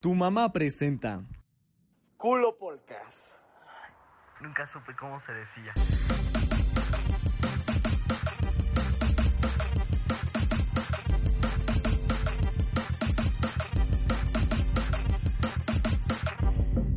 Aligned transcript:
Tu 0.00 0.14
mamá 0.14 0.50
presenta. 0.50 1.22
Culo 2.16 2.56
Podcast. 2.56 3.18
Nunca 4.40 4.66
supe 4.66 4.96
cómo 4.98 5.20
se 5.20 5.30
decía. 5.30 5.74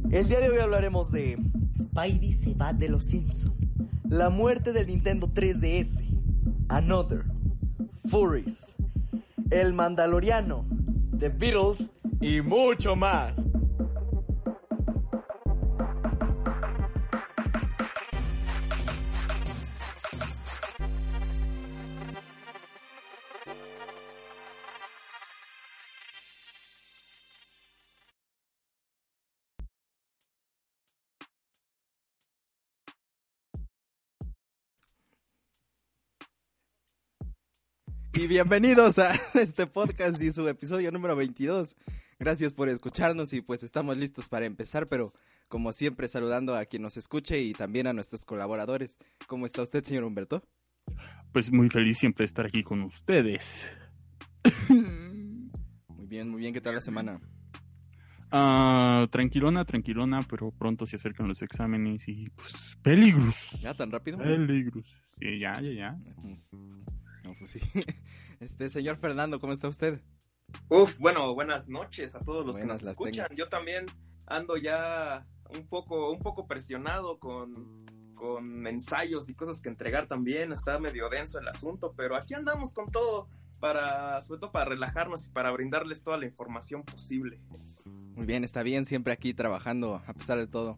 El 0.09 0.29
día 0.29 0.39
de 0.39 0.49
hoy 0.49 0.59
hablaremos 0.59 1.11
de 1.11 1.37
Spidey 1.77 2.31
se 2.31 2.53
va 2.53 2.71
de 2.71 2.87
los 2.87 3.03
Simpson, 3.03 3.53
la 4.05 4.29
muerte 4.29 4.71
del 4.71 4.87
Nintendo 4.87 5.27
3DS, 5.27 6.05
Another, 6.69 7.25
Furries, 8.09 8.77
El 9.51 9.73
Mandaloriano, 9.73 10.65
The 11.19 11.27
Beatles 11.27 11.92
y 12.23 12.41
mucho 12.41 12.95
más. 12.95 13.33
Y 38.15 38.27
bienvenidos 38.27 38.99
a 38.99 39.11
este 39.33 39.67
podcast 39.67 40.21
y 40.21 40.31
su 40.31 40.47
episodio 40.47 40.89
número 40.93 41.17
22. 41.17 41.75
Gracias 42.23 42.53
por 42.53 42.69
escucharnos 42.69 43.33
y 43.33 43.41
pues 43.41 43.63
estamos 43.63 43.97
listos 43.97 44.29
para 44.29 44.45
empezar, 44.45 44.85
pero 44.89 45.11
como 45.49 45.73
siempre 45.73 46.07
saludando 46.07 46.55
a 46.55 46.63
quien 46.63 46.81
nos 46.81 46.95
escuche 46.95 47.41
y 47.41 47.51
también 47.51 47.85
a 47.85 47.91
nuestros 47.91 48.23
colaboradores. 48.23 48.97
¿Cómo 49.27 49.45
está 49.45 49.61
usted, 49.61 49.83
señor 49.83 50.05
Humberto? 50.05 50.41
Pues 51.33 51.51
muy 51.51 51.69
feliz 51.69 51.97
siempre 51.97 52.23
estar 52.23 52.45
aquí 52.45 52.63
con 52.63 52.81
ustedes. 52.83 53.69
Muy 55.89 56.07
bien, 56.07 56.29
muy 56.29 56.39
bien. 56.39 56.53
¿Qué 56.53 56.61
tal 56.61 56.75
la 56.75 56.81
semana? 56.81 57.19
Ah, 58.31 59.05
tranquilona, 59.11 59.65
tranquilona, 59.65 60.21
pero 60.21 60.51
pronto 60.51 60.85
se 60.85 60.95
acercan 60.95 61.27
los 61.27 61.41
exámenes 61.41 62.07
y 62.07 62.29
pues 62.29 62.53
peligros. 62.81 63.35
¿Ya 63.61 63.73
tan 63.73 63.91
rápido? 63.91 64.17
Peligros. 64.19 64.95
Sí, 65.19 65.39
ya, 65.39 65.59
ya, 65.59 65.71
ya. 65.71 65.97
No, 67.25 67.35
pues 67.37 67.51
sí. 67.51 67.59
Este, 68.39 68.69
señor 68.69 68.97
Fernando, 68.97 69.39
¿cómo 69.39 69.53
está 69.53 69.69
usted? 69.69 70.01
Uf, 70.69 70.97
bueno, 70.97 71.33
buenas 71.33 71.69
noches 71.69 72.15
a 72.15 72.19
todos 72.19 72.45
los 72.45 72.57
Buenas 72.57 72.79
que 72.79 72.85
nos 72.85 72.91
escuchan. 72.93 73.27
tengas. 73.27 73.35
Yo 73.35 73.49
también 73.49 73.85
ando 74.27 74.57
ya 74.57 75.25
un 75.49 75.67
poco, 75.67 76.11
un 76.11 76.19
poco 76.19 76.47
presionado 76.47 77.19
con, 77.19 77.85
con 78.15 78.65
ensayos 78.65 79.29
y 79.29 79.35
cosas 79.35 79.61
que 79.61 79.69
entregar 79.69 80.07
también. 80.07 80.51
Está 80.51 80.79
medio 80.79 81.09
denso 81.09 81.39
el 81.39 81.47
asunto, 81.47 81.93
pero 81.95 82.15
aquí 82.15 82.33
andamos 82.33 82.73
con 82.73 82.91
todo 82.91 83.27
para, 83.59 84.21
sobre 84.21 84.39
todo 84.39 84.51
para 84.51 84.65
relajarnos 84.65 85.27
y 85.27 85.29
para 85.29 85.51
brindarles 85.51 86.03
toda 86.03 86.17
la 86.17 86.25
información 86.25 86.83
posible. 86.83 87.39
Muy 87.85 88.25
bien, 88.25 88.43
está 88.43 88.63
bien, 88.63 88.85
siempre 88.85 89.13
aquí 89.13 89.33
trabajando 89.33 90.01
a 90.05 90.13
pesar 90.13 90.37
de 90.37 90.47
todo. 90.47 90.77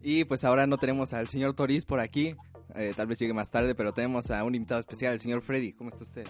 Y 0.00 0.24
pues 0.24 0.44
ahora 0.44 0.66
no 0.66 0.76
tenemos 0.78 1.12
al 1.12 1.28
señor 1.28 1.54
Toriz 1.54 1.86
por 1.86 2.00
aquí. 2.00 2.36
Eh, 2.74 2.92
tal 2.96 3.06
vez 3.06 3.18
llegue 3.18 3.32
más 3.32 3.50
tarde, 3.50 3.74
pero 3.74 3.92
tenemos 3.92 4.30
a 4.30 4.42
un 4.44 4.54
invitado 4.54 4.80
especial, 4.80 5.12
el 5.12 5.20
señor 5.20 5.42
Freddy. 5.42 5.72
¿Cómo 5.72 5.90
está 5.90 6.02
usted? 6.02 6.26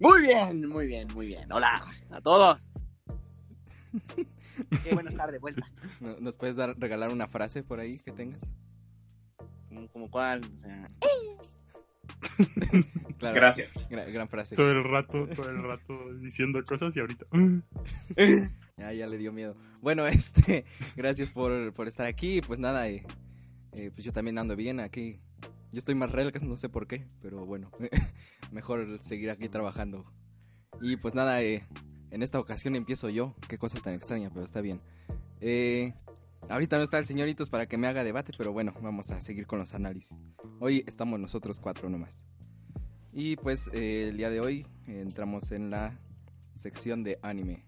Muy 0.00 0.20
bien, 0.22 0.68
muy 0.68 0.86
bien, 0.86 1.08
muy 1.14 1.26
bien. 1.26 1.50
Hola 1.52 1.82
a 2.10 2.20
todos. 2.20 2.70
Qué 4.84 4.92
buena 4.94 5.10
estar 5.10 5.30
de 5.32 5.38
vuelta. 5.38 5.66
¿No- 6.00 6.18
¿Nos 6.20 6.34
puedes 6.36 6.56
dar, 6.56 6.76
regalar 6.78 7.10
una 7.10 7.26
frase 7.28 7.62
por 7.62 7.80
ahí 7.80 7.98
que 8.00 8.12
tengas? 8.12 8.40
Como, 9.68 9.88
como 9.88 10.10
cuál, 10.10 10.42
o 10.52 10.56
sea, 10.58 10.90
Claro, 13.18 13.34
Gracias. 13.34 13.88
gra- 13.90 14.10
gran 14.12 14.28
frase. 14.28 14.54
Todo 14.56 14.70
el 14.70 14.84
rato, 14.84 15.26
todo 15.28 15.48
el 15.50 15.62
rato 15.62 16.14
diciendo 16.20 16.62
cosas 16.64 16.96
y 16.96 17.00
ahorita. 17.00 17.26
Ya, 18.78 18.92
ya 18.92 19.08
le 19.08 19.18
dio 19.18 19.32
miedo. 19.32 19.56
Bueno, 19.82 20.06
este, 20.06 20.64
gracias 20.94 21.32
por, 21.32 21.72
por 21.72 21.88
estar 21.88 22.06
aquí. 22.06 22.40
Pues 22.42 22.60
nada, 22.60 22.88
eh, 22.88 23.04
eh, 23.72 23.90
pues 23.92 24.04
yo 24.04 24.12
también 24.12 24.38
ando 24.38 24.54
bien 24.54 24.78
aquí. 24.78 25.18
Yo 25.70 25.78
estoy 25.78 25.94
más 25.94 26.10
relax, 26.12 26.42
no 26.42 26.56
sé 26.56 26.68
por 26.68 26.86
qué, 26.86 27.06
pero 27.20 27.44
bueno, 27.44 27.70
mejor 28.52 28.98
seguir 29.02 29.30
aquí 29.30 29.48
trabajando. 29.48 30.04
Y 30.80 30.96
pues 30.96 31.14
nada, 31.14 31.42
eh, 31.42 31.66
en 32.10 32.22
esta 32.22 32.38
ocasión 32.40 32.74
empiezo 32.76 33.08
yo. 33.10 33.34
Qué 33.48 33.58
cosa 33.58 33.78
tan 33.80 33.94
extraña, 33.94 34.30
pero 34.32 34.44
está 34.44 34.60
bien. 34.60 34.80
Eh, 35.40 35.92
ahorita 36.48 36.78
no 36.78 36.84
está 36.84 36.98
el 36.98 37.04
señoritos 37.04 37.50
para 37.50 37.66
que 37.66 37.76
me 37.76 37.86
haga 37.86 38.02
debate, 38.04 38.32
pero 38.36 38.52
bueno, 38.52 38.72
vamos 38.80 39.10
a 39.10 39.20
seguir 39.20 39.46
con 39.46 39.58
los 39.58 39.74
análisis. 39.74 40.18
Hoy 40.60 40.84
estamos 40.86 41.20
nosotros 41.20 41.60
cuatro 41.60 41.90
nomás. 41.90 42.24
Y 43.12 43.36
pues 43.36 43.68
eh, 43.72 44.08
el 44.10 44.16
día 44.16 44.30
de 44.30 44.40
hoy 44.40 44.66
entramos 44.86 45.50
en 45.50 45.70
la 45.70 45.98
sección 46.56 47.02
de 47.04 47.18
anime. 47.22 47.64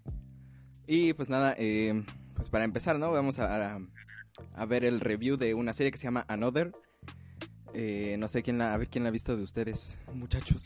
Y 0.87 1.13
pues 1.13 1.29
nada, 1.29 1.55
eh, 1.59 2.03
pues 2.35 2.49
para 2.51 2.65
empezar, 2.65 2.99
¿no? 2.99 3.11
Vamos 3.11 3.39
a, 3.39 3.75
a- 3.77 3.81
a 4.55 4.65
ver 4.65 4.85
el 4.85 5.01
review 5.01 5.37
de 5.37 5.53
una 5.55 5.73
serie 5.75 5.91
que 5.93 5.99
se 5.99 6.05
llama 6.05 6.25
Another. 6.29 6.73
Eh, 7.75 8.17
no 8.19 8.27
sé 8.29 8.43
quién 8.43 8.59
la, 8.59 8.75
a 8.75 8.77
ver 8.77 8.89
quién 8.89 9.05
la 9.05 9.09
ha 9.09 9.13
visto 9.13 9.37
de 9.37 9.43
ustedes, 9.45 9.97
muchachos. 10.15 10.63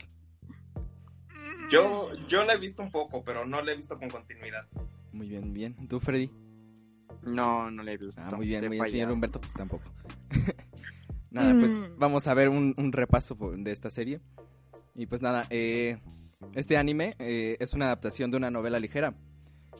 Yo, 1.69 2.09
yo 2.27 2.43
la 2.43 2.53
he 2.53 2.57
visto 2.57 2.81
un 2.83 2.91
poco, 2.91 3.23
pero 3.23 3.45
no 3.45 3.61
la 3.61 3.71
he 3.71 3.75
visto 3.75 3.97
con 3.97 4.09
continuidad. 4.09 4.67
Muy 5.11 5.27
bien, 5.29 5.53
bien. 5.53 5.87
¿Tú, 5.87 5.99
Freddy? 5.99 6.29
no, 7.23 7.71
no 7.71 7.81
le 7.81 7.93
he 7.93 7.97
visto. 7.97 8.21
Ah, 8.21 8.35
muy 8.35 8.45
bien, 8.45 8.65
muy 8.67 8.77
bien. 8.77 8.87
Señor. 8.89 9.11
Humberto, 9.11 9.41
pues 9.41 9.53
tampoco. 9.53 9.83
nada, 11.31 11.55
pues 11.59 11.71
Mm. 11.71 11.97
vamos 11.97 12.27
a 12.27 12.33
ver 12.35 12.49
un, 12.49 12.75
un 12.77 12.91
repaso 12.91 13.35
de 13.57 13.71
esta 13.71 13.89
serie. 13.89 14.21
Y 14.93 15.07
pues 15.07 15.21
nada, 15.21 15.47
eh, 15.49 15.97
este 16.53 16.77
anime 16.77 17.15
eh, 17.19 17.57
es 17.59 17.73
una 17.73 17.85
adaptación 17.85 18.29
de 18.31 18.37
una 18.37 18.51
novela 18.51 18.79
ligera. 18.79 19.15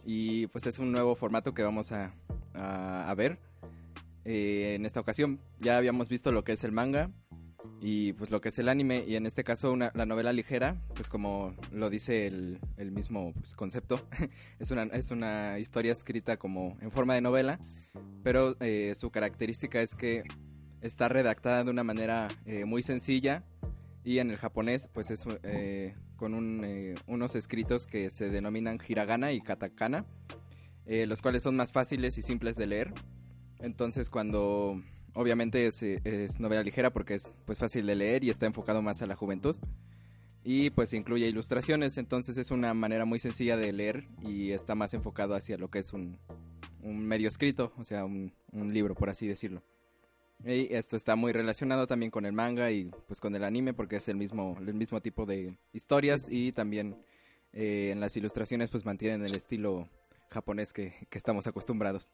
Y 0.06 0.48
pues 0.48 0.66
es 0.66 0.80
un 0.80 0.92
nuevo 0.92 1.16
formato 1.16 1.54
que 1.54 1.64
vamos 1.64 1.92
a, 1.92 2.14
a- 2.54 3.10
a 3.10 3.16
ver 3.16 3.40
eh, 4.26 4.76
en 4.76 4.86
esta 4.86 5.00
ocasión. 5.00 5.40
Ya 5.60 5.78
habíamos 5.78 6.10
visto 6.10 6.32
lo 6.32 6.44
que 6.44 6.54
es 6.54 6.64
el 6.64 6.72
manga 6.72 7.12
y 7.82 8.14
pues 8.14 8.32
lo 8.32 8.42
que 8.42 8.50
es 8.50 8.60
el 8.60 8.70
anime. 8.70 9.04
Y 9.08 9.16
en 9.16 9.26
este 9.26 9.44
caso 9.44 9.72
una- 9.72 9.92
la 9.96 10.06
novela 10.06 10.34
ligera, 10.34 10.82
pues 10.96 11.10
como 11.10 11.56
lo 11.72 11.90
dice 11.90 12.28
el, 12.28 12.60
el 12.78 12.92
mismo 12.92 13.34
pues, 13.34 13.54
concepto, 13.56 14.06
es, 14.60 14.72
una, 14.72 14.84
es 14.84 15.12
una 15.12 15.60
historia 15.60 15.92
escrita 15.94 16.38
como 16.38 16.78
en 16.82 16.92
forma 16.92 17.16
de 17.16 17.22
novela. 17.22 17.60
Pero 18.24 18.56
eh, 18.60 18.94
su 19.00 19.12
característica 19.12 19.82
es 19.82 19.96
que 19.96 20.24
está 20.82 21.08
redactada 21.10 21.64
de 21.64 21.72
una 21.72 21.84
manera 21.84 22.28
eh, 22.46 22.66
muy 22.66 22.84
sencilla 22.84 23.44
y 24.04 24.20
en 24.20 24.30
el 24.30 24.38
japonés 24.38 24.88
pues 24.94 25.10
es 25.10 25.24
eh, 25.44 25.96
con 26.16 26.34
un, 26.36 26.62
eh, 26.64 26.96
unos 27.08 27.36
escritos 27.36 27.88
que 27.88 28.12
se 28.12 28.30
denominan 28.30 28.80
hiragana 28.88 29.32
y 29.32 29.42
katakana, 29.42 30.06
los 30.86 31.22
cuales 31.24 31.42
son 31.42 31.56
más 31.56 31.72
fáciles 31.72 32.18
y 32.20 32.22
simples 32.22 32.56
de 32.56 32.68
leer. 32.68 32.94
Entonces 33.60 34.10
cuando 34.10 34.82
obviamente 35.14 35.68
es, 35.68 35.82
eh, 35.82 36.02
es 36.04 36.40
novela 36.40 36.64
ligera 36.64 36.92
porque 36.92 37.16
es 37.16 37.34
pues 37.46 37.58
fácil 37.58 37.86
de 37.86 37.96
leer 37.96 38.24
y 38.24 38.30
está 38.30 38.46
enfocado 38.46 38.82
más 38.82 39.02
a 39.02 39.08
la 39.08 39.16
juventud 39.16 39.56
y 40.48 40.70
pues 40.70 40.94
incluye 40.94 41.28
ilustraciones, 41.28 41.98
entonces 41.98 42.38
es 42.38 42.52
una 42.52 42.76
manera 42.76 43.04
muy 43.06 43.18
sencilla 43.18 43.58
de 43.58 43.74
leer 43.74 44.08
y 44.22 44.52
está 44.52 44.76
más 44.76 44.94
enfocado 44.94 45.34
hacia 45.34 45.58
lo 45.58 45.72
que 45.72 45.80
es 45.80 45.92
un, 45.92 46.20
un 46.84 47.00
medio 47.00 47.28
escrito, 47.28 47.74
o 47.78 47.84
sea, 47.84 48.06
un, 48.06 48.32
un 48.52 48.72
libro 48.72 48.94
por 48.94 49.10
así 49.10 49.28
decirlo. 49.28 49.64
Y 50.46 50.72
esto 50.72 50.98
está 50.98 51.16
muy 51.16 51.34
relacionado 51.34 51.88
también 51.88 52.12
con 52.12 52.28
el 52.28 52.34
manga 52.34 52.70
y 52.70 52.92
pues 53.08 53.20
con 53.20 53.36
el 53.36 53.44
anime 53.44 53.74
porque 53.74 53.96
es 53.96 54.08
el 54.08 54.18
mismo, 54.18 54.56
el 54.60 54.76
mismo 54.76 55.02
tipo 55.02 55.26
de 55.26 55.58
historias 55.74 56.28
y 56.30 56.52
también 56.52 56.96
eh, 57.52 57.90
en 57.92 58.00
las 58.00 58.16
ilustraciones 58.16 58.70
pues 58.70 58.86
mantienen 58.86 59.26
el 59.26 59.36
estilo 59.36 59.90
japonés 60.30 60.74
que, 60.74 60.94
que 61.10 61.18
estamos 61.18 61.48
acostumbrados. 61.48 62.14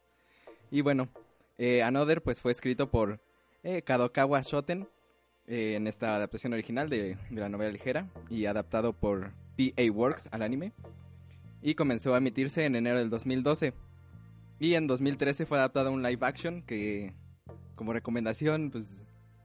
Y 0.70 0.80
bueno, 0.80 1.10
eh, 1.58 1.84
Another 1.84 2.22
pues 2.22 2.40
fue 2.42 2.52
escrito 2.52 2.90
por 2.90 3.20
eh, 3.64 3.82
Kadokawa 3.82 4.42
Shoten 4.42 4.88
eh, 5.48 5.76
en 5.76 5.88
esta 5.88 6.16
adaptación 6.16 6.54
original 6.54 6.90
de, 6.90 7.18
de 7.30 7.42
la 7.42 7.50
novela 7.50 7.72
ligera 7.72 8.10
y 8.30 8.46
adaptado 8.46 8.94
por 8.94 9.32
PA 9.58 9.84
Works 9.92 10.30
al 10.32 10.42
anime 10.42 10.72
y 11.62 11.76
comenzó 11.76 12.14
a 12.16 12.18
emitirse 12.18 12.66
en 12.66 12.76
enero 12.76 12.98
del 13.00 13.10
2012. 13.10 13.74
Y 14.60 14.76
en 14.76 14.88
2013 14.88 15.46
fue 15.46 15.58
adaptado 15.58 15.90
a 15.90 15.92
un 15.92 16.04
live 16.04 16.26
action 16.26 16.62
que 16.64 17.14
como 17.76 17.94
recomendación, 17.94 18.70
pues 18.72 19.02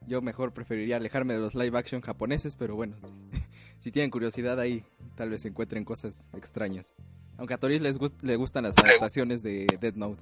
yo 0.06 0.20
mejor 0.22 0.52
preferiría 0.52 0.96
alejarme 0.98 1.34
de 1.34 1.40
los 1.40 1.54
live 1.54 1.76
action 1.78 2.00
japoneses, 2.02 2.54
pero 2.56 2.76
bueno, 2.76 2.96
si 3.80 3.90
tienen 3.90 4.10
curiosidad 4.10 4.60
ahí, 4.60 4.84
tal 5.14 5.30
vez 5.30 5.44
encuentren 5.46 5.84
cosas 5.84 6.30
extrañas. 6.34 6.92
Aunque 7.38 7.54
a 7.54 7.58
Toris 7.58 7.80
les 7.82 7.98
gust- 7.98 8.36
gustan 8.36 8.64
las 8.64 8.76
adaptaciones 8.78 9.42
de 9.42 9.66
Dead 9.80 9.94
Note. 9.94 10.20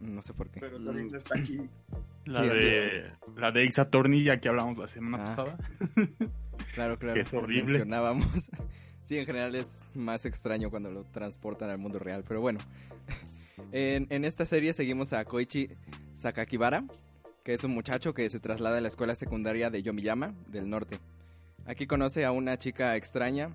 No 0.00 0.22
sé 0.22 0.32
por 0.34 0.48
qué. 0.50 0.60
Pero 0.60 0.78
Torín 0.82 1.14
está 1.14 1.38
aquí. 1.38 1.58
La 2.24 2.42
Sí, 2.42 2.48
de, 2.48 3.12
la 3.36 3.50
de 3.52 3.66
Ace 3.66 3.80
Attorney, 3.80 4.22
ya 4.22 4.38
que 4.38 4.48
hablamos 4.48 4.78
la 4.78 4.86
semana 4.88 5.24
Ah. 5.24 5.26
pasada. 5.36 5.58
Claro, 6.74 6.98
claro. 6.98 7.14
Que 7.14 7.20
es 7.20 7.32
horrible. 7.32 7.64
Mencionábamos. 7.78 8.50
Sí, 9.04 9.16
en 9.16 9.24
general 9.24 9.54
es 9.54 9.82
más 9.94 10.26
extraño 10.26 10.68
cuando 10.68 10.90
lo 10.90 11.02
transportan 11.04 11.70
al 11.70 11.78
mundo 11.78 11.98
real, 11.98 12.24
pero 12.28 12.40
bueno. 12.42 12.60
En, 13.72 14.06
en 14.10 14.24
esta 14.24 14.44
serie 14.46 14.72
seguimos 14.74 15.12
a 15.14 15.24
Koichi 15.24 15.68
Sakakibara, 16.12 16.84
que 17.42 17.54
es 17.54 17.64
un 17.64 17.72
muchacho 17.72 18.12
que 18.14 18.28
se 18.30 18.38
traslada 18.38 18.78
a 18.78 18.80
la 18.80 18.88
escuela 18.88 19.14
secundaria 19.14 19.70
de 19.70 19.82
Yomiyama, 19.82 20.34
del 20.48 20.68
norte. 20.70 21.00
Aquí 21.66 21.86
conoce 21.86 22.24
a 22.24 22.30
una 22.32 22.56
chica 22.58 22.94
extraña 22.96 23.50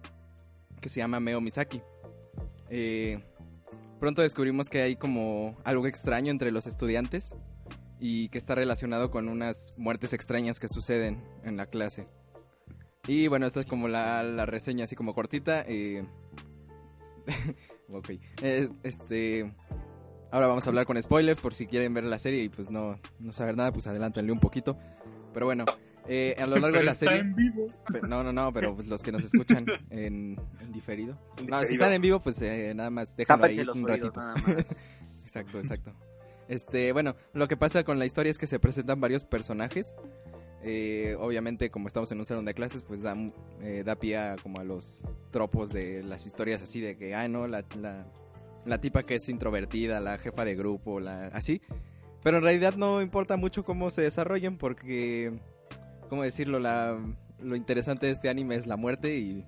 que 0.82 0.90
se 0.90 1.00
llama 1.00 1.20
Meo 1.20 1.40
Misaki. 1.40 1.82
Eh, 2.70 3.24
pronto 4.04 4.22
descubrimos 4.22 4.70
que 4.70 4.82
hay 4.82 4.98
como 4.98 5.56
algo 5.64 5.88
extraño 5.88 6.30
entre 6.30 6.52
los 6.52 6.68
estudiantes 6.68 7.34
y 8.02 8.28
que 8.28 8.38
está 8.38 8.54
relacionado 8.54 9.10
con 9.10 9.30
unas 9.30 9.72
muertes 9.78 10.12
extrañas 10.12 10.60
que 10.60 10.68
suceden 10.68 11.24
en 11.46 11.56
la 11.56 11.68
clase. 11.68 12.10
Y 13.08 13.30
bueno, 13.30 13.46
esta 13.46 13.62
es 13.62 13.66
como 13.66 13.88
la, 13.88 14.22
la 14.24 14.46
reseña 14.46 14.84
así 14.84 14.98
como 14.98 15.16
cortita. 15.16 15.64
eh. 15.70 16.06
Eh, 18.42 18.68
este... 18.84 19.56
Ahora 20.32 20.48
vamos 20.48 20.68
a 20.68 20.70
hablar 20.70 20.86
con 20.86 21.02
spoilers 21.02 21.40
por 21.40 21.54
si 21.54 21.66
quieren 21.66 21.94
ver 21.94 22.04
la 22.04 22.20
serie 22.20 22.44
y 22.44 22.50
pues 22.50 22.70
no, 22.70 23.00
no 23.20 23.32
saber 23.32 23.56
nada, 23.56 23.72
pues 23.72 23.88
adelántenle 23.88 24.34
un 24.34 24.42
poquito. 24.42 24.78
Pero 25.34 25.46
bueno, 25.46 25.64
eh, 26.08 26.36
a 26.38 26.46
lo 26.46 26.56
largo 26.60 26.68
de 26.68 26.74
Pero 26.74 26.84
la 26.86 26.92
está 26.92 27.06
serie... 27.06 27.20
en 27.22 27.36
vivo. 27.36 27.68
Pero- 27.92 28.08
no, 28.08 28.24
no, 28.24 28.34
no, 28.34 28.52
pero 28.54 28.76
pues, 28.76 28.88
los 28.88 29.02
que 29.04 29.12
nos 29.12 29.24
escuchan 29.24 29.66
en, 29.90 30.36
en 30.60 30.72
diferido. 30.72 31.18
No, 31.48 31.62
si 31.64 31.74
están 31.74 31.94
en 31.94 32.02
vivo, 32.02 32.20
pues 32.20 32.42
eh, 32.42 32.74
nada 32.76 32.90
más 32.90 33.16
déjenlo 33.16 33.46
ahí 33.46 33.64
los 33.64 33.76
un 33.76 33.88
ratito. 33.88 34.12
nada 34.16 34.36
más. 34.36 34.46
Exacto, 35.26 35.58
exacto. 35.58 35.92
Este, 36.48 36.92
bueno, 36.92 37.16
lo 37.34 37.48
que 37.48 37.58
pasa 37.58 37.84
con 37.84 37.98
la 37.98 38.06
historia 38.06 38.30
es 38.30 38.38
que 38.38 38.46
se 38.46 38.60
presentan 38.60 39.02
varios 39.02 39.24
personajes. 39.24 39.96
Eh, 40.62 41.16
obviamente, 41.20 41.70
como 41.72 41.88
estamos 41.88 42.12
en 42.12 42.20
un 42.20 42.26
salón 42.28 42.46
de 42.46 42.54
clases, 42.54 42.84
pues 42.84 43.02
da, 43.02 43.16
eh, 43.62 43.82
da 43.84 43.96
pie 43.96 44.18
a, 44.18 44.36
como 44.42 44.60
a 44.60 44.64
los 44.64 45.02
tropos 45.32 45.72
de 45.74 46.04
las 46.04 46.28
historias 46.28 46.62
así 46.62 46.82
de 46.82 46.96
que, 46.98 47.16
ah, 47.16 47.28
no, 47.28 47.48
la, 47.48 47.66
la, 47.82 48.06
la 48.66 48.78
tipa 48.78 49.02
que 49.04 49.16
es 49.16 49.28
introvertida, 49.28 50.00
la 50.00 50.20
jefa 50.20 50.46
de 50.46 50.54
grupo, 50.56 51.00
la 51.00 51.26
así. 51.34 51.62
Pero 52.22 52.38
en 52.38 52.44
realidad 52.44 52.76
no 52.76 53.02
importa 53.02 53.36
mucho 53.36 53.66
cómo 53.66 53.90
se 53.90 54.04
desarrollen 54.04 54.58
porque, 54.58 55.34
¿cómo 56.14 56.22
decirlo? 56.22 56.60
La, 56.60 56.96
lo 57.42 57.56
interesante 57.56 58.06
de 58.06 58.12
este 58.12 58.30
anime 58.30 58.54
es 58.56 58.68
la 58.68 58.78
muerte 58.78 59.18
y 59.18 59.44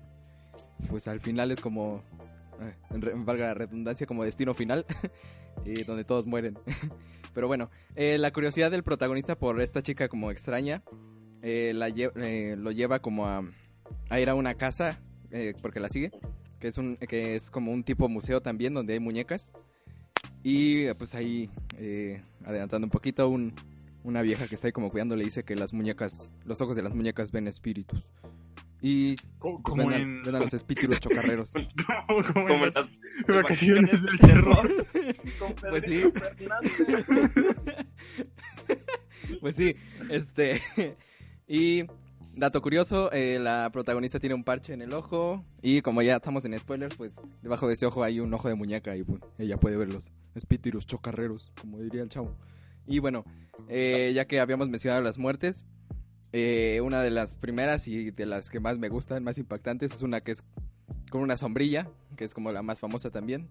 pues 0.88 1.06
al 1.06 1.20
final 1.20 1.52
es 1.52 1.60
como, 1.60 2.02
eh, 2.60 2.74
en 2.90 3.24
valga 3.24 3.46
la 3.46 3.54
redundancia, 3.54 4.04
como 4.04 4.24
destino 4.24 4.52
final, 4.52 4.84
eh, 5.64 5.84
donde 5.86 6.02
todos 6.02 6.26
mueren. 6.26 6.58
Pero 7.34 7.46
bueno, 7.46 7.70
eh, 7.94 8.18
la 8.18 8.32
curiosidad 8.32 8.72
del 8.72 8.82
protagonista 8.82 9.38
por 9.38 9.60
esta 9.60 9.80
chica 9.80 10.08
como 10.08 10.32
extraña 10.32 10.82
eh, 11.40 11.70
la 11.72 11.88
lle- 11.88 12.10
eh, 12.16 12.56
lo 12.58 12.72
lleva 12.72 12.98
como 12.98 13.26
a, 13.28 13.42
a 14.08 14.18
ir 14.20 14.28
a 14.28 14.34
una 14.34 14.54
casa 14.54 14.98
eh, 15.30 15.54
porque 15.62 15.78
la 15.78 15.88
sigue, 15.88 16.10
que 16.58 16.66
es 16.66 16.78
un 16.78 16.96
que 16.96 17.36
es 17.36 17.48
como 17.52 17.70
un 17.70 17.84
tipo 17.84 18.08
museo 18.08 18.40
también 18.40 18.74
donde 18.74 18.94
hay 18.94 18.98
muñecas 19.00 19.52
y 20.42 20.92
pues 20.94 21.14
ahí 21.14 21.48
adelantando 22.44 22.86
un 22.86 22.90
poquito 22.90 23.28
un- 23.28 23.54
una 24.06 24.22
vieja 24.22 24.46
que 24.46 24.54
está 24.54 24.68
ahí 24.68 24.72
como 24.72 24.88
cuidando 24.90 25.16
le 25.16 25.24
dice 25.24 25.42
que 25.44 25.56
las 25.56 25.72
muñecas, 25.72 26.30
los 26.44 26.60
ojos 26.60 26.76
de 26.76 26.82
las 26.82 26.94
muñecas 26.94 27.32
ven 27.32 27.48
espíritus 27.48 28.08
y 28.80 29.16
pues, 29.40 29.54
Como 29.62 29.86
ven, 29.88 29.92
a- 29.92 29.96
en... 29.96 30.22
ven 30.22 30.34
a 30.36 30.38
los 30.38 30.54
espíritus 30.54 31.00
chocarreros. 31.00 31.52
Como 32.06 32.66
las 32.66 32.74
las 32.74 32.98
vacaciones 33.26 34.02
del 34.02 34.18
terror. 34.18 34.70
con 35.38 35.54
Pues 35.70 35.84
sí. 35.84 36.02
Pues 39.40 39.56
sí, 39.56 39.74
este. 40.10 40.60
Y 41.48 41.84
dato 42.36 42.60
curioso, 42.62 43.10
eh, 43.12 43.38
la 43.40 43.70
protagonista 43.72 44.20
tiene 44.20 44.34
un 44.34 44.44
parche 44.44 44.72
en 44.72 44.82
el 44.82 44.92
ojo. 44.92 45.44
Y 45.62 45.80
como 45.82 46.02
ya 46.02 46.16
estamos 46.16 46.44
en 46.44 46.58
spoilers, 46.58 46.96
pues 46.96 47.16
debajo 47.42 47.66
de 47.66 47.74
ese 47.74 47.86
ojo 47.86 48.02
hay 48.04 48.20
un 48.20 48.32
ojo 48.34 48.48
de 48.48 48.54
muñeca 48.54 48.96
y 48.96 49.02
pues, 49.02 49.20
ella 49.38 49.56
puede 49.56 49.76
ver 49.76 49.92
los 49.92 50.12
espíritus 50.34 50.86
chocarreros, 50.86 51.52
como 51.60 51.80
diría 51.80 52.02
el 52.02 52.08
chavo. 52.08 52.36
Y 52.86 52.98
bueno, 52.98 53.24
eh, 53.68 54.12
ya 54.14 54.26
que 54.26 54.40
habíamos 54.40 54.68
mencionado 54.68 55.02
las 55.02 55.18
muertes, 55.18 55.64
eh, 56.32 56.80
una 56.82 57.02
de 57.02 57.10
las 57.10 57.34
primeras 57.34 57.88
y 57.88 58.10
de 58.10 58.26
las 58.26 58.50
que 58.50 58.60
más 58.60 58.78
me 58.78 58.88
gustan, 58.88 59.24
más 59.24 59.38
impactantes, 59.38 59.94
es 59.94 60.02
una 60.02 60.20
que 60.20 60.32
es 60.32 60.44
con 61.10 61.22
una 61.22 61.36
sombrilla, 61.36 61.88
que 62.16 62.24
es 62.24 62.34
como 62.34 62.52
la 62.52 62.62
más 62.62 62.80
famosa 62.80 63.10
también. 63.10 63.48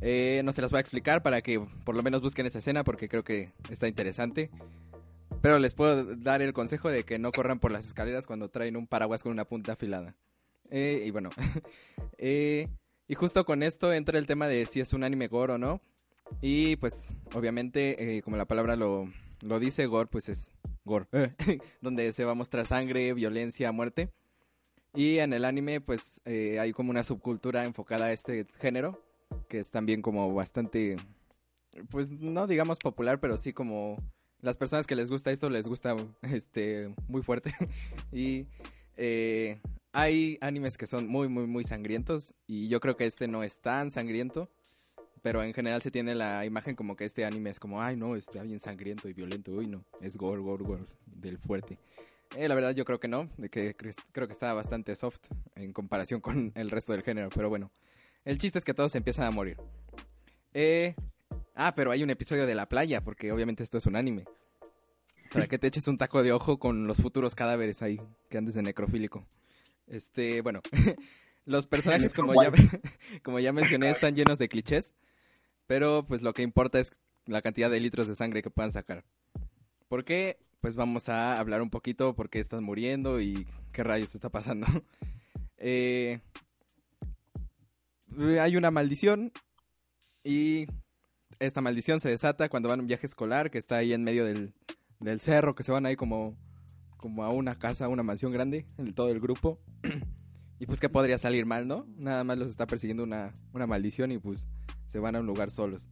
Eh, 0.00 0.40
no 0.44 0.52
se 0.52 0.62
las 0.62 0.70
voy 0.70 0.78
a 0.78 0.80
explicar 0.80 1.22
para 1.22 1.42
que 1.42 1.60
por 1.84 1.94
lo 1.94 2.02
menos 2.02 2.22
busquen 2.22 2.46
esa 2.46 2.58
escena 2.58 2.84
porque 2.84 3.08
creo 3.08 3.22
que 3.22 3.52
está 3.68 3.86
interesante. 3.86 4.50
Pero 5.42 5.58
les 5.58 5.74
puedo 5.74 6.16
dar 6.16 6.42
el 6.42 6.52
consejo 6.52 6.90
de 6.90 7.04
que 7.04 7.18
no 7.18 7.32
corran 7.32 7.60
por 7.60 7.70
las 7.70 7.86
escaleras 7.86 8.26
cuando 8.26 8.50
traen 8.50 8.76
un 8.76 8.86
paraguas 8.86 9.22
con 9.22 9.32
una 9.32 9.44
punta 9.44 9.72
afilada. 9.72 10.14
Eh, 10.70 11.04
y 11.06 11.10
bueno, 11.10 11.30
eh, 12.18 12.68
y 13.08 13.14
justo 13.14 13.44
con 13.44 13.62
esto 13.62 13.92
entra 13.92 14.18
el 14.18 14.26
tema 14.26 14.48
de 14.48 14.66
si 14.66 14.80
es 14.80 14.92
un 14.92 15.04
anime 15.04 15.28
gore 15.28 15.54
o 15.54 15.58
no. 15.58 15.80
Y 16.40 16.76
pues 16.76 17.14
obviamente, 17.34 18.16
eh, 18.18 18.22
como 18.22 18.36
la 18.36 18.46
palabra 18.46 18.76
lo, 18.76 19.10
lo 19.44 19.58
dice, 19.58 19.86
gore 19.86 20.08
pues 20.08 20.28
es 20.28 20.50
gore. 20.84 21.06
donde 21.80 22.12
se 22.12 22.24
va 22.24 22.32
a 22.32 22.34
mostrar 22.36 22.66
sangre, 22.66 23.12
violencia, 23.14 23.72
muerte. 23.72 24.10
Y 24.94 25.18
en 25.18 25.32
el 25.32 25.44
anime 25.44 25.80
pues 25.80 26.20
eh, 26.24 26.58
hay 26.58 26.72
como 26.72 26.90
una 26.90 27.02
subcultura 27.02 27.64
enfocada 27.64 28.06
a 28.06 28.12
este 28.12 28.46
género, 28.58 29.00
que 29.48 29.60
es 29.60 29.70
también 29.70 30.02
como 30.02 30.34
bastante, 30.34 30.96
pues 31.90 32.10
no 32.10 32.46
digamos 32.46 32.78
popular, 32.78 33.20
pero 33.20 33.36
sí 33.36 33.52
como 33.52 33.96
las 34.40 34.56
personas 34.56 34.86
que 34.86 34.96
les 34.96 35.10
gusta 35.10 35.30
esto 35.30 35.50
les 35.50 35.68
gusta 35.68 35.96
este 36.22 36.94
muy 37.08 37.22
fuerte 37.22 37.54
y 38.12 38.46
eh, 38.96 39.60
hay 39.92 40.38
animes 40.40 40.78
que 40.78 40.86
son 40.86 41.06
muy 41.08 41.28
muy 41.28 41.46
muy 41.46 41.64
sangrientos 41.64 42.34
y 42.46 42.68
yo 42.68 42.80
creo 42.80 42.96
que 42.96 43.06
este 43.06 43.28
no 43.28 43.42
es 43.42 43.60
tan 43.60 43.90
sangriento 43.90 44.50
pero 45.22 45.42
en 45.42 45.52
general 45.54 45.82
se 45.82 45.90
tiene 45.90 46.14
la 46.14 46.44
imagen 46.44 46.74
como 46.76 46.96
que 46.96 47.04
este 47.04 47.24
anime 47.24 47.50
es 47.50 47.58
como 47.60 47.82
ay 47.82 47.96
no 47.96 48.16
está 48.16 48.42
bien 48.42 48.60
sangriento 48.60 49.08
y 49.08 49.12
violento 49.12 49.52
uy 49.52 49.66
no 49.66 49.84
es 50.00 50.16
gore 50.16 50.40
gore 50.40 50.64
gore 50.64 50.84
del 51.06 51.38
fuerte 51.38 51.78
Eh, 52.36 52.46
la 52.48 52.54
verdad 52.54 52.74
yo 52.74 52.84
creo 52.84 53.00
que 53.00 53.08
no 53.08 53.28
de 53.38 53.48
que 53.48 53.76
cre- 53.76 53.94
creo 54.12 54.26
que 54.28 54.32
está 54.32 54.52
bastante 54.54 54.94
soft 54.96 55.20
en 55.56 55.72
comparación 55.72 56.20
con 56.20 56.52
el 56.54 56.70
resto 56.70 56.92
del 56.92 57.02
género 57.02 57.28
pero 57.34 57.48
bueno 57.48 57.70
el 58.24 58.38
chiste 58.38 58.58
es 58.58 58.64
que 58.64 58.74
todos 58.74 58.94
empiezan 58.94 59.26
a 59.26 59.30
morir 59.30 59.56
eh, 60.54 60.94
Ah, 61.54 61.74
pero 61.74 61.90
hay 61.90 62.02
un 62.02 62.08
episodio 62.10 62.46
de 62.46 62.54
la 62.54 62.66
playa, 62.66 63.02
porque 63.02 63.32
obviamente 63.32 63.62
esto 63.62 63.76
es 63.76 63.84
un 63.84 63.96
anime. 63.96 64.24
Para 65.32 65.46
que 65.46 65.58
te 65.58 65.66
eches 65.66 65.86
un 65.88 65.98
taco 65.98 66.22
de 66.22 66.32
ojo 66.32 66.58
con 66.58 66.86
los 66.86 67.02
futuros 67.02 67.34
cadáveres 67.34 67.82
ahí, 67.82 68.00
que 68.30 68.38
andes 68.38 68.54
de 68.54 68.62
necrofílico. 68.62 69.26
Este, 69.86 70.40
bueno, 70.40 70.62
los 71.44 71.66
personajes, 71.66 72.14
como 72.14 72.32
ya, 72.42 72.50
como 73.22 73.40
ya 73.40 73.52
mencioné, 73.52 73.90
están 73.90 74.14
llenos 74.14 74.38
de 74.38 74.48
clichés, 74.48 74.94
pero 75.70 76.02
pues 76.02 76.20
lo 76.22 76.32
que 76.34 76.42
importa 76.42 76.80
es 76.80 76.96
la 77.26 77.42
cantidad 77.42 77.70
de 77.70 77.78
litros 77.78 78.08
de 78.08 78.16
sangre 78.16 78.42
que 78.42 78.50
puedan 78.50 78.72
sacar. 78.72 79.04
¿Por 79.86 80.04
qué? 80.04 80.40
Pues 80.60 80.74
vamos 80.74 81.08
a 81.08 81.38
hablar 81.38 81.62
un 81.62 81.70
poquito 81.70 82.16
por 82.16 82.28
qué 82.28 82.40
están 82.40 82.64
muriendo 82.64 83.20
y 83.20 83.46
qué 83.70 83.84
rayos 83.84 84.16
está 84.16 84.30
pasando. 84.30 84.66
Eh, 85.62 86.20
hay 88.40 88.56
una 88.56 88.70
maldición 88.70 89.30
y 90.24 90.66
esta 91.38 91.60
maldición 91.60 92.00
se 92.00 92.08
desata 92.08 92.48
cuando 92.48 92.70
van 92.70 92.80
a 92.80 92.82
un 92.82 92.88
viaje 92.88 93.06
escolar 93.06 93.50
que 93.50 93.58
está 93.58 93.76
ahí 93.76 93.92
en 93.92 94.02
medio 94.02 94.24
del, 94.24 94.54
del 95.00 95.20
cerro, 95.20 95.54
que 95.54 95.62
se 95.62 95.70
van 95.70 95.84
ahí 95.84 95.96
como, 95.96 96.34
como 96.96 97.24
a 97.24 97.28
una 97.28 97.56
casa, 97.56 97.88
una 97.88 98.02
mansión 98.02 98.32
grande, 98.32 98.64
en 98.78 98.94
todo 98.94 99.10
el 99.10 99.20
grupo. 99.20 99.60
y 100.58 100.64
pues 100.64 100.80
que 100.80 100.88
podría 100.88 101.18
salir 101.18 101.44
mal, 101.44 101.68
¿no? 101.68 101.86
Nada 101.98 102.24
más 102.24 102.38
los 102.38 102.50
está 102.50 102.66
persiguiendo 102.66 103.02
una, 103.02 103.34
una 103.52 103.66
maldición 103.66 104.12
y 104.12 104.18
pues 104.18 104.46
se 104.90 104.98
van 104.98 105.14
a 105.14 105.20
un 105.20 105.26
lugar 105.26 105.52
solos. 105.52 105.88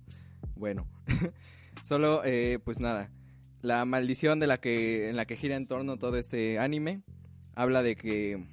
Bueno, 0.57 0.89
solo 1.85 2.23
eh, 2.25 2.59
pues 2.65 2.81
nada. 2.81 3.11
La 3.63 3.85
maldición 3.85 4.41
de 4.41 4.49
la 4.49 4.59
que, 4.61 5.09
en 5.09 5.17
la 5.17 5.25
que 5.25 5.37
gira 5.37 5.55
en 5.55 5.69
torno 5.69 5.99
todo 5.99 6.17
este 6.17 6.59
anime 6.59 7.03
habla 7.55 7.83
de 7.85 7.95
que 7.95 8.45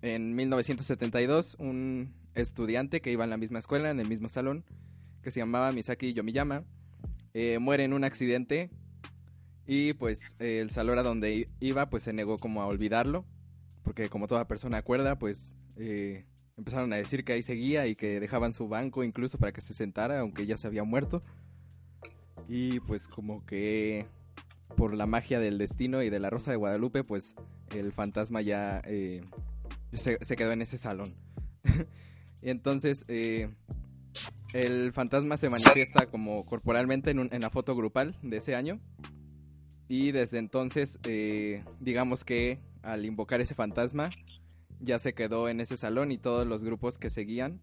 en 0.00 0.34
1972 0.34 1.56
un 1.58 2.14
estudiante 2.34 3.02
que 3.02 3.12
iba 3.12 3.24
en 3.24 3.30
la 3.30 3.36
misma 3.36 3.58
escuela, 3.58 3.90
en 3.90 4.00
el 4.00 4.08
mismo 4.08 4.30
salón, 4.30 4.64
que 5.22 5.30
se 5.30 5.40
llamaba 5.40 5.72
Misaki 5.72 6.14
Yomiyama, 6.14 6.64
eh, 7.34 7.58
muere 7.58 7.84
en 7.84 7.92
un 7.92 8.04
accidente 8.04 8.70
y 9.66 9.92
pues 9.92 10.34
el 10.38 10.70
salón 10.70 10.98
a 10.98 11.02
donde 11.02 11.50
iba 11.60 11.90
pues 11.90 12.04
se 12.04 12.14
negó 12.14 12.38
como 12.38 12.62
a 12.62 12.66
olvidarlo, 12.66 13.26
porque 13.82 14.08
como 14.08 14.26
toda 14.26 14.48
persona 14.48 14.78
acuerda 14.78 15.18
pues 15.18 15.54
eh, 15.76 16.24
empezaron 16.56 16.92
a 16.92 16.96
decir 16.96 17.24
que 17.24 17.32
ahí 17.32 17.42
seguía 17.42 17.86
y 17.86 17.94
que 17.94 18.20
dejaban 18.20 18.52
su 18.52 18.68
banco 18.68 19.04
incluso 19.04 19.38
para 19.38 19.52
que 19.52 19.60
se 19.60 19.74
sentara 19.74 20.20
aunque 20.20 20.46
ya 20.46 20.56
se 20.56 20.66
había 20.66 20.84
muerto 20.84 21.22
y 22.48 22.80
pues 22.80 23.08
como 23.08 23.44
que 23.46 24.06
por 24.76 24.94
la 24.94 25.06
magia 25.06 25.40
del 25.40 25.58
destino 25.58 26.02
y 26.02 26.10
de 26.10 26.20
la 26.20 26.30
Rosa 26.30 26.50
de 26.50 26.56
Guadalupe 26.56 27.04
pues 27.04 27.34
el 27.70 27.92
fantasma 27.92 28.42
ya 28.42 28.82
eh, 28.84 29.22
se, 29.92 30.18
quedó 30.36 30.52
en 30.52 30.62
ese 30.62 30.78
salón. 30.78 31.14
y 32.42 32.50
entonces 32.50 33.04
eh, 33.08 33.48
el 34.52 34.92
fantasma 34.92 35.36
se 35.36 35.48
manifiesta 35.48 36.06
como 36.06 36.44
corporalmente 36.44 37.10
en, 37.10 37.28
en 37.32 37.40
la 37.40 37.50
foto 37.50 37.74
grupal 37.74 38.18
de 38.22 38.36
ese 38.38 38.54
año. 38.54 38.80
Y 39.88 40.12
desde 40.12 40.38
entonces, 40.38 40.98
eh, 41.04 41.64
digamos 41.80 42.24
que 42.24 42.60
al 42.82 43.04
invocar 43.04 43.40
ese 43.40 43.54
fantasma, 43.54 44.10
ya 44.82 44.98
se 44.98 45.14
quedó 45.14 45.48
en 45.48 45.60
ese 45.60 45.76
salón 45.76 46.10
y 46.12 46.18
todos 46.18 46.46
los 46.46 46.64
grupos 46.64 46.98
que 46.98 47.08
seguían, 47.08 47.62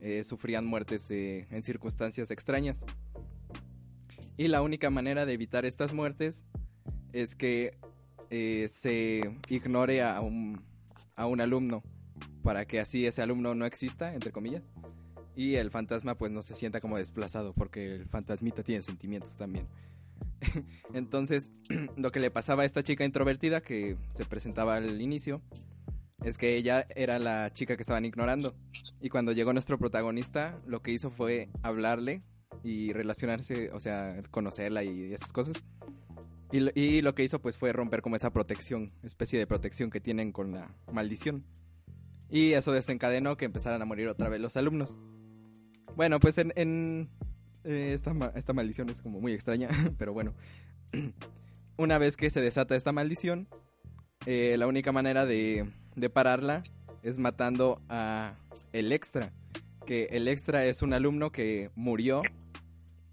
eh, 0.00 0.24
sufrían 0.24 0.66
muertes 0.66 1.10
eh, 1.10 1.46
en 1.50 1.62
circunstancias 1.62 2.30
extrañas. 2.30 2.84
Y 4.36 4.48
la 4.48 4.60
única 4.62 4.90
manera 4.90 5.24
de 5.24 5.32
evitar 5.32 5.64
estas 5.64 5.94
muertes 5.94 6.44
es 7.12 7.34
que 7.36 7.78
eh, 8.30 8.66
se 8.68 9.22
ignore 9.48 10.02
a 10.02 10.20
un, 10.20 10.60
a 11.14 11.26
un 11.26 11.40
alumno 11.40 11.82
para 12.42 12.66
que 12.66 12.80
así 12.80 13.06
ese 13.06 13.22
alumno 13.22 13.54
no 13.54 13.64
exista, 13.64 14.12
entre 14.12 14.32
comillas, 14.32 14.62
y 15.36 15.54
el 15.54 15.70
fantasma 15.70 16.16
pues 16.16 16.32
no 16.32 16.42
se 16.42 16.54
sienta 16.54 16.80
como 16.80 16.98
desplazado 16.98 17.52
porque 17.52 17.94
el 17.94 18.06
fantasmita 18.06 18.62
tiene 18.62 18.82
sentimientos 18.82 19.36
también. 19.36 19.68
Entonces, 20.94 21.52
lo 21.96 22.10
que 22.10 22.20
le 22.20 22.30
pasaba 22.30 22.64
a 22.64 22.66
esta 22.66 22.82
chica 22.82 23.04
introvertida 23.04 23.60
que 23.60 23.96
se 24.12 24.24
presentaba 24.24 24.76
al 24.76 25.00
inicio 25.00 25.40
es 26.24 26.38
que 26.38 26.56
ella 26.56 26.86
era 26.94 27.18
la 27.18 27.50
chica 27.50 27.76
que 27.76 27.82
estaban 27.82 28.04
ignorando. 28.04 28.54
Y 29.00 29.08
cuando 29.08 29.32
llegó 29.32 29.52
nuestro 29.52 29.78
protagonista, 29.78 30.58
lo 30.66 30.80
que 30.82 30.92
hizo 30.92 31.10
fue 31.10 31.48
hablarle 31.62 32.22
y 32.62 32.92
relacionarse, 32.92 33.70
o 33.72 33.80
sea, 33.80 34.16
conocerla 34.30 34.82
y 34.84 35.12
esas 35.12 35.32
cosas. 35.32 35.62
Y 36.52 36.80
y 36.80 37.02
lo 37.02 37.14
que 37.14 37.24
hizo 37.24 37.40
pues 37.40 37.56
fue 37.56 37.72
romper 37.72 38.02
como 38.02 38.16
esa 38.16 38.32
protección, 38.32 38.92
especie 39.02 39.38
de 39.38 39.46
protección 39.46 39.90
que 39.90 40.00
tienen 40.00 40.32
con 40.32 40.52
la 40.52 40.74
maldición. 40.92 41.44
Y 42.28 42.52
eso 42.52 42.72
desencadenó 42.72 43.36
que 43.36 43.44
empezaran 43.44 43.82
a 43.82 43.84
morir 43.84 44.08
otra 44.08 44.28
vez 44.28 44.40
los 44.40 44.56
alumnos. 44.56 44.98
Bueno, 45.94 46.20
pues 46.20 46.38
en, 46.38 47.08
eh, 47.64 47.92
esta, 47.94 48.12
esta 48.34 48.52
maldición 48.52 48.88
es 48.90 49.00
como 49.00 49.20
muy 49.20 49.32
extraña, 49.32 49.68
pero 49.98 50.12
bueno. 50.12 50.34
Una 51.78 51.98
vez 51.98 52.16
que 52.16 52.30
se 52.30 52.40
desata 52.40 52.74
esta 52.74 52.92
maldición, 52.92 53.48
eh, 54.24 54.56
la 54.58 54.66
única 54.66 54.92
manera 54.92 55.26
de, 55.26 55.68
de 55.96 56.08
pararla 56.10 56.62
es 57.02 57.18
matando 57.18 57.80
a 57.88 58.34
el 58.72 58.92
extra. 58.92 59.32
Que 59.84 60.04
el 60.12 60.28
extra 60.28 60.64
es 60.64 60.82
un 60.82 60.92
alumno 60.92 61.30
que 61.30 61.70
murió, 61.74 62.22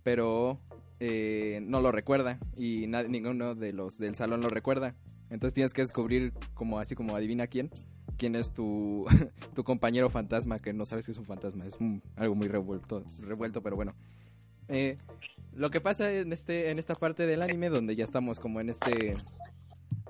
pero 0.03 0.59
eh, 0.99 1.59
no 1.63 1.81
lo 1.81 1.91
recuerda 1.91 2.39
y 2.55 2.87
nadie, 2.87 3.09
ninguno 3.09 3.55
de 3.55 3.73
los 3.73 3.97
del 3.97 4.15
salón 4.15 4.41
lo 4.41 4.49
recuerda. 4.49 4.95
Entonces 5.29 5.53
tienes 5.53 5.73
que 5.73 5.81
descubrir 5.81 6.33
como 6.53 6.79
así 6.79 6.95
como 6.95 7.15
adivina 7.15 7.47
quién, 7.47 7.69
quién 8.17 8.35
es 8.35 8.53
tu, 8.53 9.05
tu 9.55 9.63
compañero 9.63 10.09
fantasma 10.09 10.59
que 10.59 10.73
no 10.73 10.85
sabes 10.85 11.05
que 11.05 11.11
es 11.11 11.17
un 11.17 11.25
fantasma. 11.25 11.65
Es 11.65 11.75
un- 11.79 12.01
algo 12.15 12.35
muy 12.35 12.47
revuelto, 12.47 13.03
revuelto, 13.25 13.61
pero 13.61 13.75
bueno. 13.75 13.93
Eh, 14.67 14.97
lo 15.53 15.69
que 15.69 15.81
pasa 15.81 16.11
en 16.11 16.33
este 16.33 16.71
en 16.71 16.79
esta 16.79 16.95
parte 16.95 17.27
del 17.27 17.41
anime 17.43 17.69
donde 17.69 17.95
ya 17.95 18.03
estamos 18.05 18.39
como 18.39 18.59
en 18.61 18.69
este 18.69 19.15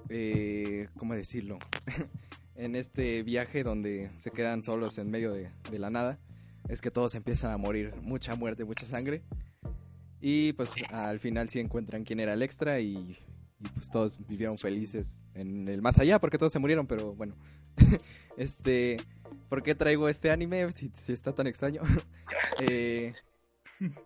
eh, 0.09 0.87
cómo 0.95 1.15
decirlo 1.15 1.57
en 2.55 2.75
este 2.75 3.23
viaje 3.23 3.63
donde 3.63 4.09
se 4.15 4.31
quedan 4.31 4.63
solos 4.63 4.97
en 4.97 5.09
medio 5.09 5.31
de, 5.31 5.51
de 5.71 5.79
la 5.79 5.89
nada 5.89 6.19
es 6.69 6.81
que 6.81 6.91
todos 6.91 7.15
empiezan 7.15 7.51
a 7.51 7.57
morir 7.57 7.93
mucha 8.01 8.35
muerte 8.35 8.63
mucha 8.63 8.85
sangre 8.85 9.21
y 10.21 10.53
pues 10.53 10.71
al 10.91 11.19
final 11.19 11.49
sí 11.49 11.59
encuentran 11.59 12.03
quién 12.03 12.19
era 12.19 12.33
el 12.33 12.41
extra 12.41 12.79
y, 12.79 13.17
y, 13.59 13.67
pues 13.75 13.89
todos 13.89 14.17
vivieron 14.27 14.57
felices 14.57 15.25
en 15.33 15.67
el 15.67 15.81
más 15.81 15.99
allá 15.99 16.19
porque 16.19 16.37
todos 16.37 16.53
se 16.53 16.59
murieron 16.59 16.87
pero 16.87 17.13
bueno 17.15 17.35
este 18.37 18.97
¿por 19.49 19.63
qué 19.63 19.75
traigo 19.75 20.07
este 20.09 20.31
anime 20.31 20.71
si, 20.71 20.91
si 20.95 21.13
está 21.13 21.33
tan 21.33 21.47
extraño? 21.47 21.81
Eh, 22.59 23.13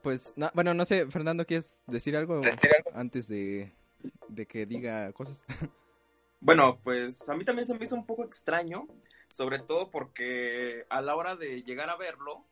pues, 0.01 0.33
no- 0.37 0.49
bueno, 0.53 0.73
no 0.73 0.85
sé, 0.85 1.05
Fernando, 1.07 1.45
¿quieres 1.45 1.83
decir 1.85 2.15
algo 2.15 2.39
antes 2.93 3.27
de, 3.27 3.73
de 4.29 4.45
que 4.45 4.65
diga 4.65 5.11
cosas? 5.13 5.43
Bueno, 6.39 6.79
pues 6.83 7.27
a 7.29 7.35
mí 7.35 7.43
también 7.43 7.65
se 7.65 7.77
me 7.77 7.83
hizo 7.83 7.95
un 7.95 8.05
poco 8.05 8.23
extraño, 8.23 8.87
sobre 9.27 9.59
todo 9.59 9.89
porque 9.89 10.85
a 10.89 11.01
la 11.01 11.15
hora 11.15 11.35
de 11.35 11.63
llegar 11.63 11.89
a 11.89 11.97
verlo, 11.97 12.43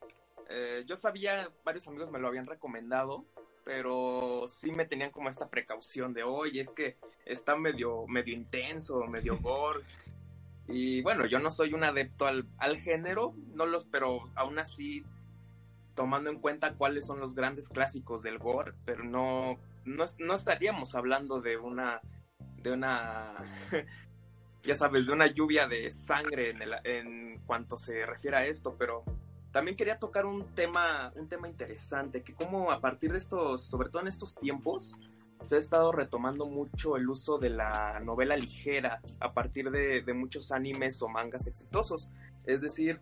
eh, 0.49 0.83
yo 0.87 0.95
sabía, 0.95 1.49
varios 1.63 1.87
amigos 1.87 2.11
me 2.11 2.19
lo 2.19 2.27
habían 2.27 2.47
recomendado, 2.47 3.25
pero 3.63 4.45
sí 4.47 4.71
me 4.71 4.85
tenían 4.85 5.11
como 5.11 5.29
esta 5.29 5.49
precaución 5.49 6.13
de, 6.13 6.23
oye, 6.23 6.61
es 6.61 6.71
que 6.71 6.97
está 7.25 7.55
medio, 7.55 8.07
medio 8.07 8.33
intenso, 8.33 9.05
medio 9.05 9.37
gore. 9.39 9.81
Y 10.67 11.01
bueno, 11.03 11.27
yo 11.27 11.39
no 11.39 11.51
soy 11.51 11.73
un 11.73 11.83
adepto 11.83 12.25
al, 12.25 12.47
al 12.57 12.79
género, 12.81 13.35
no 13.53 13.67
los, 13.67 13.85
pero 13.85 14.29
aún 14.33 14.57
así, 14.57 15.05
tomando 15.93 16.31
en 16.31 16.39
cuenta 16.39 16.73
cuáles 16.73 17.05
son 17.05 17.19
los 17.19 17.35
grandes 17.35 17.69
clásicos 17.69 18.23
del 18.23 18.39
gore, 18.39 18.73
pero 18.83 19.03
no, 19.03 19.59
no, 19.85 20.05
no 20.17 20.33
estaríamos 20.33 20.95
hablando 20.95 21.39
de 21.39 21.57
una 21.57 22.01
de 22.65 22.71
una, 22.71 23.33
ya 24.63 24.75
sabes, 24.75 25.05
de 25.07 25.13
una 25.13 25.27
lluvia 25.27 25.67
de 25.67 25.91
sangre 25.91 26.49
en, 26.49 26.61
el- 26.61 26.75
en 26.83 27.39
cuanto 27.45 27.77
se 27.77 28.05
refiere 28.05 28.37
a 28.37 28.45
esto, 28.45 28.75
pero 28.77 29.03
también 29.51 29.77
quería 29.77 29.99
tocar 29.99 30.25
un 30.25 30.43
tema, 30.55 31.13
un 31.15 31.29
tema 31.29 31.47
interesante, 31.47 32.23
que 32.23 32.33
como 32.33 32.71
a 32.71 32.81
partir 32.81 33.11
de 33.11 33.19
estos, 33.19 33.63
sobre 33.63 33.89
todo 33.89 34.01
en 34.01 34.07
estos 34.09 34.35
tiempos, 34.35 34.97
se 35.39 35.55
ha 35.57 35.59
estado 35.59 35.91
retomando 35.91 36.45
mucho 36.47 36.97
el 36.97 37.07
uso 37.09 37.37
de 37.37 37.51
la 37.51 37.99
novela 37.99 38.35
ligera 38.35 39.01
a 39.19 39.33
partir 39.33 39.69
de, 39.69 40.01
de 40.01 40.13
muchos 40.13 40.51
animes 40.51 41.01
o 41.01 41.07
mangas 41.07 41.47
exitosos. 41.47 42.11
Es 42.45 42.61
decir, 42.61 42.99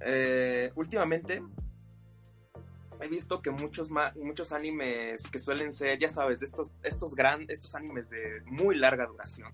eh, 0.00 0.72
últimamente 0.74 1.42
he 3.00 3.08
visto 3.08 3.42
que 3.42 3.50
muchos 3.50 3.90
ma- 3.90 4.12
muchos 4.16 4.52
animes 4.52 5.26
que 5.28 5.38
suelen 5.38 5.72
ser, 5.72 5.98
ya 5.98 6.08
sabes, 6.08 6.40
de 6.40 6.46
estos 6.46 6.72
estos 6.82 7.14
gran 7.14 7.44
estos 7.48 7.74
animes 7.74 8.10
de 8.10 8.42
muy 8.46 8.76
larga 8.76 9.06
duración 9.06 9.52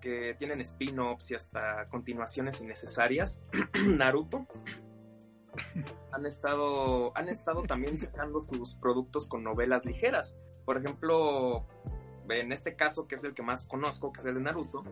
que 0.00 0.34
tienen 0.38 0.60
spin-offs 0.60 1.30
y 1.32 1.34
hasta 1.34 1.84
continuaciones 1.86 2.60
innecesarias, 2.60 3.42
Naruto 3.96 4.46
han 6.12 6.26
estado 6.26 7.16
han 7.16 7.28
estado 7.28 7.62
también 7.62 7.98
sacando 7.98 8.40
sus 8.40 8.74
productos 8.76 9.28
con 9.28 9.42
novelas 9.42 9.84
ligeras. 9.84 10.38
Por 10.64 10.76
ejemplo, 10.78 11.66
en 12.30 12.52
este 12.52 12.74
caso 12.76 13.06
que 13.06 13.14
es 13.14 13.24
el 13.24 13.34
que 13.34 13.42
más 13.42 13.66
conozco, 13.66 14.12
que 14.12 14.20
es 14.20 14.26
el 14.26 14.34
de 14.34 14.40
Naruto, 14.40 14.84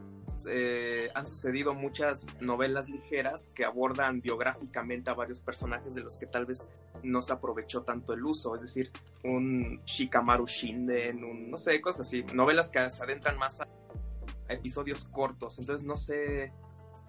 eh, 0.49 1.11
han 1.15 1.27
sucedido 1.27 1.75
muchas 1.75 2.27
novelas 2.41 2.89
ligeras 2.89 3.53
que 3.55 3.65
abordan 3.65 4.21
biográficamente 4.21 5.11
a 5.11 5.15
varios 5.15 5.41
personajes 5.41 5.95
de 5.95 6.03
los 6.03 6.17
que 6.17 6.27
tal 6.27 6.47
vez 6.47 6.69
no 7.03 7.23
se 7.23 7.33
aprovechó 7.33 7.83
tanto 7.83 8.13
el 8.13 8.25
uso, 8.25 8.55
es 8.55 8.63
decir, 8.63 8.91
un 9.25 9.81
Shikamaru 9.85 10.47
Shinden, 10.47 11.25
un, 11.25 11.51
no 11.51 11.59
sé, 11.59 11.81
cosas 11.81 12.07
así, 12.07 12.25
novelas 12.35 12.71
que 12.71 12.89
se 12.91 13.03
adentran 13.03 13.39
más 13.39 13.61
a, 13.61 13.69
episodios 14.49 15.09
cortos, 15.09 15.59
entonces 15.59 15.87
no 15.87 15.97
sé, 15.97 16.53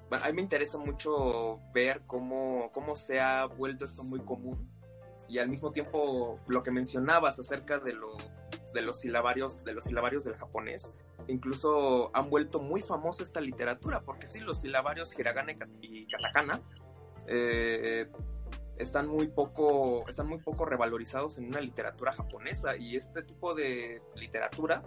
bueno, 0.10 0.25
a 0.25 0.27
mí 0.29 0.34
me 0.34 0.41
interesa 0.41 0.77
mucho 0.77 1.60
ver 1.74 2.01
cómo, 2.07 2.72
cómo 2.74 2.96
se 2.96 3.19
ha 3.19 3.46
vuelto 3.46 3.86
esto 3.86 4.03
muy 4.03 4.19
común. 4.22 4.69
Y 5.29 5.39
al 5.39 5.50
mismo 5.50 5.72
tiempo 5.72 6.39
lo 6.48 6.63
que 6.63 6.72
mencionabas 6.72 7.38
acerca 7.38 7.79
de, 7.79 7.91
lo, 7.91 8.15
de 8.74 8.82
los 8.82 9.00
silabarios 9.00 9.64
de 9.64 9.74
los 9.74 9.86
silabarios 9.86 10.24
del 10.26 10.36
japonés 10.36 10.94
incluso 11.28 12.10
han 12.16 12.30
vuelto 12.30 12.60
muy 12.60 12.82
famosa 12.82 13.24
esta 13.24 13.40
literatura 13.42 14.02
porque 14.02 14.28
sí 14.28 14.40
los 14.40 14.62
silabarios 14.62 15.18
hiragana 15.18 15.52
y 15.52 15.56
kat- 15.56 15.78
y 15.82 16.08
katakana 16.08 16.62
eh, 17.28 18.10
están 18.78 19.08
muy 19.08 19.28
poco 19.28 20.08
están 20.08 20.28
muy 20.28 20.38
poco 20.40 20.66
revalorizados 20.66 21.38
en 21.38 21.48
una 21.48 21.60
literatura 21.62 22.14
japonesa 22.14 22.78
y 22.78 22.96
este 22.96 23.24
tipo 23.24 23.54
de 23.56 24.02
literatura 24.16 24.84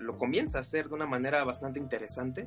lo 0.00 0.18
comienza 0.18 0.58
a 0.58 0.60
hacer 0.62 0.88
de 0.88 0.94
una 0.94 1.06
manera 1.06 1.44
bastante 1.44 1.78
interesante 1.78 2.44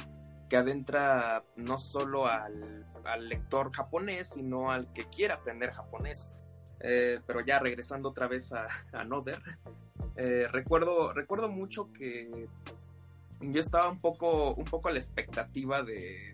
que 0.50 0.58
adentra 0.58 1.46
no 1.56 1.78
solo 1.78 2.28
al, 2.28 2.86
al 3.06 3.30
lector 3.30 3.72
japonés 3.72 4.30
sino 4.30 4.72
al 4.72 4.92
que 4.92 5.06
quiera 5.06 5.36
aprender 5.36 5.72
japonés. 5.72 6.34
Eh, 6.84 7.20
pero 7.28 7.42
ya 7.42 7.60
regresando 7.60 8.10
otra 8.10 8.28
vez 8.28 8.52
a, 8.54 8.66
a 8.92 9.04
eh, 10.22 10.48
recuerdo 10.52 11.14
recuerdo 11.14 11.50
mucho 11.50 11.92
que 11.94 12.48
yo 13.40 13.60
estaba 13.60 13.90
un 13.90 14.00
poco 14.00 14.54
un 14.54 14.66
poco 14.66 14.90
a 14.90 14.92
la 14.92 15.00
expectativa 15.00 15.82
de 15.84 16.32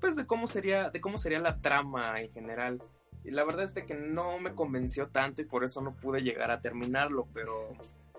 pues 0.00 0.16
de 0.16 0.26
cómo 0.26 0.46
sería 0.46 0.90
de 0.90 1.00
cómo 1.00 1.18
sería 1.18 1.38
la 1.38 1.60
trama 1.60 2.20
en 2.20 2.30
general. 2.30 2.80
Y 3.24 3.30
la 3.30 3.44
verdad 3.44 3.64
es 3.64 3.72
de 3.74 3.86
que 3.86 3.94
no 3.94 4.38
me 4.38 4.54
convenció 4.54 5.08
tanto 5.08 5.40
y 5.40 5.46
por 5.46 5.64
eso 5.64 5.80
no 5.80 5.94
pude 5.94 6.22
llegar 6.22 6.50
a 6.50 6.60
terminarlo 6.60 7.26
pero 7.32 7.68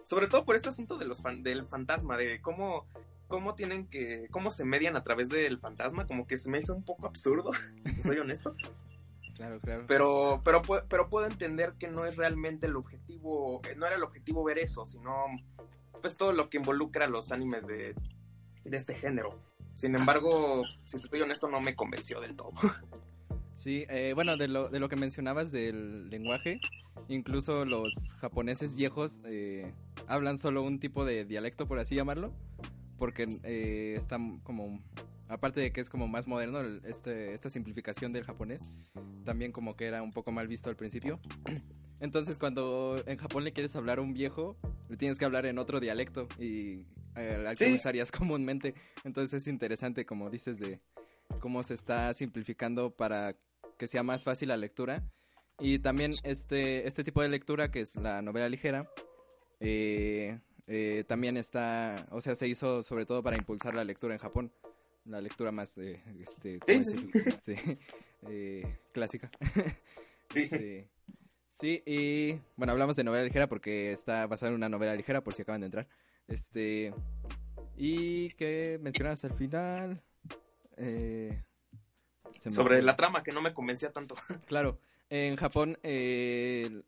sobre 0.03 0.27
todo 0.27 0.45
por 0.45 0.55
este 0.55 0.69
asunto 0.69 0.97
de 0.97 1.05
los 1.05 1.21
fan- 1.21 1.43
del 1.43 1.65
fantasma 1.67 2.17
de 2.17 2.41
cómo 2.41 2.85
cómo 3.27 3.53
tienen 3.55 3.87
que 3.87 4.27
cómo 4.31 4.49
se 4.49 4.65
median 4.65 4.95
a 4.95 5.03
través 5.03 5.29
del 5.29 5.59
fantasma 5.59 6.05
como 6.07 6.25
que 6.27 6.37
se 6.37 6.49
me 6.49 6.57
hizo 6.59 6.73
un 6.75 6.83
poco 6.83 7.05
absurdo 7.07 7.51
si 7.81 7.91
soy 8.01 8.17
honesto 8.19 8.55
Claro, 9.35 9.59
claro. 9.59 9.83
pero 9.87 10.41
pero 10.43 10.61
pero 10.87 11.09
puedo 11.09 11.27
entender 11.27 11.73
que 11.77 11.87
no 11.87 12.05
es 12.05 12.15
realmente 12.15 12.67
el 12.67 12.75
objetivo 12.77 13.61
eh, 13.67 13.75
no 13.75 13.85
era 13.85 13.95
el 13.95 14.03
objetivo 14.03 14.43
ver 14.45 14.59
eso 14.59 14.85
sino 14.85 15.25
pues 16.01 16.15
todo 16.15 16.31
lo 16.31 16.49
que 16.49 16.57
involucra 16.57 17.07
los 17.07 17.33
animes 17.33 17.67
de, 17.67 17.93
de 18.63 18.77
este 18.77 18.95
género. 18.95 19.37
Sin 19.73 19.95
embargo 19.95 20.63
si 20.85 20.97
te 20.97 21.03
estoy 21.03 21.21
honesto 21.21 21.49
no 21.49 21.59
me 21.59 21.75
convenció 21.75 22.21
del 22.21 22.35
todo. 22.35 22.53
Sí, 23.55 23.85
eh, 23.89 24.11
bueno, 24.13 24.35
de 24.35 24.49
lo, 24.49 24.69
de 24.69 24.79
lo 24.79 24.89
que 24.89 24.97
mencionabas 24.97 25.51
del 25.51 26.09
lenguaje, 26.09 26.59
incluso 27.07 27.65
los 27.65 28.13
japoneses 28.19 28.73
viejos 28.73 29.21
eh, 29.25 29.73
hablan 30.07 30.37
solo 30.37 30.61
un 30.61 30.79
tipo 30.79 31.05
de 31.05 31.23
dialecto, 31.25 31.65
por 31.65 31.79
así 31.79 31.95
llamarlo, 31.95 32.33
porque 32.97 33.39
eh, 33.43 33.95
están 33.97 34.39
como 34.39 34.83
aparte 35.27 35.59
de 35.61 35.71
que 35.71 35.81
es 35.81 35.89
como 35.89 36.07
más 36.07 36.27
moderno, 36.27 36.59
el- 36.59 36.81
este, 36.85 37.33
esta 37.33 37.49
simplificación 37.49 38.13
del 38.13 38.23
japonés, 38.23 38.91
también 39.23 39.51
como 39.51 39.75
que 39.75 39.85
era 39.85 40.01
un 40.01 40.11
poco 40.11 40.31
mal 40.31 40.47
visto 40.47 40.69
al 40.69 40.75
principio. 40.75 41.19
Entonces 41.99 42.37
cuando 42.37 43.01
en 43.05 43.17
Japón 43.17 43.43
le 43.43 43.53
quieres 43.53 43.75
hablar 43.75 43.99
a 43.99 44.01
un 44.01 44.13
viejo, 44.13 44.57
le 44.89 44.97
tienes 44.97 45.17
que 45.17 45.25
hablar 45.25 45.45
en 45.45 45.57
otro 45.57 45.79
dialecto 45.79 46.27
y 46.37 46.85
eh, 47.15 47.45
al 47.47 47.55
que 47.55 47.65
Sí. 47.65 47.71
usarías 47.73 48.11
comúnmente. 48.11 48.75
Entonces 49.03 49.41
es 49.41 49.47
interesante, 49.47 50.05
como 50.05 50.29
dices, 50.29 50.59
de 50.59 50.79
cómo 51.39 51.63
se 51.63 51.73
está 51.73 52.13
simplificando 52.13 52.91
para 52.91 53.35
que 53.77 53.87
sea 53.87 54.03
más 54.03 54.23
fácil 54.23 54.49
la 54.49 54.57
lectura. 54.57 55.03
Y 55.57 55.79
también 55.79 56.13
este, 56.23 56.85
este 56.85 57.03
tipo 57.05 57.21
de 57.21 57.29
lectura, 57.29 57.71
que 57.71 57.79
es 57.79 57.95
la 57.95 58.21
novela 58.21 58.49
ligera, 58.49 58.89
eh, 59.61 60.37
eh, 60.67 61.05
también 61.07 61.37
está, 61.37 62.05
o 62.11 62.19
sea, 62.21 62.35
se 62.35 62.47
hizo 62.49 62.83
sobre 62.83 63.05
todo 63.05 63.23
para 63.23 63.37
impulsar 63.37 63.73
la 63.73 63.85
lectura 63.85 64.13
en 64.13 64.19
Japón. 64.19 64.51
La 65.05 65.21
lectura 65.21 65.51
más, 65.51 65.77
eh, 65.77 66.01
este, 66.19 66.59
¿cómo 66.59 66.83
Sí? 66.83 67.11
Este, 67.13 67.79
eh, 68.29 68.79
clásica. 68.91 69.29
Sí. 70.33 70.49
Este, 70.51 70.89
sí, 71.49 71.83
y 71.85 72.39
bueno, 72.57 72.73
hablamos 72.73 72.95
de 72.95 73.03
novela 73.03 73.23
ligera 73.23 73.47
porque 73.47 73.93
está 73.93 74.25
basada 74.25 74.49
en 74.49 74.55
una 74.55 74.69
novela 74.69 74.95
ligera, 74.95 75.23
por 75.23 75.33
si 75.33 75.43
acaban 75.43 75.61
de 75.61 75.67
entrar. 75.67 75.87
Este, 76.27 76.91
y 77.77 78.29
que 78.31 78.79
mencionas 78.81 79.23
al 79.25 79.33
final. 79.33 80.01
Eh, 80.77 81.43
me 82.43 82.51
Sobre 82.51 82.81
la 82.81 82.95
trama 82.95 83.23
que 83.23 83.31
no 83.31 83.41
me 83.41 83.53
convencía 83.53 83.91
tanto. 83.91 84.15
Claro, 84.47 84.79
en 85.09 85.35
Japón 85.35 85.77
eh, 85.83 86.83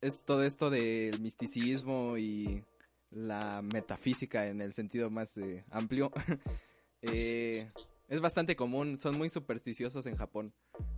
es 0.00 0.20
todo 0.22 0.44
esto 0.44 0.70
del 0.70 1.20
misticismo 1.20 2.16
y 2.18 2.64
la 3.10 3.62
metafísica 3.62 4.46
en 4.46 4.60
el 4.60 4.72
sentido 4.72 5.10
más 5.10 5.36
eh, 5.38 5.64
amplio. 5.70 6.12
Eh, 7.12 7.70
es 8.08 8.20
bastante 8.20 8.56
común, 8.56 8.98
son 8.98 9.16
muy 9.16 9.28
supersticiosos 9.28 10.06
en 10.06 10.16
Japón. 10.16 10.52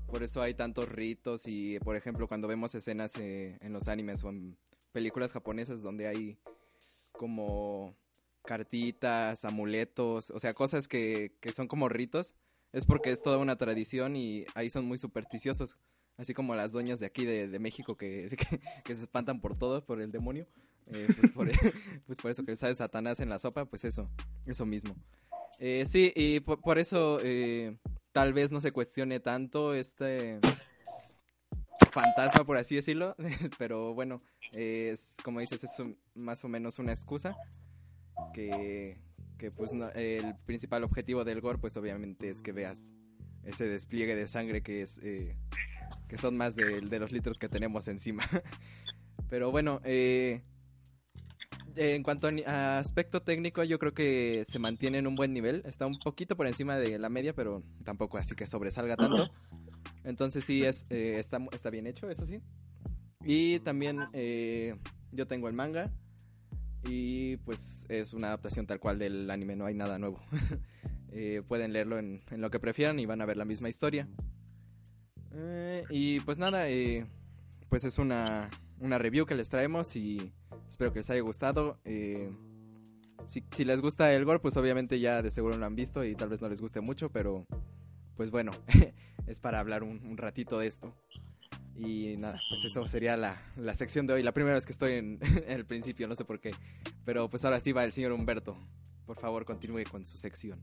Por 0.06 0.22
eso 0.22 0.42
hay 0.42 0.54
tantos 0.54 0.88
ritos 0.88 1.46
y, 1.46 1.78
por 1.80 1.96
ejemplo, 1.96 2.28
cuando 2.28 2.48
vemos 2.48 2.74
escenas 2.74 3.16
eh, 3.16 3.58
en 3.60 3.72
los 3.72 3.88
animes 3.88 4.22
o 4.24 4.28
en 4.28 4.56
películas 4.92 5.32
japonesas 5.32 5.82
donde 5.82 6.06
hay 6.06 6.38
como 7.12 7.94
cartitas, 8.44 9.44
amuletos, 9.44 10.30
o 10.30 10.38
sea, 10.38 10.54
cosas 10.54 10.88
que, 10.88 11.36
que 11.40 11.52
son 11.52 11.66
como 11.66 11.88
ritos, 11.88 12.34
es 12.72 12.84
porque 12.86 13.10
es 13.10 13.22
toda 13.22 13.38
una 13.38 13.56
tradición 13.56 14.16
y 14.16 14.44
ahí 14.54 14.70
son 14.70 14.86
muy 14.86 14.98
supersticiosos. 14.98 15.76
Así 16.16 16.32
como 16.32 16.54
las 16.54 16.72
doñas 16.72 16.98
de 16.98 17.06
aquí 17.06 17.24
de, 17.24 17.48
de 17.48 17.58
México 17.58 17.96
que, 17.98 18.36
que, 18.84 18.94
se 18.94 19.02
espantan 19.02 19.40
por 19.40 19.56
todo, 19.56 19.84
por 19.84 20.00
el 20.00 20.10
demonio. 20.12 20.46
Eh, 20.88 21.08
pues, 21.20 21.32
por, 21.32 21.48
pues 22.06 22.18
por 22.18 22.30
eso 22.30 22.44
que 22.44 22.56
sale 22.56 22.74
Satanás 22.74 23.20
en 23.20 23.28
la 23.28 23.38
sopa, 23.38 23.64
pues 23.64 23.84
eso, 23.84 24.08
eso 24.46 24.64
mismo. 24.64 24.94
Eh, 25.58 25.84
sí, 25.86 26.12
y 26.14 26.40
por, 26.40 26.78
eso 26.78 27.18
eh, 27.22 27.76
tal 28.12 28.32
vez 28.32 28.52
no 28.52 28.60
se 28.60 28.72
cuestione 28.72 29.20
tanto 29.20 29.74
este 29.74 30.38
fantasma, 31.92 32.44
por 32.44 32.56
así 32.56 32.74
decirlo. 32.76 33.14
Pero 33.58 33.94
bueno, 33.94 34.20
es 34.52 35.16
como 35.22 35.40
dices, 35.40 35.64
es 35.64 35.70
más 36.14 36.44
o 36.44 36.48
menos 36.48 36.78
una 36.78 36.92
excusa. 36.92 37.36
Que, 38.32 38.98
que 39.38 39.50
pues 39.50 39.72
no- 39.74 39.90
el 39.90 40.34
principal 40.46 40.84
objetivo 40.84 41.24
del 41.24 41.40
gore, 41.40 41.58
pues 41.58 41.76
obviamente 41.76 42.30
es 42.30 42.40
que 42.40 42.52
veas 42.52 42.94
ese 43.44 43.64
despliegue 43.68 44.16
de 44.16 44.26
sangre 44.28 44.62
que 44.62 44.82
es 44.82 44.98
eh, 45.02 45.36
que 46.08 46.16
son 46.18 46.36
más 46.36 46.56
de, 46.56 46.80
de 46.80 46.98
los 46.98 47.12
litros 47.12 47.38
que 47.38 47.48
tenemos 47.48 47.88
encima. 47.88 48.24
Pero 49.28 49.50
bueno, 49.50 49.80
eh, 49.84 50.42
en 51.76 52.02
cuanto 52.02 52.28
a, 52.46 52.78
aspecto 52.78 53.22
técnico, 53.22 53.62
yo 53.64 53.78
creo 53.78 53.94
que 53.94 54.44
se 54.46 54.58
mantiene 54.58 54.98
en 54.98 55.06
un 55.06 55.14
buen 55.14 55.32
nivel. 55.32 55.62
Está 55.64 55.86
un 55.86 55.98
poquito 55.98 56.36
por 56.36 56.46
encima 56.46 56.76
de 56.76 56.98
la 56.98 57.08
media, 57.08 57.34
pero 57.34 57.62
tampoco 57.84 58.18
así 58.18 58.34
que 58.34 58.46
sobresalga 58.46 58.96
tanto. 58.96 59.30
Entonces 60.04 60.44
sí, 60.44 60.64
es, 60.64 60.86
eh, 60.90 61.18
está, 61.18 61.38
está 61.52 61.70
bien 61.70 61.86
hecho, 61.86 62.08
eso 62.10 62.26
sí. 62.26 62.40
Y 63.24 63.60
también 63.60 64.00
eh, 64.12 64.76
yo 65.12 65.26
tengo 65.26 65.48
el 65.48 65.54
manga. 65.54 65.92
Y 66.84 67.38
pues 67.38 67.86
es 67.88 68.12
una 68.12 68.28
adaptación 68.28 68.66
tal 68.66 68.78
cual 68.78 68.98
del 68.98 69.30
anime, 69.30 69.56
no 69.56 69.66
hay 69.66 69.74
nada 69.74 69.98
nuevo. 69.98 70.20
Eh, 71.18 71.40
pueden 71.48 71.72
leerlo 71.72 71.98
en, 71.98 72.20
en 72.30 72.42
lo 72.42 72.50
que 72.50 72.60
prefieran 72.60 72.98
y 72.98 73.06
van 73.06 73.22
a 73.22 73.24
ver 73.24 73.38
la 73.38 73.46
misma 73.46 73.70
historia. 73.70 74.06
Eh, 75.38 75.84
y 75.90 76.20
pues 76.20 76.38
nada, 76.38 76.68
eh, 76.68 77.06
pues 77.68 77.84
es 77.84 77.98
una, 77.98 78.48
una 78.80 78.98
review 78.98 79.26
que 79.26 79.34
les 79.34 79.48
traemos 79.48 79.94
y 79.96 80.32
espero 80.68 80.92
que 80.92 81.00
les 81.00 81.10
haya 81.10 81.20
gustado. 81.20 81.78
Eh, 81.84 82.30
si, 83.26 83.64
les 83.64 83.80
gusta 83.80 84.12
el 84.12 84.24
gore, 84.24 84.38
pues 84.38 84.56
obviamente 84.56 85.00
ya 85.00 85.22
de 85.22 85.30
seguro 85.30 85.56
lo 85.56 85.66
han 85.66 85.74
visto 85.74 86.04
y 86.04 86.14
tal 86.14 86.28
vez 86.28 86.40
no 86.40 86.48
les 86.48 86.60
guste 86.60 86.80
mucho, 86.80 87.10
pero 87.10 87.44
pues 88.16 88.30
bueno, 88.30 88.52
es 89.26 89.40
para 89.40 89.60
hablar 89.60 89.82
un, 89.82 90.16
ratito 90.16 90.58
de 90.58 90.66
esto. 90.66 90.94
Y 91.74 92.16
nada, 92.18 92.40
pues 92.48 92.64
eso 92.64 92.86
sería 92.88 93.18
la, 93.18 93.42
la 93.56 93.74
sección 93.74 94.06
de 94.06 94.14
hoy. 94.14 94.22
La 94.22 94.32
primera 94.32 94.54
vez 94.54 94.64
que 94.64 94.72
estoy 94.72 94.92
en 94.94 95.20
el 95.46 95.66
principio, 95.66 96.08
no 96.08 96.16
sé 96.16 96.24
por 96.24 96.40
qué. 96.40 96.52
Pero 97.04 97.28
pues 97.28 97.44
ahora 97.44 97.60
sí 97.60 97.72
va 97.72 97.84
el 97.84 97.92
señor 97.92 98.12
Humberto. 98.12 98.56
Por 99.04 99.18
favor, 99.18 99.44
continúe 99.44 99.84
con 99.90 100.06
su 100.06 100.16
sección. 100.16 100.60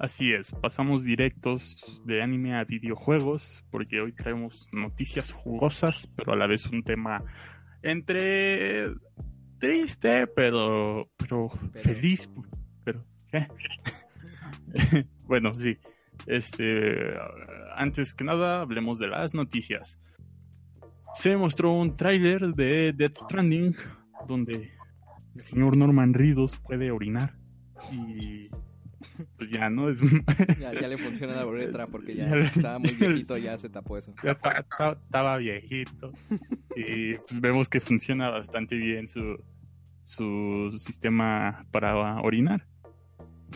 Así 0.00 0.32
es, 0.32 0.52
pasamos 0.52 1.04
directos 1.04 2.00
de 2.06 2.22
anime 2.22 2.54
a 2.56 2.64
videojuegos, 2.64 3.66
porque 3.70 4.00
hoy 4.00 4.12
traemos 4.12 4.66
noticias 4.72 5.30
jugosas, 5.30 6.08
pero 6.16 6.32
a 6.32 6.36
la 6.36 6.46
vez 6.46 6.64
un 6.68 6.82
tema 6.82 7.18
entre 7.82 8.88
triste, 9.58 10.26
pero, 10.26 11.08
pero, 11.16 11.48
Pero- 11.72 11.84
feliz, 11.84 12.30
pero, 12.84 13.04
¿qué? 13.30 13.46
bueno, 15.26 15.52
sí, 15.54 15.76
este, 16.26 17.14
antes 17.76 18.14
que 18.14 18.24
nada, 18.24 18.62
hablemos 18.62 18.98
de 18.98 19.08
las 19.08 19.34
noticias. 19.34 19.98
Se 21.14 21.36
mostró 21.36 21.72
un 21.72 21.96
tráiler 21.96 22.52
de 22.54 22.92
Death 22.92 23.14
Stranding, 23.14 23.74
donde 24.28 24.70
el 25.34 25.40
señor 25.42 25.76
Norman 25.76 26.14
Reedus 26.14 26.56
puede 26.56 26.90
orinar, 26.90 27.34
y 27.92 28.48
pues 29.36 29.50
ya, 29.50 29.68
¿no? 29.70 29.88
Es 29.88 30.00
Ya, 30.60 30.72
ya 30.72 30.88
le 30.88 30.98
funciona 30.98 31.34
la 31.34 31.46
uretra 31.46 31.86
porque 31.86 32.14
ya 32.14 32.26
estaba 32.36 32.78
muy 32.78 32.90
viejito, 32.98 33.36
ya 33.38 33.56
se 33.58 33.68
tapó 33.68 33.96
eso. 33.98 34.14
ya 34.22 34.34
ta- 34.34 34.64
ta- 34.76 34.92
estaba 35.02 35.36
viejito. 35.38 36.12
Y 36.76 37.14
pues 37.14 37.40
vemos 37.40 37.68
que 37.68 37.80
funciona 37.80 38.28
bastante 38.30 38.76
bien 38.76 39.08
su, 39.08 39.36
su 40.04 40.70
sistema 40.78 41.66
para 41.70 42.20
orinar. 42.20 42.66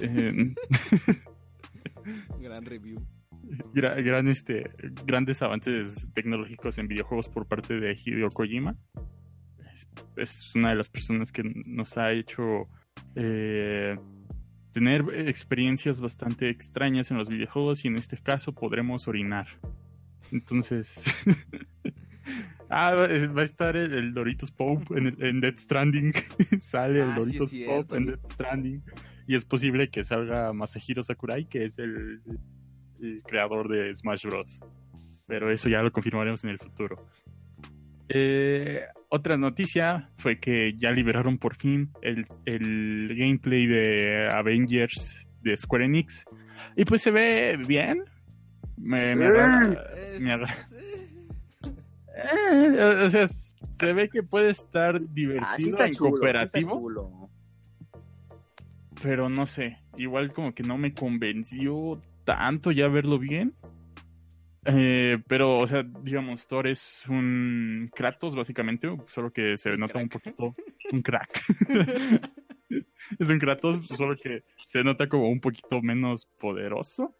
Eh, 0.00 0.54
Gran 2.40 2.64
review. 2.64 2.96
gra- 3.74 4.02
gran, 4.02 4.28
este, 4.28 4.70
grandes 5.06 5.40
avances 5.42 6.10
tecnológicos 6.14 6.78
en 6.78 6.88
videojuegos 6.88 7.28
por 7.28 7.46
parte 7.46 7.78
de 7.80 7.94
Hideo 7.94 8.28
Kojima. 8.30 8.76
Es, 9.58 9.86
es 10.16 10.54
una 10.54 10.70
de 10.70 10.76
las 10.76 10.88
personas 10.88 11.32
que 11.32 11.42
nos 11.66 11.96
ha 11.96 12.12
hecho 12.12 12.68
eh, 13.14 13.96
tener 14.74 15.04
experiencias 15.28 16.00
bastante 16.02 16.50
extrañas 16.50 17.10
en 17.10 17.16
los 17.16 17.30
videojuegos 17.30 17.84
y 17.84 17.88
en 17.88 17.96
este 17.96 18.18
caso 18.18 18.52
podremos 18.52 19.08
orinar. 19.08 19.46
Entonces... 20.32 21.04
ah, 22.68 22.94
va 22.94 23.40
a 23.40 23.44
estar 23.44 23.76
el, 23.76 23.94
el 23.94 24.12
Doritos 24.14 24.50
Pope 24.50 24.98
en, 24.98 25.06
el- 25.06 25.22
en 25.22 25.40
Death 25.40 25.58
Stranding. 25.58 26.12
Sale 26.58 27.02
el 27.02 27.10
Ah, 27.10 27.14
sí 27.14 27.20
Doritos 27.22 27.50
cierto. 27.50 27.76
Pope 27.86 27.96
en 27.96 28.06
Death 28.06 28.26
Stranding. 28.26 28.82
Y 29.26 29.34
es 29.36 29.44
posible 29.46 29.88
que 29.88 30.04
salga 30.04 30.52
Masahiro 30.52 31.02
Sakurai, 31.02 31.46
que 31.46 31.64
es 31.64 31.78
el, 31.78 32.20
el 33.00 33.22
creador 33.26 33.68
de 33.68 33.94
Smash 33.94 34.26
Bros. 34.26 34.60
Pero 35.26 35.50
eso 35.50 35.70
ya 35.70 35.82
lo 35.82 35.90
confirmaremos 35.92 36.44
en 36.44 36.50
el 36.50 36.58
futuro. 36.58 36.96
Eh, 38.08 38.80
otra 39.14 39.36
noticia 39.36 40.10
fue 40.18 40.38
que 40.40 40.74
ya 40.76 40.90
liberaron 40.90 41.38
por 41.38 41.54
fin 41.56 41.90
el, 42.02 42.26
el 42.46 43.14
gameplay 43.16 43.66
de 43.66 44.28
Avengers 44.30 45.26
de 45.42 45.56
Square 45.56 45.84
Enix. 45.86 46.24
Y 46.76 46.84
pues 46.84 47.02
se 47.02 47.10
ve 47.10 47.56
bien. 47.66 48.02
Me, 48.76 49.14
me 49.14 49.26
agrada- 49.26 49.90
me 50.20 50.32
agrada. 50.32 50.54
Eh, 52.16 53.04
o- 53.04 53.10
sea, 53.10 53.26
se 53.26 53.92
ve 53.92 54.08
que 54.08 54.22
puede 54.22 54.50
estar 54.50 54.96
Así 54.96 55.06
divertido 55.12 55.68
está 55.70 55.86
en 55.86 55.92
chulo. 55.94 56.10
sí 56.10 56.14
está 56.16 56.48
cooperativo. 56.50 56.70
chulo. 56.78 57.30
pero 59.02 59.28
no 59.28 59.46
sé, 59.46 59.78
igual 59.98 60.32
como 60.32 60.54
que 60.54 60.62
no 60.62 60.78
me 60.78 60.94
convenció 60.94 62.00
tanto 62.24 62.72
ya 62.72 62.88
verlo 62.88 63.18
bien. 63.18 63.54
Eh, 64.66 65.18
pero, 65.26 65.58
o 65.58 65.66
sea, 65.66 65.82
digamos, 66.02 66.46
Thor 66.46 66.66
es 66.66 67.04
un 67.08 67.90
Kratos, 67.94 68.34
básicamente, 68.34 68.88
solo 69.06 69.30
que 69.30 69.56
se 69.56 69.70
Un 69.70 69.80
nota 69.80 69.98
un 69.98 70.08
poquito 70.08 70.54
un 70.92 71.02
crack. 71.02 71.42
es 73.18 73.28
un 73.28 73.38
Kratos, 73.38 73.86
solo 73.86 74.16
que 74.16 74.44
se 74.64 74.82
nota 74.82 75.08
como 75.08 75.28
un 75.28 75.40
poquito 75.40 75.82
menos 75.82 76.26
poderoso 76.38 77.14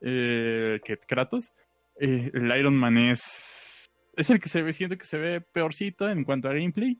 eh, 0.00 0.80
que 0.84 0.96
Kratos. 0.98 1.52
Eh, 2.00 2.30
el 2.32 2.58
Iron 2.58 2.76
Man 2.76 2.96
es. 2.96 3.92
Es 4.16 4.30
el 4.30 4.40
que 4.40 4.48
se 4.48 4.62
ve, 4.62 4.72
siento 4.72 4.98
que 4.98 5.04
se 5.04 5.16
ve 5.16 5.40
peorcito 5.40 6.08
en 6.08 6.24
cuanto 6.24 6.48
a 6.48 6.52
gameplay. 6.52 6.98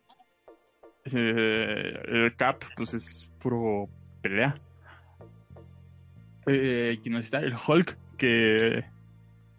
Eh, 1.12 2.00
el 2.06 2.36
Cap, 2.36 2.62
pues 2.76 2.94
es 2.94 3.30
puro 3.40 3.88
pelea. 4.22 4.60
Eh, 6.46 6.96
aquí 6.98 7.10
nos 7.10 7.24
está 7.24 7.40
el 7.40 7.54
Hulk 7.54 7.96
que 8.16 8.84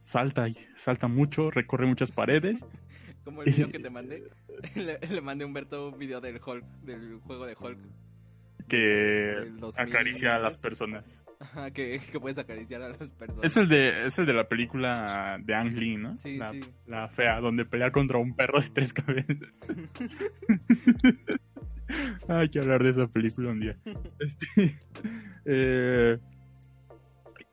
salta 0.10 0.48
y 0.48 0.56
salta 0.76 1.08
mucho, 1.08 1.52
recorre 1.52 1.86
muchas 1.86 2.12
paredes. 2.12 2.66
Como 3.24 3.44
el 3.44 3.54
video 3.54 3.70
que 3.70 3.80
te 3.80 3.90
mandé. 3.90 4.24
Le, 4.76 5.00
le 5.00 5.22
mandé 5.22 5.44
a 5.44 5.48
Humberto 5.48 5.90
un 5.90 6.00
video 6.00 6.20
del 6.20 6.42
Hulk, 6.44 6.66
del 6.82 7.20
juego 7.20 7.46
de 7.46 7.56
Hulk. 7.58 7.78
que 8.68 8.78
Del 8.78 9.60
2000, 9.60 9.88
acaricia 9.88 10.36
a 10.36 10.40
las 10.40 10.58
personas. 10.58 11.24
Ajá, 11.40 11.72
que, 11.72 12.02
que 12.12 12.20
puedes 12.20 12.38
acariciar 12.38 12.82
a 12.82 12.90
las 12.90 13.12
personas. 13.12 13.46
Es 13.46 13.56
el 13.56 13.70
de, 13.70 14.06
es 14.06 14.18
el 14.20 14.26
de 14.26 14.34
la 14.34 14.50
película 14.50 15.38
de 15.42 15.54
Ang 15.54 15.74
Lee, 15.74 15.96
¿no? 15.96 16.18
Sí, 16.18 16.38
la, 16.38 16.52
sí. 16.52 16.60
la 16.88 17.08
fea, 17.10 17.40
donde 17.40 17.66
pelea 17.66 17.92
contra 17.92 18.18
un 18.18 18.36
perro 18.36 18.60
de 18.60 18.70
tres 18.70 18.92
cabezas. 18.94 19.38
Hay 22.28 22.50
que 22.50 22.60
hablar 22.60 22.84
de 22.84 22.90
esa 22.90 23.08
película 23.08 23.52
un 23.52 23.60
día. 23.62 23.78
Este, 24.20 24.76
eh, 25.46 26.20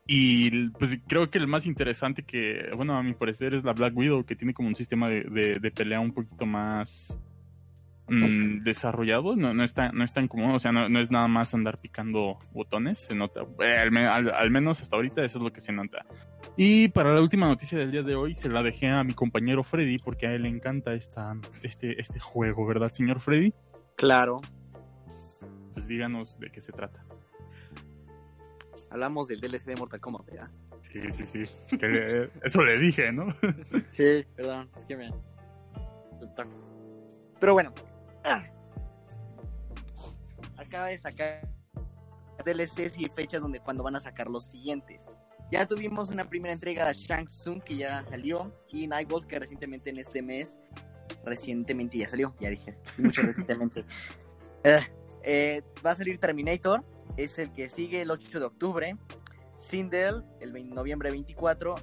y 0.07 0.69
pues 0.69 0.99
creo 1.07 1.29
que 1.29 1.37
el 1.37 1.47
más 1.47 1.65
interesante 1.65 2.23
que, 2.23 2.69
bueno, 2.75 2.97
a 2.97 3.03
mi 3.03 3.13
parecer 3.13 3.53
es 3.53 3.63
la 3.63 3.73
Black 3.73 3.95
Widow, 3.95 4.23
que 4.25 4.35
tiene 4.35 4.53
como 4.53 4.69
un 4.69 4.75
sistema 4.75 5.09
de, 5.09 5.23
de- 5.23 5.59
de 5.59 5.71
pelea 5.71 5.99
un 5.99 6.13
poquito 6.13 6.45
más 6.45 7.17
mm, 8.07 8.63
desarrollado. 8.63 9.35
No, 9.35 9.53
no, 9.53 9.63
está, 9.65 9.91
no 9.91 10.03
es 10.05 10.13
tan 10.13 10.27
común, 10.29 10.51
o 10.51 10.59
sea, 10.59 10.71
no, 10.71 10.87
no 10.87 10.99
es 11.01 11.11
nada 11.11 11.27
más 11.27 11.53
andar 11.53 11.77
picando 11.81 12.39
botones, 12.53 12.99
se 12.99 13.15
nota. 13.15 13.41
Eh, 13.59 13.77
al- 14.07 14.31
al 14.33 14.49
menos 14.51 14.81
hasta 14.81 14.95
ahorita 14.95 15.23
eso 15.23 15.39
es 15.39 15.43
lo 15.43 15.51
que 15.51 15.59
se 15.61 15.73
nota. 15.73 16.05
Y 16.55 16.87
para 16.87 17.13
la 17.13 17.21
última 17.21 17.47
noticia 17.47 17.77
del 17.77 17.91
día 17.91 18.01
de 18.03 18.15
hoy 18.15 18.33
se 18.33 18.49
la 18.49 18.63
dejé 18.63 18.87
a 18.89 19.03
mi 19.03 19.13
compañero 19.13 19.63
Freddy 19.63 19.97
porque 19.99 20.25
a 20.27 20.33
él 20.33 20.43
le 20.43 20.49
encanta 20.49 20.93
esta, 20.93 21.35
este, 21.63 21.99
este 22.01 22.19
juego, 22.19 22.65
¿verdad, 22.65 22.91
señor 22.93 23.19
Freddy? 23.19 23.53
Claro. 23.97 24.39
Pues 25.73 25.85
díganos 25.87 26.39
de 26.39 26.49
qué 26.49 26.61
se 26.61 26.71
trata. 26.71 27.03
Hablamos 28.89 29.27
del 29.27 29.39
DLC 29.41 29.65
de 29.65 29.75
Mortal 29.75 29.99
Kombat, 29.99 30.25
¿verdad? 30.25 30.49
Sí, 30.81 30.99
sí, 31.11 31.25
sí. 31.25 31.77
Que 31.77 31.87
le- 31.87 32.31
eso 32.43 32.63
le 32.63 32.79
dije, 32.79 33.11
¿no? 33.11 33.27
Sí, 33.91 34.25
perdón, 34.35 34.69
es 34.77 34.85
que 34.85 34.95
me... 34.97 35.11
Pero 37.39 37.53
bueno. 37.53 37.73
ah. 38.23 38.43
Acaba 40.57 40.87
de 40.87 40.97
sacar 40.97 41.47
DLCs 42.45 42.97
y 42.97 43.09
fechas 43.09 43.41
donde 43.41 43.59
cuando 43.59 43.83
van 43.83 43.95
a 43.95 43.99
sacar 43.99 44.27
los 44.27 44.45
siguientes. 44.45 45.05
Ya 45.51 45.65
tuvimos 45.65 46.09
una 46.09 46.27
primera 46.27 46.53
entrega 46.53 46.85
de 46.87 46.93
Shang 46.93 47.25
Tsung 47.25 47.61
que 47.61 47.77
ya 47.77 48.03
salió 48.03 48.51
y 48.69 48.87
Nightwolf 48.87 49.25
que 49.27 49.39
recientemente 49.39 49.89
en 49.89 49.97
este 49.99 50.21
mes 50.21 50.57
recientemente 51.23 51.97
ya 51.97 52.07
salió, 52.07 52.35
ya 52.39 52.49
dije, 52.49 52.77
mucho 52.97 53.21
recientemente. 53.21 53.85
Eh, 54.63 54.79
eh, 55.29 55.61
va 55.85 55.91
a 55.91 55.95
salir 55.95 56.19
Terminator, 56.19 56.85
es 57.17 57.37
el 57.37 57.51
que 57.51 57.67
sigue 57.67 58.01
el 58.01 58.11
8 58.11 58.39
de 58.39 58.45
octubre. 58.45 58.97
Sindel, 59.57 60.23
el 60.39 60.53
20 60.53 60.73
noviembre 60.73 61.11
24. 61.11 61.75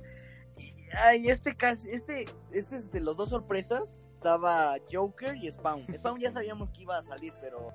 Y, 0.57 0.72
ay, 1.04 1.28
este 1.28 1.54
casi, 1.54 1.90
este, 1.90 2.24
este 2.54 2.76
es 2.76 2.90
de 2.90 3.00
los 3.00 3.18
dos 3.18 3.28
sorpresas. 3.28 4.00
Estaba 4.14 4.76
Joker 4.90 5.37
y 5.37 5.52
Spawn. 5.52 5.85
Spawn 5.94 6.20
ya 6.20 6.33
sabíamos 6.33 6.70
que 6.72 6.83
iba 6.83 6.96
a 6.96 7.02
salir, 7.02 7.35
pero 7.42 7.70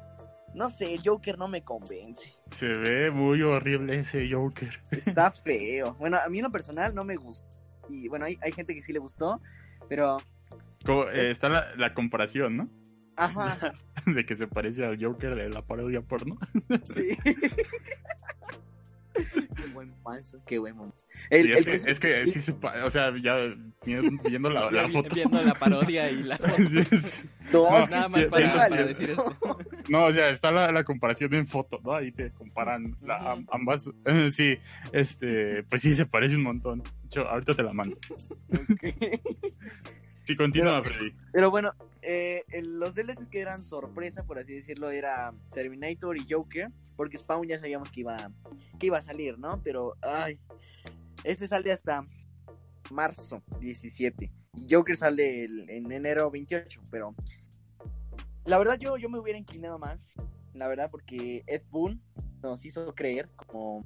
no 0.56 0.72
sé, 0.72 0.96
el 0.96 1.04
Joker 1.06 1.38
no 1.38 1.48
me 1.48 1.64
convence. 1.64 2.34
Se 2.50 2.68
ve 2.68 3.12
muy 3.12 3.44
horrible 3.44 4.00
ese 4.00 4.28
Joker. 4.28 4.82
Está 4.90 5.32
feo. 5.44 5.94
Bueno, 6.00 6.18
a 6.18 6.28
mí 6.30 6.40
en 6.40 6.46
lo 6.46 6.52
personal 6.52 6.96
no 6.96 7.04
me 7.04 7.16
gusta. 7.16 7.48
Y 7.90 8.08
bueno, 8.08 8.26
hay, 8.26 8.40
hay 8.42 8.52
gente 8.54 8.74
que 8.74 8.82
sí 8.82 8.92
le 8.92 9.00
gustó, 9.00 9.40
pero... 9.88 10.18
Como, 10.84 11.04
eh, 11.10 11.30
está 11.30 11.48
la, 11.48 11.76
la 11.76 11.94
comparación, 11.94 12.58
¿no? 12.58 12.70
Ajá, 13.20 13.58
De 14.16 14.26
que 14.26 14.36
se 14.36 14.48
parece 14.48 14.86
al 14.86 15.04
Joker 15.04 15.36
de 15.36 15.50
la 15.50 15.62
parodia 15.62 16.02
porno. 16.02 16.38
sí. 16.96 17.18
qué 19.14 19.66
buen 19.74 19.92
paso, 20.04 20.40
qué 20.46 20.58
buen 20.60 20.76
momento. 20.76 20.98
El- 21.30 21.48
Sí, 21.48 21.52
el 21.52 21.58
es, 21.58 21.66
que- 21.66 21.72
que, 21.72 21.92
es 21.92 22.00
que 22.00 22.28
sí 22.28 22.40
se 22.42 22.54
pa- 22.54 22.86
o 22.86 22.90
sea, 22.90 23.12
ya 23.22 23.36
viendo 23.84 24.50
la, 24.50 24.72
la 24.72 24.88
foto. 24.90 25.14
Viendo 25.14 25.42
la 25.42 25.54
parodia 25.54 26.10
y 26.10 26.24
la 26.24 26.38
foto. 26.38 26.56
Sí, 26.70 26.78
es- 26.92 27.28
No, 27.52 27.70
No, 27.80 27.88
Nada 27.88 28.08
más 28.08 28.24
sí, 28.24 28.30
para, 28.30 28.46
sí, 28.52 28.58
para 28.58 28.78
sí. 28.78 28.88
decir 28.88 29.10
esto. 29.10 29.36
No, 29.90 30.06
o 30.06 30.14
sea, 30.14 30.30
está 30.30 30.52
la, 30.52 30.72
la 30.72 30.84
comparación 30.84 31.34
en 31.34 31.48
foto, 31.48 31.80
¿no? 31.84 31.94
Ahí 31.96 32.12
te 32.12 32.32
comparan 32.32 32.96
la- 33.02 33.32
am- 33.34 33.46
ambas. 33.52 33.90
Sí, 34.32 34.58
este, 34.94 35.64
pues 35.64 35.82
sí, 35.82 35.94
se 35.94 36.06
parece 36.06 36.36
un 36.36 36.44
montón. 36.44 36.80
De 36.84 36.90
hecho, 37.08 37.28
ahorita 37.28 37.56
te 37.56 37.64
la 37.64 37.74
mando. 37.74 37.98
Sí, 40.30 40.36
continúa, 40.36 40.84
Freddy. 40.84 41.12
Pero 41.34 41.50
bueno, 41.50 41.74
eh, 42.04 42.44
los 42.62 42.94
DLCs 42.94 43.30
que 43.30 43.40
eran 43.40 43.64
sorpresa, 43.64 44.24
por 44.24 44.38
así 44.38 44.54
decirlo, 44.54 44.92
era 44.92 45.34
Terminator 45.52 46.16
y 46.16 46.28
Joker, 46.30 46.70
porque 46.96 47.18
Spawn 47.18 47.48
ya 47.48 47.58
sabíamos 47.58 47.90
que 47.90 48.02
iba, 48.02 48.32
que 48.78 48.86
iba 48.86 49.00
a 49.00 49.02
salir, 49.02 49.40
¿no? 49.40 49.60
Pero, 49.64 49.96
ay, 50.04 50.40
este 51.24 51.48
sale 51.48 51.72
hasta 51.72 52.06
marzo 52.92 53.42
17 53.60 54.32
y 54.54 54.68
Joker 54.72 54.96
sale 54.96 55.46
el- 55.46 55.68
en 55.68 55.92
enero 55.92 56.30
28, 56.30 56.80
pero 56.92 57.16
la 58.46 58.60
verdad 58.60 58.78
yo, 58.78 58.98
yo 58.98 59.10
me 59.10 59.18
hubiera 59.18 59.40
inclinado 59.40 59.80
más, 59.80 60.14
la 60.54 60.68
verdad, 60.68 60.92
porque 60.92 61.44
Ed 61.48 61.64
Boon 61.72 62.00
nos 62.44 62.64
hizo 62.66 62.94
creer 62.94 63.32
como, 63.48 63.84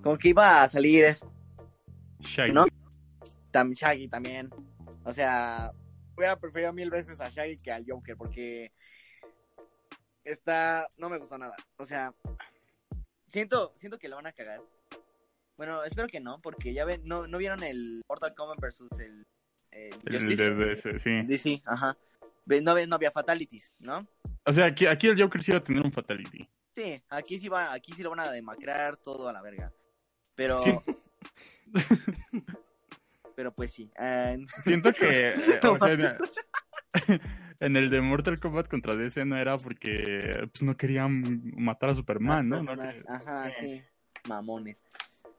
como 0.00 0.16
que 0.16 0.28
iba 0.28 0.62
a 0.62 0.68
salir 0.68 1.06
Shaggy. 2.20 2.52
¿no? 2.52 2.66
Tam 3.50 3.72
Shaggy 3.72 4.06
también. 4.08 4.48
O 5.04 5.12
sea, 5.12 5.72
hubiera 6.16 6.38
preferido 6.38 6.72
mil 6.72 6.90
veces 6.90 7.20
a 7.20 7.28
Shaggy 7.28 7.56
que 7.58 7.72
al 7.72 7.84
Joker 7.86 8.16
porque 8.16 8.72
está 10.24 10.86
no 10.98 11.08
me 11.08 11.18
gustó 11.18 11.38
nada. 11.38 11.56
O 11.76 11.86
sea, 11.86 12.14
siento 13.28 13.72
siento 13.76 13.98
que 13.98 14.08
lo 14.08 14.16
van 14.16 14.26
a 14.26 14.32
cagar. 14.32 14.60
Bueno, 15.56 15.84
espero 15.84 16.08
que 16.08 16.20
no, 16.20 16.40
porque 16.40 16.72
ya 16.72 16.84
ven, 16.84 17.02
no, 17.04 17.26
no 17.26 17.38
vieron 17.38 17.62
el 17.62 18.02
Mortal 18.08 18.34
Kombat 18.34 18.60
versus 18.60 18.90
el, 18.98 19.26
el 19.70 19.94
El 20.06 20.14
Justice? 20.14 20.50
de 20.50 20.64
DC, 20.66 20.98
sí. 20.98 21.22
DC, 21.24 21.62
ajá. 21.66 21.96
No, 22.46 22.86
no 22.86 22.96
había 22.96 23.10
fatalities, 23.10 23.76
¿no? 23.80 24.06
O 24.44 24.52
sea, 24.52 24.66
aquí, 24.66 24.86
aquí 24.86 25.08
el 25.08 25.20
Joker 25.20 25.42
sí 25.42 25.52
va 25.52 25.58
a 25.58 25.64
tener 25.64 25.82
un 25.84 25.92
fatality. 25.92 26.48
Sí, 26.74 27.00
aquí 27.10 27.38
sí 27.38 27.48
va, 27.48 27.72
aquí 27.72 27.92
sí 27.92 28.02
lo 28.02 28.10
van 28.10 28.20
a 28.20 28.32
demacrar 28.32 28.96
todo 28.96 29.28
a 29.28 29.32
la 29.32 29.42
verga. 29.42 29.72
Pero 30.34 30.58
Sí. 30.58 30.76
pero 33.34 33.54
pues 33.54 33.72
sí. 33.72 33.90
ah, 33.98 34.34
Siento 34.62 34.92
que, 34.92 35.30
eh, 35.30 35.60
No 35.62 35.72
o 35.72 35.78
sea, 35.78 35.88
mames. 35.88 36.16
en, 37.60 37.76
el 37.76 37.90
de 37.90 38.00
Mortal 38.00 38.38
Kombat 38.38 38.68
contra 38.68 38.96
DC 38.96 39.24
no 39.24 39.36
era 39.36 39.56
porque 39.58 40.48
pues, 40.52 40.62
no 40.62 40.76
querían 40.76 41.42
matar 41.56 41.90
a 41.90 41.94
Superman, 41.94 42.48
¿no? 42.48 42.60
Ajá, 43.08 43.50
sí. 43.50 43.82
Mamones. 44.28 44.82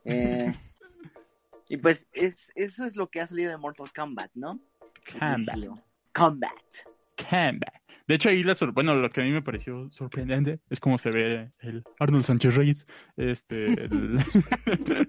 Eh, 0.05 0.51
y 1.69 1.77
pues 1.77 2.07
es, 2.11 2.51
eso 2.55 2.85
es 2.85 2.95
lo 2.95 3.09
que 3.09 3.21
ha 3.21 3.27
salido 3.27 3.51
de 3.51 3.57
Mortal 3.57 3.91
Kombat, 3.93 4.31
¿no? 4.33 4.59
Combat. 5.19 5.57
Combat. 6.13 6.51
Combat. 7.17 7.83
De 8.07 8.15
hecho, 8.15 8.29
ahí 8.29 8.43
la 8.43 8.53
sor- 8.53 8.73
bueno, 8.73 8.95
lo 8.95 9.09
que 9.09 9.21
a 9.21 9.23
mí 9.23 9.31
me 9.31 9.41
pareció 9.41 9.89
sorprendente 9.89 10.59
es 10.69 10.79
cómo 10.79 10.97
se 10.97 11.09
ve 11.09 11.49
el 11.61 11.83
Arnold 11.99 12.25
Sánchez 12.25 12.55
Reyes. 12.55 12.85
Este, 13.15 13.65
el, 13.85 14.19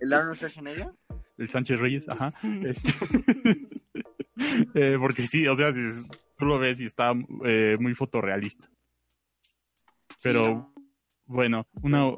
¿El 0.00 0.12
Arnold 0.12 0.36
Schwarzenegger? 0.36 0.92
El 1.38 1.48
Sánchez 1.48 1.80
Reyes, 1.80 2.08
ajá. 2.08 2.32
Este, 2.64 2.92
eh, 4.74 4.96
porque 4.98 5.26
sí, 5.26 5.46
o 5.46 5.54
sea, 5.54 5.72
si 5.72 5.80
tú 6.38 6.46
lo 6.46 6.58
ves 6.58 6.80
y 6.80 6.84
está 6.84 7.12
eh, 7.44 7.76
muy 7.78 7.94
fotorrealista. 7.94 8.68
Pero 10.22 10.72
bueno, 11.26 11.66
una, 11.82 12.10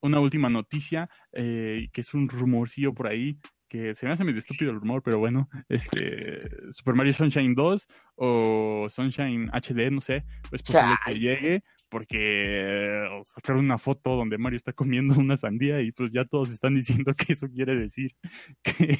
una 0.00 0.20
última 0.20 0.48
noticia, 0.48 1.08
eh, 1.32 1.88
que 1.92 2.00
es 2.00 2.14
un 2.14 2.28
rumorcillo 2.28 2.92
por 2.92 3.06
ahí, 3.06 3.38
que 3.68 3.94
se 3.94 4.06
me 4.06 4.12
hace 4.12 4.24
medio 4.24 4.38
estúpido 4.38 4.70
el 4.70 4.78
rumor, 4.78 5.02
pero 5.02 5.18
bueno, 5.18 5.48
este 5.68 6.48
Super 6.70 6.94
Mario 6.94 7.12
Sunshine 7.12 7.54
2 7.54 7.88
o 8.16 8.86
Sunshine 8.88 9.50
HD, 9.52 9.90
no 9.90 10.00
sé, 10.00 10.24
es 10.52 10.62
posible 10.62 10.94
que 11.04 11.18
llegue, 11.18 11.64
porque 11.94 13.06
sacaron 13.32 13.64
una 13.64 13.78
foto 13.78 14.16
donde 14.16 14.36
Mario 14.36 14.56
está 14.56 14.72
comiendo 14.72 15.14
una 15.20 15.36
sandía 15.36 15.80
y 15.80 15.92
pues 15.92 16.10
ya 16.12 16.24
todos 16.24 16.50
están 16.50 16.74
diciendo 16.74 17.12
que 17.16 17.34
eso 17.34 17.46
quiere 17.48 17.76
decir 17.76 18.16
que, 18.64 18.98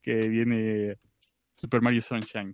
que 0.00 0.14
viene 0.28 0.96
Super 1.54 1.82
Mario 1.82 2.00
Sunshine 2.00 2.52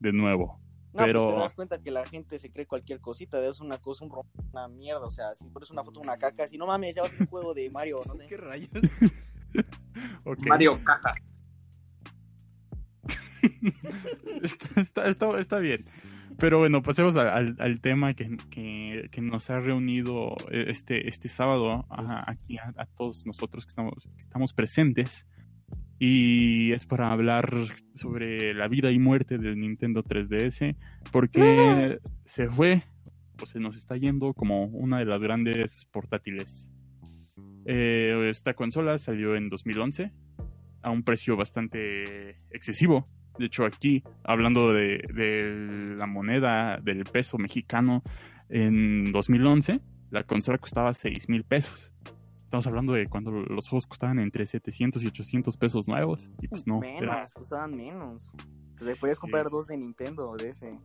de 0.00 0.12
nuevo. 0.12 0.60
No, 0.92 1.04
Pero- 1.04 1.20
pues 1.22 1.34
te 1.36 1.40
das 1.42 1.54
cuenta 1.54 1.80
que 1.80 1.90
la 1.92 2.04
gente 2.04 2.36
se 2.40 2.50
cree 2.50 2.66
cualquier 2.66 3.00
cosita, 3.00 3.38
es 3.48 3.60
una 3.60 3.78
cosa, 3.78 4.04
un 4.04 4.10
rom- 4.10 4.26
una 4.52 4.66
mierda, 4.66 5.06
o 5.06 5.10
sea, 5.12 5.36
si 5.36 5.48
pones 5.50 5.70
una 5.70 5.84
foto 5.84 6.00
de 6.00 6.06
una 6.08 6.16
caca, 6.18 6.48
si 6.48 6.58
no 6.58 6.66
mames, 6.66 6.96
ya 6.96 7.02
va 7.02 7.06
a 7.08 7.10
ser 7.12 7.20
un 7.20 7.26
juego 7.28 7.54
de 7.54 7.70
Mario, 7.70 8.00
no 8.08 8.16
sé. 8.16 8.26
¿Qué 8.28 8.36
rayos? 8.36 8.70
Mario 10.48 10.82
Caja. 10.82 11.14
está, 14.42 14.80
está, 14.80 15.08
está- 15.08 15.38
está 15.40 15.58
bien. 15.60 15.80
Pero 16.42 16.58
bueno, 16.58 16.82
pasemos 16.82 17.14
al, 17.16 17.54
al- 17.60 17.80
tema 17.80 18.14
que, 18.14 18.36
que- 18.50 19.08
que 19.12 19.20
nos 19.22 19.48
ha 19.48 19.60
reunido 19.60 20.34
eh, 20.50 20.64
este, 20.70 21.08
este 21.08 21.28
sábado 21.28 21.86
a- 21.88 22.28
aquí 22.28 22.58
a, 22.58 22.72
a 22.76 22.86
todos 22.86 23.24
nosotros 23.26 23.64
que 23.64 23.68
estamos, 23.70 23.94
que 24.16 24.18
estamos 24.18 24.52
presentes. 24.52 25.24
Y 26.00 26.72
es 26.72 26.84
para 26.84 27.12
hablar 27.12 27.48
sobre 27.94 28.54
la 28.54 28.66
vida 28.66 28.90
y 28.90 28.98
muerte 28.98 29.38
del 29.38 29.56
Nintendo 29.60 30.02
3DS. 30.02 30.74
Porque 31.12 31.98
se 32.24 32.48
fue, 32.48 32.82
o 33.40 33.46
se 33.46 33.60
nos 33.60 33.76
está 33.76 33.96
yendo 33.96 34.34
como 34.34 34.64
una 34.64 34.98
de 34.98 35.04
las 35.06 35.20
grandes 35.22 35.86
portátiles 35.92 36.68
Eh, 37.66 38.28
esta 38.30 38.54
consola 38.54 38.98
salió 38.98 39.36
en 39.36 39.48
2011 39.48 40.10
a 40.82 40.90
un 40.90 41.04
precio 41.04 41.36
bastante 41.36 42.30
excesivo. 42.50 43.04
De 43.38 43.46
hecho, 43.46 43.64
aquí, 43.64 44.02
hablando 44.24 44.72
de, 44.72 45.02
de 45.14 45.94
la 45.96 46.06
moneda 46.06 46.78
del 46.82 47.04
peso 47.04 47.38
mexicano, 47.38 48.02
en 48.48 49.10
2011 49.12 49.80
la 50.10 50.22
consola 50.24 50.58
costaba 50.58 50.92
6 50.92 51.28
mil 51.30 51.42
pesos. 51.44 51.90
Estamos 52.36 52.66
hablando 52.66 52.92
de 52.92 53.06
cuando 53.06 53.30
los 53.30 53.66
juegos 53.68 53.86
costaban 53.86 54.18
entre 54.18 54.44
700 54.44 55.02
y 55.02 55.06
800 55.06 55.56
pesos 55.56 55.88
nuevos. 55.88 56.30
Y 56.42 56.48
pues 56.48 56.66
no. 56.66 56.80
menos, 56.80 57.02
era- 57.02 57.26
costaban 57.32 57.74
menos. 57.74 58.34
Sea, 58.74 58.94
podías 59.00 59.16
Sí. 59.16 59.20
comprar 59.22 59.48
dos 59.48 59.66
de 59.68 59.78
Nintendo 59.78 60.28
o 60.30 60.36
de 60.36 60.50
ese. 60.50 60.78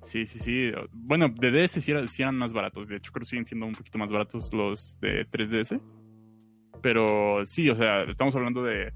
Sí, 0.00 0.24
sí, 0.24 0.38
sí. 0.38 0.70
Bueno, 0.92 1.28
de 1.28 1.50
DS 1.50 1.78
sí, 1.82 1.90
era- 1.92 2.06
sí 2.06 2.22
eran 2.22 2.36
más 2.38 2.54
baratos. 2.54 2.88
De 2.88 2.96
hecho, 2.96 3.12
creo 3.12 3.20
que 3.20 3.26
siguen 3.28 3.44
siendo 3.44 3.66
un 3.66 3.72
poquito 3.72 3.98
más 3.98 4.10
baratos 4.10 4.50
los 4.54 4.98
de 5.00 5.26
3DS. 5.30 5.78
Pero 6.82 7.44
sí, 7.44 7.68
o 7.68 7.74
sea, 7.74 8.04
estamos 8.04 8.34
hablando 8.36 8.62
de, 8.62 8.92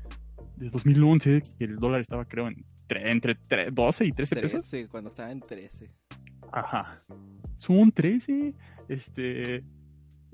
de 0.56 0.70
2011, 0.70 1.42
que 1.58 1.64
el 1.64 1.76
dólar 1.76 2.00
estaba, 2.00 2.24
creo, 2.24 2.48
en 2.48 2.64
entre 2.88 3.36
tre- 3.36 3.70
12 3.72 4.04
y 4.06 4.12
13 4.12 4.36
pesos. 4.36 4.68
13, 4.70 4.88
cuando 4.88 5.08
estaba 5.08 5.30
en 5.32 5.40
13. 5.40 5.90
Ajá. 6.52 6.98
Son 7.56 7.90
13. 7.92 8.54
Este. 8.88 9.64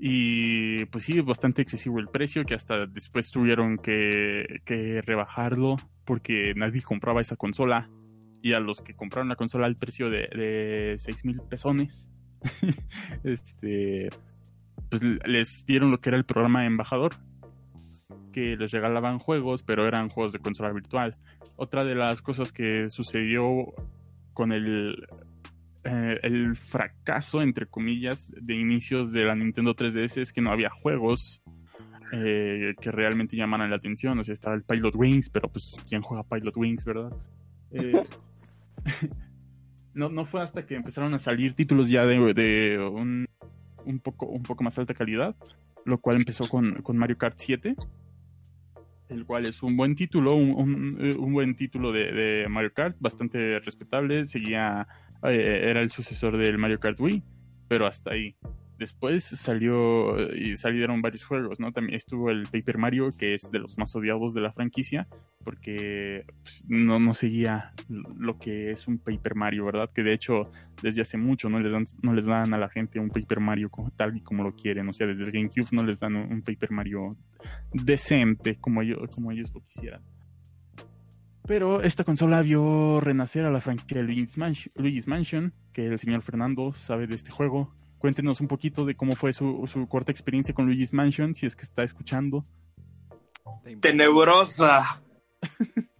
Y 0.03 0.85
pues 0.85 1.05
sí, 1.05 1.19
bastante 1.21 1.61
excesivo 1.61 1.99
el 1.99 2.07
precio, 2.07 2.43
que 2.43 2.55
hasta 2.55 2.87
después 2.87 3.29
tuvieron 3.29 3.77
que, 3.77 4.61
que 4.65 5.01
rebajarlo 5.03 5.75
porque 6.05 6.53
nadie 6.55 6.81
compraba 6.81 7.21
esa 7.21 7.35
consola. 7.35 7.89
Y 8.41 8.53
a 8.53 8.59
los 8.59 8.81
que 8.81 8.95
compraron 8.95 9.29
la 9.29 9.35
consola 9.35 9.67
al 9.67 9.75
precio 9.75 10.09
de, 10.09 10.27
de 10.35 10.95
6 10.97 11.25
mil 11.25 11.39
pesones, 11.47 12.09
este, 13.23 14.09
pues 14.89 15.03
les 15.03 15.65
dieron 15.65 15.91
lo 15.91 16.01
que 16.01 16.09
era 16.09 16.17
el 16.17 16.25
programa 16.25 16.65
embajador, 16.65 17.13
que 18.31 18.55
les 18.55 18.71
regalaban 18.71 19.19
juegos, 19.19 19.63
pero 19.63 19.87
eran 19.87 20.09
juegos 20.09 20.33
de 20.33 20.39
consola 20.39 20.71
virtual. 20.71 21.15
Otra 21.55 21.83
de 21.83 21.95
las 21.95 22.21
cosas 22.21 22.51
que 22.51 22.89
sucedió 22.89 23.73
con 24.33 24.51
el, 24.51 25.07
eh, 25.83 26.19
el 26.23 26.55
fracaso, 26.55 27.41
entre 27.41 27.65
comillas, 27.65 28.31
de 28.31 28.55
inicios 28.55 29.11
de 29.11 29.25
la 29.25 29.35
Nintendo 29.35 29.75
3DS 29.75 30.21
es 30.21 30.33
que 30.33 30.41
no 30.41 30.51
había 30.51 30.69
juegos 30.69 31.41
eh, 32.13 32.75
que 32.79 32.91
realmente 32.91 33.35
llamaran 33.35 33.69
la 33.69 33.77
atención. 33.77 34.19
O 34.19 34.23
sea, 34.23 34.33
estaba 34.33 34.55
el 34.55 34.63
Pilot 34.63 34.95
Wings, 34.95 35.29
pero 35.29 35.49
pues, 35.49 35.75
¿quién 35.87 36.01
juega 36.01 36.23
Pilot 36.23 36.55
Wings, 36.55 36.85
verdad? 36.85 37.11
Eh, 37.71 38.03
no, 39.93 40.09
no 40.09 40.25
fue 40.25 40.41
hasta 40.41 40.65
que 40.65 40.75
empezaron 40.75 41.13
a 41.13 41.19
salir 41.19 41.53
títulos 41.53 41.89
ya 41.89 42.05
de, 42.05 42.33
de 42.33 42.79
un, 42.79 43.27
un, 43.85 43.99
poco, 43.99 44.27
un 44.27 44.43
poco 44.43 44.63
más 44.63 44.77
alta 44.77 44.93
calidad, 44.93 45.35
lo 45.85 45.99
cual 45.99 46.17
empezó 46.17 46.47
con, 46.47 46.81
con 46.81 46.97
Mario 46.97 47.17
Kart 47.17 47.37
7 47.37 47.75
el 49.11 49.25
cual 49.25 49.45
es 49.45 49.61
un 49.63 49.75
buen 49.77 49.95
título, 49.95 50.35
un, 50.35 50.51
un- 50.51 50.97
eh, 50.99 51.15
un 51.15 51.33
buen 51.33 51.55
título 51.55 51.91
de, 51.91 52.11
de 52.11 52.49
Mario 52.49 52.73
Kart, 52.73 52.95
bastante 52.99 53.59
respetable, 53.59 54.25
seguía, 54.25 54.87
eh, 55.23 55.61
era 55.69 55.81
el 55.81 55.91
sucesor 55.91 56.37
del 56.37 56.57
Mario 56.57 56.79
Kart 56.79 56.99
Wii, 56.99 57.21
pero 57.67 57.85
hasta 57.87 58.11
ahí. 58.11 58.35
Después 58.81 59.23
salió 59.23 60.33
y 60.33 60.57
salieron 60.57 61.03
varios 61.03 61.23
juegos, 61.23 61.59
¿no? 61.59 61.71
También 61.71 61.97
estuvo 61.97 62.31
el 62.31 62.47
Paper 62.47 62.79
Mario, 62.79 63.09
que 63.15 63.35
es 63.35 63.51
de 63.51 63.59
los 63.59 63.77
más 63.77 63.95
odiados 63.95 64.33
de 64.33 64.41
la 64.41 64.51
franquicia, 64.53 65.07
porque 65.43 66.25
pues, 66.41 66.65
no, 66.67 66.99
no 66.99 67.13
seguía 67.13 67.73
lo 67.89 68.39
que 68.39 68.71
es 68.71 68.87
un 68.87 68.97
Paper 68.97 69.35
Mario, 69.35 69.65
¿verdad? 69.65 69.91
Que 69.93 70.01
de 70.01 70.15
hecho 70.15 70.51
desde 70.81 71.03
hace 71.03 71.19
mucho 71.19 71.47
no 71.47 71.59
les 71.59 71.71
dan, 71.71 71.85
no 72.01 72.15
les 72.15 72.25
dan 72.25 72.55
a 72.55 72.57
la 72.57 72.69
gente 72.69 72.99
un 72.99 73.09
Paper 73.09 73.39
Mario 73.39 73.69
como, 73.69 73.91
tal 73.91 74.17
y 74.17 74.21
como 74.21 74.43
lo 74.43 74.55
quieren, 74.55 74.89
o 74.89 74.93
sea, 74.93 75.05
desde 75.05 75.25
el 75.25 75.31
GameCube 75.31 75.67
no 75.73 75.83
les 75.83 75.99
dan 75.99 76.15
un, 76.15 76.41
Paper 76.41 76.71
Mario 76.71 77.09
decente 77.71 78.55
como 78.55 78.81
ellos, 78.81 78.97
como 79.13 79.31
ellos 79.31 79.53
lo 79.53 79.61
quisieran. 79.61 80.01
Pero 81.45 81.83
esta 81.83 82.03
consola 82.03 82.41
vio 82.41 82.99
renacer 82.99 83.45
a 83.45 83.51
la 83.51 83.61
franquicia 83.61 84.01
Luigi's 84.01 84.39
Mansion, 84.39 84.73
Luigi's 84.75 85.07
Mansion, 85.07 85.53
que 85.71 85.85
el 85.85 85.99
señor 85.99 86.23
Fernando 86.23 86.71
sabe 86.73 87.05
de 87.05 87.13
este 87.13 87.29
juego. 87.29 87.75
Cuéntenos 88.01 88.41
un 88.41 88.47
poquito 88.47 88.83
de 88.83 88.95
cómo 88.95 89.15
fue 89.15 89.31
su, 89.31 89.65
su 89.71 89.87
corta 89.87 90.11
experiencia 90.11 90.53
con 90.55 90.65
Luigi's 90.65 90.91
Mansion, 90.91 91.35
si 91.35 91.45
es 91.45 91.55
que 91.55 91.61
está 91.63 91.83
escuchando. 91.83 92.43
Tenebrosa. 93.79 95.01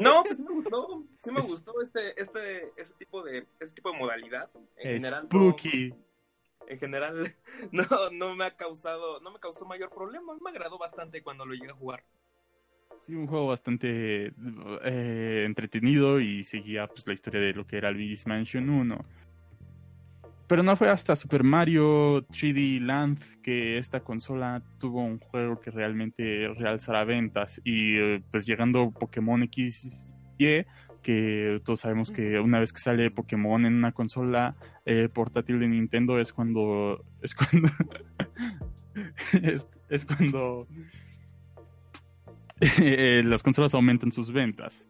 No, 0.00 0.22
pues 0.24 0.38
sí 0.38 0.44
me 0.44 0.54
gustó. 0.54 1.04
Sí 1.18 1.30
me 1.30 1.40
Es- 1.40 1.50
gustó 1.50 1.80
este, 1.82 2.18
este, 2.20 2.72
este 2.76 2.94
tipo 2.98 3.22
de, 3.22 3.46
este 3.60 3.74
tipo 3.76 3.92
de 3.92 3.98
modalidad. 3.98 4.48
En 4.78 4.94
general, 4.94 5.24
no- 5.24 5.28
Spooky. 5.28 5.94
en 6.68 6.78
general, 6.78 7.34
no, 7.72 7.84
no 8.12 8.34
me 8.34 8.46
ha 8.46 8.56
causado, 8.56 9.20
no 9.20 9.30
me 9.30 9.38
causó 9.38 9.66
mayor 9.66 9.90
problema. 9.90 10.32
Me 10.42 10.50
agradó 10.50 10.78
bastante 10.78 11.22
cuando 11.22 11.44
lo 11.44 11.52
llegué 11.52 11.70
a 11.70 11.74
jugar. 11.74 12.02
Sí, 13.06 13.14
un 13.14 13.26
juego 13.26 13.48
bastante 13.48 14.32
eh, 14.84 15.42
entretenido 15.46 16.18
y 16.18 16.44
seguía 16.44 16.86
pues, 16.86 17.06
la 17.06 17.12
historia 17.12 17.40
de 17.42 17.52
lo 17.52 17.66
que 17.66 17.76
era 17.76 17.90
Luigi's 17.90 18.26
Mansion 18.26 18.70
1. 18.70 19.04
Pero 20.46 20.62
no 20.62 20.76
fue 20.76 20.90
hasta 20.90 21.16
Super 21.16 21.42
Mario 21.42 22.26
3D 22.28 22.80
Land 22.80 23.40
que 23.42 23.78
esta 23.78 24.00
consola 24.00 24.62
tuvo 24.78 25.02
un 25.02 25.18
juego 25.18 25.60
que 25.60 25.70
realmente 25.70 26.48
realzara 26.58 27.04
ventas. 27.04 27.60
Y 27.64 27.96
eh, 27.96 28.22
pues 28.30 28.44
llegando 28.44 28.90
Pokémon 28.90 29.42
X 29.44 30.08
y 30.38 30.64
que 31.02 31.60
todos 31.64 31.80
sabemos 31.80 32.10
que 32.10 32.40
una 32.40 32.58
vez 32.58 32.72
que 32.72 32.80
sale 32.80 33.10
Pokémon 33.10 33.64
en 33.66 33.74
una 33.74 33.92
consola 33.92 34.56
eh, 34.86 35.08
portátil 35.12 35.60
de 35.60 35.68
Nintendo 35.68 36.18
es 36.18 36.32
cuando 36.32 37.04
es 37.20 37.34
cuando 37.34 37.68
es, 39.42 39.68
es 39.90 40.04
cuando 40.06 40.66
eh, 42.80 43.22
las 43.24 43.42
consolas 43.42 43.74
aumentan 43.74 44.12
sus 44.12 44.32
ventas. 44.32 44.88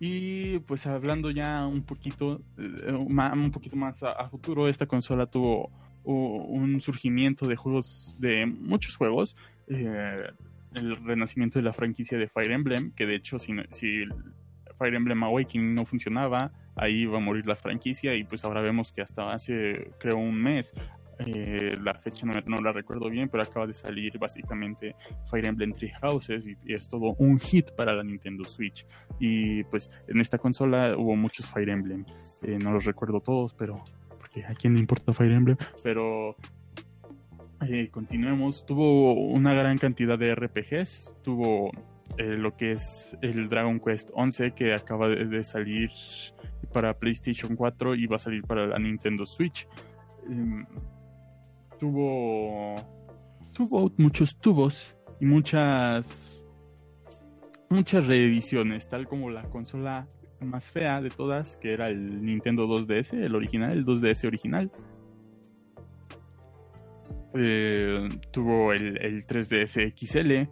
Y 0.00 0.58
pues 0.60 0.86
hablando 0.86 1.30
ya 1.30 1.66
un 1.66 1.82
poquito, 1.82 2.40
eh, 2.58 2.92
un 2.92 3.50
poquito 3.52 3.76
más 3.76 4.02
a, 4.02 4.28
futuro, 4.30 4.66
esta 4.66 4.86
consola 4.86 5.26
tuvo 5.26 5.70
un 6.02 6.80
surgimiento 6.80 7.46
de 7.46 7.56
juegos, 7.56 8.16
de 8.18 8.46
muchos 8.46 8.96
juegos. 8.96 9.36
eh, 9.68 10.30
el 10.74 10.96
renacimiento 11.04 11.58
de 11.58 11.64
la 11.64 11.72
franquicia 11.72 12.16
de 12.16 12.28
Fire 12.28 12.52
Emblem, 12.52 12.92
que 12.92 13.06
de 13.06 13.16
hecho 13.16 13.38
si, 13.38 13.52
si 13.70 14.04
Fire 14.78 14.94
Emblem 14.94 15.22
Awakening 15.22 15.74
no 15.74 15.84
funcionaba, 15.84 16.52
ahí 16.76 17.02
iba 17.02 17.18
a 17.18 17.20
morir 17.20 17.46
la 17.46 17.56
franquicia 17.56 18.14
y 18.14 18.24
pues 18.24 18.44
ahora 18.44 18.60
vemos 18.60 18.92
que 18.92 19.02
hasta 19.02 19.32
hace 19.32 19.90
creo 19.98 20.16
un 20.16 20.40
mes, 20.40 20.72
eh, 21.26 21.76
la 21.82 21.94
fecha 21.94 22.26
no, 22.26 22.32
no 22.46 22.62
la 22.62 22.72
recuerdo 22.72 23.10
bien, 23.10 23.28
pero 23.28 23.42
acaba 23.42 23.66
de 23.66 23.74
salir 23.74 24.18
básicamente 24.18 24.94
Fire 25.30 25.46
Emblem 25.46 25.72
Three 25.72 25.92
Houses 26.00 26.46
y, 26.46 26.56
es 26.66 26.88
todo 26.88 27.14
un 27.18 27.38
hit 27.38 27.72
para 27.72 27.94
la 27.94 28.02
Nintendo 28.02 28.44
Switch. 28.44 28.86
Y 29.18 29.64
pues 29.64 29.90
en 30.08 30.20
esta 30.20 30.38
consola 30.38 30.96
hubo 30.96 31.16
muchos 31.16 31.50
Fire 31.50 31.68
Emblem, 31.68 32.04
Eh, 32.42 32.58
no 32.62 32.72
los 32.72 32.84
recuerdo 32.84 33.20
todos, 33.20 33.52
pero 33.54 33.82
porque 34.18 34.44
a 34.44 34.54
quién 34.54 34.74
le 34.74 34.80
importa 34.80 35.12
Fire 35.12 35.32
Emblem, 35.32 35.56
pero 35.82 36.36
eh, 37.68 37.88
continuemos. 37.90 38.64
Tuvo 38.64 39.12
una 39.12 39.52
gran 39.52 39.76
cantidad 39.78 40.18
de 40.18 40.34
RPGs, 40.34 41.16
tuvo 41.22 41.70
lo 42.18 42.56
que 42.56 42.72
es 42.72 43.16
el 43.22 43.48
Dragon 43.48 43.78
Quest 43.80 44.10
11 44.12 44.50
que 44.52 44.74
acaba 44.74 45.08
de, 45.08 45.26
de 45.26 45.42
salir 45.44 45.90
para 46.72 46.92
PlayStation 46.98 47.56
4 47.56 47.94
y 47.94 48.06
va 48.06 48.16
a 48.16 48.18
salir 48.18 48.42
para 48.42 48.66
la 48.66 48.78
Nintendo 48.78 49.24
Switch. 49.24 49.66
Em, 50.28 50.66
tuvo 51.80 52.76
tuvo 53.54 53.92
muchos 53.96 54.38
tubos 54.38 54.96
y 55.20 55.26
muchas 55.26 56.40
muchas 57.70 58.06
reediciones, 58.06 58.88
tal 58.88 59.06
como 59.06 59.30
la 59.30 59.42
consola 59.42 60.06
más 60.40 60.70
fea 60.70 61.00
de 61.00 61.10
todas, 61.10 61.56
que 61.56 61.72
era 61.72 61.88
el 61.88 62.24
Nintendo 62.24 62.66
2DS, 62.66 63.14
el 63.14 63.34
original, 63.34 63.72
el 63.72 63.84
2DS 63.84 64.26
original. 64.26 64.70
Eh, 67.34 68.08
tuvo 68.32 68.72
el, 68.72 68.98
el 68.98 69.26
3DS 69.26 69.94
XL, 69.94 70.50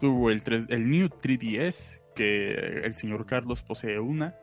tuvo 0.00 0.30
el, 0.30 0.42
3, 0.42 0.66
el 0.70 0.88
New 0.88 1.08
3DS, 1.08 2.00
que 2.14 2.48
el 2.48 2.94
señor 2.94 3.26
Carlos 3.26 3.62
posee 3.62 3.98
una. 3.98 4.34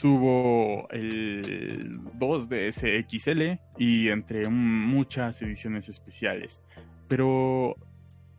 Tuvo 0.00 0.88
el 0.90 2.00
2DS 2.18 3.06
XL 3.06 3.60
y 3.76 4.08
entre 4.08 4.48
muchas 4.48 5.42
ediciones 5.42 5.90
especiales. 5.90 6.62
Pero 7.06 7.76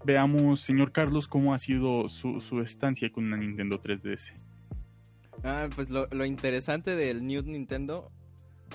veamos, 0.04 0.62
señor 0.62 0.92
Carlos, 0.92 1.28
cómo 1.28 1.54
ha 1.54 1.60
sido 1.60 2.10
su, 2.10 2.40
su 2.42 2.62
estancia 2.62 3.12
con 3.12 3.26
una 3.26 3.38
Nintendo 3.38 3.80
3DS. 3.80 4.34
Ah, 5.44 5.70
pues 5.76 5.90
lo, 5.92 6.08
lo 6.12 6.26
interesante 6.26 6.96
del 6.96 7.26
New 7.28 7.44
Nintendo 7.44 8.12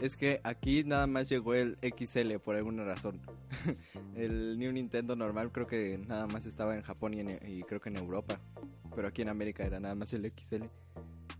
es 0.00 0.16
que 0.16 0.40
aquí 0.44 0.84
nada 0.84 1.06
más 1.08 1.28
llegó 1.28 1.54
el 1.54 1.78
XL 1.82 2.36
por 2.36 2.54
alguna 2.54 2.84
razón. 2.84 3.20
el 4.14 4.58
New 4.58 4.70
Nintendo 4.72 5.16
normal 5.16 5.50
creo 5.50 5.66
que 5.66 5.98
nada 6.06 6.26
más 6.28 6.46
estaba 6.46 6.76
en 6.76 6.82
Japón 6.82 7.14
y, 7.14 7.20
en- 7.20 7.40
y 7.44 7.62
creo 7.62 7.80
que 7.80 7.88
en 7.88 7.96
Europa. 7.96 8.38
Pero 8.94 9.08
aquí 9.08 9.22
en 9.22 9.28
América 9.28 9.64
era 9.64 9.80
nada 9.80 9.94
más 9.96 10.12
el 10.12 10.30
XL. 10.30 10.64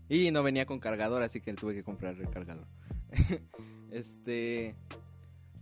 Y 0.09 0.31
no 0.31 0.43
venía 0.43 0.65
con 0.65 0.79
cargador, 0.79 1.21
así 1.21 1.41
que 1.41 1.53
tuve 1.53 1.73
que 1.73 1.83
comprar 1.83 2.15
el 2.15 2.29
cargador. 2.29 2.67
este. 3.91 4.75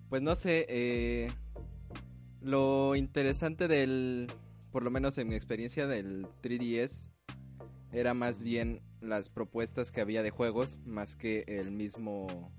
Pues 0.10 0.22
no 0.22 0.36
sé, 0.36 0.66
eh, 0.70 1.32
Lo 2.42 2.96
interesante 2.96 3.68
del, 3.68 4.32
por 4.72 4.84
lo 4.84 4.92
menos 4.92 5.18
en 5.18 5.28
mi 5.28 5.36
experiencia 5.36 5.88
del 5.88 6.28
3DS, 6.44 7.10
era 7.92 8.14
más 8.14 8.42
bien 8.42 8.82
las 9.02 9.30
propuestas 9.30 9.92
que 9.92 10.02
había 10.02 10.22
de 10.22 10.30
juegos, 10.30 10.78
más 10.86 11.16
que 11.16 11.44
el 11.48 11.72
mismo 11.72 12.52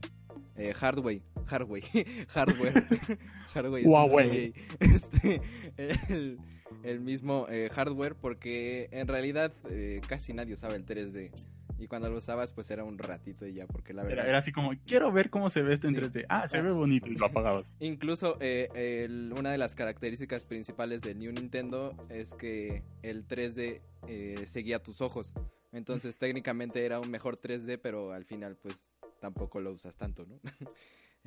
eh, 0.57 0.73
hardware. 0.75 1.23
Hardware. 1.47 1.85
hardware. 2.29 2.85
hardware 3.55 3.87
Huawei. 3.87 4.55
Este, 4.81 5.41
el, 5.77 6.39
el 6.83 7.01
mismo 7.01 7.47
eh, 7.49 7.69
hardware, 7.73 8.15
porque 8.15 8.89
en 8.93 9.09
realidad 9.09 9.53
eh, 9.71 10.01
casi 10.07 10.33
nadie 10.33 10.55
usaba 10.55 10.75
el 10.75 10.85
3D. 10.85 11.31
Y 11.79 11.89
cuando 11.89 12.09
lo 12.09 12.17
usabas, 12.17 12.51
pues 12.53 12.71
era 12.71 12.85
un 12.85 12.97
ratito 12.99 13.47
y 13.47 13.53
ya, 13.53 13.67
porque 13.67 13.93
la 13.93 14.03
verdad. 14.03 14.21
Era, 14.21 14.29
era 14.31 14.39
así 14.39 14.51
como, 14.51 14.71
quiero 14.87 15.13
ver 15.13 15.29
cómo 15.29 15.51
se 15.51 15.61
ve 15.63 15.75
esto 15.75 15.89
en 15.89 15.95
Sí. 15.95 16.01
3D. 16.01 16.25
Ah, 16.31 16.49
se 16.49 16.57
Ah. 16.59 16.63
ve 16.63 16.73
bonito 16.73 17.07
y 17.09 17.17
lo 17.17 17.27
apagabas. 17.27 17.77
Incluso 17.81 18.39
eh, 18.41 18.69
el- 18.75 19.35
una 19.37 19.51
de 19.53 19.59
las 19.59 19.75
características 19.75 20.47
principales 20.47 21.03
del 21.03 21.19
New 21.19 21.33
Nintendo 21.33 21.95
es 22.09 22.33
que 22.35 22.83
el 23.03 23.27
3D 23.27 23.83
eh, 24.09 24.45
seguía 24.47 24.83
tus 24.83 25.01
ojos. 25.03 25.35
Entonces 25.73 26.17
técnicamente 26.19 26.85
era 26.87 26.99
un 27.01 27.11
mejor 27.11 27.37
3D, 27.39 27.79
pero 27.79 28.13
al 28.13 28.25
final 28.25 28.57
pues 28.57 28.95
tampoco 29.21 29.61
lo 29.61 29.73
usas 29.73 29.97
tanto, 29.97 30.25
¿no? 30.27 30.41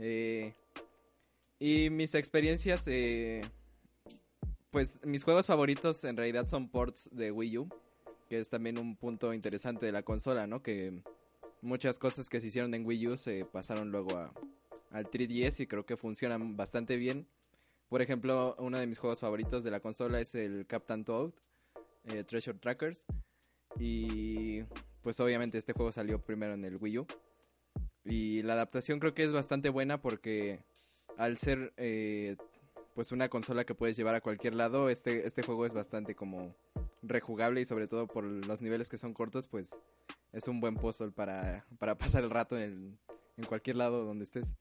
Eh, 0.01 0.53
y 1.59 1.89
mis 1.89 2.15
experiencias, 2.15 2.87
eh, 2.87 3.41
pues 4.71 4.99
mis 5.03 5.23
juegos 5.25 5.45
favoritos 5.45 6.03
en 6.05 6.15
realidad 6.15 6.47
son 6.47 6.69
ports 6.69 7.09
de 7.11 7.31
Wii 7.31 7.57
U, 7.57 7.69
que 8.29 8.39
es 8.39 8.49
también 8.49 8.77
un 8.77 8.95
punto 8.95 9.33
interesante 9.33 9.87
de 9.87 9.91
la 9.91 10.03
consola, 10.03 10.45
¿no? 10.45 10.61
Que 10.61 11.01
muchas 11.61 11.97
cosas 11.97 12.29
que 12.29 12.39
se 12.39 12.47
hicieron 12.47 12.73
en 12.75 12.85
Wii 12.85 13.07
U 13.07 13.17
se 13.17 13.43
pasaron 13.43 13.91
luego 13.91 14.15
a, 14.17 14.31
al 14.91 15.09
3DS 15.09 15.61
y 15.61 15.67
creo 15.67 15.85
que 15.85 15.97
funcionan 15.97 16.55
bastante 16.55 16.95
bien. 16.95 17.27
Por 17.89 18.03
ejemplo, 18.03 18.55
uno 18.59 18.77
de 18.77 18.85
mis 18.85 18.99
juegos 18.99 19.19
favoritos 19.19 19.63
de 19.63 19.71
la 19.71 19.79
consola 19.79 20.21
es 20.21 20.35
el 20.35 20.67
Captain 20.67 21.03
Toad, 21.03 21.31
eh, 22.05 22.23
Treasure 22.23 22.59
Trackers. 22.59 23.05
Y 23.79 24.61
pues 25.01 25.19
obviamente 25.19 25.57
este 25.57 25.73
juego 25.73 25.91
salió 25.91 26.21
primero 26.21 26.53
en 26.53 26.65
el 26.65 26.77
Wii 26.77 26.99
U. 26.99 27.07
Y 28.05 28.43
la 28.43 28.53
adaptación 28.53 28.99
creo 28.99 29.15
que 29.15 29.23
es 29.23 29.33
bastante 29.33 29.69
buena 29.69 30.01
porque 30.01 30.59
al 31.17 31.37
ser 31.37 31.73
eh, 31.77 32.35
pues 32.93 33.11
una 33.11 33.27
consola 33.27 33.65
que 33.65 33.75
puedes 33.75 33.97
llevar 33.97 34.13
a 34.13 34.21
cualquier 34.21 34.53
lado, 34.53 34.89
este, 34.89 35.25
este 35.25 35.41
juego 35.41 35.65
es 35.65 35.73
bastante 35.73 36.15
como 36.15 36.55
rejugable 37.01 37.61
y 37.61 37.65
sobre 37.65 37.87
todo 37.87 38.07
por 38.07 38.23
los 38.23 38.61
niveles 38.61 38.89
que 38.89 38.97
son 38.97 39.13
cortos, 39.13 39.47
pues 39.47 39.71
es 40.31 40.47
un 40.47 40.59
buen 40.59 40.75
puzzle 40.75 41.11
para, 41.11 41.65
para 41.79 41.97
pasar 41.97 42.23
el 42.23 42.29
rato 42.29 42.59
en, 42.59 42.97
en 43.37 43.45
cualquier 43.45 43.75
lado 43.77 44.05
donde 44.05 44.23
estés. 44.25 44.55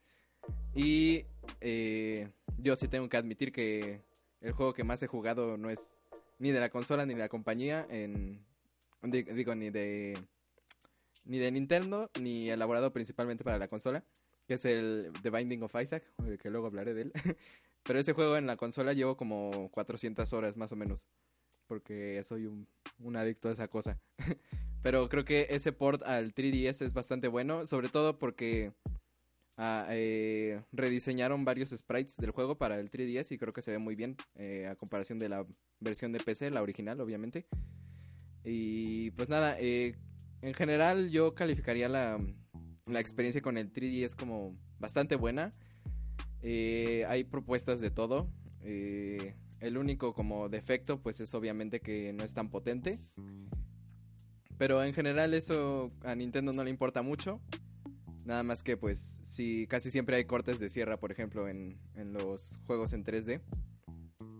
Y 0.74 1.24
eh, 1.61 2.31
yo 2.59 2.77
sí 2.77 2.88
tengo 2.88 3.09
que 3.09 3.16
admitir 3.16 3.53
que 3.53 4.03
el 4.40 4.53
juego 4.53 4.72
que 4.72 4.85
más 4.85 5.03
he 5.03 5.07
jugado 5.07 5.57
no 5.59 5.68
es 5.70 5.96
ni 6.38 6.53
de 6.53 6.61
la 6.61 6.70
consola 6.70 7.05
ni 7.05 7.14
de 7.14 7.20
la 7.20 7.29
compañía, 7.29 7.87
en, 7.90 8.44
di- 9.03 9.24
digo, 9.24 9.55
ni 9.55 9.70
de, 9.70 10.16
ni 11.24 11.38
de 11.38 11.51
Nintendo, 11.51 12.11
ni 12.20 12.48
elaborado 12.51 12.92
principalmente 12.92 13.42
para 13.44 13.59
la 13.59 13.68
consola, 13.68 14.05
que 14.46 14.55
es 14.55 14.64
el 14.64 15.12
The 15.22 15.31
Binding 15.31 15.62
of 15.64 15.74
Isaac, 15.83 16.05
que 16.40 16.51
luego 16.51 16.68
hablaré 16.68 16.94
de 16.94 17.03
él. 17.03 17.12
Pero 17.83 17.98
ese 17.98 18.12
juego 18.12 18.37
en 18.37 18.46
la 18.46 18.57
consola 18.57 18.92
llevo 18.92 19.16
como 19.16 19.70
400 19.72 20.33
horas 20.33 20.57
más 20.57 20.70
o 20.72 20.77
menos, 20.77 21.07
porque 21.68 22.20
soy 22.24 22.46
un, 22.46 22.66
un 22.98 23.16
adicto 23.16 23.48
a 23.48 23.52
esa 23.52 23.68
cosa. 23.68 24.00
Pero 24.83 25.09
creo 25.09 25.24
que 25.24 25.46
ese 25.50 25.72
port 25.72 26.02
al 26.02 26.35
3DS 26.35 26.85
es 26.85 26.94
bastante 26.94 27.28
bueno, 27.28 27.66
sobre 27.66 27.88
todo 27.88 28.16
porque 28.16 28.72
ah, 29.57 29.87
eh, 29.90 30.62
rediseñaron 30.72 31.44
varios 31.44 31.70
sprites 31.70 32.16
del 32.16 32.31
juego 32.31 32.59
para 32.59 32.78
el 32.81 32.90
3DS 32.90 33.33
y 33.33 33.38
creo 33.38 33.52
que 33.52 33.62
se 33.62 33.72
ve 33.72 33.78
muy 33.78 33.94
bien 33.94 34.16
eh, 34.35 34.66
a 34.66 34.76
comparación 34.76 35.18
de 35.18 35.28
la 35.28 35.46
versión 35.78 36.12
de 36.12 36.20
PC, 36.20 36.50
la 36.50 36.62
original 36.62 37.00
obviamente. 37.00 37.46
Y 38.44 39.11
pues 39.12 39.28
nada, 39.28 39.57
eh, 39.61 39.96
en 40.42 40.54
general 40.54 41.11
yo 41.11 41.35
calificaría 41.35 41.88
la, 41.88 42.18
la 42.87 43.00
experiencia 43.00 43.42
con 43.42 43.59
el 43.59 43.72
3DS 43.72 44.14
como 44.14 44.57
bastante 44.78 45.16
buena. 45.16 45.50
Eh, 46.42 47.04
hay 47.09 47.24
propuestas 47.24 47.81
de 47.81 47.90
todo. 47.90 48.31
Eh, 48.62 49.35
el 49.61 49.79
único 49.79 50.14
como 50.14 50.49
defecto 50.49 51.01
pues 51.01 51.21
es 51.21 51.35
obviamente 51.35 51.81
que 51.81 52.12
no 52.12 52.25
es 52.25 52.35
tan 52.35 52.51
potente. 52.51 52.99
Pero 54.57 54.83
en 54.83 54.92
general 54.92 55.35
eso 55.35 55.92
a 56.03 56.14
Nintendo 56.14 56.53
no 56.53 56.64
le 56.64 56.71
importa 56.71 57.03
mucho. 57.03 57.40
Nada 58.25 58.42
más 58.42 58.62
que 58.62 58.77
pues 58.77 59.21
sí, 59.23 59.66
casi 59.68 59.90
siempre 59.90 60.16
hay 60.16 60.25
cortes 60.25 60.59
de 60.59 60.68
sierra, 60.68 60.99
por 60.99 61.12
ejemplo, 61.12 61.49
en, 61.49 61.79
en 61.94 62.12
los 62.12 62.61
juegos 62.66 62.92
en 62.92 63.05
3D. 63.05 63.40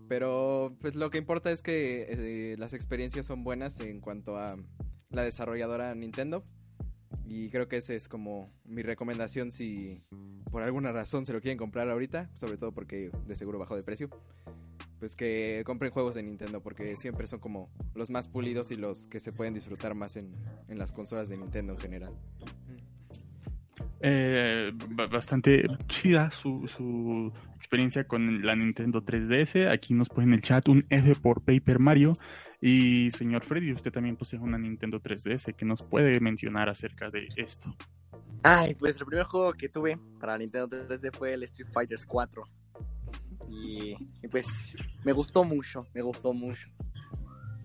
Pero 0.07 0.75
pues 0.81 0.95
lo 0.95 1.09
que 1.09 1.19
importa 1.19 1.51
es 1.51 1.61
que 1.61 2.07
eh, 2.09 2.55
las 2.57 2.73
experiencias 2.73 3.25
son 3.25 3.43
buenas 3.43 3.79
en 3.79 4.01
cuanto 4.01 4.37
a 4.37 4.57
la 5.09 5.23
desarrolladora 5.23 5.93
Nintendo. 5.95 6.43
Y 7.25 7.49
creo 7.49 7.67
que 7.67 7.77
esa 7.77 7.93
es 7.93 8.07
como 8.07 8.51
mi 8.65 8.81
recomendación 8.81 9.51
si 9.51 10.01
por 10.51 10.63
alguna 10.63 10.91
razón 10.91 11.27
se 11.27 11.33
lo 11.33 11.41
quieren 11.41 11.59
comprar 11.59 11.87
ahorita, 11.89 12.29
sobre 12.33 12.57
todo 12.57 12.71
porque 12.71 13.11
de 13.27 13.35
seguro 13.35 13.59
bajó 13.59 13.75
de 13.75 13.83
precio. 13.83 14.09
Pues 14.99 15.15
que 15.15 15.63
compren 15.65 15.91
juegos 15.91 16.15
de 16.15 16.23
Nintendo 16.23 16.61
porque 16.61 16.95
siempre 16.97 17.25
son 17.25 17.39
como 17.39 17.69
los 17.95 18.09
más 18.09 18.27
pulidos 18.27 18.69
y 18.71 18.75
los 18.75 19.07
que 19.07 19.19
se 19.21 19.31
pueden 19.31 19.53
disfrutar 19.53 19.95
más 19.95 20.17
en, 20.17 20.35
en 20.67 20.77
las 20.77 20.91
consolas 20.91 21.29
de 21.29 21.37
Nintendo 21.37 21.73
en 21.73 21.79
general. 21.79 22.13
Eh, 24.01 24.71
ba- 24.89 25.07
bastante 25.07 25.65
chida 25.87 26.31
su, 26.31 26.67
su 26.67 27.31
experiencia 27.55 28.05
con 28.07 28.41
la 28.45 28.55
Nintendo 28.55 29.01
3DS. 29.01 29.69
Aquí 29.71 29.93
nos 29.93 30.09
pone 30.09 30.27
en 30.27 30.33
el 30.33 30.41
chat 30.41 30.67
un 30.69 30.85
F 30.89 31.15
por 31.15 31.41
Paper 31.41 31.79
Mario. 31.79 32.17
Y 32.61 33.09
señor 33.11 33.43
Freddy, 33.45 33.71
usted 33.71 33.91
también 33.91 34.17
posee 34.17 34.39
una 34.39 34.57
Nintendo 34.57 35.01
3DS. 35.01 35.55
que 35.55 35.65
nos 35.65 35.81
puede 35.81 36.19
mencionar 36.19 36.67
acerca 36.69 37.09
de 37.09 37.27
esto? 37.37 37.73
Ay, 38.43 38.73
pues 38.75 38.97
el 38.99 39.05
primer 39.05 39.25
juego 39.25 39.53
que 39.53 39.67
tuve 39.69 39.97
para 40.19 40.37
Nintendo 40.37 40.67
3D 40.69 41.15
fue 41.17 41.33
el 41.33 41.43
Street 41.43 41.69
Fighter 41.73 41.99
4. 42.07 42.43
Y, 43.49 43.95
pues 44.29 44.75
me 45.03 45.11
gustó 45.11 45.43
mucho, 45.43 45.87
me 45.93 46.01
gustó 46.01 46.33
mucho. 46.33 46.69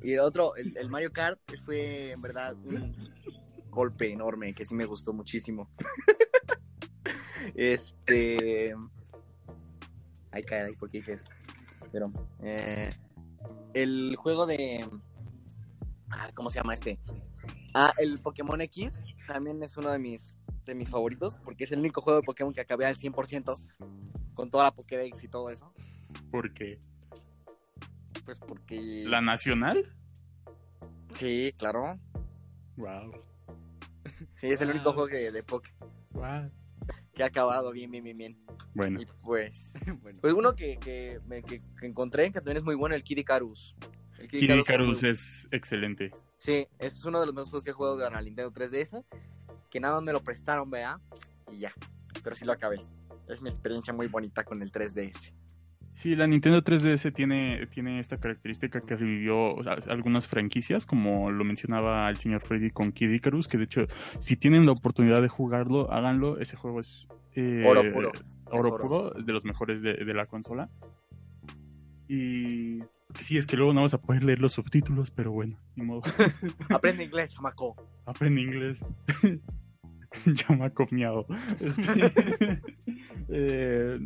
Y 0.03 0.13
el 0.13 0.21
otro, 0.21 0.55
el, 0.57 0.91
Mario 0.91 1.13
Kart, 1.13 1.39
fue 1.65 2.13
en 2.13 2.23
verdad 2.23 2.55
un 2.65 2.95
golpe 3.71 4.13
enorme 4.13 4.55
que 4.55 4.65
sí 4.65 4.75
me 4.75 4.87
gustó 4.87 5.13
muchísimo. 5.13 5.71
este. 7.55 8.75
Ay, 10.31 10.43
caray, 10.43 10.75
¿por 10.75 10.91
qué 10.91 10.99
hice? 10.99 11.19
Pero, 11.93 12.13
eh, 12.43 12.91
el 13.73 14.17
juego 14.17 14.47
de. 14.47 14.87
ah, 16.11 16.31
¿Cómo 16.35 16.51
se 16.51 16.59
llama 16.59 16.75
este? 16.75 16.99
Ah, 17.75 17.93
el 17.99 18.19
Pokémon 18.19 18.61
X 18.61 19.03
también 19.27 19.63
es 19.63 19.77
uno 19.77 19.91
de 19.91 19.99
mis, 19.99 20.39
de 20.65 20.75
mis 20.75 20.89
favoritos, 20.89 21.37
porque 21.45 21.65
es 21.65 21.73
el 21.73 21.81
único 21.81 22.01
juego 22.03 22.21
de 22.21 22.27
Pokémon 22.27 22.53
que 22.53 22.61
acabé 22.61 22.87
al 22.87 22.97
100% 22.97 23.57
con 24.35 24.51
toda 24.51 24.65
la 24.65 24.71
Pokédex 24.73 25.23
y 25.25 25.29
todo 25.29 25.51
eso. 25.51 25.73
Porque 26.31 26.79
Pues 28.25 28.39
porque... 28.39 29.05
la 29.07 29.21
nacional. 29.21 29.93
Sí, 31.15 31.53
claro. 31.57 31.99
Wow. 32.77 33.13
Sí, 34.35 34.49
es 34.49 34.61
el 34.61 34.71
único 34.71 34.93
juego 34.93 35.09
que, 35.09 35.31
de 35.31 35.43
Pokémon 35.43 35.89
wow. 36.13 36.51
que 37.15 37.23
ha 37.23 37.27
acabado 37.27 37.71
bien, 37.73 37.91
bien, 37.91 38.03
bien, 38.05 38.17
bien. 38.19 38.47
Bueno, 38.75 39.01
Y 39.01 39.07
pues... 39.23 39.75
bueno, 40.03 40.19
Pues 40.21 40.35
uno 40.35 40.55
que, 40.55 40.77
que, 40.79 41.21
me- 41.27 41.43
que- 41.43 41.63
que 41.79 41.87
encontré, 41.87 42.27
que 42.33 42.41
también 42.41 42.57
es 42.59 42.63
muy 42.65 42.75
bueno, 42.75 42.95
el 42.95 43.05
Kid 43.05 43.19
Icarus. 43.19 43.77
El 44.19 44.29
Kid 44.29 44.39
Kid 44.41 44.45
Icarus 44.45 44.65
Icarus 44.69 45.03
muy- 45.03 45.11
es 45.11 45.47
excelente. 45.53 46.11
Sí, 46.39 46.67
es 46.79 47.05
uno 47.05 47.21
de 47.21 47.27
los 47.27 47.35
mejores 47.35 47.51
juegos 47.51 47.65
que 47.65 47.71
he 47.71 47.75
jugado 47.75 47.97
de 47.97 48.11
la 48.11 48.21
Nintendo 48.21 48.53
3DS. 48.53 49.05
Que 49.71 49.81
nada 49.81 49.95
más 49.95 50.03
me 50.05 50.13
lo 50.13 50.23
prestaron, 50.23 50.71
vea. 50.71 51.01
Y 51.53 51.59
ya. 51.61 51.73
Pero 52.23 52.35
sí 52.37 52.45
lo 52.45 52.53
acabé. 52.53 52.81
Es 53.29 53.43
mi 53.43 53.51
experiencia 53.51 53.93
muy 53.93 54.07
bonita 54.09 54.45
con 54.45 54.63
el 54.63 54.71
3DS. 54.71 55.33
Sí, 55.95 56.17
la 56.17 56.27
Nintendo 56.27 56.63
3DS 56.63 57.13
tiene, 57.15 57.67
tiene 57.69 58.01
esta 58.01 58.17
característica 58.17 58.81
que 58.81 58.97
revivió 58.97 59.55
o 59.55 59.63
sea, 59.63 59.75
algunas 59.89 60.27
franquicias, 60.27 60.87
como 60.87 61.31
lo 61.31 61.45
mencionaba 61.45 62.11
el 62.11 62.17
señor 62.17 62.41
Freddy 62.41 62.71
con 62.71 62.91
Kid 62.91 63.11
Icarus, 63.11 63.47
que 63.47 63.59
de 63.59 63.65
hecho, 63.65 63.87
si 64.19 64.37
tienen 64.37 64.67
la 64.67 64.73
oportunidad 64.73 65.23
de 65.23 65.29
jugarlo, 65.29 65.91
háganlo. 65.93 66.41
Ese 66.41 66.57
juego 66.57 66.81
es 66.81 67.07
eh, 67.35 67.65
Oro 67.65 67.83
puro. 67.93 68.13
oro. 68.47 68.77
puro, 68.77 69.17
es 69.17 69.25
de 69.25 69.33
los 69.33 69.45
mejores 69.45 69.83
de, 69.83 69.95
de 69.95 70.15
la 70.15 70.27
consola. 70.27 70.69
Y 72.09 72.81
sí, 73.21 73.39
es 73.39 73.47
que 73.47 73.57
luego 73.57 73.73
no 73.73 73.83
vas 73.83 73.95
a 73.95 74.01
poder 74.01 74.25
leer 74.25 74.43
los 74.43 74.53
subtítulos, 74.53 75.13
pero 75.13 75.31
bueno, 75.31 75.59
ni 75.77 75.85
modo. 75.85 76.03
Aprende 76.71 77.05
inglés, 77.05 77.35
chamaco. 77.35 77.77
Aprende 78.05 78.41
inglés. 78.43 78.87
Chamaco 80.35 80.87
miado. 80.91 81.27
Este, 81.61 82.61
eh, 83.29 83.99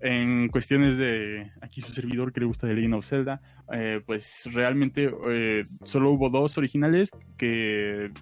en 0.00 0.48
cuestiones 0.48 0.96
de 0.96 1.50
aquí 1.60 1.80
su 1.80 1.92
servidor 1.92 2.32
que 2.32 2.40
le 2.40 2.46
gusta 2.46 2.66
de 2.66 2.74
Legend 2.74 2.94
of 2.94 3.06
Zelda, 3.06 3.40
eh, 3.72 4.00
pues 4.04 4.48
realmente 4.52 5.10
eh, 5.28 5.64
solo 5.84 6.10
hubo 6.10 6.30
dos 6.30 6.56
originales 6.58 7.10
que 7.36 8.12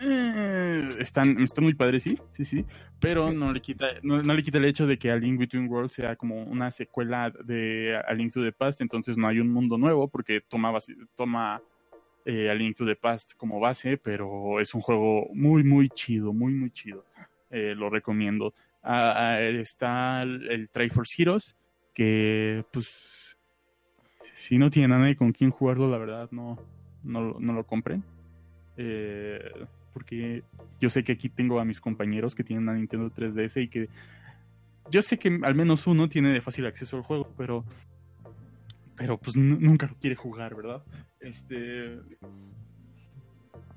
eh, 0.00 0.88
están, 0.98 1.40
están 1.40 1.64
muy 1.64 1.74
padres, 1.74 2.02
sí, 2.02 2.18
sí, 2.32 2.44
sí, 2.44 2.66
pero 3.00 3.32
no 3.32 3.52
le 3.52 3.60
quita, 3.60 3.86
no, 4.02 4.22
no 4.22 4.34
le 4.34 4.42
quita 4.42 4.58
el 4.58 4.64
hecho 4.64 4.86
de 4.86 4.98
que 4.98 5.10
A 5.10 5.16
Link 5.16 5.38
Between 5.38 5.68
Worlds 5.68 5.94
sea 5.94 6.16
como 6.16 6.42
una 6.42 6.70
secuela 6.70 7.32
de 7.44 7.96
A 8.06 8.12
Link 8.12 8.32
to 8.32 8.42
the 8.42 8.52
Past, 8.52 8.80
entonces 8.80 9.16
no 9.16 9.28
hay 9.28 9.38
un 9.38 9.50
mundo 9.50 9.78
nuevo 9.78 10.08
porque 10.08 10.40
toma, 10.40 10.72
toma 11.14 11.62
eh, 12.26 12.50
A 12.50 12.54
Link 12.54 12.76
to 12.76 12.84
the 12.84 12.96
Past 12.96 13.34
como 13.36 13.60
base, 13.60 13.96
pero 13.96 14.60
es 14.60 14.74
un 14.74 14.80
juego 14.82 15.28
muy, 15.32 15.64
muy 15.64 15.88
chido, 15.88 16.32
muy, 16.32 16.52
muy 16.52 16.70
chido. 16.70 17.04
Eh, 17.50 17.74
lo 17.74 17.88
recomiendo. 17.88 18.52
Ah, 18.82 19.14
ah, 19.16 19.40
está 19.40 20.22
el, 20.22 20.50
el 20.50 20.68
Triforce 20.68 21.22
Heroes, 21.22 21.56
que 21.94 22.64
pues 22.72 23.38
si 24.34 24.58
no 24.58 24.70
tienen 24.70 24.92
a 24.92 24.98
nadie 24.98 25.16
con 25.16 25.32
quien 25.32 25.50
jugarlo, 25.50 25.90
la 25.90 25.98
verdad 25.98 26.28
no, 26.30 26.58
no, 27.02 27.36
no 27.38 27.52
lo 27.52 27.64
compren. 27.64 28.04
Eh, 28.76 29.40
porque 29.92 30.42
yo 30.78 30.90
sé 30.90 31.02
que 31.02 31.12
aquí 31.12 31.30
tengo 31.30 31.58
a 31.58 31.64
mis 31.64 31.80
compañeros 31.80 32.34
que 32.34 32.44
tienen 32.44 32.64
una 32.64 32.74
Nintendo 32.74 33.10
3DS 33.10 33.62
y 33.62 33.68
que 33.68 33.88
yo 34.90 35.00
sé 35.00 35.18
que 35.18 35.40
al 35.42 35.54
menos 35.54 35.86
uno 35.86 36.08
tiene 36.08 36.32
de 36.32 36.42
fácil 36.42 36.66
acceso 36.66 36.96
al 36.96 37.02
juego, 37.02 37.32
pero 37.36 37.64
pero 38.96 39.18
pues 39.18 39.36
nu- 39.36 39.58
nunca 39.60 39.88
quiere 40.00 40.16
jugar, 40.16 40.54
¿verdad? 40.54 40.84
Este 41.20 41.98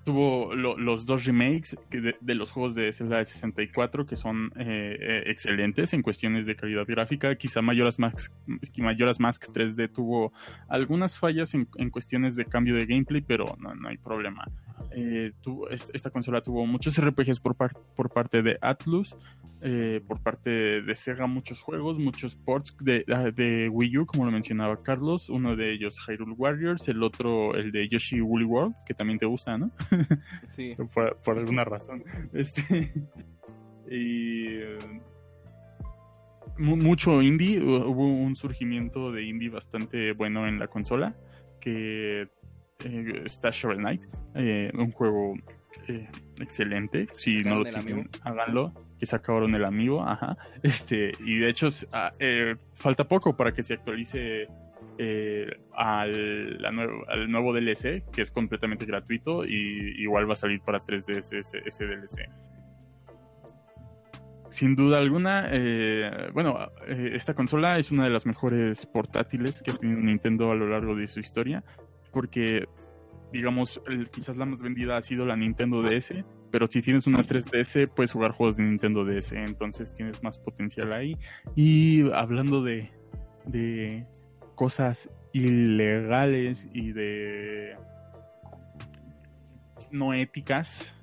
tuvo 0.06 0.56
lo- 0.56 0.78
los 0.78 1.06
dos 1.06 1.26
remakes 1.26 1.78
de, 1.92 2.36
los 2.36 2.52
juegos 2.52 2.74
de 2.76 2.92
Zelda 2.94 3.20
de 3.20 3.26
64 3.26 4.06
que 4.06 4.16
son 4.16 4.52
eh, 4.58 4.98
eh, 5.00 5.24
excelentes 5.28 5.94
en 5.94 6.02
cuestiones 6.02 6.46
de 6.46 6.56
calidad 6.56 6.86
gráfica. 6.88 7.36
Quizá 7.36 7.62
Majora's 7.62 8.00
Mask, 8.00 8.32
Majora's 8.78 9.20
Mask 9.20 9.46
3D 9.52 9.92
tuvo 9.94 10.34
algunas 10.68 11.20
fallas 11.20 11.54
en, 11.54 11.68
en 11.78 11.90
cuestiones 11.90 12.36
de 12.36 12.46
cambio 12.46 12.76
de 12.76 12.86
gameplay, 12.86 13.22
pero 13.22 13.56
no, 13.60 13.76
no 13.76 13.90
hay 13.90 13.98
problema. 13.98 14.46
Eh, 14.92 15.34
tuvo- 15.42 15.70
est- 15.70 15.90
esta 15.94 16.10
consola 16.10 16.42
tuvo 16.42 16.66
muchos 16.66 16.98
RPGs 16.98 17.40
por, 17.40 17.56
par- 17.56 17.74
por 17.96 18.10
parte 18.10 18.42
de 18.42 18.58
Atlus, 18.62 19.16
eh, 19.62 20.02
por 20.08 20.22
parte 20.22 20.50
de 20.82 20.96
Sega 20.96 21.28
muchos 21.28 21.62
juegos, 21.62 22.00
muchos 22.00 22.36
ports 22.36 22.76
de, 22.80 23.04
de 23.36 23.70
Wii 23.70 23.98
U, 24.00 24.06
como 24.06 24.26
lo 24.26 24.32
mencionaba 24.32 24.78
Carlos, 24.78 25.30
uno 25.30 25.56
de 25.56 25.74
ellos 25.74 25.98
Hyrule 26.08 26.34
Warriors, 26.38 26.88
el 26.88 27.04
otro 27.04 27.54
el 27.56 27.72
de 27.72 27.88
Yoshi 27.90 28.22
Woolly 28.22 28.46
World, 28.46 28.74
que 28.88 28.94
también 28.94 29.20
te 29.20 29.26
gusta, 29.26 29.58
¿no? 29.58 29.70
Sí. 30.48 30.76
por, 30.94 31.18
por 31.18 31.38
alguna 31.40 31.64
razón. 31.66 32.04
Este, 32.34 32.92
y 33.90 34.48
eh, 34.48 34.78
mu- 36.58 36.78
mucho 36.78 37.22
indie, 37.22 37.60
hu- 37.62 37.86
hubo 37.88 38.08
un 38.08 38.36
surgimiento 38.36 39.12
de 39.12 39.24
indie 39.24 39.50
bastante 39.50 40.14
bueno 40.14 40.48
en 40.48 40.60
la 40.60 40.68
consola, 40.68 41.16
que 41.60 42.28
eh, 42.86 43.24
está 43.26 43.50
Shovel 43.52 43.78
Knight, 43.80 44.02
eh, 44.36 44.72
un 44.74 44.92
juego 44.92 45.34
eh, 45.88 46.08
excelente, 46.42 47.08
si 47.14 47.44
no 47.44 47.64
¿Sacaron 47.64 47.74
lo 47.74 47.84
tienen, 47.84 48.10
háganlo, 48.24 48.74
que 49.00 49.06
sacaron 49.06 49.56
el 49.56 49.66
amigo, 49.66 50.04
ajá, 50.04 50.38
este, 50.64 51.12
y 51.20 51.40
de 51.40 51.50
hecho 51.50 51.68
ah, 51.94 52.12
falta 52.74 53.08
poco 53.08 53.36
para 53.36 53.54
que 53.54 53.64
se 53.64 53.74
actualice 53.76 54.48
eh, 55.02 55.48
al, 55.74 56.62
la 56.62 56.72
nue- 56.72 57.06
al 57.08 57.32
nuevo 57.32 57.54
DLC, 57.54 58.04
que 58.12 58.22
es 58.22 58.32
completamente 58.32 58.86
gratuito 58.86 59.46
y 59.46 59.94
igual 59.98 60.30
va 60.30 60.34
a 60.34 60.36
salir 60.36 60.60
para 60.60 60.80
3DS 60.80 61.64
ese, 61.66 61.86
DLC. 61.86 62.30
Sin 64.50 64.76
duda 64.76 64.98
alguna, 64.98 65.48
eh, 65.52 66.30
bueno, 66.34 66.58
eh, 66.86 67.12
esta 67.14 67.34
consola 67.34 67.78
es 67.78 67.92
una 67.92 68.04
de 68.04 68.10
las 68.10 68.26
mejores 68.26 68.86
portátiles 68.88 69.62
que 69.64 69.72
ha 69.72 69.76
tenido 69.76 70.02
Nintendo 70.02 70.52
a 70.52 70.56
lo 70.56 70.68
largo 70.68 70.96
de 70.96 71.08
su 71.08 71.22
historia, 71.22 71.64
porque, 72.12 72.66
digamos, 73.32 73.82
quizás 74.12 74.36
la 74.36 74.46
más 74.46 74.62
vendida 74.62 74.98
ha 74.98 75.02
sido 75.02 75.26
la 75.26 75.38
Nintendo 75.38 75.82
DS, 75.82 76.26
pero 76.52 76.68
si 76.68 76.82
tienes 76.82 77.08
una 77.08 77.20
3DS 77.20 77.90
puedes 77.96 78.12
jugar 78.12 78.32
juegos 78.32 78.58
de 78.58 78.64
Nintendo 78.64 79.06
DS, 79.06 79.32
entonces 79.32 79.94
tienes 79.94 80.22
más 80.24 80.38
potencial 80.40 80.92
ahí. 80.92 81.16
Y 81.56 82.12
hablando 82.12 82.62
de 82.62 82.90
cosas 84.60 85.10
ilegales 85.32 86.68
y 86.74 86.92
de 86.92 87.78
no 89.90 90.14
éticas, 90.14 90.94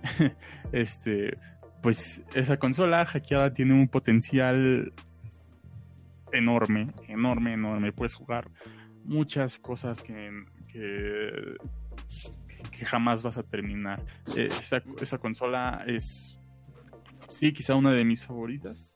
este, 0.72 1.36
pues 1.82 2.22
esa 2.36 2.56
consola 2.56 3.04
hackeada 3.04 3.52
tiene 3.52 3.74
un 3.74 3.88
potencial 3.88 4.92
enorme, 6.32 6.92
enorme, 7.08 7.54
enorme. 7.54 7.92
Puedes 7.92 8.14
jugar 8.14 8.48
muchas 9.02 9.58
cosas 9.58 10.00
que, 10.00 10.30
que, 10.68 11.56
que 12.70 12.84
jamás 12.84 13.24
vas 13.24 13.38
a 13.38 13.42
terminar. 13.42 14.00
Eh, 14.36 14.50
Esa, 15.00 15.18
consola 15.18 15.82
es, 15.84 16.38
sí, 17.28 17.52
quizá 17.52 17.74
una 17.74 17.90
de 17.90 18.04
mis 18.04 18.24
favoritas. 18.24 18.94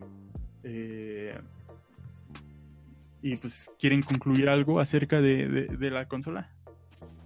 Eh, 0.63 1.37
y 3.25 3.37
pues, 3.39 3.71
¿quieren 3.79 4.03
concluir 4.03 4.51
algo 4.51 4.81
acerca 4.81 5.19
de, 5.23 5.49
de- 5.49 5.77
de 5.79 5.91
la 5.91 6.07
consola? 6.07 6.51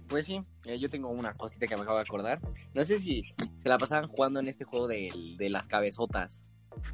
Pues 0.07 0.25
sí, 0.25 0.39
eh, 0.63 0.79
yo 0.79 0.89
tengo 0.89 1.09
una 1.09 1.33
cosita 1.33 1.67
que 1.67 1.75
me 1.75 1.81
acabo 1.81 1.97
de 1.97 2.03
acordar. 2.03 2.39
No 2.73 2.85
sé 2.85 2.99
si 2.99 3.25
se 3.57 3.67
la 3.67 3.77
pasaban 3.77 4.07
jugando 4.07 4.39
en 4.39 4.47
este 4.47 4.63
juego 4.63 4.87
del- 4.87 5.35
de, 5.35 5.49
las 5.49 5.67
cabezotas. 5.67 6.41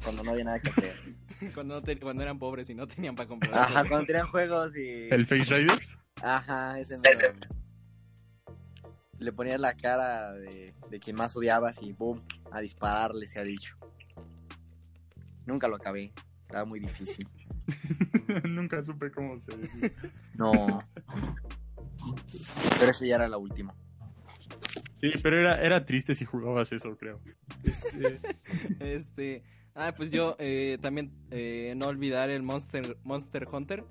Cuando 0.02 0.24
no 0.24 0.32
había 0.32 0.42
nada 0.42 0.58
que 0.58 0.70
hacer. 0.70 0.96
Cuando, 1.54 1.76
no 1.76 1.82
te- 1.82 2.00
cuando 2.00 2.22
eran 2.24 2.38
pobres 2.40 2.68
y 2.68 2.74
no 2.74 2.88
tenían 2.88 3.14
para 3.14 3.28
comprar. 3.28 3.54
Ajá, 3.54 3.86
cuando 3.86 4.06
tenían 4.06 4.26
juegos 4.26 4.76
y. 4.76 5.08
¿El 5.08 5.24
Face 5.24 5.44
Riders? 5.44 5.98
Ajá, 6.20 6.80
ese 6.80 6.98
mero. 6.98 7.32
Le 9.20 9.32
ponías 9.32 9.60
la 9.60 9.74
cara 9.76 10.32
de, 10.32 10.74
de 10.90 10.98
quien 10.98 11.14
más 11.14 11.36
odiabas 11.36 11.80
y 11.80 11.92
boom, 11.92 12.20
a 12.50 12.60
dispararle 12.60 13.28
se 13.28 13.38
ha 13.38 13.44
dicho. 13.44 13.76
Nunca 15.46 15.68
lo 15.68 15.76
acabé. 15.76 16.12
Estaba 16.42 16.64
muy 16.64 16.80
difícil. 16.80 17.28
Nunca 18.48 18.82
supe 18.82 19.10
cómo 19.10 19.38
se 19.38 19.56
decía. 19.56 19.92
No. 20.34 20.82
Pero 22.78 22.92
eso 22.92 23.04
ya 23.04 23.16
era 23.16 23.28
la 23.28 23.38
última. 23.38 23.74
Sí, 24.98 25.10
pero 25.22 25.38
era, 25.38 25.60
era 25.60 25.84
triste 25.84 26.14
si 26.14 26.24
jugabas 26.24 26.72
eso, 26.72 26.96
creo. 26.96 27.20
Este, 28.02 28.94
Este, 28.94 29.42
ah, 29.74 29.92
pues 29.96 30.10
yo 30.10 30.36
eh, 30.38 30.78
también 30.80 31.12
eh, 31.30 31.74
no 31.76 31.86
olvidar 31.86 32.30
el 32.30 32.42
Monster 32.42 32.96
Monster 33.04 33.46
Hunter, 33.50 33.84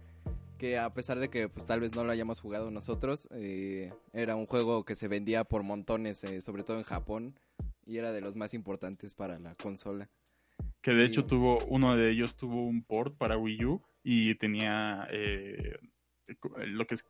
que 0.58 0.78
a 0.78 0.90
pesar 0.90 1.20
de 1.20 1.30
que 1.30 1.50
pues 1.50 1.66
tal 1.66 1.80
vez 1.80 1.96
no 1.96 2.04
lo 2.04 2.12
hayamos 2.12 2.40
jugado 2.40 2.72
nosotros, 2.72 3.28
eh, 3.32 3.94
era 4.14 4.36
un 4.36 4.46
juego 4.46 4.86
que 4.86 4.96
se 4.96 5.08
vendía 5.08 5.44
por 5.44 5.64
montones, 5.64 6.24
eh, 6.24 6.42
sobre 6.42 6.64
todo 6.64 6.78
en 6.78 6.84
Japón, 6.84 7.40
y 7.86 7.98
era 7.98 8.12
de 8.12 8.22
los 8.22 8.36
más 8.36 8.54
importantes 8.54 9.14
para 9.14 9.38
la 9.40 9.56
consola. 9.56 10.10
Que 10.86 10.92
de 10.94 11.04
hecho 11.04 11.26
tuvo, 11.26 11.66
uno 11.66 11.98
de 11.98 12.12
ellos 12.12 12.36
tuvo 12.36 12.64
un 12.68 12.84
port 12.84 13.18
para 13.18 13.40
Wii 13.40 13.66
U 13.66 13.82
y 14.04 14.36
tenía 14.36 15.08
eh, 15.10 15.80
lo 16.68 16.86
que 16.86 16.94
es 16.94 17.04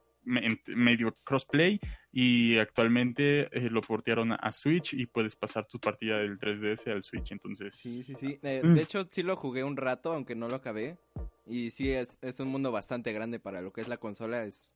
medio 0.63 1.13
crossplay 1.25 1.81
y 2.09 2.57
actualmente 2.57 3.49
eh, 3.51 3.69
lo 3.69 3.81
portearon 3.81 4.31
a 4.31 4.51
Switch 4.53 4.93
y 4.93 5.05
puedes 5.07 5.35
pasar 5.35 5.67
tu 5.67 5.77
partida 5.77 6.19
del 6.19 6.39
3DS 6.39 6.89
al 6.89 7.03
Switch, 7.03 7.33
entonces... 7.33 7.75
Sí, 7.75 8.01
sí, 8.05 8.15
sí. 8.15 8.39
Eh, 8.43 8.61
Mm. 8.63 8.75
de 8.75 8.81
hecho, 8.81 9.05
sí 9.11 9.23
lo 9.23 9.35
jugué 9.35 9.65
un 9.65 9.75
rato, 9.75 10.13
aunque 10.13 10.35
no 10.35 10.47
lo 10.47 10.55
acabé. 10.55 10.97
Y 11.45 11.69
sí, 11.71 11.91
es, 11.91 12.17
es 12.21 12.39
un 12.39 12.47
mundo 12.47 12.71
bastante 12.71 13.11
grande 13.11 13.41
para 13.41 13.61
lo 13.61 13.73
que 13.73 13.81
es 13.81 13.89
la 13.89 13.97
consola. 13.97 14.45
Es 14.45 14.73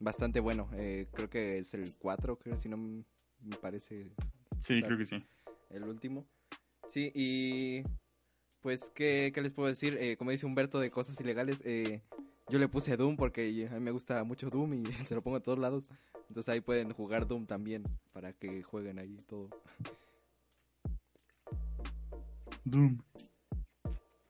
bastante 0.00 0.40
bueno. 0.40 0.68
Eh, 0.74 1.06
creo 1.14 1.30
que 1.30 1.56
es 1.60 1.72
el 1.72 1.94
4, 1.94 2.38
creo, 2.38 2.58
si 2.58 2.68
no 2.68 2.76
me 2.76 3.56
parece 3.62 4.10
Sí, 4.60 4.80
Claro. 4.80 4.96
creo 4.96 4.98
que 4.98 5.06
sí. 5.06 5.24
el 5.70 5.84
último. 5.84 6.26
Sí, 6.86 7.10
y 7.14 7.82
pues, 8.64 8.90
¿qué, 8.94 9.30
les 9.42 9.52
puedo 9.52 9.68
decir? 9.68 9.98
Eh, 10.00 10.16
como 10.16 10.30
dice 10.30 10.46
Humberto 10.46 10.80
de 10.80 10.90
cosas 10.90 11.20
ilegales, 11.20 11.62
eh, 11.66 12.00
yo 12.48 12.58
le 12.58 12.66
puse 12.66 12.96
Doom 12.96 13.14
porque 13.14 13.68
a 13.70 13.74
mí 13.74 13.80
me 13.80 13.90
gusta 13.90 14.24
mucho 14.24 14.48
Doom 14.48 14.72
y 14.72 14.84
se 15.06 15.14
lo 15.14 15.20
pongo 15.20 15.36
a 15.36 15.42
todos 15.42 15.58
lados. 15.58 15.90
Entonces 16.30 16.48
ahí 16.48 16.62
pueden 16.62 16.90
jugar 16.94 17.28
Doom 17.28 17.44
también 17.44 17.82
para 18.14 18.32
que 18.32 18.62
jueguen 18.62 18.98
ahí 18.98 19.18
todo. 19.28 19.50
Doom. 22.64 22.96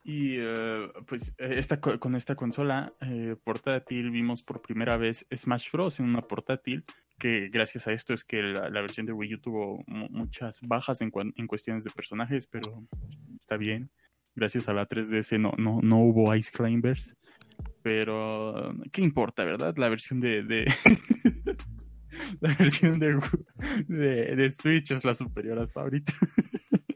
Y 0.03 0.39
eh, 0.41 0.89
pues 1.07 1.37
eh, 1.39 1.55
esta, 1.57 1.81
co- 1.81 2.01
con 2.01 2.17
esta 2.17 2.35
consola 2.35 2.93
eh, 3.03 3.37
portátil 3.45 4.11
vimos 4.11 4.43
por 4.43 4.61
primera 4.61 4.97
vez 4.97 5.29
Smash 5.33 5.71
Bros. 5.71 6.01
en 6.01 6.07
una 6.07 6.23
portátil, 6.23 6.85
que 7.21 7.51
gracias 7.51 7.87
a 7.87 7.93
esto 7.93 8.13
es 8.13 8.25
que 8.25 8.43
la, 8.43 8.69
versión 8.81 9.07
de 9.07 9.13
Wii 9.13 9.35
U 9.37 9.39
tuvo 9.39 9.85
mu- 9.87 10.09
muchas 10.11 10.61
bajas 10.63 11.01
en, 11.03 11.13
en 11.37 11.47
cuestiones 11.47 11.85
de 11.85 11.91
personajes, 11.93 12.49
pero 12.49 12.83
está 13.39 13.57
bien. 13.57 13.89
Gracias 14.37 14.69
a 14.69 14.75
la 14.75 14.89
3DS 14.89 15.39
no, 15.39 15.53
no, 15.59 15.81
no 15.83 15.99
hubo 15.99 16.35
Ice 16.35 16.51
Climbers. 16.53 17.15
Pero, 17.83 18.75
¿qué 18.91 19.03
importa, 19.03 19.45
verdad? 19.45 19.75
La 19.77 19.89
versión 19.89 20.21
de... 20.21 20.43
de... 20.43 20.65
la 22.41 22.55
versión 22.55 22.99
de, 22.99 23.21
de, 23.89 24.53
Switch 24.53 24.91
es 24.91 25.05
la 25.05 25.15
superior 25.15 25.59
hasta 25.59 25.81
ahorita. 25.81 26.13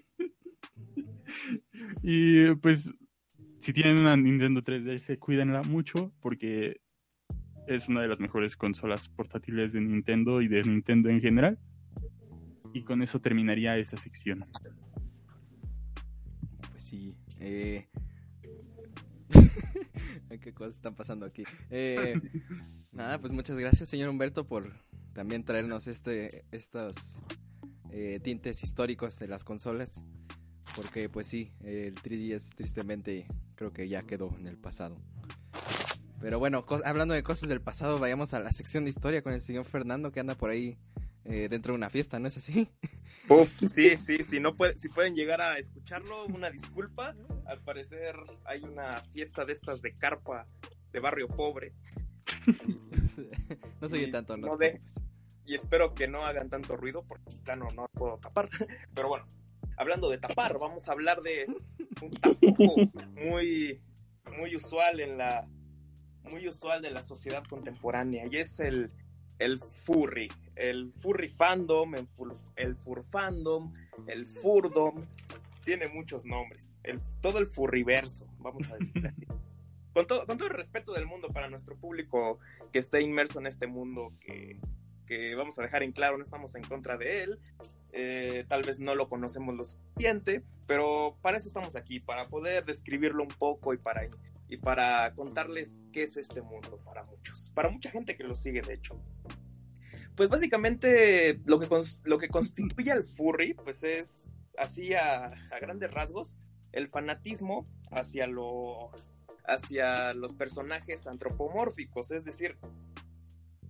Y 2.02 2.54
pues, 2.56 2.94
si 3.58 3.72
tienen 3.72 3.98
una 3.98 4.16
Nintendo 4.16 4.62
3DS, 4.62 5.18
cuídenla 5.18 5.62
mucho 5.62 6.12
porque 6.20 6.80
es 7.66 7.88
una 7.88 8.00
de 8.00 8.08
las 8.08 8.20
mejores 8.20 8.56
consolas 8.56 9.08
portátiles 9.08 9.72
de 9.72 9.80
Nintendo 9.80 10.40
y 10.40 10.48
de 10.48 10.62
Nintendo 10.62 11.10
en 11.10 11.20
general. 11.20 11.58
Y 12.72 12.82
con 12.82 13.02
eso 13.02 13.20
terminaría 13.20 13.76
esta 13.76 13.96
sección. 13.96 14.46
Pues 16.70 16.84
sí. 16.84 17.16
Eh... 17.40 17.88
¿Qué 20.40 20.52
cosas 20.52 20.76
están 20.76 20.94
pasando 20.94 21.26
aquí? 21.26 21.42
Eh, 21.70 22.20
nada, 22.92 23.18
pues 23.18 23.32
muchas 23.32 23.58
gracias, 23.58 23.88
señor 23.88 24.08
Humberto, 24.08 24.46
por 24.46 24.72
también 25.12 25.44
traernos 25.44 25.86
este, 25.86 26.44
estos 26.52 27.18
eh, 27.90 28.20
tintes 28.22 28.62
históricos 28.62 29.18
de 29.18 29.28
las 29.28 29.44
consolas. 29.44 30.02
Porque, 30.76 31.08
pues 31.08 31.26
sí, 31.26 31.50
el 31.64 31.94
3DS 31.96 32.54
tristemente 32.54 33.26
creo 33.56 33.72
que 33.72 33.88
ya 33.88 34.02
quedó 34.02 34.34
en 34.38 34.46
el 34.46 34.56
pasado. 34.56 35.00
Pero 36.20 36.38
bueno, 36.38 36.64
hablando 36.84 37.14
de 37.14 37.22
cosas 37.22 37.48
del 37.48 37.60
pasado, 37.60 37.98
vayamos 37.98 38.34
a 38.34 38.40
la 38.40 38.52
sección 38.52 38.84
de 38.84 38.90
historia 38.90 39.22
con 39.22 39.32
el 39.32 39.40
señor 39.40 39.64
Fernando 39.64 40.12
que 40.12 40.20
anda 40.20 40.36
por 40.36 40.50
ahí 40.50 40.76
eh, 41.28 41.48
dentro 41.48 41.72
de 41.72 41.76
una 41.76 41.90
fiesta, 41.90 42.18
¿no 42.18 42.28
es 42.28 42.36
así? 42.36 42.68
Uf, 43.28 43.50
sí, 43.68 43.96
sí, 43.98 44.24
sí, 44.24 44.40
no 44.40 44.56
puede, 44.56 44.76
si 44.76 44.88
pueden 44.88 45.14
llegar 45.14 45.40
a 45.40 45.58
escucharlo, 45.58 46.26
una 46.26 46.50
disculpa. 46.50 47.14
Al 47.46 47.60
parecer 47.62 48.16
hay 48.44 48.62
una 48.62 49.02
fiesta 49.12 49.44
de 49.44 49.52
estas 49.52 49.82
de 49.82 49.94
carpa 49.94 50.46
de 50.92 51.00
barrio 51.00 51.28
pobre. 51.28 51.72
no 53.80 53.88
soy 53.88 54.10
tanto, 54.10 54.36
no. 54.36 54.48
no 54.48 54.58
y 55.48 55.54
espero 55.54 55.94
que 55.94 56.06
no 56.06 56.26
hagan 56.26 56.50
tanto 56.50 56.76
ruido 56.76 57.02
porque 57.08 57.32
plano 57.42 57.68
no 57.74 57.88
puedo 57.94 58.18
tapar. 58.18 58.50
Pero 58.94 59.08
bueno, 59.08 59.26
hablando 59.78 60.10
de 60.10 60.18
tapar, 60.18 60.58
vamos 60.58 60.88
a 60.88 60.92
hablar 60.92 61.22
de 61.22 61.46
un 62.02 62.10
tapujo 62.12 62.76
muy, 63.14 63.80
muy 64.36 64.54
usual 64.54 65.00
en 65.00 65.16
la 65.16 65.48
muy 66.24 66.46
usual 66.46 66.82
de 66.82 66.90
la 66.90 67.02
sociedad 67.02 67.42
contemporánea 67.48 68.26
y 68.30 68.36
es 68.36 68.60
el, 68.60 68.92
el 69.38 69.58
furry, 69.58 70.30
el 70.58 70.92
furry 70.92 71.28
fandom, 71.28 71.94
el, 71.94 72.06
fur, 72.06 72.34
el 72.56 72.76
furfandom, 72.76 73.72
el 74.06 74.26
furdom, 74.26 75.04
tiene 75.64 75.88
muchos 75.88 76.24
nombres, 76.24 76.78
el, 76.82 77.00
todo 77.20 77.38
el 77.38 77.46
furriverso, 77.46 78.26
vamos 78.38 78.70
a 78.70 78.76
decir 78.76 79.06
así. 79.06 79.26
Con 79.94 80.06
todo, 80.06 80.26
con 80.26 80.38
todo 80.38 80.46
el 80.46 80.54
respeto 80.54 80.92
del 80.92 81.06
mundo 81.06 81.26
para 81.26 81.48
nuestro 81.48 81.74
público 81.74 82.38
que 82.72 82.78
esté 82.78 83.00
inmerso 83.02 83.40
en 83.40 83.48
este 83.48 83.66
mundo 83.66 84.12
que, 84.20 84.60
que 85.06 85.34
vamos 85.34 85.58
a 85.58 85.62
dejar 85.62 85.82
en 85.82 85.90
claro, 85.90 86.16
no 86.16 86.22
estamos 86.22 86.54
en 86.54 86.62
contra 86.62 86.96
de 86.96 87.24
él, 87.24 87.40
eh, 87.90 88.44
tal 88.46 88.62
vez 88.62 88.78
no 88.78 88.94
lo 88.94 89.08
conocemos 89.08 89.56
lo 89.56 89.64
suficiente, 89.64 90.44
pero 90.68 91.16
para 91.20 91.38
eso 91.38 91.48
estamos 91.48 91.74
aquí, 91.74 91.98
para 91.98 92.28
poder 92.28 92.64
describirlo 92.64 93.24
un 93.24 93.30
poco 93.30 93.74
y 93.74 93.78
para 93.78 94.02
y 94.48 94.56
para 94.58 95.12
contarles 95.14 95.80
qué 95.92 96.04
es 96.04 96.16
este 96.16 96.42
mundo 96.42 96.80
para 96.84 97.02
muchos, 97.04 97.50
para 97.54 97.68
mucha 97.68 97.90
gente 97.90 98.16
que 98.16 98.24
lo 98.24 98.34
sigue 98.34 98.62
de 98.62 98.74
hecho. 98.74 99.00
Pues 100.18 100.30
básicamente 100.30 101.40
lo 101.46 101.60
que, 101.60 102.28
constituye 102.28 102.90
al 102.90 103.04
furry, 103.04 103.54
pues 103.54 103.84
es 103.84 104.32
así 104.56 104.92
a, 104.92 105.28
grandes 105.60 105.92
rasgos, 105.92 106.36
el 106.72 106.88
fanatismo 106.88 107.68
hacia, 107.92 108.26
lo, 108.26 108.90
hacia 109.46 110.14
los 110.14 110.34
personajes 110.34 111.06
antropomórficos, 111.06 112.10
es 112.10 112.24
decir, 112.24 112.58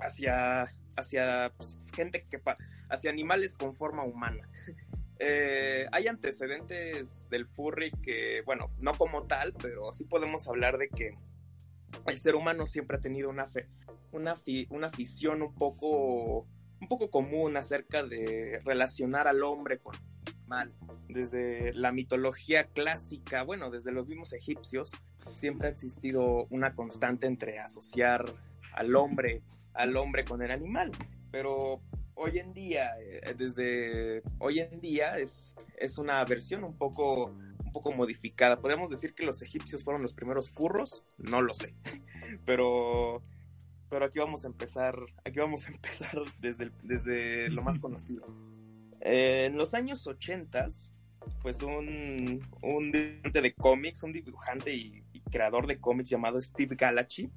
hacia, 0.01 0.75
hacia 0.97 1.53
pues, 1.55 1.77
gente 1.95 2.25
que, 2.25 2.41
hacia 2.89 3.11
animales 3.11 3.55
con 3.55 3.75
forma 3.75 4.03
humana. 4.03 4.49
Eh, 5.21 5.85
hay 5.91 6.07
antecedentes 6.07 7.29
del 7.29 7.49
furry 7.49 7.91
que, 8.05 8.43
bueno, 8.47 8.73
no 8.81 8.95
como 8.95 9.27
tal, 9.27 9.53
pero 9.53 9.93
sí 9.93 10.05
podemos 10.05 10.47
hablar 10.47 10.79
de 10.79 10.89
que 10.91 11.19
el 12.07 12.19
ser 12.19 12.35
humano 12.35 12.67
siempre 12.67 12.97
ha 12.97 13.01
tenido 13.01 13.29
una, 13.31 13.47
fe, 13.47 13.69
una, 14.13 14.37
una 14.71 14.87
afición 14.87 15.43
un 15.43 15.55
poco, 15.55 16.47
un 16.81 16.89
poco 16.89 17.11
común 17.11 17.57
acerca 17.57 18.03
de 18.03 18.61
relacionar 18.65 19.29
al 19.29 19.43
hombre 19.43 19.79
con 19.79 19.97
mal. 20.47 20.73
Desde 21.09 21.73
la 21.75 21.93
mitología 21.93 22.65
clásica, 22.65 23.43
bueno, 23.43 23.71
desde 23.71 23.93
los 23.93 24.09
mismos 24.09 24.33
egipcios, 24.33 24.93
siempre 25.35 25.69
ha 25.69 25.71
existido 25.71 26.47
una 26.51 26.75
constante 26.75 27.27
entre 27.27 27.59
asociar 27.59 28.25
al 28.73 28.97
hombre, 28.97 29.43
al 29.75 29.97
hombre 29.97 30.25
con 30.25 30.43
el 30.43 30.51
animal. 30.51 30.91
Pero 31.31 31.81
hoy 32.15 32.39
en 32.39 32.53
día, 32.53 32.91
eh, 33.01 33.35
desde 33.37 34.23
hoy 34.39 34.61
en 34.61 34.81
día 34.81 35.17
es, 35.19 35.55
es 35.77 35.99
una 35.99 36.25
versión 36.25 36.65
un 36.65 36.77
poco, 36.77 37.37
un 37.69 37.73
poco 37.73 37.93
modificada. 37.93 38.61
Podríamos 38.61 38.91
decir 38.91 39.15
que 39.15 39.25
los 39.25 39.43
egipcios 39.43 39.85
fueron 39.85 40.03
los 40.03 40.15
primeros 40.15 40.51
furros, 40.51 41.05
no 41.19 41.43
lo 41.43 41.55
sé, 41.55 41.75
pero, 42.45 43.23
pero 43.89 44.07
aquí 44.07 44.19
vamos 44.19 44.45
a 44.45 44.49
empezar, 44.49 44.97
aquí 45.25 45.39
vamos 45.39 45.69
a 45.69 45.73
empezar 45.73 46.19
desde, 46.41 46.73
desde 46.83 47.49
lo 47.51 47.63
más 47.63 47.79
conocido. 47.79 48.25
en 49.01 49.57
los 49.57 49.75
años 49.75 50.07
80, 50.07 50.67
pues 51.43 51.63
un, 51.63 52.41
un 52.63 52.93
dibujante 52.93 53.43
de 53.43 53.55
cómics, 53.55 54.03
un 54.03 54.13
dibujante 54.13 54.75
y, 54.75 55.05
y 55.13 55.21
creador 55.21 55.67
de 55.67 55.79
cómics 55.79 56.11
llamado 56.11 56.41
Steve 56.41 56.75
Galachi, 56.75 57.31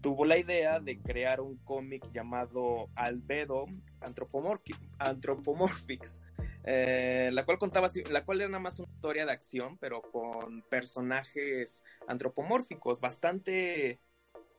tuvo 0.00 0.24
la 0.24 0.38
idea 0.38 0.80
de 0.80 1.00
crear 1.00 1.40
un 1.40 1.56
cómic 1.58 2.10
llamado 2.12 2.88
Albedo 2.94 3.66
Anthropomorphics, 4.00 6.22
eh, 6.64 7.30
la 7.32 7.44
cual 7.44 7.58
contaba, 7.58 7.88
la 8.10 8.24
cual 8.24 8.40
era 8.40 8.50
nada 8.50 8.62
más 8.62 8.78
una 8.78 8.92
historia 8.92 9.26
de 9.26 9.32
acción, 9.32 9.78
pero 9.78 10.02
con 10.02 10.62
personajes 10.62 11.84
antropomórficos, 12.06 13.00
bastante, 13.00 14.00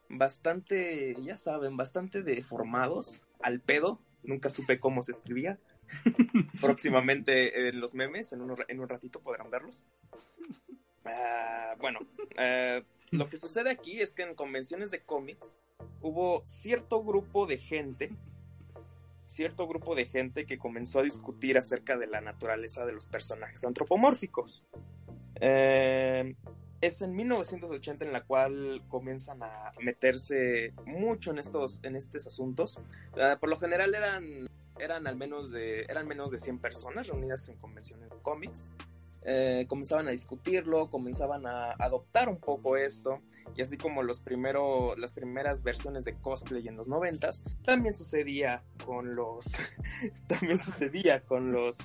bastante, 0.10 1.16
ya 1.22 1.38
saben, 1.38 1.78
bastante 1.78 2.24
deformados, 2.24 3.24
al 3.41 3.62
pedo, 3.62 4.02
nunca 4.24 4.49
supe 4.49 4.80
cómo 4.80 5.04
se 5.04 5.12
escribía. 5.12 5.60
Próximamente 6.62 7.70
en 7.70 7.82
los 7.82 7.93
memes, 7.93 8.32
en 8.34 8.41
un, 8.41 8.56
en 8.68 8.80
un 8.80 8.89
ratito 8.89 9.22
podrán 9.22 9.49
verlos. 9.49 9.88
Ah, 11.06 11.76
bueno, 11.80 11.99
eh, 12.38 12.84
lo 13.10 13.30
que 13.30 13.38
sucede 13.38 13.72
aquí 13.72 13.99
es 13.99 14.14
que 14.14 14.24
en 14.24 14.36
convenciones 14.36 14.91
de 14.91 15.02
cómics 15.02 15.60
hubo 16.02 16.45
cierto 16.45 17.04
grupo 17.04 17.45
de 17.45 17.58
gente, 17.58 18.12
cierto 19.32 19.66
grupo 19.66 19.96
de 19.96 20.06
gente 20.06 20.46
que 20.46 20.58
comenzó 20.58 21.00
a 21.00 21.04
discutir 21.04 21.58
acerca 21.58 21.98
de 21.98 22.08
la 22.08 22.20
naturaleza 22.20 22.86
de 22.86 22.92
los 22.92 23.06
personajes 23.06 23.64
antropomórficos. 23.64 24.66
Eh, 25.36 26.36
es 26.82 27.02
en 27.02 27.16
1980 27.16 28.06
en 28.06 28.12
la 28.12 28.26
cual 28.26 28.84
comienzan 28.90 29.42
a 29.42 29.72
meterse 29.80 30.74
mucho 30.86 31.32
en 31.32 31.40
estos, 31.40 31.80
en 31.84 31.96
estos 31.96 32.28
asuntos. 32.28 32.82
Eh, 33.16 33.38
por 33.40 33.50
lo 33.50 33.58
general 33.58 33.96
eran, 33.96 34.50
eran 34.78 35.08
al 35.08 35.16
menos 35.16 35.52
de, 35.52 35.84
eran 35.84 36.08
menos 36.08 36.32
de 36.32 36.40
100 36.40 36.60
personas 36.60 37.08
reunidas 37.08 37.48
en 37.48 37.58
convenciones 37.58 38.10
de 38.10 38.18
cómics. 38.18 38.70
Eh, 39.24 39.66
comenzaban 39.68 40.08
a 40.08 40.12
discutirlo, 40.12 40.90
comenzaban 40.90 41.46
a 41.46 41.74
adoptar 41.74 42.28
un 42.28 42.38
poco 42.38 42.76
esto, 42.76 43.22
y 43.56 43.62
así 43.62 43.78
como 43.78 44.02
los 44.02 44.20
primero, 44.20 44.96
las 44.96 45.14
primeras 45.14 45.62
versiones 45.64 46.06
de 46.06 46.16
cosplay 46.16 46.68
en 46.68 46.76
los 46.76 46.88
noventas, 46.88 47.44
también 47.64 47.96
sucedía 47.96 48.64
con 48.86 49.16
los, 49.16 49.46
también 50.28 50.60
sucedía 50.60 51.22
con 51.22 51.52
los, 51.52 51.78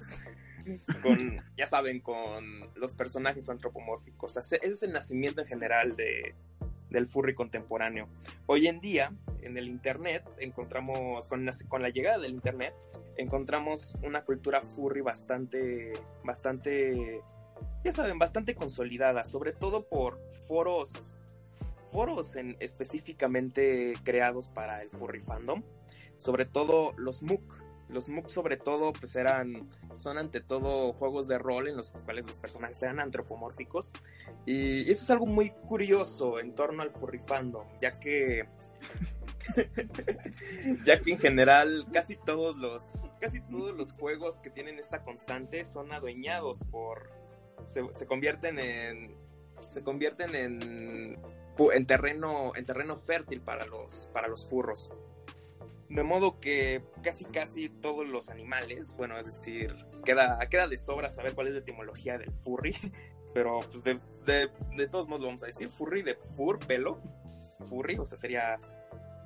con, 1.02 1.44
ya 1.56 1.66
saben, 1.66 2.00
con 2.00 2.60
los 2.74 2.94
personajes 2.94 3.50
antropomórficos. 3.50 4.36
Ese 4.36 4.58
es 4.62 4.82
el 4.82 4.92
nacimiento 4.92 5.42
en 5.42 5.46
general 5.46 5.94
de, 5.94 6.34
del 6.90 7.06
furry 7.06 7.34
contemporáneo. 7.34 8.08
Hoy 8.46 8.66
en 8.66 8.80
día, 8.80 9.12
en 9.42 9.56
el 9.56 9.68
Internet, 9.68 10.24
encontramos, 10.38 11.28
con 11.68 11.82
la 11.82 11.90
llegada 11.90 12.18
del 12.18 12.32
Internet, 12.32 12.74
encontramos 13.16 13.96
una 14.02 14.24
cultura 14.24 14.60
furry 14.60 15.00
bastante, 15.00 15.92
bastante, 16.24 17.22
ya 17.84 17.92
saben, 17.92 18.18
bastante 18.18 18.54
consolidada, 18.54 19.24
sobre 19.24 19.52
todo 19.52 19.88
por 19.88 20.20
foros, 20.46 21.14
foros 21.92 22.36
en, 22.36 22.56
específicamente 22.60 23.94
creados 24.04 24.48
para 24.48 24.82
el 24.82 24.90
furry 24.90 25.20
fandom, 25.20 25.62
sobre 26.16 26.44
todo 26.44 26.92
los 26.96 27.22
MOOC. 27.22 27.65
Los 27.88 28.08
MOOC 28.08 28.28
sobre 28.28 28.56
todo 28.56 28.92
pues 28.92 29.14
eran, 29.16 29.68
son 29.96 30.18
ante 30.18 30.40
todo 30.40 30.92
juegos 30.92 31.28
de 31.28 31.38
rol 31.38 31.68
en 31.68 31.76
los 31.76 31.90
cuales 31.90 32.26
los 32.26 32.38
personajes 32.38 32.82
eran 32.82 33.00
antropomórficos. 33.00 33.92
Y 34.44 34.90
eso 34.90 35.04
es 35.04 35.10
algo 35.10 35.26
muy 35.26 35.50
curioso 35.50 36.40
en 36.40 36.54
torno 36.54 36.82
al 36.82 36.90
furry 36.90 37.20
fandom, 37.20 37.66
ya 37.78 37.98
que 37.98 38.48
ya 40.84 41.00
que 41.00 41.12
en 41.12 41.18
general 41.18 41.86
casi 41.92 42.16
todos 42.16 42.56
los 42.56 42.98
casi 43.20 43.40
todos 43.40 43.76
los 43.76 43.92
juegos 43.92 44.40
que 44.40 44.50
tienen 44.50 44.78
esta 44.78 45.02
constante 45.02 45.64
son 45.64 45.92
adueñados 45.92 46.64
por 46.70 47.10
se, 47.64 48.06
convierten 48.06 48.58
en 48.58 49.16
se 49.66 49.82
convierten 49.82 50.34
en 50.34 51.18
en 51.72 51.86
terreno 51.86 52.52
en 52.54 52.66
terreno 52.66 52.96
fértil 52.96 53.40
para 53.40 53.66
los 53.66 54.08
para 54.12 54.28
los 54.28 54.44
furros 54.46 54.90
de 55.88 56.02
modo 56.02 56.40
que 56.40 56.84
casi 57.02 57.24
casi 57.24 57.68
todos 57.68 58.06
los 58.06 58.30
animales 58.30 58.96
bueno 58.96 59.18
es 59.18 59.26
decir 59.26 59.74
queda 60.04 60.38
queda 60.48 60.66
de 60.66 60.78
sobra 60.78 61.08
saber 61.08 61.34
cuál 61.34 61.48
es 61.48 61.54
la 61.54 61.60
etimología 61.60 62.18
del 62.18 62.32
furry 62.32 62.76
pero 63.34 63.60
pues 63.70 63.84
de, 63.84 64.00
de, 64.24 64.88
todos 64.88 65.06
modos 65.08 65.20
lo 65.20 65.26
vamos 65.28 65.42
a 65.42 65.46
decir 65.46 65.68
furry 65.68 66.02
de 66.02 66.14
fur 66.14 66.58
pelo 66.58 67.00
furry 67.68 67.96
o 67.98 68.06
sea 68.06 68.18
sería 68.18 68.58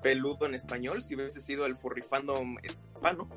peludo 0.03 0.47
en 0.47 0.55
español, 0.55 1.03
si 1.03 1.15
hubiese 1.15 1.41
sido 1.41 1.67
el 1.67 1.77
furry 1.77 2.03
fandom 2.03 2.57
hispano. 2.63 3.29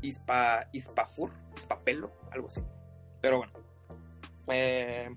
Ispa, 0.00 0.68
Ispafur, 0.72 1.32
Ispapelo, 1.56 2.12
algo 2.30 2.46
así. 2.46 2.62
Pero 3.20 3.38
bueno. 3.38 3.52
Eh, 4.48 5.10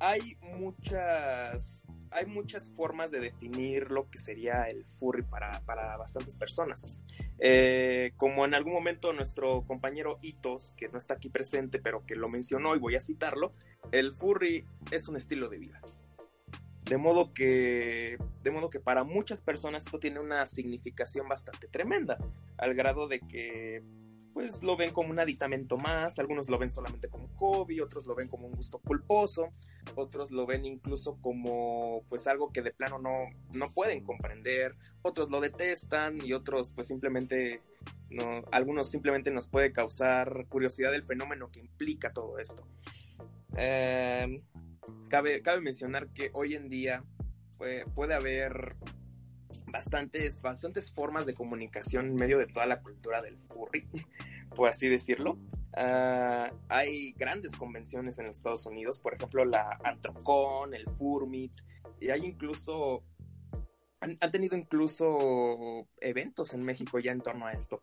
hay 0.00 0.36
muchas. 0.42 1.86
Hay 2.18 2.26
muchas 2.26 2.72
formas 2.72 3.12
de 3.12 3.20
definir 3.20 3.92
lo 3.92 4.10
que 4.10 4.18
sería 4.18 4.64
el 4.64 4.84
furry 4.84 5.22
para, 5.22 5.60
para 5.60 5.96
bastantes 5.96 6.34
personas. 6.34 6.96
Eh, 7.38 8.12
como 8.16 8.44
en 8.44 8.54
algún 8.54 8.72
momento 8.72 9.12
nuestro 9.12 9.64
compañero 9.64 10.18
Itos, 10.20 10.74
que 10.76 10.88
no 10.88 10.98
está 10.98 11.14
aquí 11.14 11.28
presente, 11.28 11.78
pero 11.78 12.04
que 12.04 12.16
lo 12.16 12.28
mencionó 12.28 12.74
y 12.74 12.80
voy 12.80 12.96
a 12.96 13.00
citarlo, 13.00 13.52
el 13.92 14.12
furry 14.12 14.66
es 14.90 15.06
un 15.06 15.16
estilo 15.16 15.48
de 15.48 15.58
vida. 15.58 15.80
De 16.86 16.96
modo 16.96 17.32
que, 17.32 18.18
de 18.42 18.50
modo 18.50 18.68
que 18.68 18.80
para 18.80 19.04
muchas 19.04 19.40
personas 19.40 19.86
esto 19.86 20.00
tiene 20.00 20.18
una 20.18 20.44
significación 20.46 21.28
bastante 21.28 21.68
tremenda, 21.68 22.18
al 22.56 22.74
grado 22.74 23.06
de 23.06 23.20
que 23.20 23.84
pues 24.38 24.62
lo 24.62 24.76
ven 24.76 24.92
como 24.92 25.10
un 25.10 25.18
aditamento 25.18 25.76
más, 25.78 26.20
algunos 26.20 26.48
lo 26.48 26.58
ven 26.58 26.68
solamente 26.68 27.08
como 27.08 27.26
hobby, 27.38 27.80
otros 27.80 28.06
lo 28.06 28.14
ven 28.14 28.28
como 28.28 28.46
un 28.46 28.54
gusto 28.54 28.78
culposo, 28.78 29.48
otros 29.96 30.30
lo 30.30 30.46
ven 30.46 30.64
incluso 30.64 31.16
como 31.20 32.04
pues 32.08 32.28
algo 32.28 32.52
que 32.52 32.62
de 32.62 32.70
plano 32.70 33.00
no, 33.00 33.24
no 33.52 33.72
pueden 33.72 34.04
comprender, 34.04 34.76
otros 35.02 35.28
lo 35.28 35.40
detestan 35.40 36.24
y 36.24 36.34
otros 36.34 36.70
pues 36.70 36.86
simplemente 36.86 37.62
no, 38.10 38.44
algunos 38.52 38.88
simplemente 38.88 39.32
nos 39.32 39.48
puede 39.48 39.72
causar 39.72 40.46
curiosidad 40.48 40.94
el 40.94 41.02
fenómeno 41.02 41.50
que 41.50 41.58
implica 41.58 42.12
todo 42.12 42.38
esto. 42.38 42.62
Eh, 43.56 44.40
cabe, 45.08 45.42
cabe 45.42 45.62
mencionar 45.62 46.10
que 46.10 46.30
hoy 46.32 46.54
en 46.54 46.68
día 46.68 47.02
puede 47.56 48.14
haber 48.14 48.76
bastantes, 49.70 50.42
bastantes 50.42 50.92
formas 50.92 51.26
de 51.26 51.34
comunicación 51.34 52.06
en 52.06 52.14
medio 52.14 52.38
de 52.38 52.46
toda 52.46 52.66
la 52.66 52.80
cultura 52.80 53.22
del 53.22 53.38
furry, 53.38 53.88
por 54.54 54.68
así 54.68 54.88
decirlo. 54.88 55.38
Uh, 55.76 56.50
hay 56.68 57.12
grandes 57.12 57.54
convenciones 57.54 58.18
en 58.18 58.26
los 58.26 58.38
Estados 58.38 58.66
Unidos, 58.66 59.00
por 59.00 59.14
ejemplo 59.14 59.44
la 59.44 59.78
Antrocon, 59.84 60.74
el 60.74 60.88
Furmit, 60.88 61.52
y 62.00 62.10
hay 62.10 62.24
incluso, 62.24 63.04
han, 64.00 64.16
han, 64.20 64.30
tenido 64.30 64.56
incluso 64.56 65.86
eventos 66.00 66.54
en 66.54 66.62
México 66.62 66.98
ya 66.98 67.12
en 67.12 67.20
torno 67.20 67.46
a 67.46 67.52
esto. 67.52 67.82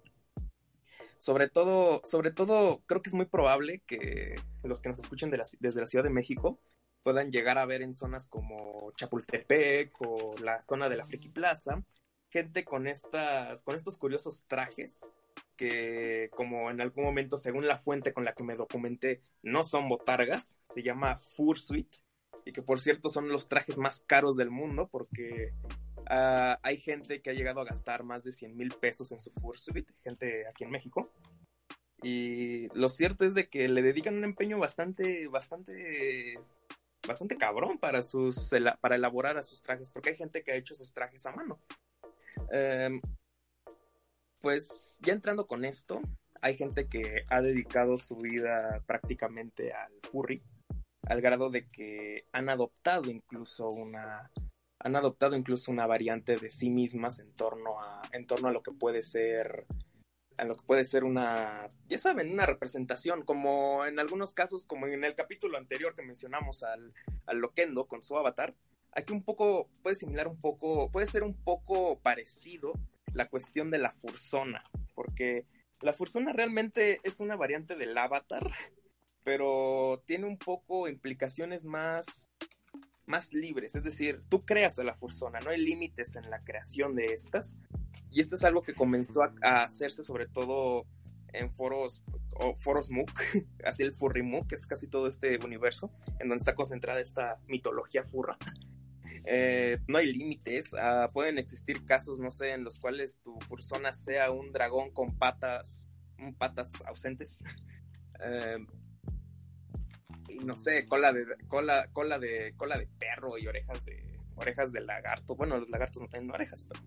Sobre 1.18 1.48
todo, 1.48 2.02
sobre 2.04 2.32
todo, 2.32 2.84
creo 2.86 3.02
que 3.02 3.10
es 3.10 3.16
muy 3.16 3.26
probable 3.26 3.82
que 3.88 4.36
los 4.64 4.82
que 4.82 4.90
nos 4.90 5.00
escuchen 5.00 5.32
de 5.32 5.42
desde 5.60 5.80
la 5.80 5.88
Ciudad 5.88 6.04
de 6.04 6.10
México 6.10 6.60
puedan 7.06 7.32
llegar 7.32 7.60
a 7.60 7.68
ver 7.68 7.84
en 7.84 7.94
zonas 7.94 8.28
como 8.28 8.92
Chapultepec 8.96 9.96
o 10.02 10.34
la 10.42 10.60
zona 10.64 10.90
de 10.90 10.98
la 10.98 11.04
Friki 11.04 11.30
Plaza, 11.30 11.84
gente 12.30 12.66
con 12.66 12.88
estas, 12.88 13.62
con 13.62 13.76
estos 13.76 13.96
curiosos 14.00 14.46
trajes 14.48 15.08
que 15.56 16.32
como 16.32 16.72
en 16.72 16.82
algún 16.82 17.04
momento, 17.04 17.38
según 17.38 17.68
la 17.68 17.78
fuente 17.78 18.12
con 18.12 18.26
la 18.26 18.34
que 18.34 18.44
me 18.44 18.56
documenté, 18.56 19.22
no 19.44 19.64
son 19.64 19.88
botargas, 19.88 20.60
se 20.68 20.82
llama 20.82 21.16
Fursuit, 21.20 21.96
y 22.44 22.52
que 22.52 22.64
por 22.64 22.82
cierto 22.82 23.12
son 23.12 23.30
los 23.30 23.50
trajes 23.50 23.78
más 23.78 24.00
caros 24.00 24.36
del 24.36 24.50
mundo 24.50 24.90
porque 24.92 25.54
uh, 26.10 26.58
hay 26.64 26.78
gente 26.78 27.22
que 27.22 27.30
ha 27.30 27.34
llegado 27.34 27.62
a 27.62 27.66
gastar 27.66 28.04
más 28.04 28.24
de 28.24 28.32
100 28.32 28.58
mil 28.58 28.74
pesos 28.74 29.12
en 29.12 29.20
su 29.20 29.30
Fursuit, 29.30 29.92
gente 30.04 30.48
aquí 30.48 30.64
en 30.64 30.72
México. 30.72 31.12
Y 32.02 32.68
lo 32.74 32.90
cierto 32.90 33.26
es 33.26 33.36
de 33.36 33.48
que 33.48 33.68
le 33.68 33.84
dedican 33.84 34.16
un 34.16 34.24
empeño 34.24 34.58
bastante, 34.58 35.28
bastante 35.28 36.40
bastante 37.08 37.38
cabrón 37.38 37.78
para 37.78 38.02
sus 38.04 38.52
para 38.82 38.96
elaborar 38.96 39.38
a 39.38 39.44
sus 39.44 39.62
trajes, 39.62 39.90
porque 39.90 40.10
hay 40.10 40.16
gente 40.16 40.44
que 40.44 40.52
ha 40.52 40.56
hecho 40.56 40.76
sus 40.76 40.94
trajes 40.94 41.26
a 41.26 41.32
mano. 41.32 41.60
Eh, 42.52 43.00
pues 44.42 44.98
ya 45.02 45.14
entrando 45.14 45.48
con 45.48 45.66
esto, 45.66 46.02
hay 46.42 46.56
gente 46.56 46.88
que 46.88 47.26
ha 47.30 47.42
dedicado 47.42 47.98
su 47.98 48.18
vida 48.18 48.84
prácticamente 48.86 49.74
al 49.74 49.92
furry, 50.04 50.44
al 51.08 51.22
grado 51.22 51.50
de 51.50 51.68
que 51.68 52.28
han 52.32 52.50
adoptado 52.50 53.10
incluso 53.10 53.68
una 53.70 54.32
han 54.80 54.96
adoptado 54.96 55.36
incluso 55.36 55.72
una 55.72 55.88
variante 55.88 56.38
de 56.38 56.50
sí 56.52 56.70
mismas 56.70 57.20
en 57.20 57.34
torno 57.34 57.82
a 57.82 58.04
en 58.12 58.28
torno 58.28 58.50
a 58.50 58.52
lo 58.52 58.62
que 58.62 58.72
puede 58.72 59.02
ser 59.02 59.66
en 60.38 60.48
lo 60.48 60.56
que 60.56 60.66
puede 60.66 60.86
ser 60.86 61.04
una, 61.04 61.68
ya 61.88 61.98
saben, 61.98 62.32
una 62.32 62.46
representación, 62.46 63.24
como 63.24 63.86
en 63.86 64.00
algunos 64.00 64.34
casos, 64.34 64.66
como 64.66 64.88
en 64.88 65.04
el 65.04 65.16
capítulo 65.16 65.58
anterior 65.58 65.96
que 65.96 66.02
mencionamos 66.02 66.64
al, 66.64 66.94
al 67.26 67.38
Loquendo 67.38 67.88
con 67.88 68.04
su 68.04 68.18
avatar, 68.18 68.56
aquí 68.92 69.14
un 69.14 69.24
poco, 69.24 69.70
puede 69.84 69.96
similar 69.96 70.28
un 70.28 70.40
poco, 70.40 70.90
puede 70.92 71.08
ser 71.08 71.24
un 71.24 71.36
poco 71.36 72.00
parecido 72.00 72.74
la 73.14 73.30
cuestión 73.30 73.72
de 73.72 73.78
la 73.78 73.92
fursona, 73.92 74.64
porque 74.94 75.46
la 75.82 75.94
fursona 75.94 76.34
realmente 76.34 77.00
es 77.04 77.20
una 77.20 77.36
variante 77.36 77.76
del 77.76 77.98
avatar, 77.98 78.52
pero 79.24 80.04
tiene 80.06 80.26
un 80.26 80.38
poco 80.38 80.88
implicaciones 80.88 81.66
más 81.66 82.32
más 83.08 83.34
libres, 83.34 83.76
es 83.76 83.84
decir, 83.84 84.20
tú 84.30 84.40
creas 84.42 84.80
a 84.80 84.84
la 84.84 84.96
fursona, 84.96 85.40
no 85.40 85.52
hay 85.52 85.64
límites 85.64 86.16
en 86.16 86.30
la 86.30 86.40
creación 86.40 86.96
de 86.96 87.14
estas, 87.14 87.60
y 88.16 88.22
esto 88.22 88.36
es 88.36 88.46
algo 88.46 88.64
que 88.64 88.74
comenzó 88.74 89.24
a, 89.24 89.64
hacerse 89.64 90.06
sobre 90.06 90.26
todo 90.26 90.86
en 91.34 91.52
foros 91.52 92.02
o 92.38 92.56
foros 92.56 92.90
MOOC, 92.90 93.12
así 93.66 93.84
el 93.84 93.94
Furry 93.94 94.24
MOOC, 94.24 94.48
que 94.48 94.56
es 94.56 94.66
casi 94.66 94.88
todo 94.88 95.08
este 95.08 95.38
universo, 95.44 95.92
en 96.22 96.30
donde 96.30 96.38
está 96.38 96.56
concentrada 96.56 97.02
esta 97.02 97.38
mitología 97.48 98.04
furra. 98.04 98.38
Eh, 99.28 99.80
no 99.88 100.00
hay 100.00 100.12
límites, 100.12 100.74
uh, 100.74 101.12
pueden 101.12 101.38
existir 101.40 101.86
casos, 101.86 102.20
no 102.20 102.32
sé, 102.32 102.54
en 102.54 102.64
los 102.64 102.80
cuales 102.80 103.22
tu 103.22 103.40
fursona 103.42 103.94
sea 103.94 104.30
un 104.32 104.52
dragón 104.52 104.92
con 104.92 105.18
patas, 105.18 105.88
patas 106.38 106.82
ausentes. 106.86 107.44
Eh, 108.24 108.58
y 110.30 110.40
no 110.40 110.58
sé, 110.58 110.88
cola 110.88 111.12
de 111.12 111.26
cola, 111.50 111.90
cola 111.92 112.18
de 112.18 112.54
cola 112.56 112.78
de 112.78 112.88
perro 112.88 113.38
y 113.38 113.46
orejas 113.46 113.84
de 113.84 114.15
orejas 114.36 114.72
de 114.72 114.82
lagarto. 114.82 115.36
Bueno, 115.36 115.58
los 115.58 115.70
lagartos 115.70 116.02
no 116.02 116.08
tienen 116.08 116.32
orejas, 116.32 116.68
pero. 116.68 116.82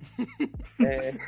eh, 0.90 1.18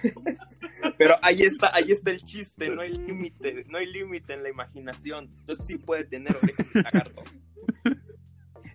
pero 0.98 1.16
ahí 1.22 1.42
está, 1.42 1.74
ahí 1.74 1.90
está 1.90 2.10
el 2.10 2.22
chiste, 2.22 2.70
no 2.70 2.82
hay 2.82 2.92
límite, 2.92 3.64
no 3.68 3.78
hay 3.78 3.86
límite 3.86 4.34
en 4.34 4.42
la 4.42 4.48
imaginación. 4.48 5.32
Entonces 5.40 5.66
sí 5.66 5.78
puede 5.78 6.04
tener 6.04 6.36
orejas 6.36 6.72
de 6.72 6.82
lagarto. 6.82 7.24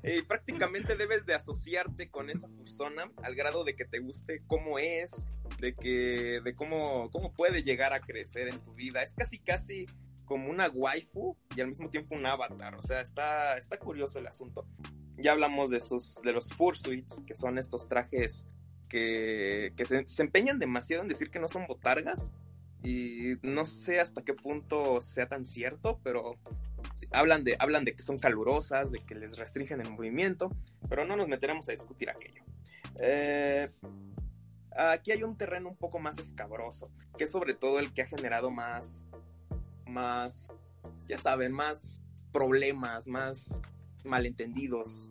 Eh, 0.07 0.21
prácticamente 0.21 0.95
debes 0.95 1.25
de 1.25 1.33
asociarte 1.33 2.11
con 2.11 2.29
esa 2.29 2.47
persona 2.47 3.11
al 3.23 3.33
grado 3.33 3.63
de 3.63 3.75
que 3.75 3.85
te 3.85 3.97
guste 3.97 4.43
cómo 4.45 4.77
es, 4.77 5.25
de 5.59 5.73
que, 5.73 6.41
de 6.43 6.55
cómo, 6.55 7.09
cómo 7.09 7.33
puede 7.33 7.63
llegar 7.63 7.91
a 7.91 8.01
crecer 8.01 8.47
en 8.49 8.61
tu 8.61 8.75
vida. 8.75 9.01
Es 9.01 9.15
casi, 9.15 9.39
casi 9.39 9.87
como 10.25 10.51
una 10.51 10.69
waifu 10.69 11.35
y 11.55 11.61
al 11.61 11.69
mismo 11.69 11.89
tiempo 11.89 12.13
un 12.15 12.25
avatar. 12.25 12.75
O 12.75 12.83
sea, 12.83 13.01
está, 13.01 13.57
está 13.57 13.79
curioso 13.79 14.19
el 14.19 14.27
asunto 14.27 14.67
ya 15.17 15.31
hablamos 15.31 15.69
de 15.69 15.77
esos, 15.77 16.21
de 16.23 16.33
los 16.33 16.51
fursuits, 16.53 17.23
que 17.25 17.35
son 17.35 17.57
estos 17.57 17.87
trajes 17.87 18.47
que, 18.89 19.73
que 19.75 19.85
se, 19.85 20.07
se, 20.07 20.21
empeñan 20.21 20.59
demasiado 20.59 21.03
en 21.03 21.09
decir 21.09 21.29
que 21.29 21.39
no 21.39 21.47
son 21.47 21.67
botargas. 21.67 22.31
Y 22.83 23.37
no 23.41 23.65
sé 23.65 23.99
hasta 23.99 24.21
qué 24.21 24.35
punto 24.35 25.01
sea 25.01 25.27
tan 25.27 25.43
cierto, 25.43 25.99
pero 26.03 26.37
hablan, 27.11 27.43
de, 27.43 27.55
hablan 27.59 27.83
de 27.83 27.95
que 27.95 28.01
son 28.01 28.19
calurosas, 28.19 28.91
de 28.91 28.99
que 28.99 29.15
les 29.15 29.37
restringen 29.37 29.81
el 29.81 29.89
movimiento, 29.89 30.51
pero 30.87 31.05
no 31.05 31.15
nos 31.15 31.27
meteremos 31.27 31.67
a 31.69 31.71
discutir 31.71 32.09
aquello. 32.09 32.43
Eh, 32.99 33.69
aquí 34.75 35.11
hay 35.11 35.23
un 35.23 35.37
terreno 35.37 35.69
un 35.69 35.77
poco 35.77 35.99
más 35.99 36.17
escabroso, 36.17 36.91
que 37.17 37.25
es 37.25 37.31
sobre 37.31 37.53
todo 37.53 37.79
el 37.79 37.93
que 37.93 38.03
ha 38.03 38.07
generado 38.07 38.51
más, 38.51 39.07
más, 39.85 40.51
ya 41.07 41.17
saben, 41.17 41.51
más 41.51 42.01
problemas, 42.31 43.07
más 43.07 43.61
malentendidos 44.05 45.09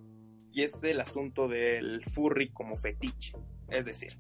y 0.53 0.63
es 0.63 0.83
el 0.85 1.01
asunto 1.01 1.49
del 1.49 2.05
furry 2.05 2.51
como 2.51 2.77
fetiche. 2.77 3.33
Es 3.69 3.85
decir, 3.85 4.19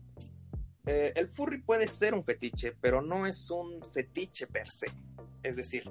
eh, 0.86 1.12
el 1.16 1.28
furry 1.28 1.62
puede 1.62 1.88
ser 1.88 2.14
un 2.14 2.24
fetiche, 2.24 2.72
pero 2.80 3.00
no 3.00 3.26
es 3.26 3.50
un 3.50 3.80
fetiche 3.92 4.46
per 4.46 4.68
se. 4.70 4.88
Es 5.42 5.56
decir, 5.56 5.84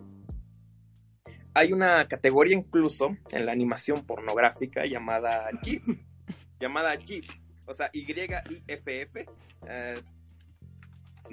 hay 1.53 1.71
una 1.71 2.07
categoría 2.07 2.57
incluso 2.57 3.15
en 3.31 3.45
la 3.45 3.51
animación 3.51 4.05
pornográfica 4.05 4.85
llamada 4.85 5.47
GIF. 5.63 5.83
llamada 6.59 6.95
GIF. 6.97 7.27
O 7.65 7.73
sea, 7.73 7.89
Y-I-F-F. 7.93 9.25
Eh, 9.67 10.01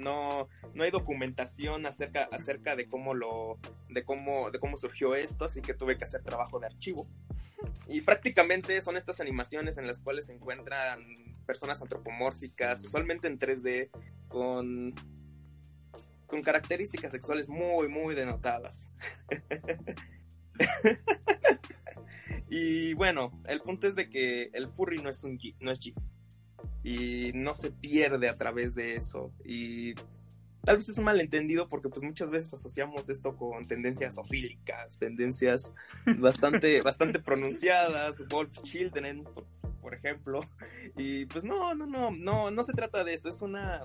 no, 0.01 0.49
no 0.73 0.83
hay 0.83 0.91
documentación 0.91 1.85
acerca, 1.85 2.27
acerca 2.31 2.75
de 2.75 2.87
cómo 2.87 3.13
lo, 3.13 3.59
de 3.89 4.03
cómo, 4.03 4.51
de 4.51 4.59
cómo 4.59 4.77
surgió 4.77 5.15
esto, 5.15 5.45
así 5.45 5.61
que 5.61 5.73
tuve 5.73 5.97
que 5.97 6.03
hacer 6.03 6.23
trabajo 6.23 6.59
de 6.59 6.67
archivo. 6.67 7.07
Y 7.87 8.01
prácticamente 8.01 8.81
son 8.81 8.97
estas 8.97 9.19
animaciones 9.19 9.77
en 9.77 9.87
las 9.87 9.99
cuales 9.99 10.27
se 10.27 10.33
encuentran 10.33 10.99
personas 11.45 11.81
antropomórficas, 11.81 12.83
usualmente 12.83 13.27
en 13.27 13.37
3D, 13.37 13.89
con, 14.27 14.93
con 16.27 16.41
características 16.41 17.11
sexuales 17.11 17.49
muy, 17.49 17.89
muy 17.89 18.15
denotadas. 18.15 18.91
y 22.49 22.93
bueno, 22.93 23.39
el 23.47 23.61
punto 23.61 23.87
es 23.87 23.95
de 23.95 24.09
que 24.09 24.49
el 24.53 24.67
furry 24.67 25.01
no 25.01 25.09
es 25.09 25.23
un 25.23 25.39
no 25.59 25.71
es 25.71 25.79
GIF 25.79 25.97
y 26.83 27.31
no 27.33 27.53
se 27.53 27.71
pierde 27.71 28.29
a 28.29 28.37
través 28.37 28.75
de 28.75 28.95
eso. 28.95 29.31
Y 29.45 29.95
tal 30.63 30.77
vez 30.77 30.89
es 30.89 30.97
un 30.97 31.05
malentendido 31.05 31.67
porque 31.67 31.89
pues 31.89 32.03
muchas 32.03 32.29
veces 32.29 32.53
asociamos 32.53 33.09
esto 33.09 33.35
con 33.35 33.65
tendencias 33.67 34.17
ofílicas, 34.17 34.97
tendencias 34.97 35.73
bastante, 36.19 36.81
bastante 36.81 37.19
pronunciadas, 37.19 38.27
Wolf 38.29 38.61
Children, 38.63 39.23
por, 39.23 39.45
por 39.81 39.93
ejemplo, 39.93 40.39
y 40.97 41.25
pues 41.25 41.43
no, 41.43 41.73
no, 41.75 41.85
no, 41.85 42.11
no, 42.11 42.51
no 42.51 42.63
se 42.63 42.73
trata 42.73 43.03
de 43.03 43.13
eso, 43.13 43.29
es 43.29 43.41
una, 43.41 43.81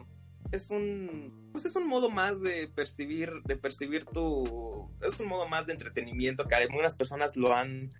es 0.52 0.70
un 0.70 1.50
pues 1.52 1.64
es 1.64 1.76
un 1.76 1.86
modo 1.86 2.10
más 2.10 2.42
de 2.42 2.68
percibir 2.68 3.30
de 3.44 3.56
percibir 3.56 4.04
tu 4.04 4.90
es 5.02 5.18
un 5.20 5.28
modo 5.28 5.48
más 5.48 5.66
de 5.66 5.72
entretenimiento 5.72 6.44
que 6.44 6.54
algunas 6.54 6.94
personas 6.94 7.36
lo 7.36 7.54
han 7.54 7.90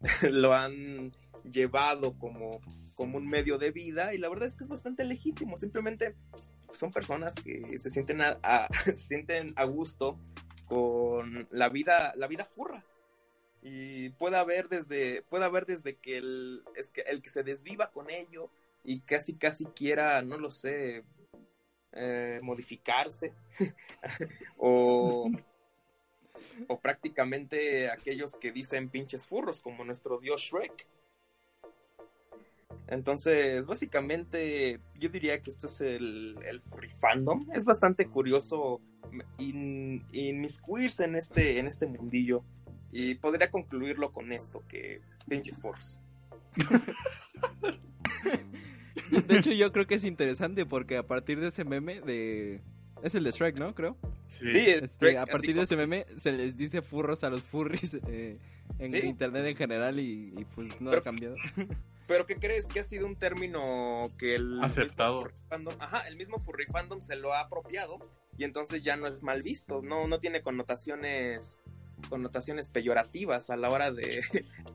lo 0.30 0.52
han 0.52 1.12
llevado 1.50 2.18
como 2.18 2.60
como 2.94 3.18
un 3.18 3.26
medio 3.26 3.58
de 3.58 3.70
vida 3.70 4.14
y 4.14 4.18
la 4.18 4.28
verdad 4.28 4.46
es 4.46 4.54
que 4.54 4.64
es 4.64 4.70
bastante 4.70 5.04
legítimo 5.04 5.56
simplemente 5.56 6.14
son 6.72 6.92
personas 6.92 7.34
que 7.34 7.78
se 7.78 7.90
sienten 7.90 8.20
a, 8.20 8.68
se 8.84 8.94
sienten 8.94 9.52
a 9.56 9.64
gusto 9.64 10.18
con 10.66 11.46
la 11.50 11.68
vida 11.68 12.14
la 12.16 12.26
vida 12.26 12.44
furra 12.44 12.84
y 13.62 14.10
puede 14.10 14.36
haber 14.36 14.68
desde 14.68 15.24
haber 15.30 15.66
desde 15.66 15.96
que 15.96 16.18
el 16.18 16.62
es 16.76 16.90
que 16.90 17.02
el 17.02 17.22
que 17.22 17.30
se 17.30 17.42
desviva 17.42 17.90
con 17.90 18.10
ello 18.10 18.50
y 18.82 19.00
casi 19.00 19.34
casi 19.34 19.64
quiera 19.66 20.20
no 20.22 20.36
lo 20.36 20.50
sé 20.50 21.04
eh, 21.96 22.40
modificarse 22.42 23.32
o, 24.58 25.30
o 26.66 26.80
prácticamente 26.80 27.88
aquellos 27.88 28.36
que 28.36 28.50
dicen 28.50 28.88
pinches 28.88 29.26
furros 29.26 29.60
como 29.60 29.84
nuestro 29.84 30.18
dios 30.18 30.40
Shrek. 30.40 30.86
Entonces, 32.86 33.66
básicamente, 33.66 34.78
yo 34.98 35.08
diría 35.08 35.40
que 35.40 35.50
este 35.50 35.66
es 35.68 35.80
el, 35.80 36.36
el 36.46 36.60
furry 36.60 36.90
fandom. 36.90 37.46
Es 37.54 37.64
bastante 37.64 38.06
curioso 38.06 38.80
in- 39.38 40.04
inmiscuirse 40.12 41.04
en 41.04 41.16
este, 41.16 41.58
en 41.58 41.66
este 41.66 41.86
mundillo. 41.86 42.44
Y 42.92 43.14
podría 43.16 43.50
concluirlo 43.50 44.12
con 44.12 44.30
esto, 44.32 44.62
que 44.68 45.00
pinches 45.28 45.60
furros. 45.60 45.98
De 49.26 49.36
hecho, 49.38 49.52
yo 49.52 49.72
creo 49.72 49.86
que 49.86 49.96
es 49.96 50.04
interesante 50.04 50.66
porque 50.66 50.96
a 50.96 51.02
partir 51.02 51.40
de 51.40 51.48
ese 51.48 51.64
meme 51.64 52.00
de... 52.00 52.60
Es 53.02 53.14
el 53.14 53.24
de 53.24 53.32
Shrek, 53.32 53.56
¿no? 53.58 53.74
Creo. 53.74 53.96
Sí. 54.28 54.48
Este, 54.54 55.06
Shrek, 55.06 55.16
a 55.18 55.26
partir 55.26 55.50
de 55.50 55.54
como- 55.56 55.64
ese 55.64 55.76
meme 55.76 56.06
se 56.16 56.32
les 56.32 56.56
dice 56.56 56.80
furros 56.82 57.22
a 57.24 57.30
los 57.30 57.42
furries 57.42 57.94
eh, 58.08 58.38
en 58.78 58.92
Sí. 58.92 58.98
internet 58.98 59.44
en 59.46 59.56
general 59.56 59.98
y, 60.00 60.32
y, 60.38 60.44
pues 60.54 60.80
no 60.80 60.90
Pero- 60.90 61.00
ha 61.00 61.04
cambiado. 61.04 61.36
Pero 62.06 62.26
¿qué 62.26 62.36
crees? 62.36 62.66
Que 62.66 62.80
ha 62.80 62.84
sido 62.84 63.06
un 63.06 63.16
término 63.16 64.10
que 64.18 64.34
el 64.36 64.62
Aceptado. 64.62 65.24
mismo 65.24 65.38
fandom, 65.48 65.74
ajá, 65.80 66.06
el 66.08 66.16
mismo 66.16 66.38
furry 66.38 66.66
fandom 66.66 67.00
se 67.00 67.16
lo 67.16 67.32
ha 67.32 67.40
apropiado 67.40 67.98
y 68.36 68.44
entonces 68.44 68.82
ya 68.82 68.96
no 68.96 69.06
es 69.06 69.22
mal 69.22 69.42
visto, 69.42 69.80
no, 69.82 70.06
no 70.06 70.18
tiene 70.20 70.42
connotaciones 70.42 71.58
connotaciones 72.10 72.66
peyorativas 72.68 73.48
a 73.48 73.56
la 73.56 73.70
hora 73.70 73.90
de, 73.90 74.20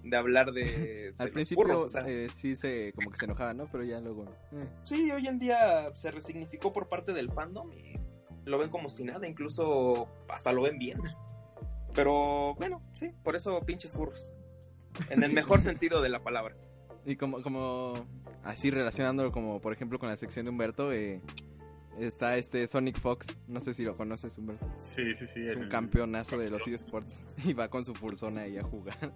de 0.03 0.17
hablar 0.17 0.51
de, 0.51 0.63
de 0.63 1.15
Al 1.19 1.29
principio 1.29 1.63
furros, 1.63 1.83
o 1.83 1.89
sea, 1.89 2.07
eh, 2.07 2.27
sí 2.29 2.55
se 2.55 2.91
como 2.93 3.11
que 3.11 3.17
se 3.17 3.25
enojaba, 3.25 3.53
¿no? 3.53 3.67
Pero 3.71 3.83
ya 3.83 3.99
luego... 3.99 4.25
eh. 4.51 4.65
sí, 4.81 5.11
hoy 5.11 5.27
en 5.27 5.37
día 5.37 5.93
se 5.93 6.09
resignificó 6.09 6.73
por 6.73 6.89
parte 6.89 7.13
del 7.13 7.29
fandom 7.29 7.71
y 7.73 7.93
lo 8.45 8.57
ven 8.57 8.69
como 8.69 8.89
si 8.89 9.03
nada, 9.03 9.27
incluso 9.27 10.07
hasta 10.27 10.51
lo 10.51 10.63
ven 10.63 10.79
bien. 10.79 10.99
Pero 11.93 12.55
bueno, 12.55 12.81
sí, 12.93 13.11
por 13.23 13.35
eso 13.35 13.59
pinches 13.61 13.93
furros. 13.93 14.33
En 15.09 15.23
el 15.23 15.31
mejor 15.33 15.59
sentido 15.61 16.01
de 16.01 16.09
la 16.09 16.19
palabra. 16.19 16.55
Y 17.05 17.15
como, 17.15 17.41
como 17.41 17.93
así 18.43 18.69
relacionándolo 18.71 19.31
como 19.31 19.59
por 19.61 19.73
ejemplo 19.73 19.97
con 19.99 20.09
la 20.09 20.17
sección 20.17 20.45
de 20.45 20.51
Humberto, 20.51 20.91
eh, 20.93 21.21
está 21.99 22.37
este 22.37 22.67
Sonic 22.67 22.97
Fox, 22.97 23.37
no 23.47 23.59
sé 23.61 23.73
si 23.73 23.83
lo 23.83 23.95
conoces 23.95 24.37
Humberto, 24.37 24.67
Sí, 24.77 25.13
sí, 25.15 25.25
sí. 25.27 25.45
es 25.45 25.55
un 25.55 25.63
el- 25.63 25.69
campeonazo 25.69 26.37
de 26.37 26.49
los 26.49 26.67
eSports 26.67 27.21
y 27.45 27.53
va 27.53 27.67
con 27.67 27.83
su 27.85 27.93
fursona 27.95 28.41
ahí 28.41 28.57
a 28.57 28.63
jugar. 28.63 29.13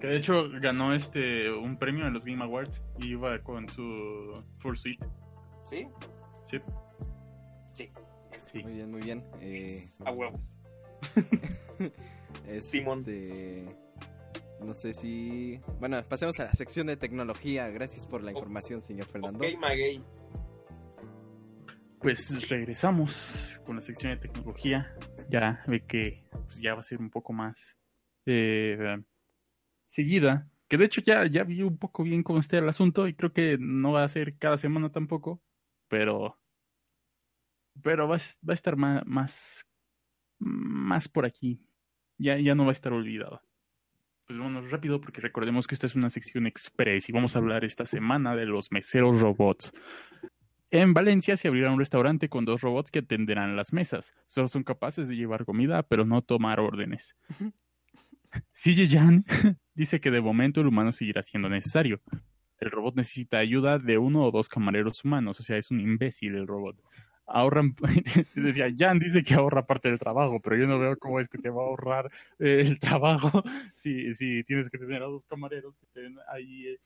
Que 0.00 0.08
de 0.08 0.16
hecho 0.16 0.48
ganó 0.60 0.92
este 0.94 1.52
un 1.52 1.76
premio 1.78 2.06
en 2.08 2.12
los 2.14 2.24
Game 2.24 2.42
Awards 2.42 2.82
y 2.98 3.08
iba 3.10 3.38
con 3.42 3.68
su 3.68 4.32
Fursuit. 4.58 5.00
¿Sí? 5.64 5.86
Sí. 6.50 6.58
Sí. 7.74 7.90
Sí. 8.50 8.62
Muy 8.64 8.72
bien, 8.72 8.90
muy 8.90 9.00
bien. 9.00 9.24
Eh, 9.40 9.88
A 10.04 10.10
huevo. 10.10 10.36
este, 12.48 12.62
Simón. 12.62 13.04
No 14.64 14.74
sé 14.74 14.94
si... 14.94 15.60
Bueno, 15.80 16.02
pasemos 16.08 16.38
a 16.40 16.44
la 16.44 16.52
sección 16.54 16.86
de 16.86 16.96
tecnología. 16.96 17.68
Gracias 17.68 18.06
por 18.06 18.22
la 18.22 18.30
información, 18.30 18.80
señor 18.82 19.06
Fernando. 19.06 19.44
Ok, 19.44 19.58
Maguey. 19.58 20.02
Pues 22.00 22.48
regresamos 22.48 23.60
con 23.64 23.76
la 23.76 23.82
sección 23.82 24.12
de 24.12 24.18
tecnología. 24.28 24.96
Ya 25.30 25.62
ve 25.66 25.84
que 25.86 26.24
pues, 26.30 26.56
ya 26.60 26.74
va 26.74 26.80
a 26.80 26.84
ser 26.84 26.98
un 26.98 27.10
poco 27.10 27.32
más 27.32 27.76
eh, 28.26 28.98
seguida. 29.86 30.48
Que 30.68 30.78
de 30.78 30.86
hecho 30.86 31.00
ya, 31.02 31.26
ya 31.26 31.44
vi 31.44 31.62
un 31.62 31.76
poco 31.78 32.02
bien 32.02 32.22
cómo 32.22 32.40
está 32.40 32.56
el 32.58 32.68
asunto 32.68 33.06
y 33.06 33.14
creo 33.14 33.32
que 33.32 33.56
no 33.60 33.92
va 33.92 34.04
a 34.04 34.08
ser 34.08 34.36
cada 34.38 34.58
semana 34.58 34.90
tampoco. 34.90 35.42
Pero, 35.88 36.40
pero 37.82 38.08
va, 38.08 38.16
a- 38.16 38.46
va 38.48 38.52
a 38.52 38.54
estar 38.54 38.76
más, 38.76 39.02
más, 39.06 39.68
más 40.38 41.08
por 41.08 41.24
aquí. 41.24 41.64
Ya, 42.18 42.38
ya 42.38 42.54
no 42.54 42.64
va 42.64 42.70
a 42.70 42.72
estar 42.72 42.92
olvidado. 42.92 43.42
Pues 44.32 44.40
vámonos 44.40 44.70
rápido 44.70 44.98
porque 44.98 45.20
recordemos 45.20 45.66
que 45.66 45.74
esta 45.74 45.86
es 45.86 45.94
una 45.94 46.08
sección 46.08 46.46
express 46.46 47.06
y 47.06 47.12
vamos 47.12 47.36
a 47.36 47.38
hablar 47.38 47.66
esta 47.66 47.84
semana 47.84 48.34
de 48.34 48.46
los 48.46 48.72
meseros 48.72 49.20
robots. 49.20 49.74
En 50.70 50.94
Valencia 50.94 51.36
se 51.36 51.48
abrirá 51.48 51.70
un 51.70 51.78
restaurante 51.78 52.30
con 52.30 52.46
dos 52.46 52.62
robots 52.62 52.90
que 52.90 53.00
atenderán 53.00 53.56
las 53.56 53.74
mesas. 53.74 54.14
Solo 54.28 54.48
son 54.48 54.62
capaces 54.62 55.06
de 55.06 55.16
llevar 55.16 55.44
comida, 55.44 55.82
pero 55.82 56.06
no 56.06 56.22
tomar 56.22 56.60
órdenes. 56.60 57.14
CJ 58.54 58.88
Jan 58.90 59.26
dice 59.74 60.00
que 60.00 60.10
de 60.10 60.22
momento 60.22 60.62
el 60.62 60.68
humano 60.68 60.92
seguirá 60.92 61.22
siendo 61.22 61.50
necesario. 61.50 62.00
El 62.58 62.70
robot 62.70 62.96
necesita 62.96 63.36
ayuda 63.36 63.76
de 63.76 63.98
uno 63.98 64.24
o 64.24 64.30
dos 64.30 64.48
camareros 64.48 65.04
humanos, 65.04 65.40
o 65.40 65.42
sea, 65.42 65.58
es 65.58 65.70
un 65.70 65.78
imbécil 65.78 66.36
el 66.36 66.46
robot. 66.46 66.78
Ahorran, 67.26 67.74
decía, 68.34 68.66
Jan 68.76 68.98
dice 68.98 69.22
que 69.22 69.34
ahorra 69.34 69.64
parte 69.66 69.88
del 69.88 69.98
trabajo, 69.98 70.40
pero 70.40 70.56
yo 70.56 70.66
no 70.66 70.78
veo 70.78 70.98
cómo 70.98 71.20
es 71.20 71.28
que 71.28 71.38
te 71.38 71.50
va 71.50 71.62
a 71.62 71.66
ahorrar 71.66 72.10
eh, 72.38 72.62
el 72.66 72.78
trabajo 72.78 73.42
si, 73.74 74.12
si 74.14 74.44
tienes 74.44 74.68
que 74.70 74.78
tener 74.78 75.02
a 75.02 75.06
dos 75.06 75.24
camareros 75.26 75.76
que 75.78 75.86
estén 75.86 76.16
ahí 76.28 76.66
eh, 76.68 76.78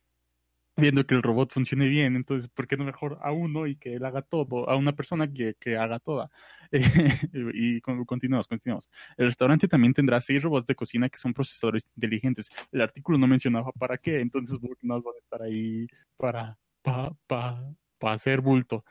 viendo 0.77 1.07
que 1.07 1.15
el 1.15 1.23
robot 1.23 1.53
funcione 1.53 1.87
bien, 1.89 2.17
entonces, 2.17 2.49
¿por 2.51 2.67
qué 2.67 2.77
no 2.77 2.85
mejor 2.85 3.19
a 3.23 3.33
uno 3.33 3.67
y 3.67 3.77
que 3.77 3.95
él 3.95 4.05
haga 4.05 4.21
todo, 4.23 4.69
a 4.69 4.77
una 4.77 4.95
persona 4.95 5.31
que, 5.33 5.55
que 5.59 5.77
haga 5.79 5.99
toda? 6.01 6.31
y 7.33 7.81
con- 7.81 8.05
continuamos, 8.05 8.47
continuamos. 8.47 8.91
El 9.17 9.27
restaurante 9.27 9.69
también 9.69 9.95
tendrá 9.95 10.21
seis 10.21 10.43
robots 10.43 10.67
de 10.67 10.75
cocina 10.75 11.09
que 11.09 11.19
son 11.19 11.33
procesadores 11.33 11.89
inteligentes. 11.97 12.51
El 12.73 12.83
artículo 12.83 13.17
no 13.19 13.27
mencionaba 13.27 13.73
para 13.73 13.97
qué, 13.99 14.21
entonces 14.21 14.59
¿por 14.59 14.77
qué 14.77 14.87
no 14.87 14.95
van 15.01 15.15
a 15.15 15.19
estar 15.19 15.43
ahí 15.43 15.87
para, 16.19 16.59
pa, 16.83 17.17
pa, 17.27 17.75
pa 17.99 18.13
hacer 18.13 18.41
bulto. 18.43 18.85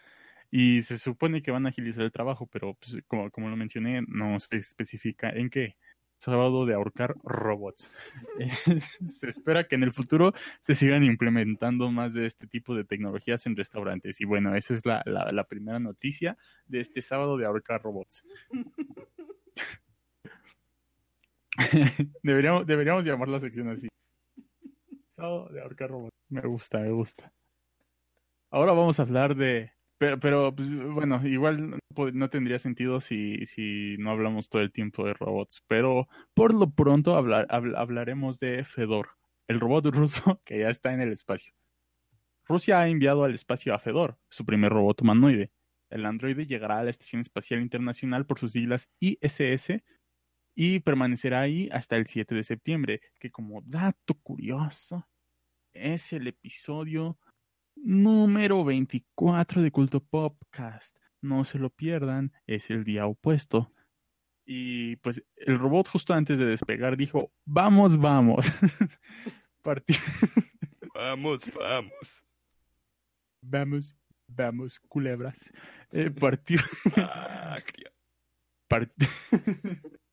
Y 0.58 0.84
se 0.84 0.98
supone 0.98 1.42
que 1.42 1.52
van 1.52 1.66
a 1.66 1.70
agilizar 1.70 2.06
el 2.06 2.14
trabajo, 2.14 2.48
pero 2.48 2.76
pues, 2.76 2.98
como, 3.08 3.30
como 3.30 3.50
lo 3.50 3.58
mencioné, 3.58 4.04
no 4.08 4.40
se 4.40 4.56
especifica 4.56 5.30
en 5.30 5.50
qué. 5.50 5.76
Sábado 6.18 6.66
de 6.66 6.74
ahorcar 6.74 7.14
robots. 7.24 7.94
Eh, 8.40 8.80
se 9.06 9.28
espera 9.28 9.66
que 9.66 9.76
en 9.76 9.84
el 9.84 9.92
futuro 9.92 10.32
se 10.62 10.74
sigan 10.74 11.04
implementando 11.04 11.92
más 11.92 12.14
de 12.14 12.26
este 12.26 12.48
tipo 12.48 12.74
de 12.74 12.86
tecnologías 12.86 13.46
en 13.48 13.58
restaurantes. 13.58 14.22
Y 14.22 14.26
bueno, 14.26 14.56
esa 14.56 14.74
es 14.74 14.86
la, 14.86 15.04
la, 15.06 15.30
la 15.34 15.44
primera 15.44 15.78
noticia 15.78 16.38
de 16.68 16.80
este 16.80 17.02
sábado 17.02 17.36
de 17.36 17.46
ahorcar 17.46 17.82
robots. 17.82 18.24
deberíamos, 22.24 22.66
deberíamos 22.66 23.06
llamar 23.06 23.28
la 23.28 23.42
sección 23.42 23.72
así. 23.72 23.90
Sábado 25.12 25.50
de 25.50 25.62
ahorcar 25.62 25.90
robots. 25.90 26.16
Me 26.30 26.42
gusta, 26.42 26.80
me 26.80 26.92
gusta. 26.92 27.34
Ahora 28.52 28.72
vamos 28.72 29.02
a 29.02 29.04
hablar 29.04 29.36
de... 29.36 29.75
Pero, 29.98 30.20
pero 30.20 30.54
pues, 30.56 30.74
bueno, 30.76 31.26
igual 31.26 31.80
no, 32.14 32.30
tendría 32.30 32.60
sentido 32.60 33.00
si, 33.00 33.46
si 33.46 33.96
no 33.98 34.12
hablamos 34.12 34.50
todo 34.50 34.62
el 34.62 34.72
tiempo 34.74 35.06
de 35.06 35.14
robots. 35.14 35.64
Pero 35.68 36.08
por 36.34 36.54
lo 36.54 36.70
pronto 36.72 37.16
hablar, 37.16 37.48
habl- 37.48 37.76
hablaremos 37.78 38.38
de 38.40 38.64
Fedor, 38.66 39.10
el 39.48 39.60
robot 39.60 39.86
ruso 39.88 40.42
que 40.46 40.60
ya 40.60 40.70
está 40.70 40.94
en 40.94 41.02
el 41.02 41.12
espacio. 41.14 41.54
Rusia 42.46 42.80
ha 42.80 42.88
enviado 42.88 43.24
al 43.24 43.34
espacio 43.34 43.74
a 43.74 43.80
Fedor, 43.80 44.20
su 44.30 44.46
primer 44.46 44.72
robot 44.72 45.02
humanoide. 45.02 45.52
El 45.90 46.06
androide 46.06 46.46
llegará 46.46 46.80
a 46.80 46.84
la 46.84 46.90
Estación 46.90 47.22
Espacial 47.22 47.62
Internacional 47.62 48.26
por 48.26 48.40
sus 48.40 48.52
siglas 48.52 48.90
ISS 49.00 49.84
y 50.56 50.80
permanecerá 50.82 51.42
ahí 51.42 51.70
hasta 51.72 51.98
el 51.98 52.08
7 52.08 52.36
de 52.36 52.44
septiembre, 52.44 53.02
que 53.20 53.32
como 53.32 53.62
dato 53.66 54.16
curioso 54.16 55.08
es 55.74 56.14
el 56.14 56.28
episodio 56.28 57.20
número 57.86 58.64
24 58.66 59.62
de 59.62 59.72
Culto 59.72 60.00
Popcast. 60.04 60.98
No 61.22 61.44
se 61.46 61.60
lo 61.60 61.70
pierdan, 61.70 62.34
es 62.48 62.70
el 62.72 62.84
día 62.84 63.06
opuesto. 63.06 63.72
Y 64.46 64.98
pues 64.98 65.24
el 65.38 65.58
robot 65.58 65.88
justo 65.88 66.14
antes 66.14 66.38
de 66.40 66.46
despegar 66.46 66.98
dijo, 66.98 67.32
vamos, 67.46 67.98
vamos. 67.98 68.46
Vamos, 70.94 71.40
vamos. 71.58 72.26
Vamos, 73.42 73.96
Veamos, 74.28 74.80
culebras. 74.88 75.52
Eh, 75.92 76.10
partió. 76.12 76.60
Ah, 76.98 77.60
part- 78.70 78.92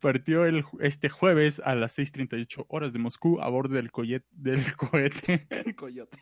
Partió 0.00 0.44
el, 0.46 0.64
este 0.80 1.08
jueves 1.08 1.60
a 1.64 1.74
las 1.74 1.98
6:38 1.98 2.66
horas 2.68 2.92
de 2.92 2.98
Moscú 2.98 3.40
a 3.40 3.48
bordo 3.48 3.74
del, 3.74 3.90
cohet- 3.90 4.24
del 4.30 4.60
cohete 4.76 5.74
Coyote. 5.76 6.18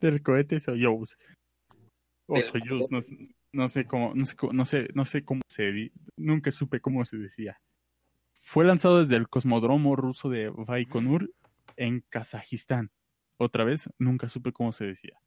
del 0.00 0.22
cohete 0.22 0.60
Soyuz. 0.60 1.16
O 2.26 2.40
Soyuz, 2.40 2.90
no, 2.90 3.00
no 3.52 3.68
sé 3.68 3.84
cómo, 3.86 4.14
no 4.14 4.24
sé, 4.24 4.36
no 4.52 4.64
sé, 4.64 4.88
no 4.94 5.04
sé 5.04 5.24
cómo 5.24 5.42
se 5.48 5.92
nunca 6.16 6.50
supe 6.50 6.80
cómo 6.80 7.04
se 7.04 7.18
decía. 7.18 7.60
Fue 8.34 8.64
lanzado 8.64 9.00
desde 9.00 9.16
el 9.16 9.28
cosmodromo 9.28 9.96
ruso 9.96 10.28
de 10.28 10.48
Baikonur 10.48 11.32
en 11.76 12.04
Kazajistán. 12.08 12.90
Otra 13.38 13.64
vez, 13.64 13.88
nunca 13.98 14.28
supe 14.28 14.52
cómo 14.52 14.72
se 14.72 14.84
decía. 14.84 15.18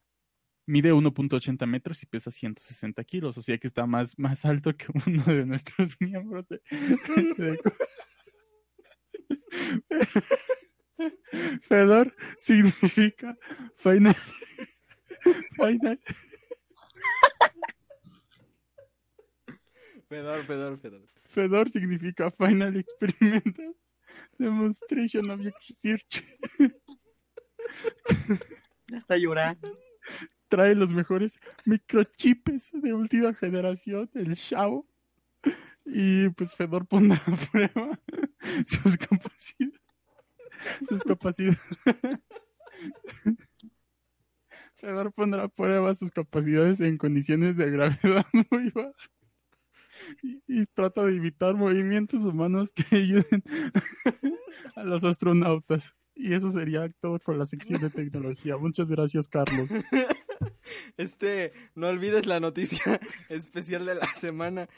Mide 0.68 0.93
1.80 0.93 1.66
metros 1.68 2.01
y 2.01 2.05
pesa 2.07 2.32
160 2.32 3.03
kilos, 3.03 3.38
o 3.38 3.41
sea 3.41 3.57
que 3.57 3.68
está 3.68 3.86
más, 3.86 4.18
más 4.18 4.45
alto 4.45 4.76
que 4.76 4.86
uno 5.07 5.24
de 5.26 5.45
nuestros 5.45 5.95
miembros. 5.99 6.47
de- 6.47 6.61
de- 7.38 7.59
Fedor 11.61 12.13
significa 12.38 13.38
final, 13.76 14.16
final, 15.55 15.99
Fedor, 20.07 20.43
fedor, 20.43 20.80
fedor. 20.80 21.01
Fedor 21.26 21.70
significa 21.70 22.32
Final 22.32 22.78
Experimental 22.78 23.76
Demonstration 24.38 25.30
of 25.32 25.41
Research. 25.41 26.24
Ya 28.88 28.97
está 28.97 29.18
llorando. 29.18 29.78
Trae 30.56 30.74
los 30.74 30.93
mejores 30.93 31.38
microchips 31.66 32.72
de 32.72 32.93
última 32.93 33.34
generación, 33.34 34.10
el 34.14 34.36
Shao. 34.36 34.88
Y 35.84 36.30
pues 36.30 36.56
Fedor 36.56 36.88
pondrá 36.88 37.22
a 37.26 37.36
prueba 37.51 37.99
sus 38.66 38.95
capacidades. 38.95 39.82
Sus 40.88 41.03
capacidades. 41.03 41.60
Fedor 44.76 45.12
pondrá 45.12 45.43
a 45.43 45.47
prueba 45.49 45.93
sus 45.93 46.12
capacidades 46.12 46.80
en 46.80 46.97
condiciones 46.97 47.58
de 47.58 47.72
gravedad 47.72 48.26
muy 48.49 48.70
bajas. 48.70 49.10
Y, 50.47 50.68
trata 50.68 51.03
de 51.03 51.16
imitar 51.16 51.56
movimientos 51.56 52.24
humanos 52.24 52.72
que 52.72 52.95
ayuden 52.95 53.43
a 54.78 54.84
los 54.86 55.03
astronautas. 55.03 55.93
Y 56.16 56.34
eso 56.34 56.47
sería 56.47 56.88
todo 57.01 57.20
con 57.20 57.38
la 57.38 57.45
sección 57.45 57.82
de 57.82 57.89
tecnología. 57.89 58.56
Muchas 58.56 58.89
gracias, 58.89 59.28
Carlos. 59.28 59.68
Este, 60.97 61.53
no 61.75 61.87
olvides 61.87 62.25
la 62.25 62.39
noticia 62.39 62.99
especial 63.29 63.85
de 63.85 63.95
la 63.95 64.07
semana. 64.07 64.69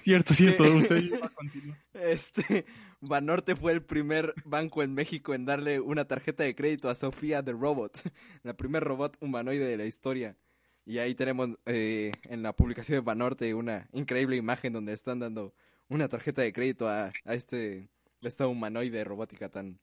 Cierto, 0.00 0.34
cierto, 0.34 0.64
usted 0.64 1.10
va 1.22 1.26
a 1.26 1.30
continuar. 1.30 1.78
Este, 1.94 2.64
Banorte 3.00 3.56
fue 3.56 3.72
el 3.72 3.82
primer 3.82 4.34
banco 4.44 4.82
en 4.82 4.94
México 4.94 5.34
en 5.34 5.46
darle 5.46 5.80
una 5.80 6.04
tarjeta 6.06 6.44
de 6.44 6.54
crédito 6.54 6.88
a 6.88 6.94
Sofía 6.94 7.42
the 7.42 7.52
Robot, 7.52 8.02
la 8.42 8.54
primer 8.54 8.84
robot 8.84 9.16
humanoide 9.20 9.64
de 9.64 9.76
la 9.76 9.86
historia. 9.86 10.36
Y 10.84 10.98
ahí 10.98 11.14
tenemos 11.14 11.50
eh, 11.66 12.12
en 12.24 12.42
la 12.42 12.54
publicación 12.54 12.96
de 12.96 13.00
Banorte 13.00 13.54
una 13.54 13.88
increíble 13.92 14.36
imagen 14.36 14.72
donde 14.72 14.92
están 14.92 15.20
dando 15.20 15.54
una 15.88 16.08
tarjeta 16.08 16.42
de 16.42 16.52
crédito 16.52 16.88
a, 16.88 17.12
a 17.24 17.34
este 17.34 17.88
esta 18.22 18.46
humanoide 18.46 19.02
robótica 19.04 19.48
tan 19.48 19.78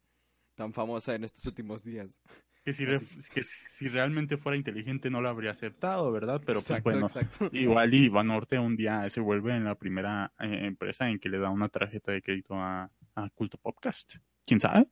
tan 0.56 0.74
famosa 0.74 1.16
en 1.16 1.24
estos 1.24 1.46
últimos 1.46 1.84
días. 1.84 2.20
Que 2.68 2.74
si, 2.74 2.84
re- 2.84 3.00
que 3.34 3.44
si 3.44 3.88
realmente 3.88 4.36
fuera 4.36 4.58
inteligente 4.58 5.10
no 5.10 5.22
lo 5.22 5.30
habría 5.30 5.52
aceptado, 5.52 6.12
¿verdad? 6.12 6.42
Pero 6.46 6.60
exacto, 6.60 6.84
pues 6.84 7.00
bueno, 7.00 7.08
exacto. 7.08 7.50
igual 7.54 7.94
y 7.94 8.10
Banorte 8.10 8.60
un 8.60 8.76
día 8.76 9.10
se 9.10 9.22
vuelve 9.22 9.56
en 9.56 9.64
la 9.64 9.76
primera 9.76 10.34
eh, 10.38 10.66
empresa 10.66 11.10
en 11.10 11.18
que 11.18 11.30
le 11.30 11.40
da 11.40 11.50
una 11.50 11.70
tarjeta 11.70 12.12
de 12.12 12.22
crédito 12.22 12.56
a, 12.56 12.92
a 13.16 13.30
Culto 13.30 13.58
Podcast. 13.58 14.16
¿Quién 14.46 14.60
sabe? 14.60 14.86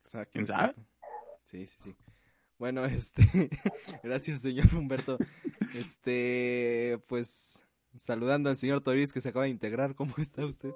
Exacto, 0.00 0.30
¿Quién 0.32 0.46
sabe? 0.48 0.70
exacto. 0.70 0.90
Sí, 1.44 1.66
sí, 1.68 1.76
sí. 1.84 1.94
Bueno, 2.58 2.84
este, 2.86 3.48
gracias 4.02 4.40
señor 4.42 4.74
Humberto. 4.74 5.18
Este, 5.74 6.98
pues, 7.06 7.64
saludando 7.96 8.50
al 8.50 8.56
señor 8.56 8.80
Toriz 8.80 9.12
que 9.12 9.20
se 9.20 9.28
acaba 9.28 9.44
de 9.44 9.50
integrar, 9.52 9.94
¿cómo 9.94 10.14
está 10.18 10.44
usted? 10.44 10.72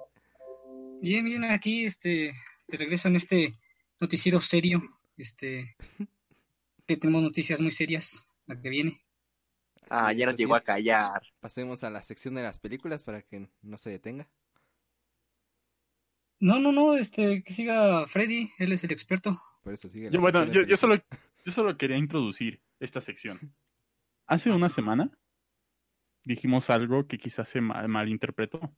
Bien, 1.01 1.25
bien, 1.25 1.43
aquí, 1.43 1.83
este, 1.83 2.33
te 2.69 2.77
regreso 2.77 3.09
en 3.09 3.17
este 3.17 3.51
noticiero 3.99 4.39
serio, 4.39 4.81
este, 5.17 5.75
que 6.85 6.97
tenemos 6.97 7.23
noticias 7.23 7.59
muy 7.59 7.71
serias, 7.71 8.27
la 8.45 8.59
que 8.59 8.69
viene. 8.69 9.01
Ah, 9.89 10.13
ya 10.13 10.25
nos 10.25 10.33
así 10.35 10.43
llegó 10.43 10.55
a 10.55 10.61
callar. 10.61 11.21
Pasemos 11.39 11.83
a 11.83 11.89
la 11.89 12.03
sección 12.03 12.35
de 12.35 12.43
las 12.43 12.59
películas 12.59 13.03
para 13.03 13.21
que 13.21 13.49
no 13.61 13.77
se 13.77 13.89
detenga. 13.89 14.29
No, 16.39 16.59
no, 16.59 16.71
no, 16.71 16.95
este, 16.95 17.41
que 17.43 17.53
siga 17.53 18.05
Freddy, 18.07 18.51
él 18.57 18.73
es 18.73 18.83
el 18.83 18.91
experto. 18.91 19.39
Por 19.61 19.73
eso 19.73 19.87
sigue 19.87 20.07
la 20.09 20.11
Yo, 20.11 20.19
bueno, 20.21 20.45
yo, 20.45 20.75
solo, 20.75 20.95
yo 21.45 21.51
solo 21.51 21.77
quería 21.77 21.97
introducir 21.97 22.61
esta 22.79 22.99
sección. 23.01 23.39
Hace 24.27 24.51
una 24.51 24.69
semana 24.69 25.11
dijimos 26.23 26.69
algo 26.69 27.07
que 27.07 27.17
quizás 27.17 27.47
se 27.49 27.61
mal- 27.61 27.87
malinterpretó. 27.87 28.75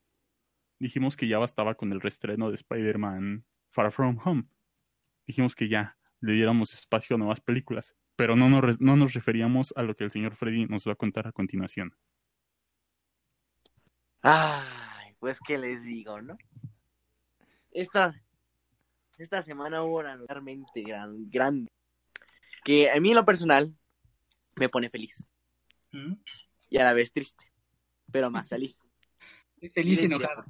Dijimos 0.80 1.16
que 1.16 1.28
ya 1.28 1.38
bastaba 1.38 1.76
con 1.76 1.92
el 1.92 2.02
reestreno 2.02 2.50
de 2.50 2.56
Spider-Man 2.56 3.46
Far 3.72 3.92
From 3.92 4.20
Home. 4.26 4.44
Dijimos 5.26 5.56
que 5.56 5.70
ya 5.70 5.98
le 6.26 6.34
diéramos 6.34 6.74
espacio 6.74 7.16
a 7.16 7.20
nuevas 7.20 7.40
películas, 7.40 7.96
pero 8.16 8.36
no 8.36 8.50
nos, 8.50 8.82
no 8.82 8.96
nos 8.96 9.14
referíamos 9.14 9.74
a 9.76 9.84
lo 9.84 9.96
que 9.96 10.06
el 10.06 10.12
señor 10.12 10.36
Freddy 10.36 10.66
nos 10.66 10.88
va 10.88 10.94
a 10.94 10.96
contar 10.96 11.28
a 11.28 11.32
continuación. 11.32 11.96
Ay, 14.22 15.14
pues 15.20 15.40
qué 15.46 15.58
les 15.58 15.84
digo, 15.84 16.20
¿no? 16.22 16.36
Esta, 17.72 18.14
esta 19.20 19.42
semana 19.44 19.84
hubo 19.84 20.00
una 20.00 20.18
realmente 20.28 20.82
gran, 20.82 21.30
grande 21.30 21.70
que 22.64 22.90
a 22.90 23.00
mí 23.00 23.10
en 23.10 23.16
lo 23.16 23.26
personal 23.26 23.72
me 24.56 24.70
pone 24.70 24.90
feliz 24.90 25.28
¿Mm? 25.92 26.14
y 26.70 26.78
a 26.78 26.86
la 26.86 26.94
vez 26.94 27.12
triste, 27.12 27.46
pero 28.12 28.32
más 28.32 28.50
feliz. 28.50 28.82
Feliz 29.74 30.02
y 30.02 30.06
enojado. 30.06 30.44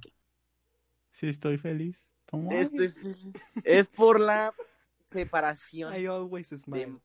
Sí, 1.10 1.28
estoy 1.28 1.58
feliz. 1.58 2.16
Estoy 2.50 2.90
feliz. 2.90 3.52
Es 3.64 3.88
por 3.90 4.20
la 4.20 4.54
separación 5.20 5.94
I 5.94 6.08
always 6.08 6.50
smile. 6.50 7.00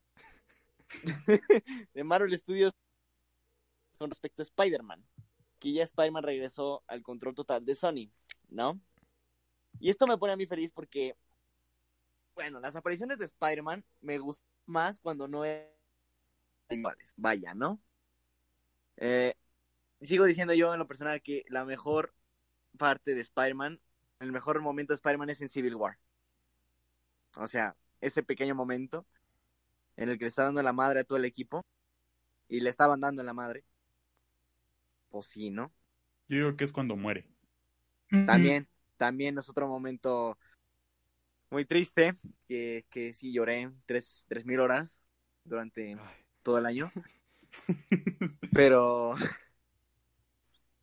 de, 1.27 1.41
de 1.95 2.05
Marvel 2.05 2.37
Studios 2.39 2.73
con 3.99 4.11
respecto 4.11 4.43
a 4.43 4.45
Spider-Man. 4.45 5.05
Que 5.59 5.73
ya 5.75 5.83
Spider-Man 5.83 6.23
regresó 6.23 6.83
al 6.87 7.03
control 7.03 7.35
total 7.35 7.65
de 7.65 7.75
Sony, 7.75 8.11
¿no? 8.49 8.81
Y 9.79 9.91
esto 9.91 10.07
me 10.07 10.17
pone 10.17 10.33
a 10.33 10.37
mí 10.37 10.47
feliz 10.47 10.73
porque, 10.73 11.17
bueno, 12.35 12.61
las 12.61 12.75
apariciones 12.77 13.19
de 13.19 13.27
Spider-Man 13.27 13.85
me 14.01 14.19
gustan 14.19 14.47
más 14.67 15.01
cuando 15.01 15.29
no 15.29 15.45
es 15.45 15.67
iguales. 16.71 17.13
Vaya, 17.17 17.55
¿no? 17.55 17.79
Eh, 18.97 19.35
sigo 20.01 20.25
diciendo 20.25 20.55
yo 20.55 20.73
en 20.73 20.79
lo 20.79 20.87
personal 20.87 21.21
que 21.23 21.45
la 21.49 21.65
mejor 21.65 22.15
parte 22.79 23.15
de 23.15 23.21
Spider-Man, 23.21 23.81
el 24.21 24.33
mejor 24.33 24.61
momento 24.61 24.93
de 24.93 24.97
Spider-Man 24.97 25.31
es 25.31 25.41
en 25.43 25.49
Civil 25.49 25.77
War. 25.77 25.99
O 27.37 27.47
sea, 27.47 27.77
ese 28.01 28.23
pequeño 28.23 28.55
momento 28.55 29.07
en 29.97 30.09
el 30.09 30.19
que 30.19 30.25
le 30.25 30.29
está 30.29 30.45
dando 30.45 30.63
la 30.63 30.73
madre 30.73 31.01
a 31.01 31.05
todo 31.05 31.19
el 31.19 31.25
equipo 31.25 31.65
y 32.49 32.61
le 32.61 32.71
estaban 32.71 33.01
dando 33.01 33.23
la 33.23 33.35
madre. 33.35 33.65
Pues 35.11 35.27
sí, 35.27 35.51
¿no? 35.51 35.73
Yo 36.29 36.37
digo 36.37 36.57
que 36.57 36.65
es 36.65 36.73
cuando 36.73 36.97
muere. 36.97 37.27
También, 38.27 38.69
también 38.97 39.39
es 39.39 39.49
otro 39.49 39.69
momento 39.69 40.39
muy 41.51 41.65
triste, 41.65 42.15
que, 42.49 42.87
que 42.91 43.13
sí 43.13 43.33
lloré 43.33 43.71
tres, 43.87 44.25
tres 44.29 44.47
mil 44.47 44.61
horas 44.61 45.01
durante 45.45 45.93
Ay. 45.93 46.25
todo 46.43 46.59
el 46.59 46.67
año. 46.67 46.91
Pero, 48.53 49.15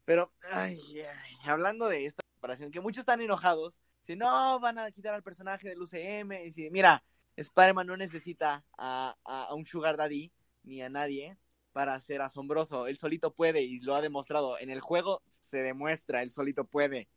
pero, 0.05 0.31
ay, 0.51 0.79
ay, 1.01 1.35
hablando 1.45 1.89
de 1.89 2.05
esta 2.05 2.23
comparación, 2.33 2.71
que 2.71 2.79
muchos 2.79 3.01
están 3.01 3.21
enojados, 3.21 3.81
si 4.07 4.15
no 4.15 4.57
van 4.61 4.79
a 4.79 4.89
quitar 4.89 5.13
al 5.13 5.21
personaje 5.21 5.67
del 5.67 5.81
UCM, 5.81 6.45
y 6.45 6.51
si, 6.53 6.69
mira, 6.69 7.03
Spider-Man 7.35 7.87
no 7.87 7.97
necesita 7.97 8.63
a, 8.77 9.17
a, 9.25 9.43
a 9.47 9.53
un 9.53 9.65
Sugar 9.65 9.97
Daddy 9.97 10.31
ni 10.63 10.81
a 10.81 10.87
nadie 10.87 11.37
para 11.73 11.99
ser 11.99 12.21
asombroso, 12.21 12.87
él 12.87 12.95
solito 12.95 13.35
puede 13.35 13.63
y 13.63 13.81
lo 13.81 13.95
ha 13.95 14.01
demostrado. 14.01 14.57
En 14.59 14.69
el 14.69 14.79
juego 14.79 15.21
se 15.27 15.57
demuestra, 15.57 16.23
él 16.23 16.29
solito 16.29 16.65
puede. 16.65 17.09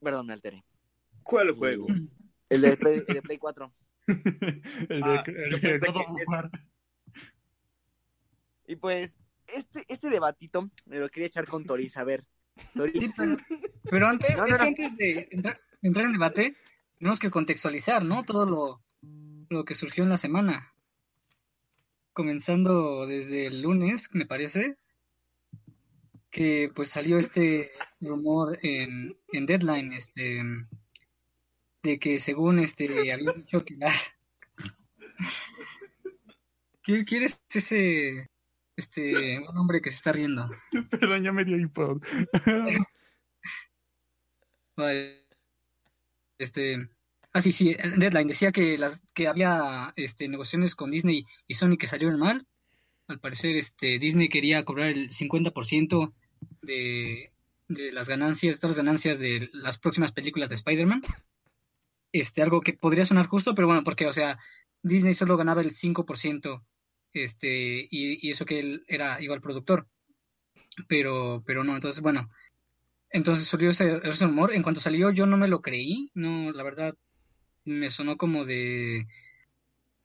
Perdón, 0.00 0.26
me 0.26 0.32
alteré. 0.32 0.64
¿Cuál 1.22 1.52
juego? 1.52 1.86
El 2.50 2.60
de 2.60 2.76
Play, 2.76 3.02
el 3.08 3.14
de 3.14 3.22
Play 3.22 3.38
4. 3.38 3.72
el 4.06 5.00
de, 5.00 5.02
Ah, 5.02 5.24
el 5.26 5.60
de 5.60 5.76
es-. 5.76 6.60
Y 8.66 8.76
pues, 8.76 9.18
este, 9.46 9.84
este 9.88 10.10
debatito 10.10 10.70
me 10.84 10.98
lo 10.98 11.08
quería 11.08 11.28
echar 11.28 11.46
con 11.46 11.64
Toriz. 11.64 11.96
A 11.96 12.04
ver, 12.04 12.24
Sí, 12.56 13.10
pero, 13.16 13.36
pero 13.90 14.08
antes, 14.08 14.36
No, 14.36 14.46
no, 14.46 14.48
es 14.48 14.52
que 14.58 14.58
no. 14.58 14.64
antes 14.64 14.96
de 14.96 15.28
entrar, 15.30 15.60
entrar 15.82 16.06
en 16.06 16.12
debate, 16.12 16.56
tenemos 16.98 17.18
que 17.18 17.30
contextualizar, 17.30 18.04
¿no? 18.04 18.24
Todo 18.24 18.46
lo, 18.46 18.82
lo 19.50 19.64
que 19.64 19.74
surgió 19.74 20.04
en 20.04 20.10
la 20.10 20.18
semana. 20.18 20.72
comenzando 22.14 23.06
desde 23.06 23.46
el 23.46 23.60
lunes, 23.60 24.08
me 24.14 24.24
parece, 24.24 24.78
que 26.30 26.70
pues 26.74 26.90
salió 26.90 27.18
este 27.18 27.70
rumor 28.00 28.58
en, 28.62 29.16
en 29.32 29.46
Deadline, 29.46 29.92
este, 29.92 30.40
de 31.84 31.98
que 32.00 32.18
según 32.18 32.58
este 32.58 33.12
había 33.12 33.32
dicho 33.32 33.64
que 33.64 33.76
la... 33.76 33.92
¿Qué 36.82 37.04
quieres 37.04 37.42
ese 37.52 38.28
este 38.76 39.38
un 39.38 39.56
hombre 39.56 39.80
que 39.80 39.90
se 39.90 39.96
está 39.96 40.12
riendo? 40.12 40.48
Perdón, 40.90 41.22
ya 41.22 41.32
me 41.32 41.44
dio 41.44 41.58
hipo. 41.58 42.00
Vale. 44.76 45.24
Este, 46.38 46.88
ah 47.32 47.40
sí, 47.40 47.52
sí, 47.52 47.76
Deadline 47.96 48.26
decía 48.28 48.50
que 48.50 48.76
las 48.76 49.02
que 49.14 49.28
había 49.28 49.92
este 49.96 50.28
negociaciones 50.28 50.74
con 50.74 50.90
Disney 50.90 51.24
y 51.46 51.54
Sony 51.54 51.76
que 51.78 51.86
salieron 51.86 52.18
mal. 52.18 52.46
Al 53.06 53.20
parecer 53.20 53.56
este 53.56 53.98
Disney 53.98 54.28
quería 54.28 54.64
cobrar 54.64 54.88
el 54.88 55.10
50% 55.10 56.12
de, 56.62 57.32
de 57.68 57.92
las 57.92 58.08
ganancias, 58.08 58.58
todas 58.58 58.76
las 58.76 58.84
ganancias 58.84 59.18
de 59.18 59.48
las 59.52 59.78
próximas 59.78 60.12
películas 60.12 60.48
de 60.48 60.56
Spider-Man. 60.56 61.02
Este, 62.12 62.42
algo 62.42 62.60
que 62.60 62.74
podría 62.74 63.04
sonar 63.04 63.26
justo, 63.26 63.54
pero 63.54 63.66
bueno, 63.66 63.82
porque, 63.82 64.06
o 64.06 64.12
sea, 64.12 64.38
Disney 64.82 65.14
solo 65.14 65.36
ganaba 65.36 65.62
el 65.62 65.72
5%, 65.72 66.62
este, 67.14 67.88
y, 67.90 68.26
y 68.26 68.30
eso 68.30 68.44
que 68.44 68.58
él 68.58 68.84
era 68.88 69.22
igual 69.22 69.40
productor. 69.40 69.88
Pero, 70.88 71.42
pero 71.46 71.64
no, 71.64 71.74
entonces, 71.74 72.02
bueno, 72.02 72.28
entonces 73.10 73.46
salió 73.46 73.70
ese, 73.70 74.00
ese 74.02 74.26
rumor. 74.26 74.52
En 74.52 74.62
cuanto 74.62 74.80
salió, 74.80 75.10
yo 75.10 75.26
no 75.26 75.36
me 75.36 75.48
lo 75.48 75.62
creí, 75.62 76.10
no, 76.14 76.52
la 76.52 76.62
verdad, 76.64 76.96
me 77.64 77.90
sonó 77.90 78.16
como 78.16 78.44
de, 78.44 79.06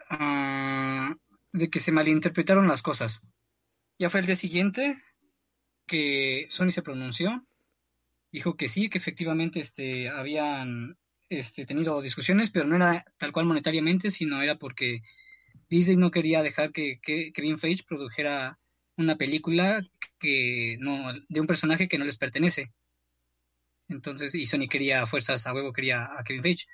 ah, 0.10 1.16
de 1.52 1.70
que 1.70 1.80
se 1.80 1.92
malinterpretaron 1.92 2.68
las 2.68 2.84
cosas. 2.84 3.22
Ya 3.98 4.10
fue 4.10 4.20
el 4.22 4.28
día 4.28 4.36
siguiente, 4.36 4.96
que 5.88 6.48
Sony 6.50 6.72
se 6.72 6.84
pronunció, 6.84 7.46
dijo 8.32 8.56
que 8.56 8.70
sí, 8.70 8.90
que 8.90 9.00
efectivamente 9.00 9.60
este, 9.60 10.10
habían 10.10 10.98
este, 11.30 11.66
tenido 11.66 12.02
discusiones, 12.02 12.52
pero 12.52 12.66
no 12.66 12.76
era 12.76 13.04
tal 13.18 13.32
cual 13.32 13.48
monetariamente, 13.48 14.12
sino 14.12 14.42
era 14.42 14.58
porque 14.58 15.02
Disney 15.70 15.98
no 15.98 16.12
quería 16.12 16.42
dejar 16.42 16.72
que, 16.72 17.00
que 17.02 17.32
Kevin 17.34 17.60
Feige 17.60 17.84
produjera 17.88 18.60
una 18.98 19.16
película 19.18 19.82
que 20.20 20.78
no 20.80 21.14
de 21.30 21.40
un 21.40 21.48
personaje 21.48 21.88
que 21.88 21.98
no 21.98 22.06
les 22.06 22.18
pertenece. 22.18 22.72
Entonces, 23.88 24.36
y 24.36 24.46
Sony 24.46 24.68
quería 24.70 25.06
fuerzas 25.06 25.48
a 25.48 25.54
huevo 25.54 25.74
quería 25.74 26.06
a 26.18 26.24
Kevin 26.24 26.44
Feige, 26.44 26.66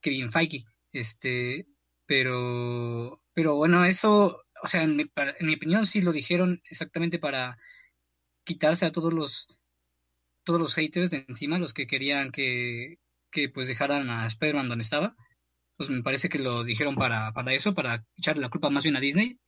Kevin 0.00 0.32
Feige, 0.32 0.64
este, 0.92 1.66
pero 2.06 3.22
pero 3.32 3.56
bueno, 3.56 3.84
eso, 3.84 4.42
o 4.62 4.66
sea, 4.66 4.82
en 4.82 4.96
mi, 4.96 5.04
en 5.38 5.46
mi 5.46 5.54
opinión 5.54 5.86
sí 5.86 6.00
lo 6.00 6.12
dijeron 6.12 6.62
exactamente 6.70 7.18
para 7.18 7.58
quitarse 8.44 8.86
a 8.86 8.92
todos 8.92 9.12
los 9.12 9.48
todos 10.44 10.60
los 10.60 10.74
haters 10.74 11.10
de 11.10 11.24
encima, 11.28 11.58
los 11.58 11.74
que 11.74 11.86
querían 11.86 12.30
que, 12.30 12.98
que 13.30 13.48
pues 13.48 13.66
dejaran 13.66 14.10
a 14.10 14.26
Spider-Man 14.26 14.68
donde 14.68 14.82
estaba. 14.82 15.16
Pues 15.76 15.90
me 15.90 16.02
parece 16.02 16.28
que 16.28 16.38
lo 16.38 16.62
dijeron 16.62 16.94
para, 16.94 17.32
para 17.32 17.52
eso, 17.52 17.74
para 17.74 18.04
echarle 18.16 18.42
la 18.42 18.48
culpa 18.48 18.70
más 18.70 18.84
bien 18.84 18.96
a 18.96 19.00
Disney. 19.00 19.38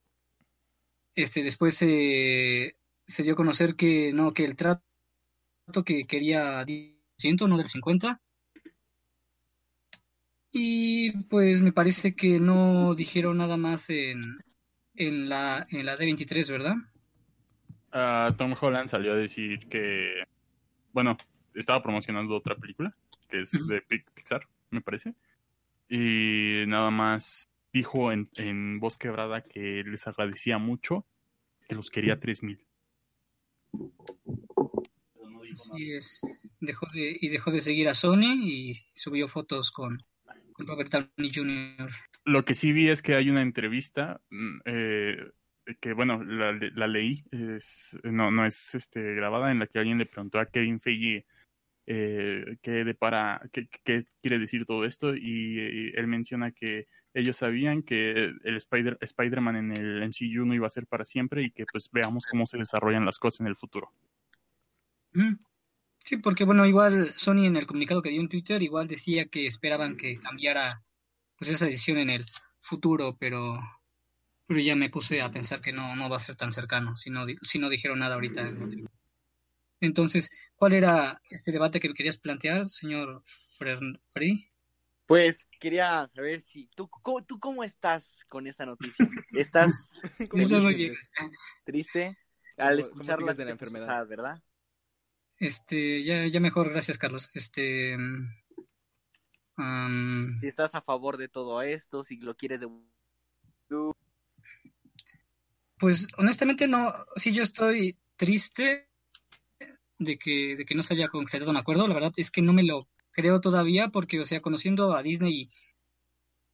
Este, 1.15 1.43
después 1.43 1.77
se 1.77 3.23
dio 3.23 3.33
a 3.33 3.37
conocer 3.37 3.77
que 3.77 4.13
no, 4.13 4.35
que 4.35 4.45
el 4.45 4.57
trato 4.57 4.83
que 5.85 6.07
quería 6.07 6.65
10%, 6.65 7.49
no 7.49 7.57
del 7.57 7.67
50%. 7.67 8.21
Y 10.53 11.13
pues 11.25 11.61
me 11.61 11.73
parece 11.73 12.15
que 12.15 12.41
no 12.41 12.95
dijeron 12.95 13.37
nada 13.37 13.57
más 13.57 13.91
en, 13.91 14.39
en 14.95 15.29
la, 15.29 15.67
en 15.71 15.85
la 15.85 15.97
D23, 15.97 16.51
¿verdad? 16.51 16.77
Uh, 17.93 18.35
Tom 18.37 18.55
Holland 18.59 18.89
salió 18.89 19.13
a 19.13 19.17
decir 19.17 19.69
que, 19.69 20.25
bueno, 20.93 21.17
estaba 21.55 21.83
promocionando 21.83 22.35
otra 22.35 22.57
película, 22.57 22.95
que 23.29 23.41
es 23.41 23.51
de 23.67 23.83
Pixar, 23.83 24.47
me 24.71 24.81
parece. 24.81 25.15
Y 25.89 26.65
nada 26.67 26.91
más 26.91 27.51
dijo 27.73 28.13
en, 28.13 28.29
en 28.37 28.81
voz 28.81 28.99
quebrada 28.99 29.43
que 29.43 29.85
les 29.85 30.07
agradecía 30.07 30.59
mucho, 30.59 31.07
que 31.69 31.75
los 31.75 31.91
quería 31.91 32.19
3000. 32.19 32.67
Así 35.53 35.93
es. 35.93 36.21
Dejó 36.61 36.87
de, 36.93 37.17
y 37.21 37.29
dejó 37.29 37.51
de 37.51 37.61
seguir 37.61 37.89
a 37.89 37.95
Sony 37.95 38.35
y 38.43 38.75
subió 38.95 39.29
fotos 39.29 39.71
con, 39.71 40.03
con 40.53 40.67
Robert 40.67 40.91
Downey 40.91 41.33
Jr. 41.35 41.91
Lo 42.25 42.45
que 42.45 42.55
sí 42.55 42.73
vi 42.73 42.89
es 42.89 43.03
que 43.03 43.15
hay 43.15 43.31
una 43.31 43.43
entrevista 43.43 44.21
eh, 44.65 45.17
que 45.81 45.93
bueno, 45.93 46.23
la, 46.23 46.53
la 46.53 46.87
leí, 46.87 47.25
es, 47.31 47.99
no, 48.05 48.31
no 48.31 48.47
es 48.47 48.75
este, 48.75 49.15
grabada, 49.15 49.51
en 49.51 49.59
la 49.59 49.67
que 49.67 49.79
alguien 49.79 49.99
le 49.99 50.07
preguntó 50.07 50.39
a 50.39 50.47
Kevin 50.47 50.81
Feige 50.81 51.27
eh, 51.87 52.59
qué, 52.63 54.07
quiere 54.21 54.39
decir 54.39 54.67
todo 54.67 54.85
esto 54.85 55.15
y, 55.15 55.93
él 55.95 56.07
menciona 56.07 56.51
que 56.51 56.87
ellos 57.15 57.37
sabían 57.37 57.83
que 57.83 58.13
el 58.45 58.57
Spider, 58.57 58.99
Spider-Man 59.01 59.57
en 59.57 59.73
el 59.73 60.03
MCU 60.03 60.45
no 60.45 60.55
iba 60.55 60.67
a 60.67 60.71
ser 60.71 60.87
para 60.87 61.05
siempre 61.05 61.43
y 61.43 61.51
que 61.51 61.65
pues 61.71 61.89
veamos 61.91 62.27
cómo 62.27 62.45
se 62.47 62.59
desarrollan 62.59 63.07
las 63.07 63.19
cosas 63.19 63.41
en 63.41 63.47
el 63.47 63.57
futuro. 63.57 63.91
Sí, 66.05 66.19
porque 66.19 66.45
bueno, 66.45 66.67
igual 66.67 67.13
Sony 67.17 67.47
en 67.47 67.57
el 67.57 67.67
comunicado 67.67 68.03
que 68.03 68.11
dio 68.11 68.21
en 68.21 68.29
Twitter 68.29 68.63
igual 68.63 68.87
decía 68.87 69.27
que 69.27 69.47
esperaban 69.47 69.97
que 69.97 70.19
cambiara 70.19 70.83
pues 71.39 71.51
esa 71.51 71.67
decisión 71.67 71.99
en 71.99 72.11
el 72.11 72.27
futuro, 72.61 73.17
pero 73.19 73.59
pero 74.47 74.61
ya 74.61 74.77
me 74.77 74.91
puse 74.91 75.21
a 75.23 75.31
pensar 75.31 75.61
que 75.61 75.73
no, 75.73 75.97
no 75.97 76.09
va 76.09 76.17
a 76.17 76.21
ser 76.21 76.37
tan 76.37 76.53
cercano, 76.53 76.97
si 76.97 77.11
no, 77.11 77.25
si 77.43 77.59
no 77.59 77.69
dijeron 77.69 77.99
nada 77.99 78.15
ahorita. 78.15 78.53
Entonces, 79.81 80.31
¿cuál 80.55 80.73
era 80.73 81.21
este 81.31 81.53
debate 81.53 81.81
que 81.81 81.93
querías 81.93 82.17
plantear, 82.17 82.69
señor 82.69 83.23
Freddy? 83.59 84.51
Pues 85.07 85.47
quería 85.61 86.07
saber 86.09 86.41
si 86.41 86.69
tú, 86.75 86.89
¿cómo, 86.89 87.25
tú 87.25 87.39
cómo 87.39 87.63
estás 87.63 88.25
con 88.29 88.47
esta 88.47 88.67
noticia. 88.67 89.09
¿Estás 89.33 89.93
muy 90.33 90.75
bien. 90.75 90.95
triste 91.65 92.19
al 92.57 92.81
escuchar 92.81 93.23
las 93.23 93.37
de 93.37 93.45
la 93.45 93.53
enfermedad, 93.53 94.07
verdad? 94.09 94.43
Este, 95.39 96.03
ya, 96.03 96.27
ya 96.27 96.41
mejor, 96.41 96.71
gracias 96.71 96.99
Carlos. 96.99 97.31
Este, 97.35 97.97
um... 99.59 100.41
si 100.41 100.47
estás 100.47 100.75
a 100.75 100.81
favor 100.81 101.19
de 101.19 101.29
todo 101.29 101.63
esto, 101.63 102.03
si 102.03 102.17
lo 102.17 102.35
quieres 102.35 102.61
de 102.61 102.69
pues 105.79 106.09
honestamente 106.17 106.69
no, 106.69 106.95
sí 107.17 107.33
yo 107.33 107.43
estoy 107.43 107.99
triste 108.17 108.86
de 109.99 110.19
que, 110.19 110.57
de 110.57 110.65
que 110.65 110.75
no 110.75 110.83
se 110.83 110.95
haya 110.95 111.09
concretado 111.09 111.51
un 111.51 111.57
acuerdo, 111.57 111.89
la 111.89 111.95
verdad 111.95 112.13
es 112.17 112.31
que 112.31 112.43
no 112.43 112.53
me 112.53 112.63
lo 112.63 112.89
creo 113.13 113.41
todavía 113.41 113.89
porque, 113.89 114.21
o 114.21 114.25
sea, 114.25 114.43
conociendo 114.43 114.95
a 114.95 115.03
Disney, 115.03 115.51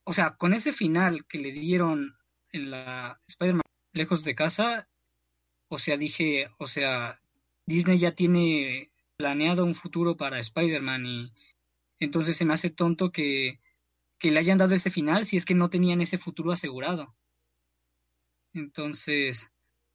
o 0.04 0.12
sea, 0.12 0.36
con 0.36 0.54
ese 0.54 0.72
final 0.72 1.26
que 1.26 1.38
le 1.38 1.52
dieron 1.52 2.16
en 2.52 2.70
la 2.70 3.18
Spider-Man 3.26 3.62
lejos 3.92 4.24
de 4.24 4.34
casa, 4.34 4.88
o 5.68 5.78
sea, 5.78 5.96
dije, 5.96 6.46
o 6.58 6.66
sea, 6.66 7.20
Disney 7.66 7.98
ya 7.98 8.14
tiene 8.14 8.92
planeado 9.16 9.64
un 9.64 9.74
futuro 9.74 10.16
para 10.16 10.38
Spider-Man 10.38 11.06
y 11.06 11.32
entonces 11.98 12.36
se 12.36 12.44
me 12.44 12.54
hace 12.54 12.70
tonto 12.70 13.12
que, 13.12 13.60
que 14.18 14.30
le 14.30 14.38
hayan 14.38 14.58
dado 14.58 14.74
ese 14.74 14.90
final 14.90 15.26
si 15.26 15.36
es 15.36 15.44
que 15.44 15.54
no 15.54 15.70
tenían 15.70 16.00
ese 16.00 16.18
futuro 16.18 16.52
asegurado. 16.52 17.14
Entonces, 18.52 19.51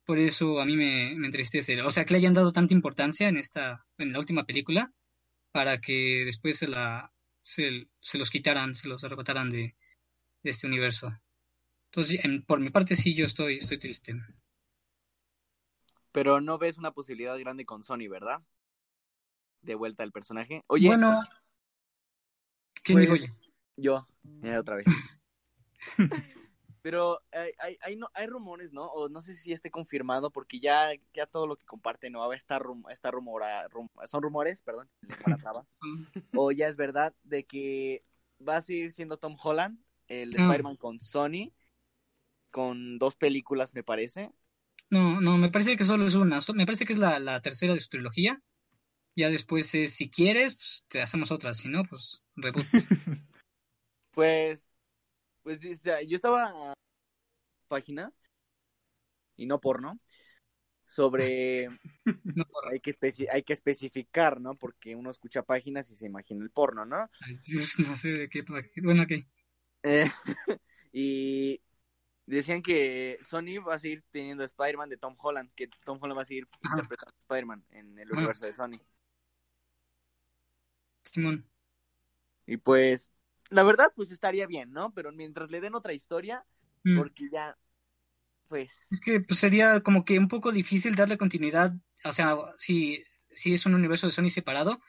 por 0.08 0.20
eso 0.20 0.62
a 0.62 0.66
mí 0.66 0.78
me, 0.78 1.14
me, 1.18 1.28
entristece. 1.28 1.82
O 1.82 1.90
sea, 1.90 2.06
que 2.06 2.14
le 2.14 2.20
hayan 2.20 2.34
dado 2.34 2.54
tanta 2.54 2.74
importancia 2.74 3.28
en 3.28 3.36
esta, 3.36 3.86
en 3.98 4.14
la 4.14 4.20
última 4.20 4.46
película, 4.46 4.94
para 5.52 5.82
que 5.82 6.24
después 6.26 6.58
se 6.58 6.70
la, 6.70 7.12
se, 7.42 7.90
se 8.00 8.18
los 8.18 8.32
quitaran, 8.32 8.74
se 8.74 8.88
los 8.88 9.04
arrebataran 9.04 9.50
de, 9.50 9.76
de 10.44 10.50
este 10.50 10.66
universo. 10.66 11.12
Entonces, 11.92 12.24
en, 12.24 12.46
por 12.46 12.62
mi 12.62 12.70
parte 12.70 12.96
sí, 12.96 13.16
yo 13.16 13.26
estoy, 13.26 13.58
estoy 13.58 13.80
triste. 13.80 14.16
Pero 16.14 16.40
no 16.40 16.58
ves 16.58 16.78
una 16.78 16.92
posibilidad 16.92 17.38
grande 17.38 17.66
con 17.66 17.84
Sony, 17.84 18.08
¿verdad? 18.10 18.42
De 19.62 19.76
vuelta 19.76 20.04
al 20.04 20.14
personaje. 20.14 20.64
Oye. 20.68 20.88
Bueno. 20.88 21.22
¿Quién 22.82 23.00
pues, 23.00 23.10
dijo 23.10 23.16
yo? 23.18 23.34
Yo, 23.76 24.08
eh, 24.42 24.56
otra 24.56 24.78
vez. 24.78 24.86
Pero 26.88 27.22
hay, 27.34 27.52
hay, 27.60 27.78
hay, 27.82 27.96
no, 27.98 28.10
hay, 28.14 28.28
rumores, 28.28 28.72
¿no? 28.72 28.86
O 28.86 29.10
no 29.10 29.20
sé 29.20 29.36
si 29.36 29.52
esté 29.52 29.70
confirmado, 29.70 30.32
porque 30.32 30.62
ya, 30.62 30.92
ya 31.14 31.26
todo 31.26 31.46
lo 31.46 31.58
que 31.58 31.66
comparten 31.66 32.14
no 32.14 32.32
está, 32.32 32.60
rum, 32.60 32.86
está 32.90 33.12
rumora, 33.12 33.68
rum, 33.68 33.90
son 34.06 34.24
rumores, 34.24 34.62
perdón, 34.62 34.90
o 36.34 36.52
ya 36.54 36.70
es 36.70 36.78
verdad 36.78 37.14
de 37.24 37.44
que 37.44 38.06
va 38.40 38.56
a 38.56 38.62
seguir 38.62 38.94
siendo 38.94 39.18
Tom 39.18 39.36
Holland, 39.38 39.78
el 40.08 40.30
Mm. 40.30 40.40
Spider-Man 40.40 40.78
con 40.78 41.02
Sony, 41.02 41.52
con 42.52 43.00
dos 43.00 43.18
películas, 43.18 43.74
me 43.74 43.84
parece. 43.84 44.32
No, 44.90 45.20
no, 45.20 45.38
me 45.38 45.50
parece 45.50 45.76
que 45.76 45.84
solo 45.84 46.08
es 46.08 46.16
una. 46.16 46.40
Me 46.56 46.66
parece 46.66 46.86
que 46.86 46.94
es 46.94 47.00
la, 47.00 47.20
la 47.20 47.42
tercera 47.42 47.74
de 47.74 47.82
su 47.82 47.90
trilogía. 47.90 48.42
Ya 49.14 49.30
después 49.30 49.76
es, 49.76 49.94
si 49.94 50.10
quieres, 50.10 50.56
pues 50.56 50.86
te 50.88 51.02
hacemos 51.02 51.34
otra. 51.34 51.54
Si 51.54 51.68
no, 51.68 51.84
pues 51.84 52.24
reboot. 52.38 52.66
Pues, 54.12 54.72
pues 55.48 55.62
yo 55.62 56.16
estaba 56.18 56.74
páginas 57.70 58.12
y 59.36 59.46
no 59.46 59.60
porno, 59.60 60.00
sobre 60.88 61.70
No, 62.36 62.46
hay 62.72 62.80
que 62.80 62.92
especi- 62.98 63.28
hay 63.32 63.44
que 63.44 63.54
especificar, 63.54 64.42
¿no? 64.42 64.56
Porque 64.56 64.96
uno 64.96 65.10
escucha 65.12 65.44
páginas 65.44 65.90
y 65.92 65.96
se 65.96 66.06
imagina 66.06 66.44
el 66.44 66.52
porno, 66.52 66.86
¿no? 66.86 67.10
No 67.88 67.96
sé 67.96 68.14
de 68.14 68.30
qué. 68.30 68.44
Bueno, 68.84 69.04
ok. 69.04 69.12
Eh, 69.84 70.06
y 70.94 71.62
decían 72.26 72.62
que 72.64 73.20
Sony 73.24 73.60
va 73.68 73.76
a 73.76 73.80
seguir 73.80 74.04
teniendo 74.12 74.44
Spider-Man 74.44 74.90
de 74.90 74.98
Tom 74.98 75.16
Holland, 75.20 75.52
que 75.56 75.70
Tom 75.86 76.00
Holland 76.02 76.18
va 76.18 76.24
a 76.24 76.26
seguir 76.26 76.48
Ajá. 76.64 76.78
interpretando 76.78 77.16
a 77.16 77.20
Spider-Man 77.20 77.66
en 77.72 78.00
el 78.00 78.12
Ajá. 78.12 78.22
universo 78.22 78.46
de 78.46 78.54
Sony. 78.54 78.80
Simón. 81.04 81.44
Y 82.46 82.58
pues, 82.58 83.12
la 83.50 83.64
verdad, 83.64 83.92
pues 83.96 84.12
estaría 84.12 84.48
bien, 84.48 84.72
¿no? 84.72 84.94
Pero 84.94 85.12
mientras 85.12 85.52
le 85.52 85.62
den 85.62 85.76
otra 85.76 85.94
historia, 85.94 86.46
Mm. 86.84 86.98
porque 86.98 87.30
ya, 87.32 87.58
pues, 88.48 88.72
Es 88.90 89.02
que 89.02 89.20
pues, 89.20 89.40
sería 89.40 89.82
como 89.82 90.06
que 90.06 90.20
un 90.20 90.28
poco 90.28 90.52
difícil 90.52 90.96
darle 90.96 91.18
continuidad, 91.18 91.74
o 92.04 92.14
sea, 92.14 92.38
si, 92.58 93.04
si 93.32 93.54
es 93.54 93.66
un 93.66 93.76
universo 93.76 94.08
de 94.08 94.14
Sony 94.14 94.30
separado, 94.30 94.80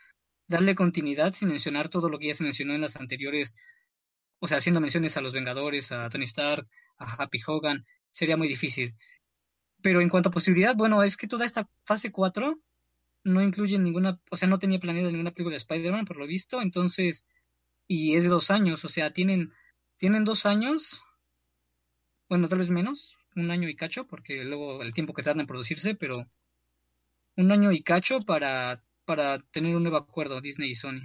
darle 0.48 0.74
continuidad 0.74 1.34
sin 1.34 1.48
mencionar 1.48 1.88
todo 1.88 2.08
lo 2.08 2.18
que 2.18 2.28
ya 2.28 2.34
se 2.34 2.44
mencionó 2.44 2.74
en 2.74 2.82
las 2.82 2.96
anteriores, 2.96 3.54
o 4.40 4.48
sea, 4.48 4.58
haciendo 4.58 4.80
menciones 4.80 5.16
a 5.16 5.20
los 5.20 5.32
Vengadores, 5.32 5.92
a 5.92 6.08
Tony 6.10 6.24
Stark, 6.24 6.68
a 6.98 7.22
Happy 7.22 7.40
Hogan, 7.46 7.86
sería 8.10 8.36
muy 8.36 8.48
difícil. 8.48 8.96
Pero 9.82 10.00
en 10.00 10.08
cuanto 10.08 10.28
a 10.30 10.32
posibilidad, 10.32 10.76
bueno, 10.76 11.02
es 11.02 11.16
que 11.16 11.28
toda 11.28 11.44
esta 11.44 11.68
fase 11.84 12.12
4 12.12 12.60
no 13.24 13.42
incluye 13.42 13.78
ninguna, 13.78 14.20
o 14.30 14.36
sea, 14.36 14.48
no 14.48 14.58
tenía 14.58 14.78
planeado 14.80 15.10
ninguna 15.10 15.32
película 15.32 15.54
de 15.54 15.58
Spider-Man, 15.58 16.04
por 16.06 16.16
lo 16.16 16.26
visto, 16.26 16.62
entonces, 16.62 17.26
y 17.88 18.14
es 18.14 18.22
de 18.22 18.28
dos 18.28 18.52
años, 18.52 18.84
o 18.84 18.88
sea, 18.88 19.12
tienen, 19.12 19.52
tienen 19.96 20.24
dos 20.24 20.46
años, 20.46 21.02
bueno, 22.28 22.46
tal 22.48 22.58
vez 22.58 22.70
menos, 22.70 23.16
un 23.34 23.50
año 23.50 23.68
y 23.68 23.74
cacho, 23.74 24.06
porque 24.06 24.44
luego 24.44 24.82
el 24.82 24.92
tiempo 24.94 25.14
que 25.14 25.22
tarda 25.22 25.40
en 25.40 25.46
producirse, 25.48 25.94
pero 25.96 26.28
un 27.36 27.50
año 27.52 27.72
y 27.72 27.82
cacho 27.82 28.20
para, 28.20 28.84
para 29.04 29.38
tener 29.50 29.74
un 29.74 29.82
nuevo 29.82 29.96
acuerdo 29.96 30.40
Disney 30.40 30.70
y 30.70 30.74
Sony. 30.74 31.00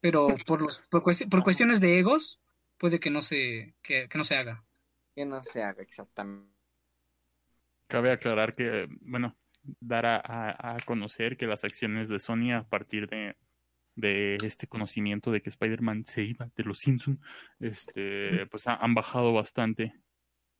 Pero 0.00 0.36
por 0.46 0.60
los 0.60 0.80
por, 0.90 1.02
cuesti- 1.02 1.28
por 1.30 1.42
cuestiones 1.42 1.80
de 1.80 1.98
egos 1.98 2.38
puede 2.76 3.00
que 3.00 3.10
no 3.10 3.22
se 3.22 3.74
que, 3.82 4.08
que 4.08 4.18
no 4.18 4.24
se 4.24 4.36
haga. 4.36 4.62
que 5.14 5.24
no 5.24 5.40
se 5.40 5.62
haga 5.62 5.82
exactamente. 5.82 6.52
Cabe 7.86 8.12
aclarar 8.12 8.52
que, 8.52 8.86
bueno, 9.02 9.36
dar 9.80 10.06
a, 10.06 10.16
a- 10.16 10.74
a 10.74 10.76
conocer 10.84 11.36
que 11.36 11.46
las 11.46 11.64
acciones 11.64 12.08
de 12.08 12.18
Sony 12.18 12.52
a 12.52 12.62
partir 12.68 13.08
de, 13.08 13.36
de 13.96 14.36
este 14.42 14.66
conocimiento 14.66 15.30
de 15.30 15.40
que 15.42 15.48
Spider-Man 15.50 16.04
se 16.06 16.22
iba 16.22 16.50
de 16.54 16.64
los 16.64 16.78
Simpson, 16.78 17.20
este, 17.60 18.46
pues 18.46 18.66
ha- 18.66 18.76
han 18.76 18.94
bajado 18.94 19.32
bastante 19.32 19.94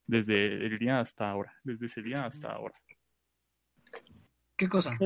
desde 0.07 0.65
el 0.65 0.77
día 0.79 0.99
hasta 0.99 1.29
ahora, 1.29 1.53
desde 1.63 1.85
ese 1.87 2.01
día 2.01 2.25
hasta 2.25 2.51
ahora. 2.51 2.75
¿Qué 4.57 4.67
cosa? 4.69 4.97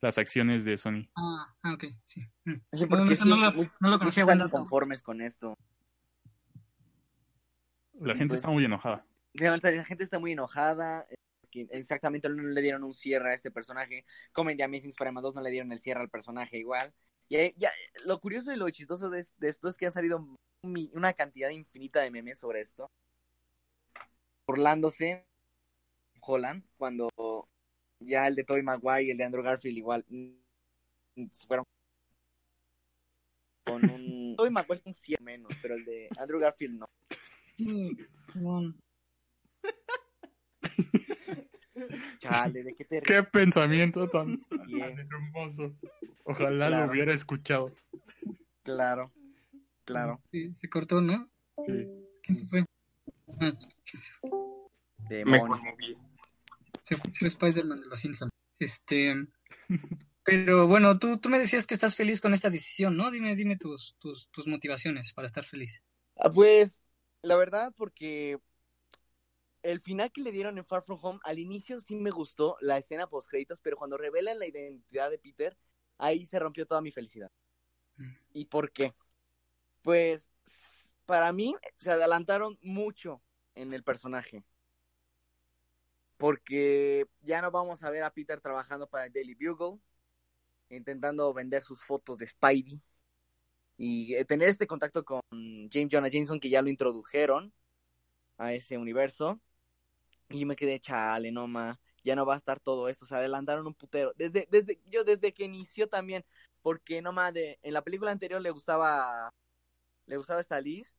Las 0.00 0.18
acciones 0.18 0.64
de 0.64 0.76
Sony. 0.76 1.08
Ah, 1.16 1.54
ah 1.62 1.74
ok, 1.74 1.84
sí. 2.04 2.20
Mm. 2.44 2.52
Sí, 2.72 2.82
No, 2.82 2.88
porque 2.88 3.00
no, 3.02 3.06
sí, 3.06 3.12
eso 3.14 3.24
no, 3.24 3.36
lo, 3.36 3.52
muchos 3.52 3.72
no 3.80 3.88
lo 3.90 3.98
conocía, 3.98 4.22
están 4.24 4.48
conformes 4.48 5.02
con 5.02 5.20
esto. 5.20 5.56
La 8.00 8.14
gente 8.14 8.28
Pues- 8.28 8.40
está 8.40 8.50
muy 8.50 8.64
enojada. 8.64 9.06
La 9.34 9.58
gente 9.84 10.04
está 10.04 10.18
muy 10.18 10.32
enojada. 10.32 11.06
Porque 11.52 11.68
exactamente 11.70 12.28
no 12.28 12.42
le 12.42 12.62
dieron 12.62 12.82
un 12.82 12.94
cierre 12.94 13.30
a 13.30 13.34
este 13.34 13.50
personaje. 13.50 14.04
Como 14.32 14.50
en 14.50 14.56
The 14.56 14.64
Amazing 14.64 14.90
Spider-Man 14.90 15.22
2 15.22 15.34
no 15.34 15.42
le 15.42 15.50
dieron 15.50 15.70
el 15.72 15.80
cierre 15.80 16.00
al 16.00 16.08
personaje 16.08 16.58
igual. 16.58 16.92
Y 17.28 17.36
eh, 17.36 17.54
ya, 17.56 17.70
lo 18.04 18.20
curioso 18.20 18.52
y 18.52 18.56
lo 18.56 18.68
chistoso 18.70 19.10
de, 19.10 19.24
de 19.38 19.48
esto 19.48 19.68
es 19.68 19.76
que 19.76 19.86
han 19.86 19.92
salido 19.92 20.26
mi- 20.62 20.90
una 20.94 21.12
cantidad 21.12 21.50
infinita 21.50 22.00
de 22.00 22.10
memes 22.10 22.38
sobre 22.38 22.60
esto. 22.60 22.90
Burlándose 24.46 25.24
Holland 26.20 26.64
cuando 26.76 27.08
ya 28.00 28.26
el 28.26 28.34
de 28.34 28.44
Tobey 28.44 28.62
Maguire 28.62 29.04
y 29.04 29.10
el 29.10 29.18
de 29.18 29.24
Andrew 29.24 29.42
Garfield 29.42 29.78
igual 29.78 30.04
mm, 30.08 31.26
se 31.32 31.46
fueron 31.46 31.64
con 33.64 33.88
un 33.90 34.34
Tobey 34.36 34.50
Maguire 34.50 34.74
es 34.80 34.86
un 34.86 34.94
100 34.94 35.22
menos, 35.22 35.52
pero 35.60 35.74
el 35.74 35.84
de 35.84 36.08
Andrew 36.18 36.40
Garfield 36.40 36.80
no. 36.80 36.86
Sí. 37.56 37.96
Chale, 42.18 42.62
¿de 42.62 42.74
qué 42.74 42.84
te 42.84 43.00
¡Qué 43.02 43.22
pensamiento 43.22 44.08
tan, 44.08 44.44
hermoso! 45.10 45.74
Ojalá 46.24 46.68
Claro. 46.68 46.86
lo 46.86 46.92
hubiera 46.92 47.14
escuchado. 47.14 47.72
Claro, 48.62 49.12
claro. 49.84 50.20
Sí, 50.30 50.54
se 50.60 50.68
cortó, 50.68 51.00
¿no? 51.00 51.28
Sí. 51.66 51.86
¿Quién 52.22 52.34
se 52.36 52.46
fue? 52.46 52.64
Ah, 53.40 53.52
Demonio. 55.08 55.60
se 56.82 56.96
fue 56.96 57.28
Spider-Man 57.28 57.80
de 57.80 57.86
los 57.86 58.00
Simpsons. 58.00 58.30
Este, 58.58 59.14
pero 60.24 60.68
bueno, 60.68 60.98
tú, 60.98 61.18
tú 61.18 61.28
me 61.28 61.38
decías 61.38 61.66
que 61.66 61.74
estás 61.74 61.96
feliz 61.96 62.20
con 62.20 62.32
esta 62.34 62.50
decisión, 62.50 62.96
¿no? 62.96 63.10
Dime, 63.10 63.34
dime 63.34 63.56
tus, 63.56 63.96
tus, 63.98 64.28
tus 64.30 64.46
motivaciones 64.46 65.12
para 65.12 65.26
estar 65.26 65.44
feliz. 65.44 65.82
Ah, 66.16 66.30
Pues, 66.30 66.80
la 67.22 67.36
verdad, 67.36 67.72
porque 67.76 68.38
el 69.62 69.80
final 69.80 70.10
que 70.12 70.22
le 70.22 70.32
dieron 70.32 70.58
en 70.58 70.64
Far 70.64 70.82
From 70.82 70.98
Home, 71.02 71.20
al 71.24 71.38
inicio 71.38 71.80
sí 71.80 71.96
me 71.96 72.10
gustó 72.10 72.56
la 72.60 72.78
escena 72.78 73.06
post 73.06 73.30
créditos, 73.30 73.60
pero 73.60 73.76
cuando 73.76 73.96
revelan 73.96 74.38
la 74.38 74.46
identidad 74.46 75.10
de 75.10 75.18
Peter, 75.18 75.56
ahí 75.98 76.26
se 76.26 76.38
rompió 76.38 76.66
toda 76.66 76.80
mi 76.80 76.90
felicidad. 76.90 77.30
Mm. 77.96 78.12
¿Y 78.32 78.44
por 78.46 78.72
qué? 78.72 78.94
Pues, 79.82 80.28
para 81.06 81.32
mí, 81.32 81.54
se 81.76 81.90
adelantaron 81.90 82.58
mucho 82.62 83.22
en 83.54 83.72
el 83.72 83.84
personaje. 83.84 84.44
Porque 86.16 87.06
ya 87.22 87.42
no 87.42 87.50
vamos 87.50 87.82
a 87.82 87.90
ver 87.90 88.04
a 88.04 88.12
Peter 88.12 88.40
trabajando 88.40 88.88
para 88.88 89.06
el 89.06 89.12
Daily 89.12 89.34
Bugle, 89.34 89.80
intentando 90.70 91.32
vender 91.32 91.62
sus 91.62 91.82
fotos 91.82 92.18
de 92.18 92.26
Spidey. 92.26 92.80
Y 93.76 94.14
eh, 94.14 94.24
tener 94.24 94.48
este 94.48 94.66
contacto 94.66 95.04
con 95.04 95.20
James 95.70 95.88
Jonah 95.90 96.08
Jameson, 96.08 96.38
que 96.38 96.50
ya 96.50 96.62
lo 96.62 96.68
introdujeron 96.68 97.52
a 98.38 98.52
ese 98.54 98.78
universo. 98.78 99.40
Y 100.32 100.44
me 100.46 100.56
quedé, 100.56 100.80
chale, 100.80 101.30
no 101.32 101.46
ma, 101.46 101.78
ya 102.04 102.16
no 102.16 102.24
va 102.26 102.34
a 102.34 102.36
estar 102.38 102.60
todo 102.60 102.88
esto. 102.88 103.06
Se 103.06 103.14
adelantaron 103.14 103.66
un 103.66 103.74
putero. 103.74 104.12
Desde, 104.16 104.48
desde, 104.50 104.80
yo 104.88 105.04
desde 105.04 105.32
que 105.34 105.44
inició 105.44 105.88
también, 105.88 106.24
porque 106.62 107.02
no 107.02 107.12
ma, 107.12 107.32
de, 107.32 107.58
en 107.62 107.74
la 107.74 107.82
película 107.82 108.10
anterior 108.12 108.40
le 108.40 108.50
gustaba, 108.50 109.34
le 110.06 110.16
gustaba 110.18 110.40
esta 110.40 110.60
Liz. 110.60 110.94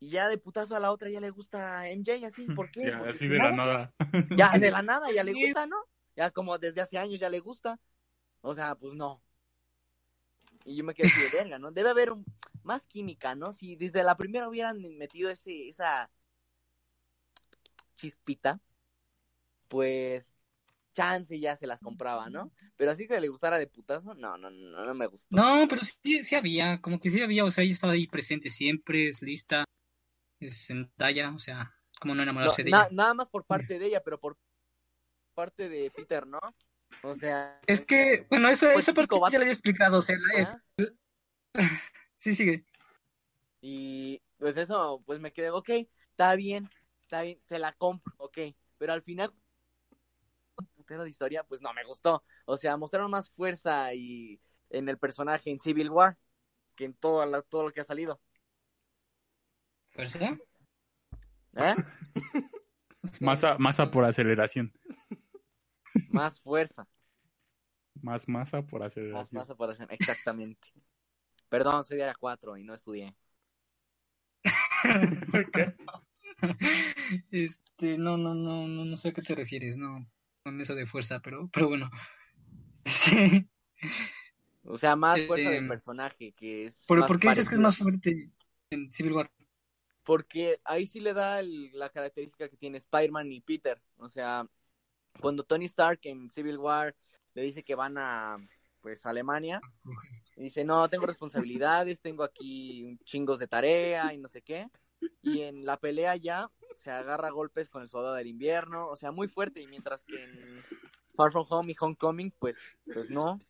Y 0.00 0.10
ya 0.10 0.28
de 0.28 0.38
putazo 0.38 0.76
a 0.76 0.80
la 0.80 0.92
otra 0.92 1.10
ya 1.10 1.20
le 1.20 1.30
gusta 1.30 1.88
MJ, 1.88 2.26
así, 2.26 2.50
¿por 2.50 2.70
qué? 2.70 2.80
Ya, 2.86 2.98
Porque 2.98 3.18
así 3.18 3.28
de 3.28 3.38
la 3.38 3.52
nada. 3.52 3.92
ya 4.32 4.58
de 4.58 4.70
la 4.70 4.82
nada 4.82 5.10
ya 5.12 5.24
le 5.24 5.34
gusta, 5.34 5.66
¿no? 5.66 5.76
Ya 6.16 6.30
como 6.30 6.58
desde 6.58 6.80
hace 6.82 6.98
años 6.98 7.20
ya 7.20 7.30
le 7.30 7.40
gusta. 7.40 7.78
O 8.42 8.54
sea, 8.54 8.74
pues 8.76 8.94
no. 8.94 9.22
Y 10.64 10.76
yo 10.76 10.84
me 10.84 10.94
quedé 10.94 11.06
así 11.06 11.20
de 11.20 11.28
verga, 11.30 11.58
¿no? 11.58 11.70
Debe 11.72 11.90
haber 11.90 12.12
un- 12.12 12.26
más 12.62 12.86
química, 12.86 13.34
¿no? 13.34 13.52
Si 13.52 13.76
desde 13.76 14.02
la 14.04 14.16
primera 14.16 14.48
hubieran 14.48 14.80
metido 14.98 15.30
ese, 15.30 15.68
esa 15.68 16.10
chispita, 18.00 18.60
pues 19.68 20.34
chance 20.94 21.38
ya 21.40 21.56
se 21.56 21.66
las 21.66 21.82
compraba, 21.82 22.30
¿no? 22.30 22.52
Pero 22.76 22.92
así 22.92 23.08
que 23.08 23.20
le 23.20 23.28
gustara 23.28 23.58
de 23.58 23.66
putazo, 23.68 24.14
no, 24.14 24.38
no, 24.38 24.50
no, 24.50 24.84
no 24.86 24.94
me 24.94 25.06
gustó. 25.06 25.38
No, 25.38 25.66
pero 25.68 25.82
sí, 25.84 26.24
sí 26.24 26.34
había, 26.36 26.80
como 26.80 26.98
que 27.00 27.08
sí 27.10 27.22
había, 27.22 27.44
o 27.44 27.50
sea, 27.50 27.62
ella 27.64 27.72
estaba 27.72 27.92
ahí 27.94 28.06
presente 28.06 28.50
siempre, 28.50 29.08
es 29.08 29.22
lista, 29.22 29.64
es 30.40 30.66
Zendaya, 30.68 31.32
o 31.34 31.38
sea, 31.40 31.74
como 32.00 32.14
no 32.14 32.22
No, 32.42 32.52
enamorarse 32.52 32.64
de 32.64 32.72
na- 32.72 32.88
ella. 32.88 32.90
nada 32.90 33.14
más 33.14 33.28
por 33.28 33.44
parte 33.46 33.78
de 33.78 33.86
ella, 33.86 34.02
pero 34.02 34.18
por 34.20 34.36
parte 35.34 35.68
de 35.68 35.90
Peter, 35.92 36.26
¿no? 36.26 36.40
O 37.02 37.14
sea, 37.16 37.60
Es 37.66 37.86
que, 37.86 38.26
bueno, 38.30 38.48
eso, 38.50 38.70
Pues 38.70 38.86
esa 38.86 38.92
parte 38.94 39.22
ya 39.30 39.38
la 39.38 39.44
había 39.44 39.52
explicado, 39.54 39.98
o 39.98 40.02
sea, 40.02 40.16
la- 40.18 40.46
más. 40.46 40.60
sí 42.14 42.34
sigue. 42.34 42.64
Y 43.60 44.22
pues 44.38 44.56
eso, 44.56 45.02
pues 45.06 45.20
me 45.20 45.32
quedé, 45.32 45.50
ok, 45.50 45.68
está 46.10 46.34
bien, 46.36 46.70
está 47.10 47.22
bien, 47.22 47.40
se 47.44 47.58
la 47.58 47.72
compro, 47.72 48.14
ok. 48.18 48.38
Pero 48.78 48.92
al 48.92 49.02
final, 49.02 49.34
un 50.58 50.66
putero 50.76 51.02
de 51.04 51.10
historia, 51.10 51.44
pues 51.44 51.60
no 51.62 51.72
me 51.74 51.84
gustó. 51.84 52.22
O 52.44 52.56
sea, 52.56 52.76
mostraron 52.76 53.10
más 53.10 53.30
fuerza 53.30 53.92
y 53.94 54.40
en 54.70 54.88
el 54.88 54.98
personaje 54.98 55.50
en 55.50 55.60
Civil 55.60 55.90
War 55.90 56.16
que 56.76 56.84
en 56.86 56.94
todo, 56.94 57.24
la- 57.26 57.42
todo 57.42 57.64
lo 57.64 57.72
que 57.72 57.80
ha 57.82 57.84
salido. 57.84 58.20
¿Fuerza? 59.84 60.38
¿Eh? 61.56 61.74
Masa, 63.20 63.56
masa 63.58 63.90
por 63.90 64.04
aceleración. 64.04 64.72
Más 66.12 66.38
fuerza, 66.40 66.86
Más 68.02 68.28
masa 68.28 68.62
por 68.62 68.82
más 68.82 68.90
aceleración. 68.92 69.40
masa 69.40 69.54
por 69.54 69.70
hacer, 69.70 69.86
exactamente. 69.90 70.68
Perdón, 71.48 71.84
soy 71.84 71.96
de 71.98 72.04
área 72.04 72.16
4 72.18 72.56
y 72.56 72.64
no 72.64 72.74
estudié. 72.74 73.14
¿Qué? 75.52 75.74
Este, 77.30 77.98
no, 77.98 78.16
no, 78.16 78.34
no, 78.34 78.66
no, 78.68 78.84
no 78.84 78.96
sé 78.96 79.08
a 79.08 79.12
qué 79.12 79.22
te 79.22 79.34
refieres, 79.34 79.78
no, 79.78 80.06
con 80.44 80.60
eso 80.60 80.74
de 80.74 80.86
fuerza, 80.86 81.20
pero, 81.20 81.48
pero 81.52 81.68
bueno. 81.68 81.90
Sí. 82.86 83.46
O 84.64 84.76
sea, 84.78 84.96
más 84.96 85.24
fuerza 85.24 85.50
Eh, 85.50 85.56
del 85.56 85.64
personaje, 85.64 86.32
que 86.32 86.64
es. 86.64 86.86
¿Por, 86.88 86.98
más 86.98 87.06
por 87.06 87.18
qué 87.18 87.28
dices 87.28 87.48
que 87.48 87.54
es 87.54 87.60
más 87.60 87.76
fuerte 87.78 88.30
en 88.70 88.92
Civil 88.92 89.12
War? 89.14 89.30
Porque 90.04 90.60
ahí 90.64 90.86
sí 90.86 91.00
le 91.00 91.12
da 91.14 91.40
el- 91.40 91.70
la 91.78 91.90
característica 91.90 92.48
que 92.48 92.56
tiene 92.56 92.78
Spider-Man 92.78 93.30
y 93.32 93.40
Peter. 93.40 93.80
O 93.98 94.08
sea, 94.08 94.46
cuando 95.20 95.44
Tony 95.44 95.66
Stark 95.66 96.00
en 96.04 96.30
Civil 96.30 96.58
War 96.58 96.96
le 97.34 97.42
dice 97.42 97.64
que 97.64 97.74
van 97.74 97.96
a 97.98 98.38
pues 98.82 99.06
Alemania, 99.06 99.64
y 100.36 100.44
dice, 100.44 100.64
no, 100.64 100.88
tengo 100.90 101.06
responsabilidades, 101.06 102.00
tengo 102.00 102.24
aquí 102.24 102.98
chingos 103.04 103.38
de 103.40 103.48
tarea 103.48 104.14
y 104.14 104.18
no 104.18 104.28
sé 104.28 104.42
qué. 104.42 104.68
Y 105.22 105.42
en 105.42 105.64
la 105.64 105.78
pelea 105.78 106.16
ya 106.16 106.50
se 106.76 106.90
agarra 106.90 107.28
a 107.28 107.32
golpes 107.32 107.68
con 107.68 107.82
el 107.82 107.88
soldado 107.88 108.14
del 108.14 108.26
invierno, 108.26 108.88
o 108.88 108.96
sea, 108.96 109.12
muy 109.12 109.28
fuerte. 109.28 109.60
Y 109.60 109.66
mientras 109.66 110.04
que 110.04 110.22
en 110.22 110.64
Far 111.14 111.32
From 111.32 111.46
Home 111.50 111.72
y 111.72 111.76
Homecoming, 111.78 112.32
pues, 112.38 112.58
pues 112.86 113.10
no. 113.10 113.40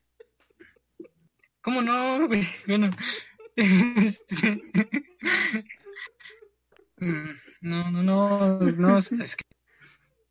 ¿Cómo 1.60 1.82
no? 1.82 2.28
Bueno, 2.66 2.90
este... 3.56 4.62
Mm, 6.96 7.30
no, 7.62 7.90
no, 7.90 8.02
no, 8.02 8.58
no, 8.60 8.98
es 8.98 9.36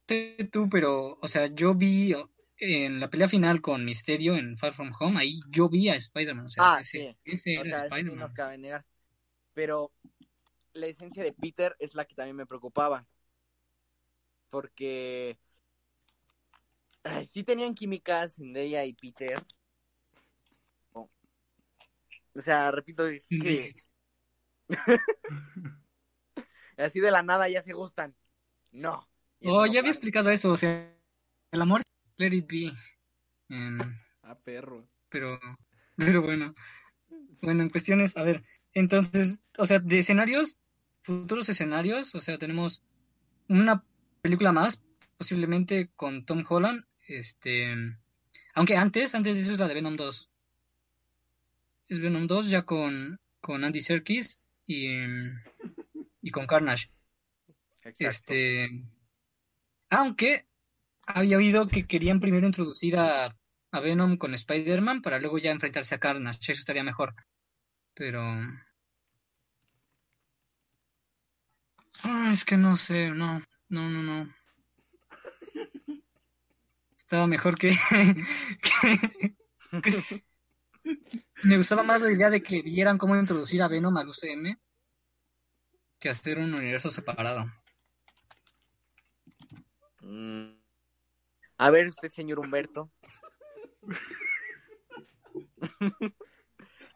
que 0.08 0.44
tú, 0.52 0.70
pero, 0.70 1.18
o 1.22 1.28
sea, 1.28 1.48
yo 1.48 1.74
vi 1.74 2.14
en 2.58 3.00
la 3.00 3.10
pelea 3.10 3.28
final 3.28 3.62
con 3.62 3.86
Misterio 3.86 4.36
en 4.36 4.58
Far 4.58 4.74
From 4.74 4.92
Home, 5.00 5.20
ahí 5.20 5.40
yo 5.50 5.70
vi 5.70 5.90
a 5.90 5.96
Spider-Man, 5.96 6.46
o 6.46 6.50
sea, 6.50 6.76
Ah, 6.76 6.78
ese, 6.82 7.16
sí. 7.24 7.32
ese 7.34 7.60
O 7.60 7.64
sea, 7.66 7.86
eso 7.86 7.96
sí 7.96 8.00
Spider-Man. 8.02 8.20
no 8.30 8.34
cabe 8.34 8.58
negar. 8.58 8.86
Pero 9.54 9.92
la 10.80 10.88
esencia 10.88 11.24
de 11.24 11.34
Peter 11.34 11.76
es 11.80 11.94
la 11.96 12.06
que 12.06 12.16
también 12.16 12.36
me 12.38 12.46
preocupaba. 12.48 13.06
Porque 14.50 15.38
ay, 17.04 17.26
sí 17.26 17.44
tenían 17.44 17.74
químicas 17.76 18.36
Zendaya 18.36 18.86
y 18.86 18.94
Peter. 18.94 19.40
O 20.94 21.10
o 22.36 22.42
sea, 22.42 22.72
repito, 22.72 23.08
es 23.08 23.28
que 23.30 23.74
así 26.78 27.00
de 27.00 27.12
la 27.12 27.24
nada 27.24 27.50
ya 27.50 27.62
se 27.62 27.74
gustan. 27.74 28.16
No. 28.72 29.08
Oh, 29.44 29.66
no 29.66 29.66
ya 29.66 29.80
había 29.80 29.92
explicado 29.92 30.30
eso, 30.32 30.52
o 30.52 30.58
sea, 30.58 30.94
el 31.52 31.62
amor, 31.62 31.82
let 32.18 32.34
it 32.34 32.48
be. 32.48 32.72
Em, 33.50 33.80
Ah, 34.24 34.36
perro. 34.36 34.88
pero, 35.10 35.40
pero 35.96 36.22
bueno. 36.22 36.54
Bueno, 37.42 37.64
en 37.64 37.70
cuestiones, 37.70 38.18
a 38.18 38.24
ver, 38.24 38.44
entonces, 38.74 39.40
o 39.58 39.66
sea, 39.66 39.80
de 39.80 40.00
escenarios, 40.00 40.60
futuros 41.10 41.50
escenarios, 41.50 42.14
o 42.14 42.20
sea, 42.20 42.38
tenemos 42.38 42.84
una 43.48 43.84
película 44.22 44.52
más, 44.52 44.82
posiblemente 45.18 45.90
con 45.96 46.24
Tom 46.24 46.44
Holland, 46.48 46.86
este, 47.08 47.74
aunque 48.54 48.78
antes, 48.78 49.16
antes 49.16 49.36
de 49.36 49.42
eso 49.42 49.52
es 49.54 49.60
la 49.60 49.68
de 49.68 49.74
Venom 49.74 49.96
2. 49.96 50.30
Es 51.88 52.00
Venom 52.00 52.28
2 52.28 52.50
ya 52.52 52.62
con, 52.62 53.20
con 53.42 53.64
Andy 53.64 53.82
Serkis 53.82 54.42
y, 54.68 54.90
y 56.22 56.32
con 56.32 56.46
Carnage. 56.46 56.92
Exacto. 57.82 58.06
Este, 58.06 58.70
aunque 59.90 60.46
había 61.08 61.38
oído 61.38 61.68
que 61.68 61.88
querían 61.88 62.20
primero 62.20 62.46
introducir 62.46 62.98
a, 62.98 63.36
a 63.72 63.80
Venom 63.80 64.18
con 64.18 64.36
Spider-Man 64.36 65.02
para 65.02 65.20
luego 65.20 65.40
ya 65.40 65.50
enfrentarse 65.50 65.96
a 65.96 66.00
Carnage. 66.00 66.52
Eso 66.52 66.60
estaría 66.60 66.84
mejor. 66.84 67.16
Pero. 67.96 68.22
Ah, 72.04 72.32
es 72.34 72.46
que 72.46 72.58
no 72.58 72.76
sé, 72.78 73.10
no, 73.10 73.40
no, 73.70 73.90
no, 73.90 74.04
no. 74.04 74.34
Estaba 76.98 77.28
mejor 77.28 77.58
que, 77.58 77.76
que- 78.62 79.36
Me 81.44 81.58
gustaba 81.58 81.84
más 81.84 82.02
la 82.02 82.12
idea 82.12 82.30
de 82.30 82.42
que 82.42 82.62
vieran 82.62 82.98
cómo 82.98 83.16
introducir 83.16 83.62
a 83.62 83.68
Venom 83.68 83.96
al 83.98 84.10
UCM 84.10 84.58
que 86.00 86.10
hacer 86.10 86.40
un 86.40 86.54
universo 86.54 86.90
separado. 86.90 87.52
Mm. 90.02 90.58
A 91.58 91.70
ver, 91.72 91.88
usted, 91.88 92.12
señor 92.12 92.40
Humberto. 92.40 92.90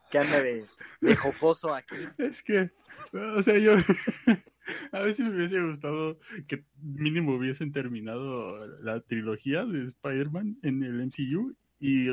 que 0.09 0.17
anda 0.17 0.41
de, 0.41 0.65
de 1.01 1.15
jocoso 1.15 1.73
aquí. 1.73 1.95
Es 2.17 2.43
que, 2.43 2.71
o 3.11 3.41
sea, 3.41 3.57
yo 3.57 3.75
a 4.91 4.99
veces 4.99 5.27
me 5.27 5.35
hubiese 5.35 5.61
gustado 5.61 6.19
que 6.47 6.63
mínimo 6.81 7.35
hubiesen 7.35 7.71
terminado 7.71 8.65
la 8.81 9.01
trilogía 9.01 9.65
de 9.65 9.83
Spider-Man 9.83 10.57
en 10.63 10.83
el 10.83 11.01
MCU 11.01 11.55
y, 11.79 12.09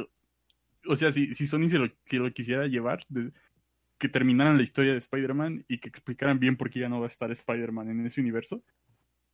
o 0.86 0.96
sea, 0.96 1.10
si, 1.12 1.34
si 1.34 1.46
Sony 1.46 1.68
se 1.68 1.78
lo, 1.78 1.88
si 2.04 2.16
lo 2.18 2.32
quisiera 2.32 2.66
llevar, 2.66 3.04
de- 3.08 3.32
que 3.98 4.08
terminaran 4.08 4.56
la 4.56 4.62
historia 4.62 4.92
de 4.92 4.98
Spider-Man 4.98 5.64
y 5.68 5.78
que 5.78 5.88
explicaran 5.90 6.38
bien 6.40 6.56
por 6.56 6.70
qué 6.70 6.80
ya 6.80 6.88
no 6.88 7.00
va 7.00 7.06
a 7.06 7.10
estar 7.10 7.30
Spider-Man 7.30 7.90
en 7.90 8.06
ese 8.06 8.20
universo, 8.20 8.62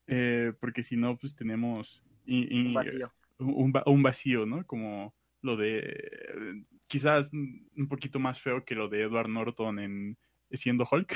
eh, 0.08 0.52
porque 0.60 0.82
si 0.84 0.96
no, 0.96 1.16
pues 1.16 1.36
tenemos 1.36 2.02
y- 2.24 2.48
y- 2.54 2.66
Un 2.68 2.74
vacío. 2.74 3.12
un, 3.38 3.72
va- 3.72 3.84
un 3.86 4.02
vacío, 4.02 4.46
¿no? 4.46 4.66
Como 4.66 5.14
lo 5.42 5.56
de 5.56 6.64
quizás 6.88 7.30
un 7.32 7.88
poquito 7.88 8.18
más 8.18 8.40
feo 8.40 8.64
que 8.64 8.74
lo 8.74 8.88
de 8.88 9.02
Edward 9.02 9.28
Norton 9.28 9.78
en 9.78 10.18
siendo 10.50 10.86
Hulk, 10.90 11.14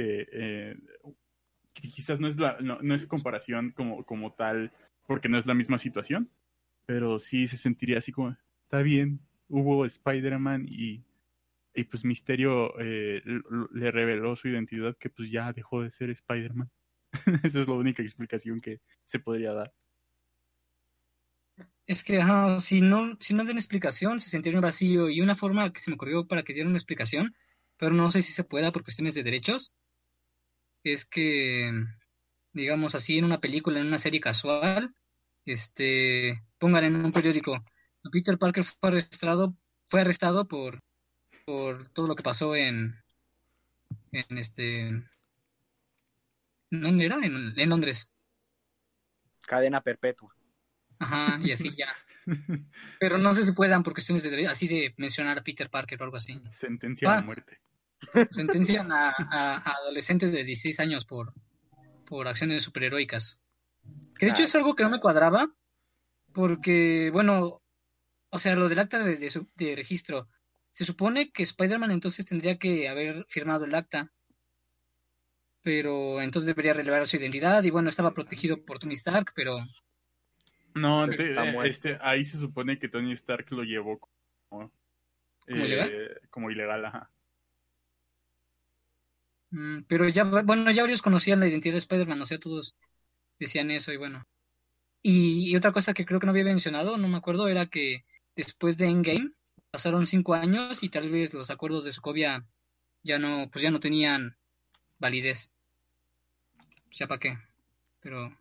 eh, 0.00 0.76
quizás 1.72 2.20
no 2.20 2.28
es 2.28 2.38
la 2.38 2.58
no, 2.60 2.94
es 2.94 3.06
comparación 3.06 3.72
como 3.72 4.04
como 4.04 4.32
tal 4.32 4.72
porque 5.06 5.28
no 5.28 5.38
es 5.38 5.46
la 5.46 5.54
misma 5.54 5.78
situación, 5.78 6.30
pero 6.86 7.18
sí 7.18 7.46
se 7.46 7.56
sentiría 7.56 7.98
así 7.98 8.12
como 8.12 8.36
está 8.64 8.82
bien, 8.82 9.20
hubo 9.48 9.84
Spider-Man 9.84 10.66
y 10.68 11.02
y 11.76 11.84
pues 11.84 12.04
Misterio 12.06 12.72
eh, 12.80 13.22
le 13.74 13.90
reveló 13.90 14.34
su 14.34 14.48
identidad 14.48 14.96
que 14.96 15.10
pues 15.10 15.30
ya 15.30 15.52
dejó 15.52 15.82
de 15.82 15.90
ser 15.90 16.08
Spider-Man. 16.08 16.70
Esa 17.44 17.60
es 17.60 17.68
la 17.68 17.74
única 17.74 18.02
explicación 18.02 18.62
que 18.62 18.80
se 19.04 19.18
podría 19.18 19.52
dar. 19.52 19.74
Es 21.86 22.02
que, 22.02 22.20
si 22.60 22.80
no, 22.80 23.16
si 23.20 23.34
no 23.34 23.44
dan 23.44 23.58
explicación, 23.58 24.18
se 24.20 24.30
sentiría 24.30 24.58
un 24.58 24.62
vacío. 24.62 25.08
Y 25.08 25.20
una 25.20 25.34
forma 25.34 25.72
que 25.72 25.80
se 25.80 25.90
me 25.90 25.94
ocurrió 25.94 26.26
para 26.26 26.42
que 26.42 26.52
dieran 26.52 26.70
una 26.70 26.78
explicación, 26.78 27.36
pero 27.76 27.92
no 27.92 28.10
sé 28.10 28.22
si 28.22 28.32
se 28.32 28.42
pueda 28.42 28.72
por 28.72 28.82
cuestiones 28.82 29.14
de 29.14 29.22
derechos, 29.22 29.72
es 30.92 31.04
que, 31.04 31.72
digamos 32.52 32.94
así, 32.94 33.18
en 33.18 33.24
una 33.24 33.40
película, 33.40 33.80
en 33.80 33.86
una 33.86 33.98
serie 33.98 34.20
casual, 34.20 34.94
este, 35.44 36.42
pongan 36.58 36.84
en 36.84 36.96
un 37.04 37.12
periódico, 37.12 37.64
Peter 38.12 38.38
Parker 38.38 38.64
fue 38.64 38.88
arrestado, 38.90 39.56
fue 39.86 40.00
arrestado 40.00 40.46
por, 40.46 40.80
por 41.44 41.88
todo 41.90 42.06
lo 42.06 42.14
que 42.14 42.22
pasó 42.22 42.54
en, 42.54 42.94
en 44.12 44.38
este, 44.38 45.02
¿dónde 46.70 47.06
era? 47.06 47.16
En, 47.22 47.58
en 47.58 47.68
Londres. 47.68 48.10
Cadena 49.46 49.80
perpetua. 49.80 50.34
Ajá, 50.98 51.38
y 51.42 51.52
así 51.52 51.74
ya. 51.76 51.88
Pero 53.00 53.18
no 53.18 53.34
sé 53.34 53.44
si 53.44 53.52
puedan 53.52 53.82
por 53.82 53.92
cuestiones 53.92 54.22
de 54.22 54.46
así 54.48 54.66
de 54.66 54.94
mencionar 54.96 55.38
a 55.38 55.44
Peter 55.44 55.68
Parker 55.70 56.00
o 56.00 56.04
algo 56.04 56.16
así. 56.16 56.40
Sentencia 56.50 57.12
Ah. 57.12 57.16
de 57.16 57.22
muerte. 57.22 57.60
Sentencian 58.30 58.90
a, 58.92 59.10
a- 59.10 59.56
a 59.56 59.70
adolescentes 59.82 60.30
de 60.32 60.38
16 60.38 60.80
años 60.80 61.04
por, 61.04 61.32
por 62.04 62.28
acciones 62.28 62.62
superheroicas. 62.64 63.40
Que 64.18 64.26
de 64.26 64.32
hecho 64.32 64.42
es 64.44 64.54
algo 64.54 64.74
que 64.74 64.82
no 64.82 64.90
me 64.90 65.00
cuadraba, 65.00 65.48
porque, 66.32 67.10
bueno, 67.12 67.62
o 68.30 68.38
sea, 68.38 68.56
lo 68.56 68.68
del 68.68 68.78
acta 68.78 69.02
de, 69.02 69.16
de 69.16 69.30
su- 69.30 69.48
de 69.54 69.74
registro. 69.76 70.28
Se 70.70 70.84
supone 70.84 71.30
que 71.32 71.42
Spider-Man 71.42 71.90
entonces 71.90 72.26
tendría 72.26 72.58
que 72.58 72.88
haber 72.88 73.24
firmado 73.28 73.64
el 73.64 73.74
acta, 73.74 74.12
pero 75.62 76.20
entonces 76.22 76.46
debería 76.46 76.72
revelar 76.74 77.06
su 77.08 77.16
identidad 77.16 77.62
y 77.64 77.70
bueno, 77.70 77.88
estaba 77.88 78.12
protegido 78.14 78.64
por 78.64 78.78
Tony 78.78 78.94
Stark, 78.94 79.32
pero 79.34 79.56
No, 80.74 81.08
te- 81.08 81.34
eh, 81.34 81.54
este, 81.64 81.98
ahí 82.02 82.24
se 82.24 82.36
supone 82.36 82.78
que 82.78 82.88
Tony 82.88 83.12
Stark 83.12 83.46
lo 83.50 83.62
llevó 83.64 83.98
como, 83.98 84.70
¿Como 85.48 85.64
eh, 85.64 85.66
ilegal? 85.66 86.20
como 86.30 86.50
ilegal, 86.50 86.84
ajá. 86.84 87.10
Mm, 89.50 89.82
pero 89.88 90.08
ya, 90.08 90.24
bueno, 90.24 90.70
ya 90.70 90.82
varios 90.82 91.02
conocían 91.02 91.40
la 91.40 91.48
identidad 91.48 91.74
de 91.74 91.78
Spider-Man, 91.80 92.20
o 92.22 92.26
sea, 92.26 92.38
todos 92.38 92.76
decían 93.38 93.70
eso 93.70 93.92
y 93.92 93.96
bueno. 93.96 94.26
Y, 95.02 95.50
y 95.50 95.56
otra 95.56 95.72
cosa 95.72 95.94
que 95.94 96.06
creo 96.06 96.20
que 96.20 96.26
no 96.26 96.32
había 96.32 96.44
mencionado, 96.44 96.96
no 96.98 97.08
me 97.08 97.18
acuerdo, 97.18 97.48
era 97.48 97.66
que 97.66 98.04
después 98.36 98.76
de 98.78 98.88
Endgame 98.88 99.32
pasaron 99.70 100.06
cinco 100.06 100.34
años 100.34 100.82
y 100.82 100.88
tal 100.90 101.10
vez 101.10 101.34
los 101.34 101.50
acuerdos 101.50 101.84
de 101.84 101.92
Sokovia 101.92 102.46
ya 103.02 103.18
no, 103.18 103.48
pues 103.50 103.62
ya 103.62 103.70
no 103.70 103.80
tenían 103.80 104.36
validez. 104.98 105.52
Ya 106.92 107.06
para 107.06 107.20
qué. 107.20 107.38
Pero, 108.00 108.36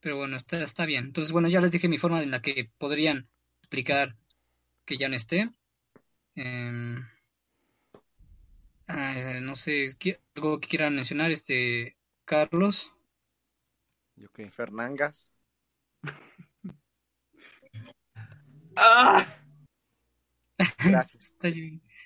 pero 0.00 0.16
bueno, 0.16 0.36
está, 0.36 0.62
está 0.62 0.86
bien. 0.86 1.06
Entonces, 1.06 1.32
bueno, 1.32 1.48
ya 1.48 1.60
les 1.60 1.72
dije 1.72 1.88
mi 1.88 1.98
forma 1.98 2.22
en 2.22 2.30
la 2.30 2.42
que 2.42 2.70
podrían 2.78 3.28
explicar 3.60 4.16
que 4.84 4.96
ya 4.96 5.08
no 5.08 5.16
esté. 5.16 5.50
Em, 6.34 7.04
Ah, 8.88 9.38
no 9.42 9.54
sé, 9.54 9.94
¿qué- 9.98 10.20
algo 10.34 10.60
que 10.60 10.68
quieran 10.68 10.94
mencionar, 10.96 11.30
este, 11.30 11.96
Carlos. 12.24 12.90
¿Yo 14.16 14.28
qué? 14.32 14.50
Fernangas. 14.50 15.30
¡Ah! 18.76 19.26
Gracias. 20.84 21.34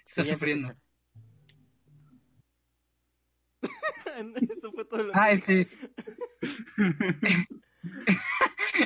Está, 0.06 0.24
sufriendo. 0.24 0.74
Eso 4.56 4.72
fue 4.72 4.84
todo 4.84 5.04
lo 5.04 5.12
Ah, 5.14 5.28
que- 5.28 5.32
este. 5.32 5.68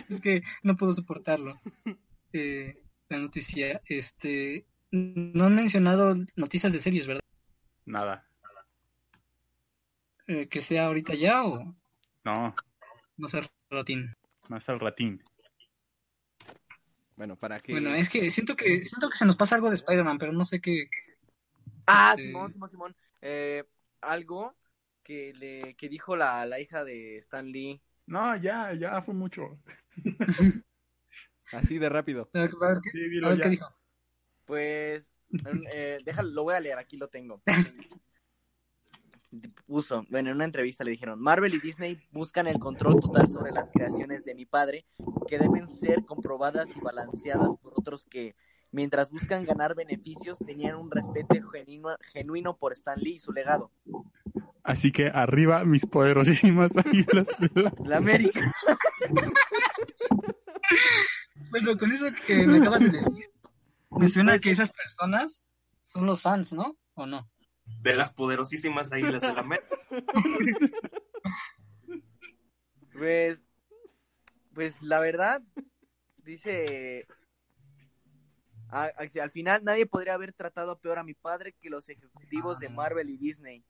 es 0.08 0.20
que 0.20 0.42
no 0.62 0.76
puedo 0.76 0.92
soportarlo. 0.92 1.60
Eh, 2.32 2.78
la 3.08 3.18
noticia, 3.18 3.82
este. 3.88 4.66
No 4.90 5.44
han 5.46 5.54
mencionado 5.54 6.14
noticias 6.36 6.72
de 6.72 6.78
series, 6.80 7.06
¿verdad? 7.06 7.22
Nada. 7.86 8.26
Eh, 10.26 10.48
que 10.48 10.60
sea 10.60 10.86
ahorita 10.86 11.14
ya 11.14 11.44
o 11.44 11.74
No, 12.24 12.54
no 13.16 13.28
sé, 13.28 13.40
ratín. 13.70 14.12
más 14.48 14.68
al 14.68 14.80
ratín. 14.80 15.22
Bueno, 17.16 17.36
para 17.36 17.60
que... 17.60 17.72
Bueno, 17.72 17.94
es 17.94 18.10
que 18.10 18.30
siento 18.30 18.56
que 18.56 18.84
siento 18.84 19.08
que 19.08 19.16
se 19.16 19.24
nos 19.24 19.36
pasa 19.36 19.54
algo 19.54 19.70
de 19.70 19.76
Spider-Man, 19.76 20.18
pero 20.18 20.32
no 20.32 20.44
sé 20.44 20.60
qué. 20.60 20.88
Ah, 21.86 22.14
Eh, 22.18 22.22
Simón, 22.22 22.52
Simón, 22.52 22.68
Simón. 22.68 22.96
Eh, 23.22 23.64
algo 24.02 24.54
que 25.02 25.32
le 25.34 25.74
que 25.76 25.88
dijo 25.88 26.16
la, 26.16 26.44
la 26.44 26.60
hija 26.60 26.84
de 26.84 27.16
Stan 27.18 27.46
Lee. 27.46 27.80
No, 28.06 28.36
ya, 28.36 28.74
ya 28.74 29.00
fue 29.00 29.14
mucho. 29.14 29.58
Así 31.52 31.78
de 31.78 31.88
rápido. 31.88 32.28
A 32.34 32.38
ver, 32.40 32.50
qué- 32.82 32.90
Sí, 32.90 33.24
a 33.24 33.28
ver 33.28 33.40
qué 33.40 33.48
dijo. 33.50 33.74
Pues, 34.44 35.12
eh, 35.72 35.98
déjalo, 36.04 36.30
lo 36.30 36.42
voy 36.44 36.54
a 36.54 36.60
leer, 36.60 36.78
aquí 36.78 36.96
lo 36.96 37.08
tengo. 37.08 37.42
Puso, 39.66 40.04
bueno, 40.08 40.30
en 40.30 40.36
una 40.36 40.44
entrevista 40.44 40.84
le 40.84 40.92
dijeron, 40.92 41.20
Marvel 41.20 41.54
y 41.54 41.58
Disney 41.58 41.98
buscan 42.12 42.46
el 42.46 42.58
control 42.58 43.00
total 43.00 43.28
sobre 43.28 43.50
las 43.52 43.70
creaciones 43.70 44.24
de 44.24 44.34
mi 44.34 44.46
padre, 44.46 44.86
que 45.28 45.38
deben 45.38 45.66
ser 45.66 46.04
comprobadas 46.04 46.68
y 46.74 46.80
balanceadas 46.80 47.54
por 47.60 47.72
otros 47.74 48.06
que, 48.06 48.34
mientras 48.70 49.10
buscan 49.10 49.44
ganar 49.44 49.74
beneficios, 49.74 50.38
tenían 50.38 50.76
un 50.76 50.90
respeto 50.90 51.34
genuino, 51.50 51.96
genuino 52.12 52.56
por 52.56 52.72
Stan 52.72 52.98
Lee 52.98 53.14
y 53.14 53.18
su 53.18 53.32
legado. 53.32 53.70
Así 54.62 54.90
que 54.90 55.08
arriba 55.08 55.64
mis 55.64 55.84
poderosísimas 55.86 56.76
águilas 56.78 57.28
de 57.38 57.50
la- 57.62 57.72
La 57.84 57.96
América. 57.98 58.52
Bueno, 61.50 61.78
con 61.78 61.92
eso 61.92 62.06
que 62.26 62.46
me 62.46 62.58
acabas 62.58 62.80
de 62.80 62.90
decir, 62.90 63.30
me 63.98 64.08
suena 64.08 64.38
que 64.38 64.50
esas 64.50 64.70
personas 64.70 65.46
son 65.82 66.06
los 66.06 66.22
fans, 66.22 66.52
¿no? 66.52 66.76
¿O 66.94 67.06
no? 67.06 67.30
De 67.80 67.94
las 67.96 68.14
poderosísimas 68.14 68.92
águilas 68.92 69.22
de 69.22 69.32
la 69.32 69.40
América. 69.40 69.76
Pues, 72.92 73.44
pues 74.54 74.80
la 74.80 74.98
verdad, 75.00 75.42
dice, 76.24 77.04
a- 78.70 78.84
a- 78.86 79.22
al 79.22 79.30
final 79.30 79.62
nadie 79.64 79.84
podría 79.84 80.14
haber 80.14 80.32
tratado 80.32 80.78
peor 80.78 80.98
a 80.98 81.04
mi 81.04 81.12
padre 81.12 81.52
que 81.60 81.68
los 81.68 81.90
ejecutivos 81.90 82.58
de 82.58 82.70
Marvel 82.70 83.10
y 83.10 83.18
Disney. 83.18 83.66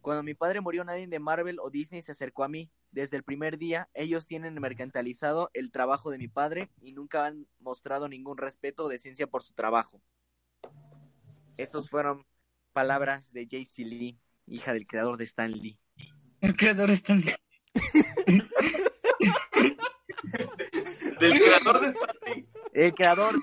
Cuando 0.00 0.22
mi 0.22 0.34
padre 0.34 0.60
murió, 0.60 0.84
nadie 0.84 1.08
de 1.08 1.18
Marvel 1.18 1.58
o 1.60 1.70
Disney 1.70 2.02
se 2.02 2.12
acercó 2.12 2.44
a 2.44 2.48
mí. 2.48 2.70
Desde 2.92 3.16
el 3.16 3.22
primer 3.22 3.56
día, 3.56 3.88
ellos 3.94 4.26
tienen 4.26 4.52
mercantilizado 4.60 5.50
el 5.54 5.72
trabajo 5.72 6.10
de 6.10 6.18
mi 6.18 6.28
padre 6.28 6.70
y 6.82 6.92
nunca 6.92 7.24
han 7.24 7.46
mostrado 7.58 8.06
ningún 8.06 8.36
respeto 8.36 8.84
o 8.84 8.88
decencia 8.88 9.26
por 9.26 9.42
su 9.42 9.54
trabajo. 9.54 10.02
Esos 11.56 11.88
fueron 11.88 12.26
palabras 12.74 13.32
de 13.32 13.48
Jay 13.50 13.66
Lee, 13.78 14.18
hija 14.46 14.74
del 14.74 14.86
creador 14.86 15.16
de 15.16 15.24
Stan 15.24 15.50
Lee. 15.50 15.78
El 16.42 16.54
creador 16.54 16.90
está 16.90 17.14
en... 17.14 17.24
Del 21.18 21.40
creador 21.40 21.80
de 21.80 21.86
Stan 21.88 22.16
Lee. 22.26 22.46
El 22.74 22.94
creador 22.94 23.34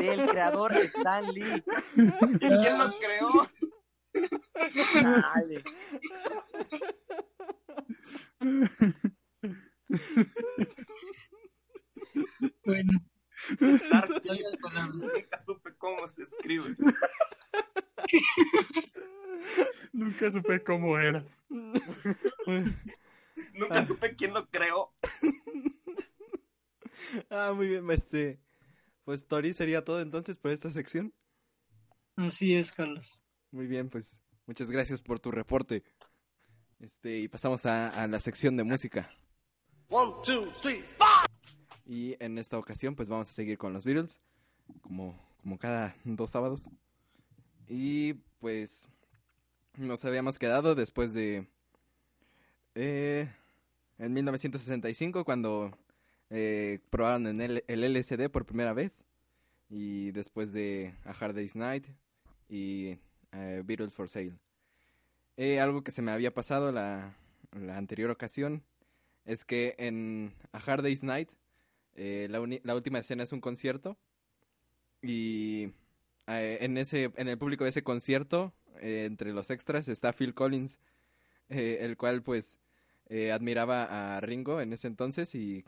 del 0.00 0.28
creador 0.28 0.76
Stan 0.76 1.32
Lee. 1.32 1.62
¿Y 1.94 2.38
quién 2.40 2.78
lo 2.78 2.92
creó? 2.98 3.30
Dale. 4.94 5.62
Bueno. 12.64 13.04
Nunca 13.60 15.38
supe 15.44 15.76
cómo 15.76 16.08
se 16.08 16.22
escribe. 16.22 16.76
Nunca 19.92 20.30
supe 20.32 20.64
cómo 20.64 20.98
era. 20.98 21.24
Nunca 23.54 23.86
supe 23.86 24.16
quién 24.16 24.34
lo 24.34 24.48
creó. 24.50 24.92
Ah, 27.30 27.52
muy 27.54 27.68
bien, 27.68 27.88
este... 27.90 28.40
Pues 29.04 29.28
Tori 29.28 29.52
sería 29.52 29.84
todo 29.84 30.00
entonces 30.00 30.36
por 30.36 30.50
esta 30.50 30.68
sección. 30.70 31.14
Así 32.16 32.56
es, 32.56 32.72
Carlos. 32.72 33.22
Muy 33.52 33.68
bien, 33.68 33.88
pues 33.88 34.20
muchas 34.46 34.68
gracias 34.68 35.00
por 35.00 35.20
tu 35.20 35.30
reporte. 35.30 35.84
Este, 36.80 37.18
y 37.20 37.28
pasamos 37.28 37.64
a, 37.66 37.88
a 38.02 38.06
la 38.06 38.20
sección 38.20 38.56
de 38.56 38.64
música. 38.64 39.08
Y 41.86 42.16
en 42.22 42.38
esta 42.38 42.58
ocasión, 42.58 42.94
pues 42.96 43.08
vamos 43.08 43.30
a 43.30 43.32
seguir 43.32 43.56
con 43.58 43.72
los 43.72 43.84
Beatles, 43.84 44.20
como, 44.82 45.18
como 45.40 45.58
cada 45.58 45.96
dos 46.04 46.32
sábados. 46.32 46.68
Y 47.68 48.14
pues 48.40 48.88
nos 49.76 50.04
habíamos 50.04 50.38
quedado 50.38 50.74
después 50.74 51.14
de... 51.14 51.46
eh, 52.74 53.28
en 53.98 54.12
1965, 54.12 55.24
cuando 55.24 55.70
eh, 56.30 56.80
probaron 56.90 57.26
en 57.28 57.40
el, 57.40 57.64
el 57.68 57.94
LSD 57.94 58.28
por 58.30 58.44
primera 58.44 58.72
vez. 58.74 59.04
Y 59.70 60.10
después 60.12 60.52
de 60.52 60.94
A 61.04 61.10
Hard 61.10 61.34
Day's 61.34 61.56
Night 61.56 61.86
y 62.48 62.98
eh, 63.32 63.62
Beatles 63.64 63.92
for 63.92 64.08
Sale. 64.08 64.34
Eh, 65.36 65.60
algo 65.60 65.84
que 65.84 65.90
se 65.90 66.02
me 66.02 66.12
había 66.12 66.32
pasado 66.32 66.72
la, 66.72 67.14
la 67.52 67.76
anterior 67.76 68.10
ocasión 68.10 68.62
es 69.24 69.44
que 69.44 69.74
en 69.78 70.34
A 70.52 70.58
Hard 70.58 70.82
Day's 70.82 71.02
Night 71.02 71.30
eh, 71.94 72.28
la, 72.30 72.40
la 72.62 72.74
última 72.74 72.98
escena 72.98 73.24
es 73.24 73.32
un 73.32 73.40
concierto 73.40 73.98
y 75.02 75.72
eh, 76.26 76.58
en 76.60 76.76
ese 76.78 77.12
en 77.16 77.28
el 77.28 77.38
público 77.38 77.64
de 77.64 77.70
ese 77.70 77.82
concierto 77.82 78.52
eh, 78.80 79.04
entre 79.06 79.32
los 79.32 79.50
extras 79.50 79.88
está 79.88 80.12
Phil 80.12 80.34
Collins 80.34 80.78
eh, 81.48 81.78
el 81.82 81.96
cual 81.96 82.22
pues 82.22 82.56
admiraba 83.32 84.16
a 84.16 84.20
Ringo 84.20 84.60
en 84.60 84.72
ese 84.72 84.88
entonces 84.88 85.32
y 85.36 85.64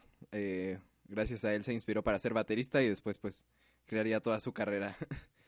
gracias 1.04 1.44
a 1.44 1.54
él 1.54 1.62
se 1.62 1.72
inspiró 1.72 2.02
para 2.02 2.18
ser 2.18 2.34
baterista 2.34 2.82
y 2.82 2.88
después 2.88 3.18
pues 3.18 3.46
crearía 3.86 4.18
toda 4.20 4.40
su 4.40 4.52
carrera. 4.52 4.96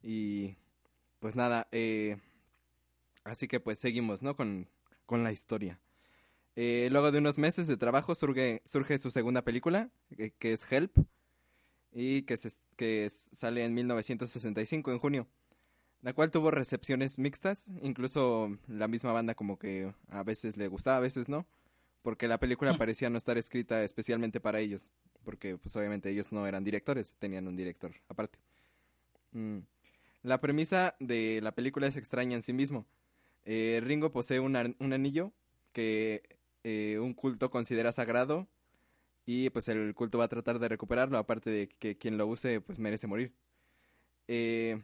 Y 0.00 0.54
pues 1.18 1.34
nada 1.34 1.66
así 3.28 3.48
que 3.48 3.60
pues 3.60 3.78
seguimos 3.78 4.22
no 4.22 4.34
con, 4.36 4.68
con 5.06 5.22
la 5.24 5.32
historia 5.32 5.78
eh, 6.60 6.88
luego 6.90 7.12
de 7.12 7.18
unos 7.18 7.38
meses 7.38 7.68
de 7.68 7.76
trabajo 7.76 8.16
surge, 8.16 8.62
surge 8.64 8.98
su 8.98 9.12
segunda 9.12 9.42
película, 9.42 9.90
que, 10.16 10.32
que 10.32 10.52
es 10.52 10.66
Help, 10.72 10.90
y 11.92 12.22
que, 12.22 12.36
se, 12.36 12.50
que 12.74 13.04
es- 13.06 13.30
sale 13.32 13.64
en 13.64 13.74
1965, 13.74 14.90
en 14.90 14.98
junio, 14.98 15.28
la 16.02 16.12
cual 16.14 16.32
tuvo 16.32 16.50
recepciones 16.50 17.16
mixtas, 17.20 17.66
incluso 17.80 18.58
la 18.66 18.88
misma 18.88 19.12
banda 19.12 19.36
como 19.36 19.56
que 19.56 19.94
a 20.08 20.24
veces 20.24 20.56
le 20.56 20.66
gustaba, 20.66 20.96
a 20.96 21.00
veces 21.00 21.28
no, 21.28 21.46
porque 22.02 22.26
la 22.26 22.38
película 22.40 22.76
parecía 22.76 23.08
no 23.08 23.18
estar 23.18 23.38
escrita 23.38 23.84
especialmente 23.84 24.40
para 24.40 24.58
ellos, 24.58 24.90
porque 25.24 25.58
pues 25.58 25.76
obviamente 25.76 26.10
ellos 26.10 26.32
no 26.32 26.44
eran 26.44 26.64
directores, 26.64 27.14
tenían 27.20 27.46
un 27.46 27.54
director 27.54 27.92
aparte. 28.08 28.40
Mm. 29.30 29.58
La 30.24 30.40
premisa 30.40 30.96
de 30.98 31.38
la 31.40 31.52
película 31.52 31.86
es 31.86 31.94
extraña 31.94 32.34
en 32.34 32.42
sí 32.42 32.52
mismo. 32.52 32.84
Eh, 33.44 33.80
Ringo 33.82 34.12
posee 34.12 34.40
un, 34.40 34.56
anillo 34.56 35.32
que 35.72 36.22
eh, 36.64 36.98
un 37.00 37.14
culto 37.14 37.50
considera 37.50 37.92
sagrado 37.92 38.48
y 39.30 39.50
pues 39.50 39.68
el 39.68 39.94
culto 39.94 40.16
va 40.16 40.24
a 40.24 40.28
tratar 40.28 40.58
de 40.58 40.68
recuperarlo, 40.68 41.18
aparte 41.18 41.50
de 41.50 41.68
que 41.68 41.98
quien 41.98 42.16
lo 42.16 42.26
use 42.26 42.62
pues 42.62 42.78
merece 42.78 43.06
morir. 43.06 43.34
Eh, 44.26 44.80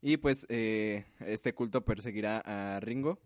y 0.00 0.16
pues 0.16 0.46
eh, 0.48 1.04
este 1.20 1.52
culto 1.54 1.84
perseguirá 1.84 2.38
a 2.38 2.80
Ringo 2.80 3.18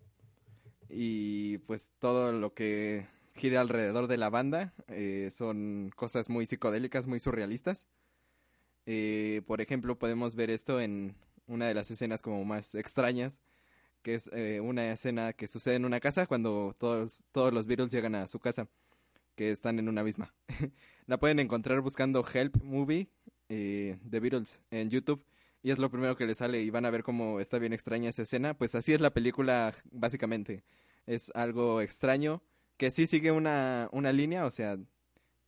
y 0.88 1.58
pues 1.58 1.92
todo 2.00 2.32
lo 2.32 2.52
que 2.52 3.06
gira 3.36 3.60
alrededor 3.60 4.08
de 4.08 4.16
la 4.16 4.28
banda 4.28 4.74
eh, 4.88 5.28
son 5.30 5.92
cosas 5.94 6.28
muy 6.28 6.46
psicodélicas, 6.46 7.06
muy 7.06 7.20
surrealistas. 7.20 7.86
Por 9.46 9.60
ejemplo, 9.60 10.00
podemos 10.00 10.34
ver 10.34 10.50
esto 10.50 10.80
en 10.80 11.14
una 11.46 11.68
de 11.68 11.74
las 11.74 11.92
escenas 11.92 12.22
como 12.22 12.44
más 12.44 12.74
extrañas, 12.74 13.38
que 14.02 14.14
es 14.14 14.30
eh, 14.32 14.60
una 14.60 14.92
escena 14.92 15.32
que 15.32 15.46
sucede 15.46 15.74
en 15.74 15.84
una 15.84 16.00
casa 16.00 16.26
cuando 16.26 16.74
todos, 16.78 17.24
todos 17.32 17.52
los 17.52 17.66
Beatles 17.66 17.90
llegan 17.90 18.14
a 18.14 18.26
su 18.26 18.38
casa, 18.40 18.68
que 19.34 19.50
están 19.50 19.78
en 19.78 19.88
una 19.88 20.02
misma. 20.02 20.34
la 21.06 21.18
pueden 21.18 21.40
encontrar 21.40 21.80
buscando 21.80 22.24
Help 22.26 22.62
Movie 22.62 23.08
eh, 23.48 23.98
de 24.02 24.20
Beatles 24.20 24.60
en 24.70 24.90
YouTube 24.90 25.24
y 25.62 25.70
es 25.70 25.78
lo 25.78 25.90
primero 25.90 26.16
que 26.16 26.26
les 26.26 26.38
sale 26.38 26.62
y 26.62 26.70
van 26.70 26.86
a 26.86 26.90
ver 26.90 27.02
cómo 27.02 27.40
está 27.40 27.58
bien 27.58 27.72
extraña 27.72 28.10
esa 28.10 28.22
escena. 28.22 28.54
Pues 28.54 28.74
así 28.74 28.92
es 28.92 29.00
la 29.00 29.10
película 29.10 29.74
básicamente. 29.90 30.64
Es 31.06 31.32
algo 31.34 31.80
extraño 31.80 32.42
que 32.76 32.90
sí 32.90 33.06
sigue 33.06 33.32
una, 33.32 33.88
una 33.92 34.12
línea, 34.12 34.46
o 34.46 34.50
sea, 34.50 34.78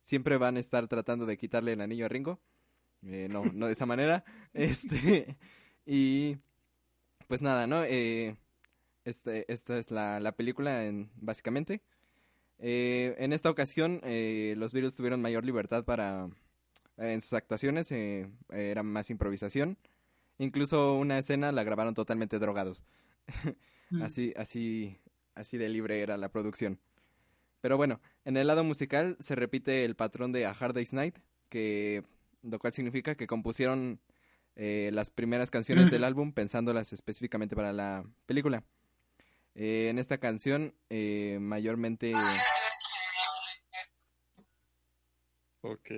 siempre 0.01 0.37
van 0.37 0.57
a 0.57 0.59
estar 0.59 0.87
tratando 0.87 1.25
de 1.25 1.37
quitarle 1.37 1.73
el 1.73 1.81
anillo 1.81 2.05
a 2.05 2.09
Ringo. 2.09 2.39
Eh, 3.03 3.27
no, 3.31 3.45
no 3.45 3.67
de 3.67 3.73
esa 3.73 3.85
manera. 3.85 4.23
Este, 4.53 5.37
y 5.85 6.37
pues 7.31 7.41
nada, 7.41 7.65
¿no? 7.65 7.85
Eh, 7.85 8.35
este, 9.05 9.49
esta 9.49 9.79
es 9.79 9.89
la, 9.89 10.19
la 10.19 10.33
película 10.33 10.85
en, 10.85 11.09
básicamente. 11.15 11.81
Eh, 12.59 13.15
en 13.19 13.31
esta 13.31 13.49
ocasión 13.49 14.01
eh, 14.03 14.53
los 14.57 14.73
Beatles 14.73 14.97
tuvieron 14.97 15.21
mayor 15.21 15.45
libertad 15.45 15.85
para 15.85 16.29
en 16.97 17.21
sus 17.21 17.31
actuaciones, 17.31 17.89
eh, 17.93 18.29
era 18.49 18.83
más 18.83 19.09
improvisación. 19.09 19.77
Incluso 20.39 20.95
una 20.95 21.19
escena 21.19 21.53
la 21.53 21.63
grabaron 21.63 21.93
totalmente 21.93 22.37
drogados. 22.37 22.83
Mm. 23.93 24.03
así, 24.03 24.33
así, 24.37 24.97
así 25.35 25.57
de 25.57 25.67
libre 25.67 26.01
era 26.01 26.15
la 26.15 26.29
producción. 26.29 26.79
Pero 27.59 27.75
bueno, 27.75 27.99
en 28.23 28.37
el 28.37 28.47
lado 28.47 28.63
musical 28.63 29.17
se 29.19 29.35
repite 29.35 29.83
el 29.83 29.97
patrón 29.97 30.31
de 30.31 30.45
A 30.45 30.51
Hard 30.51 30.75
Day's 30.75 30.93
Night, 30.93 31.17
que 31.49 32.03
lo 32.41 32.57
cual 32.57 32.71
significa 32.71 33.15
que 33.15 33.27
compusieron 33.27 33.99
eh, 34.55 34.89
las 34.93 35.11
primeras 35.11 35.49
canciones 35.51 35.91
del 35.91 36.03
álbum 36.03 36.33
pensándolas 36.33 36.93
específicamente 36.93 37.55
para 37.55 37.73
la 37.73 38.03
película. 38.25 38.63
Eh, 39.55 39.87
en 39.89 39.99
esta 39.99 40.17
canción, 40.17 40.73
eh, 40.89 41.37
mayormente 41.41 42.13
Ok. 45.61 45.89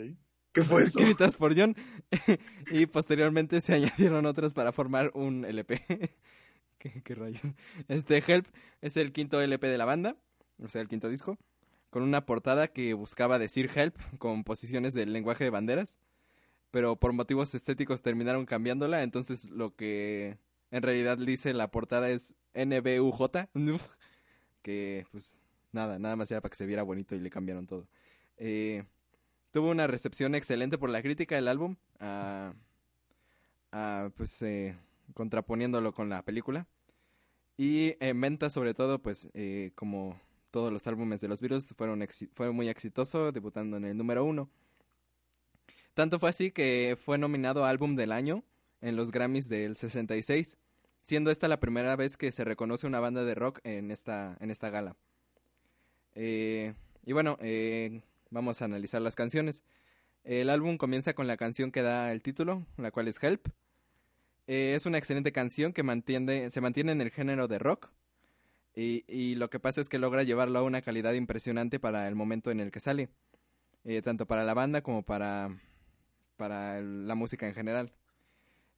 ¿Qué 0.52 0.62
fue 0.62 0.84
eso? 0.84 1.00
escritas 1.00 1.36
por 1.36 1.58
John 1.58 1.76
y 2.72 2.86
posteriormente 2.86 3.60
se 3.62 3.74
añadieron 3.76 4.26
otras 4.26 4.54
para 4.54 4.72
formar 4.72 5.12
un 5.14 5.46
LP. 5.46 5.82
¿Qué, 6.78 7.02
qué 7.02 7.16
rayos? 7.16 7.42
Este 7.88 8.22
Help 8.26 8.46
es 8.82 8.98
el 8.98 9.14
quinto 9.14 9.42
LP 9.42 9.68
de 9.68 9.78
la 9.78 9.86
banda, 9.86 10.18
o 10.62 10.68
sea, 10.68 10.82
el 10.82 10.90
quinto 10.90 11.10
disco, 11.10 11.38
con 11.90 12.04
una 12.04 12.26
portada 12.26 12.68
que 12.68 12.94
buscaba 12.94 13.40
decir 13.40 13.72
Help 13.74 13.96
con 14.18 14.44
posiciones 14.44 14.94
del 14.94 15.14
lenguaje 15.14 15.46
de 15.46 15.50
banderas, 15.50 15.98
pero 16.74 16.96
por 16.96 17.14
motivos 17.14 17.54
estéticos 17.54 18.02
terminaron 18.02 18.48
cambiándola, 18.48 19.04
entonces 19.04 19.52
lo 19.52 19.76
que 19.76 20.40
en 20.72 20.82
realidad 20.82 21.20
dice 21.20 21.54
la 21.54 21.70
portada 21.70 22.10
es 22.10 22.34
NBUJ, 22.56 23.30
que 24.64 25.06
pues 25.12 25.38
nada, 25.72 26.00
nada 26.00 26.16
más 26.16 26.32
era 26.32 26.42
para 26.42 26.50
que 26.50 26.56
se 26.56 26.66
viera 26.66 26.82
bonito 26.82 27.14
y 27.14 27.20
le 27.20 27.30
cambiaron 27.30 27.68
todo. 27.68 27.88
Eh, 28.38 28.86
tuvo 29.52 29.70
una 29.70 29.86
recepción 29.86 30.34
excelente 30.34 30.80
por 30.80 30.90
la 30.90 31.04
crítica 31.04 31.36
del 31.36 31.48
álbum, 31.48 31.76
ah, 32.00 32.54
ah, 33.72 34.10
pues 34.18 34.42
eh, 34.42 34.76
contraponiéndolo 35.14 35.94
con 35.94 36.10
la 36.10 36.26
película. 36.26 36.66
Y 37.56 37.98
en 38.00 38.20
venta, 38.20 38.50
sobre 38.50 38.74
todo, 38.74 38.98
pues 38.98 39.30
eh, 39.36 39.74
como 39.76 40.20
todos 40.50 40.74
los 40.74 40.88
álbumes 40.88 41.22
de 41.22 41.28
los 41.28 41.40
Beatles, 41.40 41.76
fueron, 41.78 42.04
fueron 42.34 42.56
muy 42.56 42.68
exitosos, 42.68 43.32
debutando 43.32 43.78
en 43.78 43.86
el 43.86 43.96
número 43.96 44.26
uno. 44.26 44.50
Tanto 45.94 46.20
fue 46.20 46.30
así 46.30 46.52
que 46.52 46.98
fue 47.04 47.18
nominado 47.18 47.66
Álbum 47.66 47.96
del 47.96 48.12
Año 48.12 48.44
en 48.82 48.96
los 48.96 49.12
Grammys 49.12 49.48
del 49.48 49.76
66, 49.76 50.58
siendo 50.98 51.32
esta 51.32 51.48
la 51.48 51.60
primera 51.60 51.96
vez 51.96 52.18
que 52.18 52.32
se 52.32 52.44
reconoce 52.44 52.88
una 52.88 53.00
banda 53.00 53.24
de 53.24 53.36
rock 53.36 53.60
en 53.64 53.92
esta, 53.92 54.38
en 54.40 54.50
esta 54.52 54.70
gala. 54.70 54.96
Eh, 56.16 56.74
y 57.06 57.14
bueno, 57.14 57.38
eh, 57.42 58.02
vamos 58.30 58.62
a 58.62 58.66
analizar 58.66 59.02
las 59.02 59.16
canciones. 59.16 59.64
El 60.24 60.50
álbum 60.50 60.78
comienza 60.78 61.14
con 61.14 61.28
la 61.28 61.38
canción 61.38 61.72
que 61.72 61.82
da 61.82 62.12
el 62.12 62.22
título, 62.22 62.66
la 62.78 62.92
cual 62.92 63.08
es 63.08 63.22
Help. 63.22 63.50
Eh, 64.48 64.74
es 64.76 64.86
una 64.86 64.98
excelente 64.98 65.32
canción 65.32 65.74
que 65.74 65.84
mantiene, 65.84 66.50
se 66.50 66.62
mantiene 66.62 66.92
en 66.92 67.02
el 67.02 67.12
género 67.12 67.48
de 67.48 67.60
rock. 67.60 67.90
Y, 68.76 69.04
y 69.08 69.36
lo 69.36 69.50
que 69.50 69.60
pasa 69.60 69.82
es 69.82 69.90
que 69.90 70.00
logra 70.00 70.24
llevarlo 70.24 70.58
a 70.58 70.64
una 70.64 70.82
calidad 70.82 71.14
impresionante 71.14 71.80
para 71.80 72.08
el 72.08 72.16
momento 72.16 72.50
en 72.50 72.60
el 72.60 72.72
que 72.72 72.80
sale. 72.80 73.10
Eh, 73.86 74.02
tanto 74.02 74.26
para 74.26 74.46
la 74.46 74.54
banda 74.54 74.82
como 74.82 75.04
para, 75.04 75.50
para 76.38 76.82
la 76.82 77.16
música 77.16 77.48
en 77.48 77.54
general. 77.54 77.92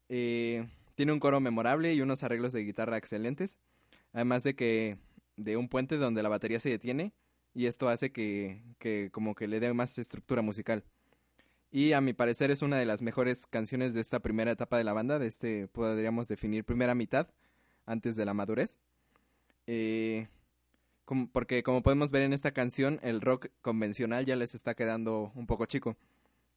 Eh, 0.09 0.67
tiene 0.95 1.11
un 1.11 1.19
coro 1.19 1.39
memorable 1.39 1.93
y 1.93 2.01
unos 2.01 2.23
arreglos 2.23 2.53
de 2.53 2.63
guitarra 2.63 2.97
excelentes. 2.97 3.57
Además 4.13 4.43
de 4.43 4.55
que 4.55 4.97
de 5.35 5.57
un 5.57 5.67
puente 5.67 5.97
donde 5.97 6.23
la 6.23 6.29
batería 6.29 6.59
se 6.59 6.69
detiene 6.69 7.13
y 7.53 7.65
esto 7.65 7.89
hace 7.89 8.11
que, 8.11 8.61
que 8.79 9.09
como 9.11 9.35
que 9.35 9.47
le 9.47 9.59
dé 9.59 9.73
más 9.73 9.97
estructura 9.97 10.41
musical. 10.41 10.83
Y 11.71 11.91
a 11.91 11.99
mi 11.99 12.13
parecer 12.13 12.51
es 12.51 12.61
una 12.61 12.77
de 12.77 12.85
las 12.85 13.01
mejores 13.01 13.45
canciones 13.47 13.93
de 13.93 13.99
esta 14.01 14.19
primera 14.21 14.51
etapa 14.51 14.77
de 14.77 14.85
la 14.85 14.93
banda, 14.93 15.19
de 15.19 15.27
este 15.27 15.67
podríamos 15.67 16.27
definir 16.29 16.63
primera 16.63 16.95
mitad 16.95 17.27
antes 17.85 18.15
de 18.15 18.23
la 18.25 18.33
madurez. 18.33 18.79
Eh, 19.67 20.27
como- 21.03 21.27
porque 21.29 21.63
como 21.63 21.83
podemos 21.83 22.11
ver 22.11 22.23
en 22.23 22.33
esta 22.33 22.51
canción, 22.51 22.99
el 23.03 23.19
rock 23.21 23.47
convencional 23.61 24.25
ya 24.25 24.35
les 24.37 24.55
está 24.55 24.73
quedando 24.75 25.31
un 25.35 25.47
poco 25.47 25.65
chico. 25.65 25.97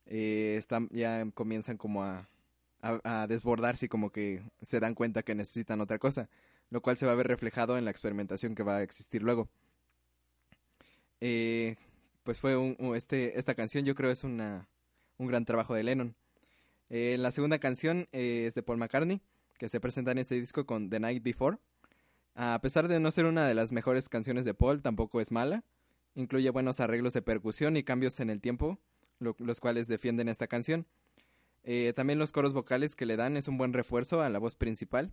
Eh, 0.08 0.56
están, 0.58 0.88
ya 0.90 1.24
comienzan 1.34 1.76
como 1.76 2.02
a, 2.02 2.28
a, 2.80 3.26
desbordarse 3.26 3.86
y 3.86 3.88
como 3.88 4.10
que 4.10 4.42
se 4.62 4.80
dan 4.80 4.94
cuenta 4.94 5.22
que 5.22 5.34
necesitan 5.34 5.80
otra 5.80 5.98
cosa, 5.98 6.28
lo 6.70 6.80
cual 6.80 6.96
se 6.96 7.06
va 7.06 7.12
a 7.12 7.16
ver 7.16 7.28
reflejado 7.28 7.76
en 7.76 7.84
la 7.84 7.90
experimentación 7.90 8.54
que 8.54 8.62
va 8.62 8.78
a 8.78 8.82
existir 8.82 9.22
luego. 9.22 9.48
Eh, 11.20 11.76
pues 12.22 12.38
fue 12.38 12.56
un- 12.56 12.76
este, 12.96 13.38
esta 13.38 13.54
canción 13.54 13.84
yo 13.84 13.94
creo 13.94 14.10
es 14.10 14.24
una, 14.24 14.66
un 15.18 15.26
gran 15.26 15.44
trabajo 15.44 15.74
de 15.74 15.82
Lennon. 15.82 16.14
Eh, 16.90 17.16
la 17.18 17.30
segunda 17.30 17.58
canción 17.58 18.08
eh, 18.12 18.44
es 18.46 18.54
de 18.54 18.62
Paul 18.62 18.78
McCartney, 18.78 19.20
que 19.58 19.68
se 19.68 19.80
presenta 19.80 20.12
en 20.12 20.18
este 20.18 20.40
disco 20.40 20.64
con 20.64 20.88
The 20.88 21.00
Night 21.00 21.22
Before. 21.22 21.58
A 22.34 22.58
pesar 22.62 22.88
de 22.88 23.00
no 23.00 23.10
ser 23.10 23.26
una 23.26 23.46
de 23.46 23.54
las 23.54 23.72
mejores 23.72 24.08
canciones 24.08 24.44
de 24.44 24.54
Paul, 24.54 24.80
tampoco 24.80 25.20
es 25.20 25.32
mala. 25.32 25.64
Incluye 26.14 26.48
buenos 26.50 26.80
arreglos 26.80 27.12
de 27.12 27.20
percusión 27.20 27.76
y 27.76 27.82
cambios 27.82 28.20
en 28.20 28.30
el 28.30 28.40
tiempo, 28.40 28.78
lo- 29.18 29.36
los 29.38 29.60
cuales 29.60 29.88
defienden 29.88 30.28
esta 30.28 30.46
canción. 30.46 30.86
Eh, 31.64 31.92
también 31.94 32.18
los 32.18 32.32
coros 32.32 32.52
vocales 32.52 32.94
que 32.96 33.06
le 33.06 33.16
dan 33.16 33.36
es 33.36 33.48
un 33.48 33.58
buen 33.58 33.72
refuerzo 33.72 34.22
a 34.22 34.30
la 34.30 34.38
voz 34.38 34.54
principal, 34.54 35.12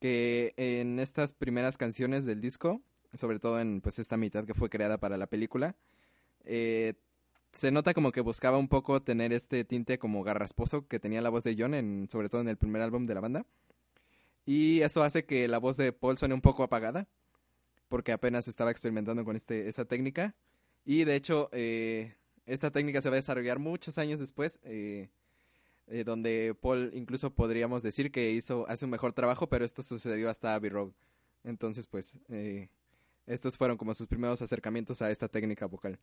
que 0.00 0.54
en 0.56 0.98
estas 0.98 1.32
primeras 1.32 1.76
canciones 1.76 2.24
del 2.24 2.40
disco, 2.40 2.80
sobre 3.12 3.38
todo 3.38 3.60
en 3.60 3.80
pues 3.80 3.98
esta 3.98 4.16
mitad 4.16 4.44
que 4.44 4.54
fue 4.54 4.70
creada 4.70 4.98
para 4.98 5.16
la 5.16 5.26
película, 5.26 5.76
eh, 6.44 6.94
se 7.52 7.70
nota 7.70 7.94
como 7.94 8.12
que 8.12 8.20
buscaba 8.20 8.58
un 8.58 8.68
poco 8.68 9.00
tener 9.00 9.32
este 9.32 9.64
tinte 9.64 9.98
como 9.98 10.24
garrasposo 10.24 10.88
que 10.88 10.98
tenía 10.98 11.22
la 11.22 11.30
voz 11.30 11.44
de 11.44 11.54
John, 11.56 11.74
en, 11.74 12.08
sobre 12.10 12.28
todo 12.28 12.40
en 12.40 12.48
el 12.48 12.56
primer 12.56 12.82
álbum 12.82 13.06
de 13.06 13.14
la 13.14 13.20
banda. 13.20 13.46
Y 14.44 14.80
eso 14.80 15.02
hace 15.02 15.24
que 15.24 15.46
la 15.48 15.58
voz 15.58 15.76
de 15.76 15.92
Paul 15.92 16.18
suene 16.18 16.34
un 16.34 16.40
poco 16.40 16.64
apagada, 16.64 17.06
porque 17.88 18.12
apenas 18.12 18.48
estaba 18.48 18.70
experimentando 18.70 19.24
con 19.24 19.36
este, 19.36 19.68
esta 19.68 19.84
técnica. 19.84 20.34
Y 20.84 21.04
de 21.04 21.14
hecho, 21.14 21.48
eh, 21.52 22.14
esta 22.46 22.70
técnica 22.70 23.00
se 23.00 23.08
va 23.08 23.14
a 23.14 23.16
desarrollar 23.16 23.58
muchos 23.58 23.98
años 23.98 24.18
después, 24.18 24.60
eh, 24.64 25.08
eh, 25.86 26.04
donde 26.04 26.56
Paul 26.60 26.90
incluso 26.94 27.30
podríamos 27.34 27.82
decir 27.82 28.10
que 28.10 28.30
hizo, 28.32 28.66
hace 28.68 28.84
un 28.84 28.90
mejor 28.90 29.12
trabajo, 29.12 29.48
pero 29.48 29.64
esto 29.64 29.82
sucedió 29.82 30.30
hasta 30.30 30.54
Abbey 30.54 30.70
Road. 30.70 30.92
Entonces, 31.42 31.86
pues, 31.86 32.18
eh, 32.28 32.68
estos 33.26 33.56
fueron 33.56 33.76
como 33.76 33.94
sus 33.94 34.06
primeros 34.06 34.40
acercamientos 34.42 35.02
a 35.02 35.10
esta 35.10 35.28
técnica 35.28 35.66
vocal. 35.66 35.98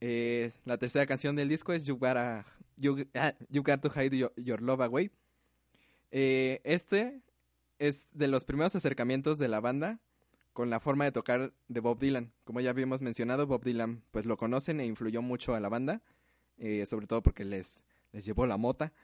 Eh, 0.00 0.50
la 0.64 0.76
tercera 0.78 1.06
canción 1.06 1.34
del 1.36 1.48
disco 1.48 1.72
es 1.72 1.84
You 1.84 1.94
Gotta, 1.96 2.44
You- 2.76 3.06
ah, 3.14 3.32
to 3.80 3.90
Hide 4.00 4.30
Your, 4.36 4.60
Love 4.62 4.80
Away. 4.82 5.10
Este 6.10 7.20
es 7.78 8.08
de 8.12 8.28
los 8.28 8.44
primeros 8.44 8.76
acercamientos 8.76 9.38
de 9.38 9.48
la 9.48 9.60
banda 9.60 10.00
con 10.54 10.70
la 10.70 10.80
forma 10.80 11.04
de 11.04 11.12
tocar 11.12 11.52
de 11.68 11.80
Bob 11.80 11.98
Dylan. 11.98 12.32
Como 12.44 12.60
ya 12.60 12.70
habíamos 12.70 13.02
mencionado, 13.02 13.46
Bob 13.46 13.62
Dylan 13.62 14.02
pues 14.10 14.24
lo 14.24 14.38
conocen 14.38 14.80
e 14.80 14.86
influyó 14.86 15.20
mucho 15.20 15.54
a 15.54 15.60
la 15.60 15.68
banda, 15.68 16.00
eh, 16.56 16.86
sobre 16.86 17.06
todo 17.06 17.22
porque 17.22 17.44
les, 17.44 17.84
les 18.12 18.24
llevó 18.24 18.46
la 18.46 18.56
mota. 18.56 18.94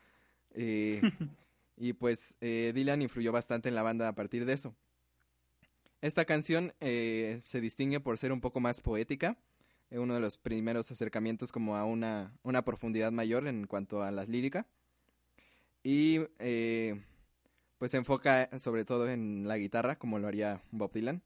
Eh, 0.53 1.03
y 1.77 1.93
pues 1.93 2.37
eh, 2.41 2.73
Dylan 2.75 3.03
influyó 3.03 3.33
bastante 3.33 3.69
en 3.69 3.75
la 3.75 3.83
banda 3.83 4.09
a 4.09 4.15
partir 4.15 4.47
de 4.47 4.55
eso. 4.55 4.75
Esta 6.01 6.25
canción 6.25 6.73
eh, 6.81 7.43
se 7.45 7.61
distingue 7.61 8.01
por 8.01 8.17
ser 8.17 8.33
un 8.33 8.41
poco 8.41 8.61
más 8.61 8.81
poética, 8.81 9.37
uno 9.91 10.15
de 10.15 10.21
los 10.21 10.39
primeros 10.39 10.91
acercamientos 10.91 11.51
como 11.53 11.77
a 11.77 11.85
una, 11.85 12.33
una 12.43 12.65
profundidad 12.65 13.11
mayor 13.11 13.49
en 13.49 13.67
cuanto 13.67 14.03
a 14.03 14.11
la 14.11 14.25
lírica. 14.25 14.67
Y 15.83 16.21
eh, 16.39 17.03
pues 17.79 17.91
se 17.91 17.97
enfoca 17.97 18.49
sobre 18.59 18.85
todo 18.85 19.09
en 19.11 19.49
la 19.49 19.59
guitarra, 19.59 19.99
como 19.99 20.19
lo 20.19 20.29
haría 20.29 20.63
Bob 20.71 20.93
Dylan. 20.93 21.23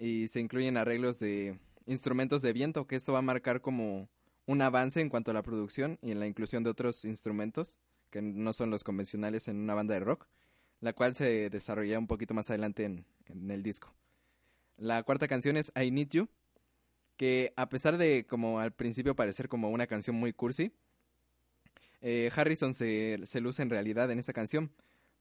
Y 0.00 0.28
se 0.28 0.40
incluyen 0.40 0.78
arreglos 0.78 1.18
de 1.18 1.60
instrumentos 1.84 2.40
de 2.40 2.54
viento, 2.54 2.86
que 2.86 2.96
esto 2.96 3.12
va 3.12 3.18
a 3.18 3.22
marcar 3.22 3.60
como 3.60 4.08
un 4.46 4.62
avance 4.62 5.02
en 5.02 5.10
cuanto 5.10 5.30
a 5.30 5.34
la 5.34 5.42
producción 5.42 5.98
y 6.00 6.10
en 6.10 6.18
la 6.18 6.26
inclusión 6.26 6.64
de 6.64 6.70
otros 6.70 7.04
instrumentos 7.04 7.76
que 8.08 8.22
no 8.22 8.54
son 8.54 8.70
los 8.70 8.82
convencionales 8.82 9.46
en 9.46 9.58
una 9.58 9.74
banda 9.74 9.92
de 9.94 10.00
rock, 10.00 10.26
la 10.80 10.94
cual 10.94 11.14
se 11.14 11.50
desarrolla 11.50 11.98
un 11.98 12.06
poquito 12.06 12.32
más 12.32 12.48
adelante 12.48 12.84
en, 12.84 13.04
el 13.50 13.62
disco. 13.62 13.94
La 14.78 15.02
cuarta 15.02 15.28
canción 15.28 15.58
es 15.58 15.70
I 15.80 15.90
Need 15.90 16.08
You, 16.08 16.28
que 17.18 17.52
a 17.56 17.68
pesar 17.68 17.98
de 17.98 18.26
como 18.26 18.58
al 18.58 18.72
principio 18.72 19.14
parecer 19.14 19.48
como 19.48 19.68
una 19.68 19.86
canción 19.86 20.16
muy 20.16 20.32
cursi, 20.32 20.72
eh, 22.00 22.30
Harrison 22.34 22.72
se, 22.72 23.20
se 23.24 23.40
luce 23.42 23.62
en 23.62 23.68
realidad 23.68 24.10
en 24.10 24.18
esta 24.18 24.32
canción, 24.32 24.72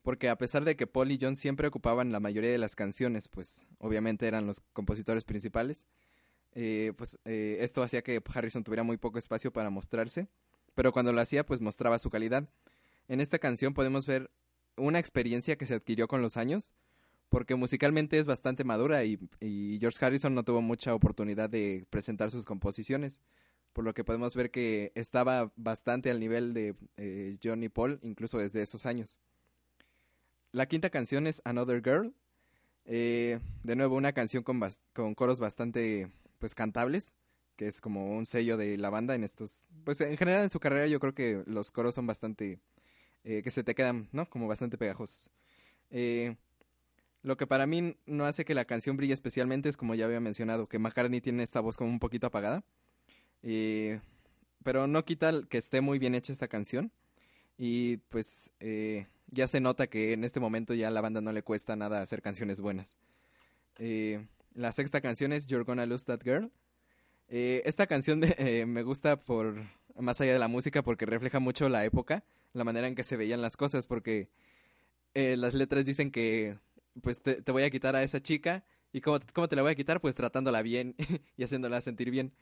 porque 0.02 0.30
a 0.30 0.38
pesar 0.38 0.66
de 0.66 0.76
que 0.76 0.88
Paul 0.88 1.12
y 1.12 1.20
John 1.22 1.36
siempre 1.36 1.68
ocupaban 1.68 2.12
la 2.12 2.20
mayoría 2.20 2.52
de 2.52 2.58
las 2.58 2.76
canciones, 2.76 3.28
pues 3.28 3.66
obviamente 3.80 4.28
eran 4.28 4.46
los 4.48 4.62
compositores 4.74 5.26
principales, 5.26 5.88
eh, 6.54 6.94
pues 6.98 7.20
eh, 7.26 7.58
esto 7.62 7.84
hacía 7.84 8.02
que 8.02 8.22
Harrison 8.34 8.64
tuviera 8.64 8.84
muy 8.84 8.98
poco 8.98 9.20
espacio 9.20 9.52
para 9.52 9.70
mostrarse, 9.70 10.28
pero 10.76 10.92
cuando 10.92 11.14
lo 11.14 11.22
hacía 11.22 11.46
pues 11.46 11.62
mostraba 11.62 12.00
su 12.00 12.10
calidad. 12.10 12.50
En 13.08 13.22
esta 13.22 13.40
canción 13.40 13.74
podemos 13.74 14.06
ver 14.06 14.32
una 14.78 15.00
experiencia 15.00 15.58
que 15.58 15.66
se 15.66 15.76
adquirió 15.76 16.08
con 16.08 16.22
los 16.22 16.38
años, 16.38 16.76
porque 17.30 17.56
musicalmente 17.56 18.18
es 18.18 18.26
bastante 18.26 18.64
madura 18.64 19.04
y, 19.04 19.20
y 19.40 19.78
George 19.80 20.04
Harrison 20.04 20.34
no 20.34 20.44
tuvo 20.44 20.62
mucha 20.62 20.96
oportunidad 20.96 21.50
de 21.50 21.86
presentar 21.90 22.32
sus 22.32 22.46
composiciones, 22.46 23.20
por 23.74 23.86
lo 23.86 23.94
que 23.94 24.04
podemos 24.04 24.36
ver 24.36 24.52
que 24.52 24.92
estaba 24.96 25.52
bastante 25.56 26.10
al 26.10 26.20
nivel 26.20 26.54
de 26.54 26.76
eh, 26.98 27.38
John 27.44 27.64
y 27.64 27.70
Paul, 27.70 28.00
incluso 28.02 28.38
desde 28.40 28.62
esos 28.62 28.86
años. 28.86 29.20
La 30.52 30.66
quinta 30.66 30.90
canción 30.90 31.28
es 31.28 31.44
Another 31.46 31.84
Girl, 31.84 32.12
eh, 32.86 33.40
de 33.62 33.76
nuevo 33.76 33.96
una 33.96 34.14
canción 34.14 34.42
con, 34.42 34.60
con 34.94 35.14
coros 35.14 35.40
bastante 35.40 36.12
pues 36.40 36.56
cantables, 36.56 37.14
que 37.56 37.68
es 37.68 37.80
como 37.82 38.18
un 38.18 38.26
sello 38.26 38.58
de 38.58 38.76
la 38.78 38.90
banda 38.90 39.14
en 39.14 39.24
estos, 39.24 39.68
pues 39.84 40.02
en 40.02 40.18
general 40.18 40.44
en 40.44 40.50
su 40.50 40.60
carrera 40.60 40.88
yo 40.88 41.00
creo 41.00 41.14
que 41.14 41.44
los 41.46 41.70
coros 41.70 41.94
son 41.94 42.08
bastante, 42.08 42.60
eh, 43.24 43.44
que 43.44 43.52
se 43.52 43.64
te 43.64 43.76
quedan, 43.76 44.10
¿no? 44.12 44.28
Como 44.28 44.48
bastante 44.48 44.80
pegajosos. 44.80 45.30
Eh, 45.92 46.36
lo 47.22 47.38
que 47.38 47.46
para 47.46 47.68
mí 47.68 47.96
no 48.08 48.26
hace 48.26 48.44
que 48.44 48.56
la 48.56 48.66
canción 48.66 48.98
brille 48.98 49.14
especialmente 49.14 49.70
es 49.70 49.78
como 49.78 49.94
ya 49.94 50.06
había 50.06 50.20
mencionado, 50.20 50.68
que 50.68 50.80
McCartney 50.80 51.22
tiene 51.22 51.44
esta 51.44 51.60
voz 51.60 51.78
como 51.78 51.92
un 51.92 52.00
poquito 52.00 52.26
apagada. 52.26 52.64
Pero 54.64 54.88
no 54.88 55.06
quita 55.06 55.44
que 55.48 55.60
esté 55.60 55.82
muy 55.82 56.00
bien 56.00 56.16
hecha 56.16 56.34
esta 56.34 56.48
canción. 56.48 56.92
Y 57.58 57.98
pues 58.10 58.52
ya 59.32 59.48
se 59.48 59.60
nota 59.60 59.88
que 59.88 60.14
en 60.14 60.24
este 60.24 60.40
momento 60.40 60.74
ya 60.74 60.88
a 60.88 60.92
la 60.92 61.02
banda 61.02 61.22
no 61.22 61.32
le 61.32 61.44
cuesta 61.44 61.76
nada 61.76 62.02
hacer 62.02 62.22
canciones 62.22 62.62
buenas. 62.62 62.98
Eh, 63.78 64.26
la 64.54 64.72
sexta 64.72 65.02
canción 65.02 65.32
es 65.34 65.48
You're 65.48 65.64
Gonna 65.66 65.86
Lose 65.86 66.06
That 66.06 66.22
Girl. 66.24 66.52
Eh, 67.28 67.62
esta 67.66 67.88
canción 67.88 68.20
de- 68.22 68.36
eh, 68.38 68.66
me 68.66 68.84
gusta 68.84 69.18
por 69.18 69.64
más 69.96 70.20
allá 70.22 70.34
de 70.34 70.40
la 70.40 70.48
música 70.48 70.82
porque 70.84 71.06
refleja 71.06 71.40
mucho 71.40 71.70
la 71.70 71.86
época, 71.86 72.24
la 72.54 72.64
manera 72.64 72.88
en 72.88 72.96
que 72.96 73.04
se 73.04 73.18
veían 73.18 73.42
las 73.42 73.58
cosas, 73.58 73.88
porque 73.88 74.30
las 75.14 75.54
letras 75.54 75.86
dicen 75.86 76.12
que 76.12 76.58
pues 77.02 77.22
te, 77.22 77.42
te 77.42 77.52
voy 77.52 77.64
a 77.64 77.70
quitar 77.70 77.96
a 77.96 78.04
esa 78.04 78.22
chica 78.22 78.64
y 78.94 79.02
cómo, 79.02 79.20
cómo 79.34 79.48
te 79.50 79.56
la 79.56 79.64
voy 79.64 79.72
a 79.72 79.76
quitar 79.76 80.00
pues 80.00 80.16
tratándola 80.16 80.62
bien 80.62 80.96
y 81.38 81.44
haciéndola 81.44 81.82
sentir 81.82 82.10
bien. 82.10 82.34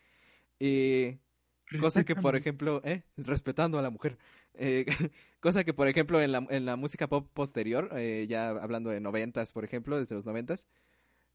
Cosa 1.81 2.03
que 2.05 2.15
por 2.15 2.35
ejemplo, 2.35 2.81
respetando 3.17 3.77
a 3.77 3.81
la 3.81 3.89
mujer, 3.89 4.17
Eh, 4.57 4.85
cosa 5.39 5.63
que 5.63 5.73
por 5.73 5.87
ejemplo 5.87 6.21
en 6.21 6.31
la, 6.31 6.45
en 6.49 6.65
la 6.65 6.75
música 6.75 7.07
pop 7.07 7.29
posterior, 7.33 7.89
eh, 7.95 8.25
ya 8.29 8.49
hablando 8.49 8.89
de 8.89 8.99
noventas 8.99 9.51
por 9.53 9.63
ejemplo, 9.63 9.99
desde 9.99 10.15
los 10.15 10.25
noventas, 10.25 10.67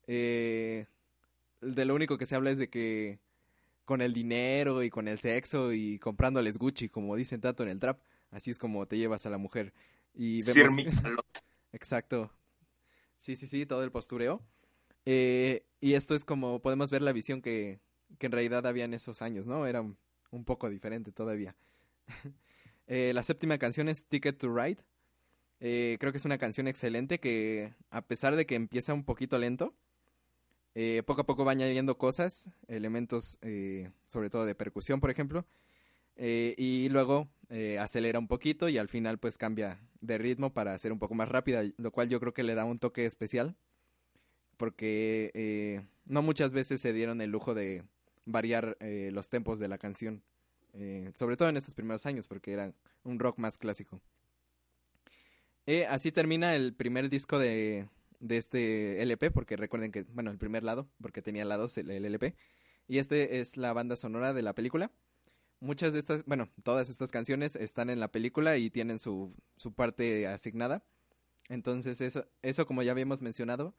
eh, 0.06 0.86
de 1.60 1.84
lo 1.84 1.94
único 1.94 2.18
que 2.18 2.26
se 2.26 2.34
habla 2.34 2.50
es 2.50 2.58
de 2.58 2.68
que 2.68 3.20
con 3.84 4.00
el 4.00 4.12
dinero 4.12 4.82
y 4.82 4.90
con 4.90 5.08
el 5.08 5.18
sexo 5.18 5.72
y 5.72 5.98
comprándoles 5.98 6.58
Gucci, 6.58 6.88
como 6.88 7.16
dicen 7.16 7.40
tanto 7.40 7.62
en 7.62 7.70
el 7.70 7.78
trap, 7.78 8.00
así 8.30 8.50
es 8.50 8.58
como 8.58 8.86
te 8.86 8.98
llevas 8.98 9.26
a 9.26 9.30
la 9.30 9.38
mujer. 9.38 9.72
Y 10.14 10.44
vemos... 10.44 10.76
Exacto. 11.72 12.30
Sí, 13.18 13.36
sí, 13.36 13.46
sí, 13.46 13.66
todo 13.66 13.82
el 13.82 13.90
postureo. 13.90 14.42
Eh, 15.04 15.64
y 15.80 15.94
esto 15.94 16.14
es 16.14 16.24
como 16.24 16.60
podemos 16.60 16.90
ver 16.90 17.02
la 17.02 17.12
visión 17.12 17.42
que, 17.42 17.80
que 18.18 18.26
en 18.26 18.32
realidad 18.32 18.66
había 18.66 18.84
en 18.84 18.94
esos 18.94 19.22
años, 19.22 19.46
¿no? 19.46 19.66
Era 19.66 19.80
un, 19.80 19.96
un 20.30 20.44
poco 20.44 20.68
diferente 20.70 21.12
todavía. 21.12 21.56
Eh, 22.94 23.14
la 23.14 23.22
séptima 23.22 23.56
canción 23.56 23.88
es 23.88 24.04
Ticket 24.04 24.36
to 24.36 24.54
Ride. 24.54 24.84
Eh, 25.60 25.96
creo 25.98 26.12
que 26.12 26.18
es 26.18 26.26
una 26.26 26.36
canción 26.36 26.68
excelente 26.68 27.20
que, 27.20 27.72
a 27.88 28.02
pesar 28.02 28.36
de 28.36 28.44
que 28.44 28.54
empieza 28.54 28.92
un 28.92 29.02
poquito 29.02 29.38
lento, 29.38 29.74
eh, 30.74 31.02
poco 31.06 31.22
a 31.22 31.24
poco 31.24 31.42
va 31.46 31.52
añadiendo 31.52 31.96
cosas, 31.96 32.50
elementos, 32.68 33.38
sobre 34.08 34.28
todo 34.28 34.44
de 34.44 34.54
percusión, 34.54 35.00
por 35.00 35.08
ejemplo, 35.08 35.46
y 36.18 36.86
luego 36.90 37.30
acelera 37.80 38.18
un 38.18 38.28
poquito 38.28 38.68
y 38.68 38.76
al 38.76 38.90
final 38.90 39.18
pues 39.18 39.38
cambia 39.38 39.80
de 40.02 40.18
ritmo 40.18 40.52
para 40.52 40.76
ser 40.76 40.92
un 40.92 40.98
poco 40.98 41.14
más 41.14 41.30
rápida, 41.30 41.62
lo 41.78 41.92
cual 41.92 42.10
yo 42.10 42.20
creo 42.20 42.34
que 42.34 42.42
le 42.42 42.54
da 42.54 42.66
un 42.66 42.78
toque 42.78 43.06
especial, 43.06 43.56
porque 44.58 45.82
no 46.04 46.20
muchas 46.20 46.52
veces 46.52 46.82
se 46.82 46.92
dieron 46.92 47.22
el 47.22 47.30
lujo 47.30 47.54
de 47.54 47.84
variar 48.26 48.76
los 48.80 49.30
tempos 49.30 49.58
de 49.58 49.68
la 49.68 49.78
canción, 49.78 50.22
eh, 50.72 51.12
sobre 51.14 51.36
todo 51.36 51.48
en 51.48 51.56
estos 51.56 51.74
primeros 51.74 52.06
años, 52.06 52.28
porque 52.28 52.52
era 52.52 52.72
un 53.04 53.18
rock 53.18 53.38
más 53.38 53.58
clásico. 53.58 54.00
Eh, 55.66 55.86
así 55.86 56.10
termina 56.10 56.54
el 56.54 56.74
primer 56.74 57.08
disco 57.08 57.38
de, 57.38 57.88
de 58.20 58.36
este 58.36 59.02
LP, 59.02 59.30
porque 59.30 59.56
recuerden 59.56 59.92
que, 59.92 60.04
bueno, 60.04 60.30
el 60.30 60.38
primer 60.38 60.64
lado, 60.64 60.88
porque 61.00 61.22
tenía 61.22 61.44
lados 61.44 61.76
el, 61.78 61.90
LP, 61.90 62.34
y 62.88 62.98
este 62.98 63.40
es 63.40 63.56
la 63.56 63.72
banda 63.72 63.96
sonora 63.96 64.32
de 64.32 64.42
la 64.42 64.54
película. 64.54 64.90
Muchas 65.60 65.92
de 65.92 66.00
estas, 66.00 66.24
bueno, 66.24 66.48
todas 66.64 66.90
estas 66.90 67.10
canciones 67.10 67.54
están 67.54 67.90
en 67.90 68.00
la 68.00 68.10
película 68.10 68.56
y 68.56 68.70
tienen 68.70 68.98
su, 68.98 69.34
su 69.56 69.72
parte 69.72 70.26
asignada. 70.26 70.84
Entonces 71.48 72.00
eso, 72.00 72.26
eso, 72.42 72.66
como 72.66 72.82
ya 72.82 72.90
habíamos 72.92 73.22
mencionado, 73.22 73.74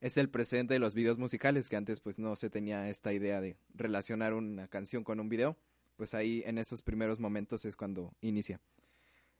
es 0.00 0.16
el 0.16 0.30
presente 0.30 0.74
de 0.74 0.80
los 0.80 0.94
videos 0.94 1.18
musicales, 1.18 1.68
que 1.68 1.76
antes 1.76 2.00
pues 2.00 2.18
no 2.18 2.36
se 2.36 2.50
tenía 2.50 2.88
esta 2.88 3.12
idea 3.12 3.40
de 3.40 3.58
relacionar 3.74 4.34
una 4.34 4.68
canción 4.68 5.04
con 5.04 5.20
un 5.20 5.28
video. 5.28 5.56
Pues 5.96 6.14
ahí 6.14 6.42
en 6.46 6.58
esos 6.58 6.82
primeros 6.82 7.20
momentos 7.20 7.64
es 7.64 7.76
cuando 7.76 8.12
inicia. 8.20 8.60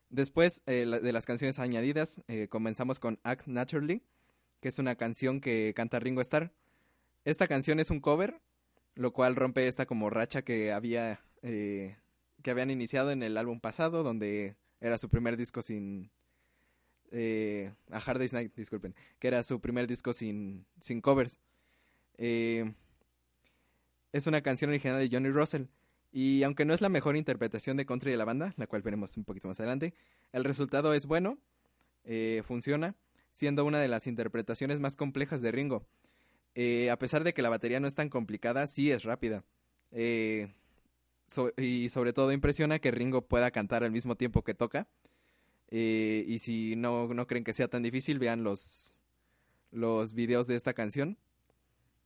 Después 0.09 0.63
eh, 0.67 0.87
de 0.87 1.13
las 1.13 1.27
canciones 1.27 1.59
añadidas, 1.59 2.23
eh, 2.29 2.49
comenzamos 2.49 2.99
con 2.99 3.19
Act 3.25 3.47
Naturally, 3.47 4.03
que 4.61 4.69
es 4.69 4.79
una 4.79 4.95
canción 4.95 5.41
que 5.41 5.73
canta 5.75 5.99
Ringo 5.99 6.21
Starr. 6.21 6.53
Esta 7.25 7.49
canción 7.49 7.81
es 7.81 7.91
un 7.91 8.01
cover, 8.01 8.41
lo 8.95 9.13
cual 9.13 9.37
rompe 9.37 9.67
esta 9.67 9.85
como 9.85 10.11
racha 10.11 10.43
que 10.43 10.73
había 10.73 11.21
eh, 11.43 11.97
que 12.43 12.51
habían 12.51 12.71
iniciado 12.71 13.11
en 13.11 13.23
el 13.23 13.37
álbum 13.37 13.61
pasado, 13.61 14.03
donde 14.03 14.57
era 14.81 14.99
su 14.99 15.09
primer 15.09 15.37
disco 15.37 15.61
sin 15.61 16.11
eh, 17.11 17.75
a 17.91 17.99
Hard 17.99 18.19
Day's 18.19 18.33
Night, 18.33 18.55
disculpen, 18.55 18.95
que 19.19 19.29
era 19.29 19.43
su 19.43 19.61
primer 19.61 19.89
disco 19.89 20.13
sin 20.13 20.67
sin 20.81 21.01
covers. 21.01 21.37
Es 22.17 22.65
una 24.27 24.41
canción 24.41 24.71
original 24.71 24.99
de 24.99 25.15
Johnny 25.15 25.31
Russell. 25.31 25.65
Y 26.17 26.45
aunque 26.45 26.65
no 26.65 26.73
es 26.73 26.81
la 26.81 26.89
mejor 26.89 27.15
interpretación 27.15 27.77
de 27.77 27.85
country 27.85 28.11
de 28.11 28.17
la 28.17 28.25
banda, 28.25 28.55
la 28.57 28.67
cual 28.67 28.81
veremos 28.81 29.19
un 29.19 29.25
poquito 29.27 29.49
más 29.49 29.61
adelante, 29.61 29.93
el 30.33 30.45
resultado 30.45 30.95
es 30.95 31.05
bueno, 31.05 31.37
eh, 32.05 32.43
funciona, 32.47 32.97
siendo 33.31 33.67
una 33.67 33.81
de 33.81 33.89
las 33.89 34.07
interpretaciones 34.07 34.81
más 34.81 34.97
complejas 34.97 35.43
de 35.43 35.53
Ringo. 35.53 35.87
Eh, 36.55 36.89
a 36.89 36.99
pesar 36.99 37.23
de 37.23 37.35
que 37.35 37.43
la 37.43 37.51
batería 37.51 37.81
no 37.81 37.87
es 37.87 37.95
tan 37.95 38.09
complicada, 38.09 38.67
sí 38.67 38.91
es 38.91 39.05
rápida. 39.05 39.45
Eh, 39.91 40.55
y 41.59 41.91
sobre 41.91 42.15
todo 42.15 42.33
impresiona 42.33 42.79
que 42.79 42.93
Ringo 42.93 43.21
pueda 43.21 43.51
cantar 43.51 43.85
al 43.85 43.91
mismo 43.91 44.15
tiempo 44.15 44.43
que 44.43 44.55
toca. 44.55 44.89
Y 45.71 46.39
si 46.39 46.77
no, 46.77 47.13
no 47.13 47.27
creen 47.27 47.45
que 47.45 47.53
sea 47.53 47.69
tan 47.69 47.83
difícil, 47.83 48.19
vean 48.19 48.43
los, 48.43 48.97
los 49.71 50.15
videos 50.15 50.47
de 50.47 50.57
esta 50.57 50.73
canción. 50.73 51.19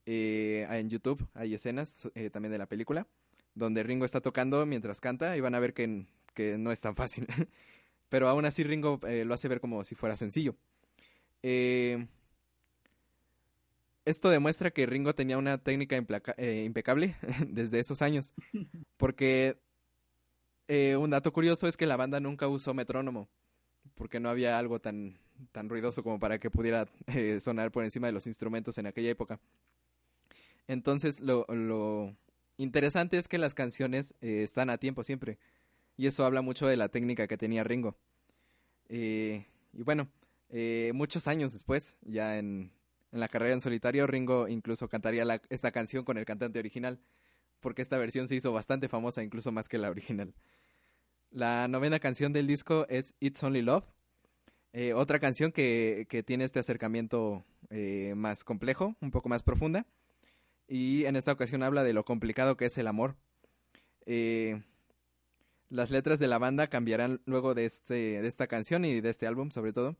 Eh, 0.04 0.66
en 0.68 0.90
YouTube 0.90 1.28
hay 1.32 1.54
escenas 1.54 2.08
también 2.32 2.50
de 2.50 2.58
la 2.58 2.66
película 2.66 3.06
donde 3.54 3.82
Ringo 3.82 4.04
está 4.04 4.20
tocando 4.20 4.64
mientras 4.66 5.00
canta 5.00 5.36
y 5.36 5.40
van 5.40 5.54
a 5.54 5.60
ver 5.60 5.74
que, 5.74 6.06
que 6.34 6.58
no 6.58 6.72
es 6.72 6.80
tan 6.80 6.96
fácil. 6.96 7.26
Pero 8.10 8.28
aún 8.28 8.44
así 8.44 8.64
Ringo 8.64 9.00
eh, 9.06 9.24
lo 9.24 9.34
hace 9.34 9.48
ver 9.48 9.60
como 9.60 9.84
si 9.84 9.94
fuera 9.94 10.16
sencillo. 10.16 10.56
Eh, 11.42 12.06
esto 14.04 14.30
demuestra 14.30 14.72
que 14.72 14.84
Ringo 14.84 15.14
tenía 15.14 15.38
una 15.38 15.58
técnica 15.58 15.96
eh, 16.36 16.64
impecable 16.66 17.14
desde 17.48 17.78
esos 17.78 18.02
años. 18.02 18.34
Porque 18.96 19.58
un 20.98 21.10
dato 21.10 21.32
curioso 21.32 21.66
es 21.66 21.76
que 21.76 21.86
la 21.86 21.96
banda 21.96 22.20
nunca 22.20 22.48
usó 22.48 22.74
metrónomo. 22.74 23.28
Porque 23.94 24.20
no 24.20 24.28
había 24.28 24.58
algo 24.58 24.80
tan, 24.80 25.18
tan 25.52 25.68
ruidoso 25.68 26.02
como 26.02 26.18
para 26.18 26.38
que 26.38 26.50
pudiera 26.50 26.88
sonar 27.40 27.70
por 27.70 27.84
encima 27.84 28.08
de 28.08 28.12
los 28.12 28.26
instrumentos 28.26 28.76
en 28.78 28.86
aquella 28.86 29.10
época. 29.10 29.40
Entonces 30.66 31.20
lo, 31.20 31.46
lo 31.48 32.16
interesante 32.62 33.18
es 33.18 33.28
que 33.28 33.38
las 33.38 33.54
canciones 33.54 34.14
eh, 34.20 34.42
están 34.42 34.70
a 34.70 34.78
tiempo 34.78 35.04
siempre. 35.04 35.38
Y 35.96 36.06
eso 36.06 36.24
habla 36.24 36.42
mucho 36.42 36.66
de 36.66 36.76
la 36.76 36.88
técnica 36.88 37.26
que 37.26 37.36
tenía 37.36 37.64
Ringo. 37.64 37.96
Eh, 38.88 39.46
y 39.72 39.82
bueno, 39.82 40.08
eh, 40.48 40.92
muchos 40.94 41.28
años 41.28 41.52
después, 41.52 41.96
ya 42.02 42.38
en, 42.38 42.72
la 43.12 43.28
carrera 43.28 43.54
en 43.54 43.60
solitario, 43.60 44.06
Ringo 44.06 44.48
incluso 44.48 44.88
cantaría 44.88 45.24
la- 45.24 45.42
esta 45.48 45.72
canción 45.72 46.04
con 46.04 46.16
el 46.18 46.24
cantante 46.24 46.58
original, 46.58 46.98
porque 47.60 47.82
esta 47.82 47.98
versión 47.98 48.28
se 48.28 48.34
hizo 48.36 48.52
bastante 48.52 48.88
famosa, 48.88 49.22
incluso 49.22 49.52
más 49.52 49.68
que 49.68 49.78
la 49.78 49.90
original. 49.90 50.34
La 51.30 51.68
novena 51.68 51.98
canción 52.00 52.32
del 52.32 52.46
disco 52.46 52.86
es 52.88 53.14
It's 53.20 53.42
Only 53.42 53.62
Love, 53.62 53.84
eh, 54.72 54.94
otra 54.94 55.18
canción 55.18 55.52
que, 55.52 56.06
que 56.08 56.22
tiene 56.22 56.44
este 56.44 56.60
acercamiento 56.60 57.44
eh, 57.70 58.14
más 58.16 58.44
complejo, 58.44 58.96
un 59.00 59.10
poco 59.10 59.28
más 59.28 59.42
profunda, 59.42 59.86
y 60.70 61.04
en 61.06 61.16
esta 61.16 61.32
ocasión 61.32 61.64
habla 61.64 61.82
de 61.82 61.92
lo 61.92 62.04
complicado 62.04 62.56
que 62.56 62.66
es 62.66 62.78
el 62.78 62.86
amor. 62.86 63.16
Eh, 64.06 64.62
las 65.68 65.90
letras 65.90 66.20
de 66.20 66.28
la 66.28 66.38
banda 66.38 66.68
cambiarán 66.68 67.20
luego 67.26 67.54
de, 67.54 67.64
este, 67.64 68.22
de 68.22 68.28
esta 68.28 68.46
canción 68.46 68.84
y 68.84 69.00
de 69.00 69.10
este 69.10 69.26
álbum, 69.26 69.50
sobre 69.50 69.72
todo, 69.72 69.96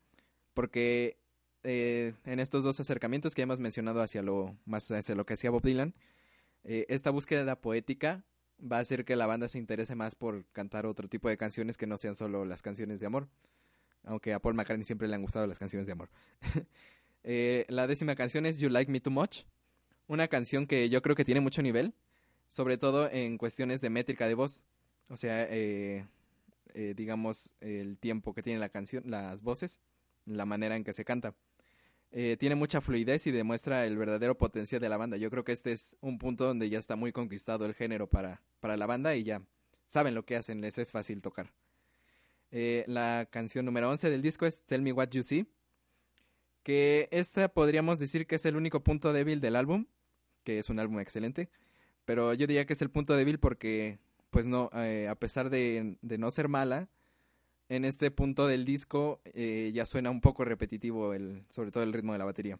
porque 0.55 1.19
eh, 1.65 2.15
en 2.25 2.39
estos 2.39 2.63
dos 2.63 2.79
acercamientos 2.79 3.35
que 3.35 3.43
hemos 3.43 3.59
mencionado 3.59 4.01
hacia 4.01 4.23
lo 4.23 4.57
más 4.65 4.89
hacia 4.93 5.17
lo 5.17 5.27
que 5.27 5.35
hacía 5.35 5.51
Bob 5.51 5.63
Dylan, 5.63 5.93
eh, 6.63 6.87
esta 6.89 7.11
búsqueda 7.11 7.61
poética 7.61 8.25
va 8.61 8.77
a 8.77 8.81
hacer 8.81 9.05
que 9.05 9.17
la 9.17 9.27
banda 9.27 9.49
se 9.49 9.59
interese 9.59 9.97
más 9.97 10.15
por 10.15 10.47
cantar 10.53 10.87
otro 10.87 11.09
tipo 11.09 11.29
de 11.29 11.37
canciones 11.37 11.77
que 11.79 11.89
no 11.89 11.99
sean 11.99 12.15
solo 12.15 12.45
las 12.45 12.63
canciones 12.63 13.01
de 13.01 13.07
amor, 13.07 13.29
aunque 14.05 14.33
a 14.33 14.39
Paul 14.39 14.55
McCartney 14.55 14.85
siempre 14.85 15.09
le 15.09 15.17
han 15.17 15.23
gustado 15.23 15.49
las 15.49 15.59
canciones 15.59 15.87
de 15.87 15.93
amor. 15.95 16.11
La 17.69 17.87
décima 17.87 18.15
canción 18.15 18.47
es 18.47 18.57
You 18.59 18.71
Like 18.71 18.91
Me 18.91 19.01
Too 19.01 19.11
Much, 19.11 19.43
una 20.11 20.29
canción 20.29 20.67
que 20.67 20.89
yo 20.89 21.03
creo 21.03 21.17
que 21.17 21.25
tiene 21.25 21.41
mucho 21.41 21.63
nivel, 21.63 21.95
sobre 22.49 22.77
todo 22.77 23.09
en 23.11 23.39
cuestiones 23.39 23.81
de 23.81 23.91
métrica 23.91 24.27
de 24.27 24.35
voz, 24.35 24.63
o 25.09 25.17
sea, 25.17 25.47
eh, 25.51 26.05
eh, 26.75 26.95
digamos, 26.97 27.53
el 27.61 27.97
tiempo 27.97 28.35
que 28.35 28.43
tiene 28.43 28.59
la 28.59 28.69
canción, 28.69 29.05
las 29.07 29.43
voces, 29.43 29.81
la 30.27 30.45
manera 30.45 30.77
en 30.77 30.85
que 30.85 30.93
se 30.93 31.05
canta. 31.05 31.35
Eh, 32.13 32.37
tiene 32.39 32.57
mucha 32.57 32.81
fluidez 32.81 33.27
y 33.29 33.31
demuestra 33.31 33.87
el 33.87 33.97
verdadero 33.97 34.37
potencial 34.37 34.81
de 34.81 34.89
la 34.89 34.97
banda. 34.97 35.17
Yo 35.17 35.31
creo 35.31 35.45
que 35.45 35.53
este 35.53 35.73
es 35.73 35.97
un 36.01 36.19
punto 36.19 36.45
donde 36.45 36.69
ya 36.69 36.81
está 36.81 36.97
muy 36.97 37.13
conquistado 37.13 37.65
el 37.67 37.75
género 37.75 38.09
para, 38.09 38.43
para 38.59 38.77
la 38.77 38.87
banda 38.87 39.15
y 39.15 39.23
ya 39.23 39.43
saben 39.87 40.15
lo 40.15 40.25
que 40.25 40.35
hacen, 40.35 40.61
les 40.61 40.77
es 40.79 40.91
fácil 40.91 41.23
tocar. 41.23 41.53
Eh, 42.51 42.85
la 42.89 43.29
canción 43.31 43.65
número 43.65 43.89
11 43.89 44.11
del 44.11 44.23
disco 44.23 44.45
es 44.45 44.65
Tell 44.65 44.83
Me 44.83 44.93
What 44.93 45.11
You 45.11 45.23
See, 45.23 45.47
que 46.65 47.09
esta 47.13 47.49
podríamos 47.49 47.99
decir 47.99 48.27
que 48.27 48.37
es 48.37 48.45
el 48.45 48.57
único 48.57 48.83
punto 48.83 49.13
débil 49.13 49.41
del 49.41 49.55
álbum, 49.55 49.87
que 50.45 50.59
es 50.59 50.69
un 50.69 50.79
álbum 50.79 51.01
excelente, 51.01 51.51
pero 52.05 52.35
yo 52.35 52.47
diría 52.47 52.67
que 52.67 52.73
es 52.73 52.83
el 52.83 52.91
punto 52.91 53.17
débil 53.17 53.39
porque, 53.39 53.99
pues 54.31 54.47
no, 54.47 54.71
eh, 54.75 55.09
a 55.09 55.15
pesar 55.15 55.51
de, 55.51 55.97
no 56.03 56.31
ser 56.31 56.49
mala, 56.49 56.89
en 57.69 57.85
este 57.85 58.11
punto 58.11 58.49
del 58.49 58.65
disco 58.65 59.21
eh, 59.25 59.71
ya 59.73 59.87
suena 59.87 60.11
un 60.11 60.21
poco 60.21 60.45
repetitivo, 60.45 61.15
el, 61.15 61.45
sobre 61.49 61.71
todo 61.71 61.85
el 61.85 61.93
ritmo 61.93 62.13
de 62.13 62.19
la 62.19 62.25
batería. 62.25 62.59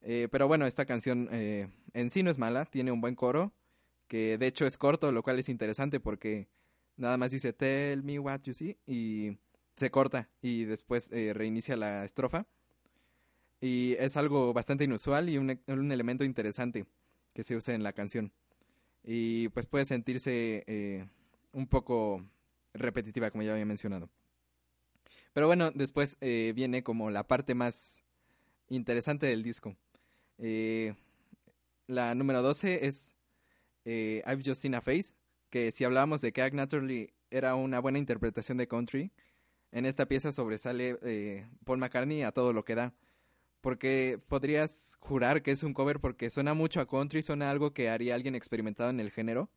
Eh, 0.00 0.28
pero 0.32 0.48
bueno, 0.48 0.66
esta 0.66 0.86
canción 0.86 1.28
en 1.30 2.10
sí 2.10 2.22
no 2.22 2.30
es 2.30 2.38
mala, 2.38 2.64
tiene 2.64 2.92
un 2.92 3.00
buen 3.00 3.14
coro, 3.14 3.52
que 4.08 4.38
de 4.38 4.46
hecho 4.46 4.66
es 4.66 4.76
corto, 4.76 5.12
lo 5.12 5.22
cual 5.22 5.38
es 5.38 5.48
interesante 5.48 6.00
porque 6.00 6.48
nada 6.96 7.16
más 7.18 7.30
dice 7.30 7.52
Tell 7.52 8.02
me 8.02 8.18
what 8.18 8.40
you 8.44 8.54
see 8.54 8.78
y 8.86 9.38
se 9.76 9.90
corta 9.90 10.28
y 10.40 10.64
después 10.64 11.10
reinicia 11.10 11.76
la 11.76 12.04
estrofa. 12.04 12.46
Y 13.62 13.94
es 13.98 14.18
algo 14.18 14.52
bastante 14.52 14.84
inusual 14.84 15.30
y 15.30 15.38
un, 15.38 15.58
un 15.66 15.92
elemento 15.92 16.24
interesante 16.24 16.84
que 17.32 17.44
se 17.44 17.56
usa 17.56 17.74
en 17.74 17.82
la 17.82 17.94
canción 17.94 18.30
y 19.04 19.48
pues 19.48 19.66
puede 19.66 19.84
sentirse 19.84 20.64
eh, 20.66 21.06
un 21.52 21.66
poco 21.66 22.24
repetitiva 22.74 23.30
como 23.30 23.42
ya 23.42 23.52
había 23.52 23.66
mencionado. 23.66 24.10
Pero 25.32 25.46
bueno, 25.46 25.70
después 25.70 26.16
eh, 26.20 26.52
viene 26.54 26.82
como 26.82 27.10
la 27.10 27.26
parte 27.26 27.54
más 27.54 28.02
interesante 28.68 29.26
del 29.26 29.42
disco. 29.42 29.76
Eh, 30.38 30.94
la 31.86 32.14
número 32.14 32.42
12 32.42 32.86
es 32.86 33.14
eh, 33.84 34.22
I've 34.26 34.42
Just 34.44 34.62
Seen 34.62 34.74
a 34.74 34.80
Face, 34.80 35.14
que 35.50 35.70
si 35.70 35.84
hablábamos 35.84 36.20
de 36.20 36.32
que 36.32 36.42
Act 36.42 36.54
Naturally 36.54 37.12
era 37.30 37.54
una 37.54 37.80
buena 37.80 37.98
interpretación 37.98 38.58
de 38.58 38.68
country, 38.68 39.10
en 39.72 39.86
esta 39.86 40.06
pieza 40.06 40.32
sobresale 40.32 40.98
eh, 41.02 41.46
Paul 41.64 41.78
McCartney 41.78 42.22
a 42.22 42.32
todo 42.32 42.52
lo 42.52 42.64
que 42.64 42.74
da 42.74 42.94
porque 43.62 44.20
podrías 44.28 44.98
jurar 45.00 45.42
que 45.42 45.52
es 45.52 45.62
un 45.62 45.72
cover 45.72 46.00
porque 46.00 46.28
suena 46.28 46.52
mucho 46.52 46.80
a 46.80 46.86
country, 46.86 47.22
suena 47.22 47.50
algo 47.50 47.72
que 47.72 47.88
haría 47.88 48.14
alguien 48.14 48.34
experimentado 48.34 48.90
en 48.90 49.00
el 49.00 49.10
género, 49.10 49.50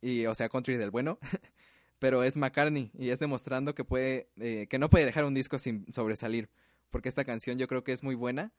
y 0.00 0.26
o 0.26 0.34
sea, 0.36 0.48
country 0.48 0.76
del 0.76 0.92
bueno, 0.92 1.18
pero 1.98 2.22
es 2.22 2.36
McCartney 2.36 2.92
y 2.96 3.10
es 3.10 3.18
demostrando 3.18 3.74
que 3.74 3.84
puede, 3.84 4.28
eh, 4.36 4.68
que 4.70 4.78
no 4.78 4.88
puede 4.88 5.06
dejar 5.06 5.24
un 5.24 5.34
disco 5.34 5.58
sin 5.58 5.92
sobresalir, 5.92 6.48
porque 6.90 7.08
esta 7.08 7.24
canción 7.24 7.58
yo 7.58 7.66
creo 7.66 7.82
que 7.82 7.92
es 7.92 8.04
muy 8.04 8.14
buena 8.14 8.52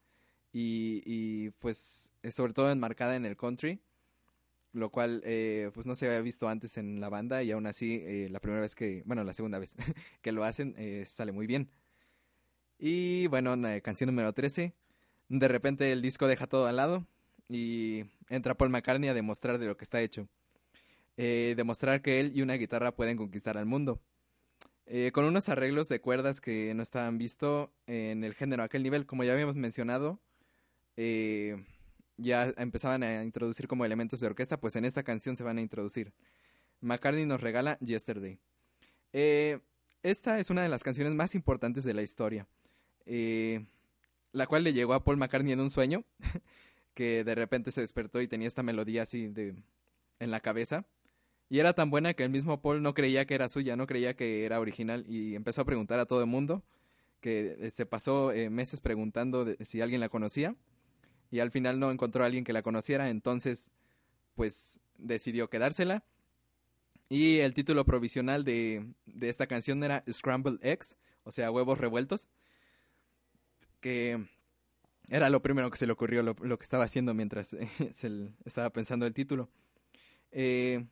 y, 0.52 1.02
y 1.06 1.52
pues 1.52 2.12
es 2.24 2.36
sobre 2.36 2.52
todo 2.52 2.70
enmarcada 2.72 3.16
en 3.16 3.26
el 3.26 3.38
country, 3.38 3.80
lo 4.76 4.90
cual 4.90 5.22
eh, 5.26 5.72
pues 5.74 5.86
no 5.86 5.96
se 5.96 6.08
había 6.08 6.22
visto 6.22 6.50
antes 6.50 6.78
en 6.78 7.00
la 7.00 7.10
banda 7.10 7.42
y 7.44 7.52
aún 7.52 7.66
así 7.66 8.02
eh, 8.04 8.28
la 8.30 8.40
primera 8.40 8.62
vez 8.62 8.76
que, 8.76 9.04
bueno, 9.06 9.24
la 9.24 9.34
segunda 9.34 9.58
vez 9.58 9.76
que 10.22 10.32
lo 10.32 10.44
hacen 10.44 10.76
eh, 10.78 11.06
sale 11.08 11.32
muy 11.32 11.48
bien. 11.48 11.70
Y 12.78 13.28
bueno, 13.28 13.56
la 13.56 13.80
canción 13.82 14.08
número 14.08 14.34
13. 14.34 14.74
De 15.30 15.48
repente 15.48 15.92
el 15.92 16.02
disco 16.02 16.28
deja 16.28 16.48
todo 16.48 16.68
al 16.68 16.76
lado 16.76 17.08
y 17.48 18.06
entra 18.30 18.56
Paul 18.56 18.70
McCartney 18.70 19.10
a 19.10 19.14
demostrar 19.14 19.58
de 19.60 19.66
lo 19.66 19.78
que 19.78 19.84
está 19.84 20.02
hecho. 20.02 20.28
Eh, 21.18 21.54
demostrar 21.56 22.02
que 22.02 22.20
él 22.20 22.32
y 22.36 22.42
una 22.42 22.56
guitarra 22.56 22.96
pueden 22.96 23.18
conquistar 23.18 23.58
al 23.58 23.66
mundo. 23.66 24.02
Eh, 24.88 25.12
con 25.14 25.26
unos 25.26 25.50
arreglos 25.50 25.88
de 25.90 26.02
cuerdas 26.02 26.42
que 26.42 26.74
no 26.76 26.84
estaban 26.84 27.18
visto 27.18 27.74
en 27.88 28.24
el 28.24 28.34
género 28.36 28.62
a 28.62 28.66
aquel 28.66 28.84
nivel, 28.84 29.06
como 29.06 29.24
ya 29.24 29.34
habíamos 29.34 29.56
mencionado, 29.56 30.20
eh, 30.98 31.66
ya 32.18 32.54
empezaban 32.58 33.02
a 33.02 33.24
introducir 33.24 33.68
como 33.68 33.86
elementos 33.86 34.20
de 34.20 34.28
orquesta, 34.28 34.60
pues 34.60 34.76
en 34.76 34.86
esta 34.86 35.04
canción 35.04 35.36
se 35.38 35.44
van 35.44 35.58
a 35.58 35.62
introducir. 35.62 36.14
McCartney 36.82 37.26
nos 37.26 37.42
regala 37.42 37.80
Yesterday. 37.80 38.40
esta 40.04 40.40
es 40.40 40.50
una 40.50 40.62
de 40.62 40.70
las 40.70 40.84
canciones 40.84 41.16
más 41.16 41.34
importantes 41.34 41.84
de 41.84 41.94
la 41.94 42.04
historia 42.04 42.48
eh, 43.06 43.66
la 44.32 44.48
cual 44.48 44.64
le 44.64 44.74
llegó 44.74 44.94
a 44.94 45.04
Paul 45.04 45.18
McCartney 45.18 45.54
en 45.54 45.62
un 45.62 45.70
sueño, 45.70 46.04
que 46.94 47.24
de 47.24 47.36
repente 47.36 47.72
se 47.72 47.82
despertó 47.82 48.22
y 48.22 48.28
tenía 48.28 48.48
esta 48.48 48.64
melodía 48.64 49.04
así 49.04 49.28
de 49.28 49.56
en 50.20 50.32
la 50.32 50.40
cabeza. 50.40 50.86
Y 51.50 51.60
era 51.60 51.74
tan 51.74 51.90
buena 51.90 52.14
que 52.14 52.24
el 52.24 52.30
mismo 52.30 52.62
Paul 52.62 52.82
no 52.82 52.94
creía 52.94 53.26
que 53.26 53.36
era 53.36 53.50
suya, 53.50 53.76
no 53.76 53.86
creía 53.86 54.16
que 54.16 54.46
era 54.46 54.60
original 54.60 55.06
y 55.08 55.36
empezó 55.36 55.62
a 55.62 55.66
preguntar 55.66 56.00
a 56.00 56.06
todo 56.06 56.22
el 56.22 56.28
mundo, 56.28 56.64
que 57.20 57.56
eh, 57.60 57.70
se 57.70 57.86
pasó 57.86 58.32
eh, 58.32 58.50
meses 58.50 58.82
preguntando 58.82 59.46
de, 59.46 59.64
si 59.64 59.82
alguien 59.82 60.02
la 60.02 60.10
conocía 60.10 60.56
y 61.32 61.40
al 61.40 61.52
final 61.52 61.80
no 61.80 61.92
encontró 61.92 62.24
a 62.24 62.26
alguien 62.26 62.44
que 62.44 62.54
la 62.54 62.62
conociera, 62.62 63.10
entonces 63.10 63.72
pues 64.36 64.80
decidió 64.98 65.50
quedársela. 65.50 66.04
Y 67.08 67.38
el 67.38 67.54
título 67.54 67.86
provisional 67.86 68.44
de, 68.44 68.86
de 69.06 69.30
esta 69.30 69.46
canción 69.46 69.84
era 69.84 70.04
Scrambled 70.12 70.60
Eggs, 70.64 70.98
o 71.24 71.32
sea, 71.32 71.52
huevos 71.52 71.78
revueltos 71.78 72.30
que 73.86 74.26
era 75.10 75.30
lo 75.30 75.44
primero 75.44 75.70
que 75.70 75.78
se 75.78 75.86
le 75.86 75.92
ocurrió, 75.92 76.24
lo, 76.24 76.36
que 76.36 76.64
estaba 76.64 76.86
haciendo 76.86 77.14
mientras 77.14 77.54
eh, 77.54 77.70
se 77.92 78.34
estaba 78.44 78.72
pensando 78.72 79.06
el 79.06 79.14
título. 79.14 79.48
Eh, 80.32 80.88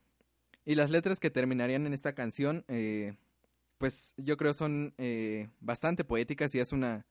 y 0.64 0.76
las 0.76 0.92
letras 0.92 1.20
que 1.20 1.32
terminarían 1.32 1.88
en 1.88 1.94
esta 1.94 2.14
canción, 2.14 2.64
eh, 2.68 3.16
pues 3.80 4.14
yo 4.18 4.38
creo 4.38 4.54
son 4.54 4.94
eh, 5.00 5.50
bastante 5.60 6.04
poéticas 6.04 6.54
y 6.54 6.60
es 6.60 6.72
una 6.72 7.08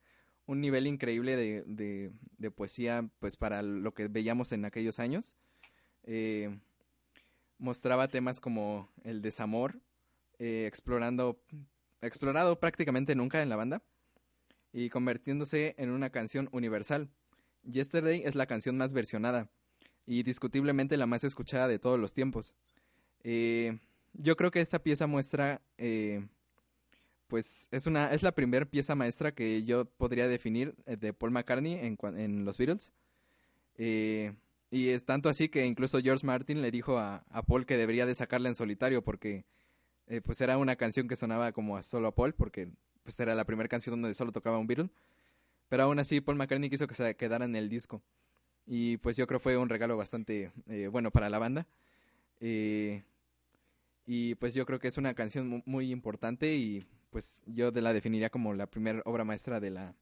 un 0.47 0.61
nivel 0.61 0.87
increíble 0.87 1.35
de, 1.35 1.65
de, 1.67 2.13
de, 2.39 2.51
poesía 2.53 3.09
pues 3.19 3.37
para 3.37 3.63
lo 3.63 3.93
que 3.93 4.07
veíamos 4.07 4.53
en 4.53 4.65
aquellos 4.65 5.01
años. 5.01 5.35
Mostraba 7.59 8.07
temas 8.07 8.39
como 8.39 8.89
el 9.03 9.21
desamor, 9.21 9.81
explorando, 10.39 11.43
explorado 12.03 12.61
prácticamente 12.61 13.17
nunca 13.17 13.43
en 13.43 13.49
la 13.49 13.57
banda 13.57 13.83
y 14.73 14.89
convirtiéndose 14.89 15.75
en 15.79 15.91
una 15.91 16.11
canción 16.11 16.49
universal. 16.53 17.09
Yesterday 17.65 18.23
es 18.25 18.35
la 18.35 18.47
canción 18.47 18.77
más 18.77 18.93
versionada 18.93 19.49
y 20.07 20.23
discutiblemente 20.23 20.97
la 20.97 21.07
más 21.07 21.25
escuchada 21.25 21.69
de 21.69 21.79
todos 21.79 21.99
los 21.99 22.13
tiempos. 22.13 22.55
Eh, 23.23 23.79
yo 24.15 24.37
creo 24.37 24.51
que 24.51 24.61
esta 24.61 24.83
pieza 24.83 25.07
muestra, 25.07 25.63
eh, 25.79 26.27
pues 27.29 27.69
es 27.71 27.87
una 27.87 28.13
es 28.13 28.23
la 28.23 28.33
primera 28.33 28.67
pieza 28.67 28.95
maestra 28.95 29.33
que 29.33 29.63
yo 29.63 29.85
podría 29.85 30.29
definir 30.29 30.75
eh, 30.87 30.97
de 30.97 31.13
Paul 31.13 31.33
McCartney 31.33 31.75
en, 31.75 31.97
en 32.17 32.45
los 32.45 32.59
Beatles. 32.59 32.93
Eh, 33.77 34.33
y 34.71 34.89
es 34.89 35.05
tanto 35.05 35.29
así 35.29 35.49
que 35.49 35.67
incluso 35.67 36.01
George 36.01 36.27
Martin 36.27 36.63
le 36.63 36.71
dijo 36.71 36.99
a, 36.99 37.25
a 37.31 37.43
Paul 37.43 37.67
que 37.67 37.77
debería 37.77 38.07
de 38.07 38.15
sacarla 38.15 38.49
en 38.49 38.55
solitario 38.55 39.03
porque 39.03 39.45
eh, 40.07 40.21
pues 40.21 40.41
era 40.41 40.59
una 40.59 40.77
canción 40.77 41.09
que 41.09 41.17
sonaba 41.17 41.53
como 41.53 41.77
a 41.77 41.83
solo 41.83 42.09
a 42.09 42.15
Paul 42.15 42.35
porque 42.35 42.69
pues 43.03 43.19
era 43.21 43.35
la 43.35 43.45
primera 43.45 43.69
canción 43.69 44.01
donde 44.01 44.15
solo 44.15 44.33
tocaba 44.33 44.59
un 44.59 44.67
Beatle. 44.67 44.91
Pero 45.69 45.85
aún 45.85 45.99
así 45.99 46.21
Paul 46.21 46.37
McCartney 46.37 46.71
quiso 46.71 46.87
que 46.87 46.95
se 46.95 47.17
quedara 47.17 47.45
en 47.45 47.57
el 47.57 47.69
disco. 47.69 48.03
Y 48.67 48.99
pues 48.99 49.17
yo 49.17 49.27
creo 49.27 49.41
fue 49.41 49.57
un 49.57 49.69
regalo 49.69 49.97
bastante 49.97 50.53
eh, 50.69 50.89
bueno 50.89 51.11
para 51.11 51.31
la 51.31 51.39
banda. 51.39 51.67
Eh, 52.41 53.03
y 54.07 54.35
pues 54.37 54.55
yo 54.55 54.67
creo 54.67 54.79
que 54.79 54.89
es 54.89 54.99
una 54.99 55.15
canción 55.15 55.63
muy, 55.65 55.93
importante 55.93 56.55
y 56.55 56.85
pues 57.11 57.43
yo 57.47 57.71
de 57.71 57.83
la 57.83 57.93
definiría 57.93 58.31
como 58.31 58.53
la 58.55 58.67
primera 58.67 59.01
obra 59.05 59.25
maestra 59.25 59.61
de 59.61 59.71
la, 59.71 59.95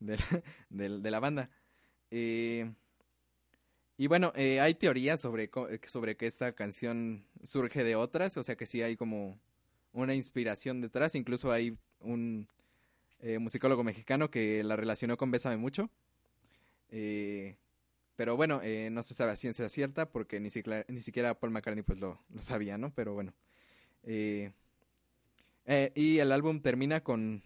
de 0.70 1.10
la, 1.10 1.20
banda. 1.20 1.50
Eh, 2.10 2.72
y 3.96 4.06
bueno, 4.06 4.32
eh, 4.34 4.60
hay 4.60 4.74
teorías 4.74 5.20
sobre, 5.20 5.50
sobre 5.86 6.16
que 6.16 6.26
esta 6.26 6.52
canción 6.52 7.24
surge 7.42 7.84
de 7.84 7.96
otras, 7.96 8.36
o 8.36 8.42
sea 8.42 8.56
que 8.56 8.66
sí 8.66 8.82
hay 8.82 8.96
como 8.96 9.38
una 9.92 10.14
inspiración 10.14 10.80
detrás, 10.80 11.14
incluso 11.14 11.52
hay 11.52 11.76
un 12.00 12.48
eh, 13.22 13.38
musicólogo 13.38 13.84
mexicano 13.84 14.30
que 14.30 14.64
la 14.64 14.76
relacionó 14.76 15.18
con 15.18 15.30
Bésame 15.30 15.58
Mucho. 15.58 15.90
Eh, 16.90 17.56
pero 18.16 18.36
bueno, 18.36 18.60
eh, 18.62 18.88
no 18.90 19.02
se 19.02 19.14
sabe 19.14 19.32
a 19.32 19.36
ciencia 19.36 19.68
cierta 19.68 20.10
porque 20.10 20.40
ni 20.40 20.50
siquiera, 20.50 21.38
Paul 21.38 21.52
McCartney 21.52 21.82
pues 21.82 22.00
lo, 22.00 22.18
sabía, 22.38 22.78
¿no? 22.78 22.92
Pero 22.94 23.14
bueno. 23.14 23.34
Y 24.06 24.48
el 26.18 26.32
álbum 26.32 26.60
termina 26.60 27.02
con 27.02 27.42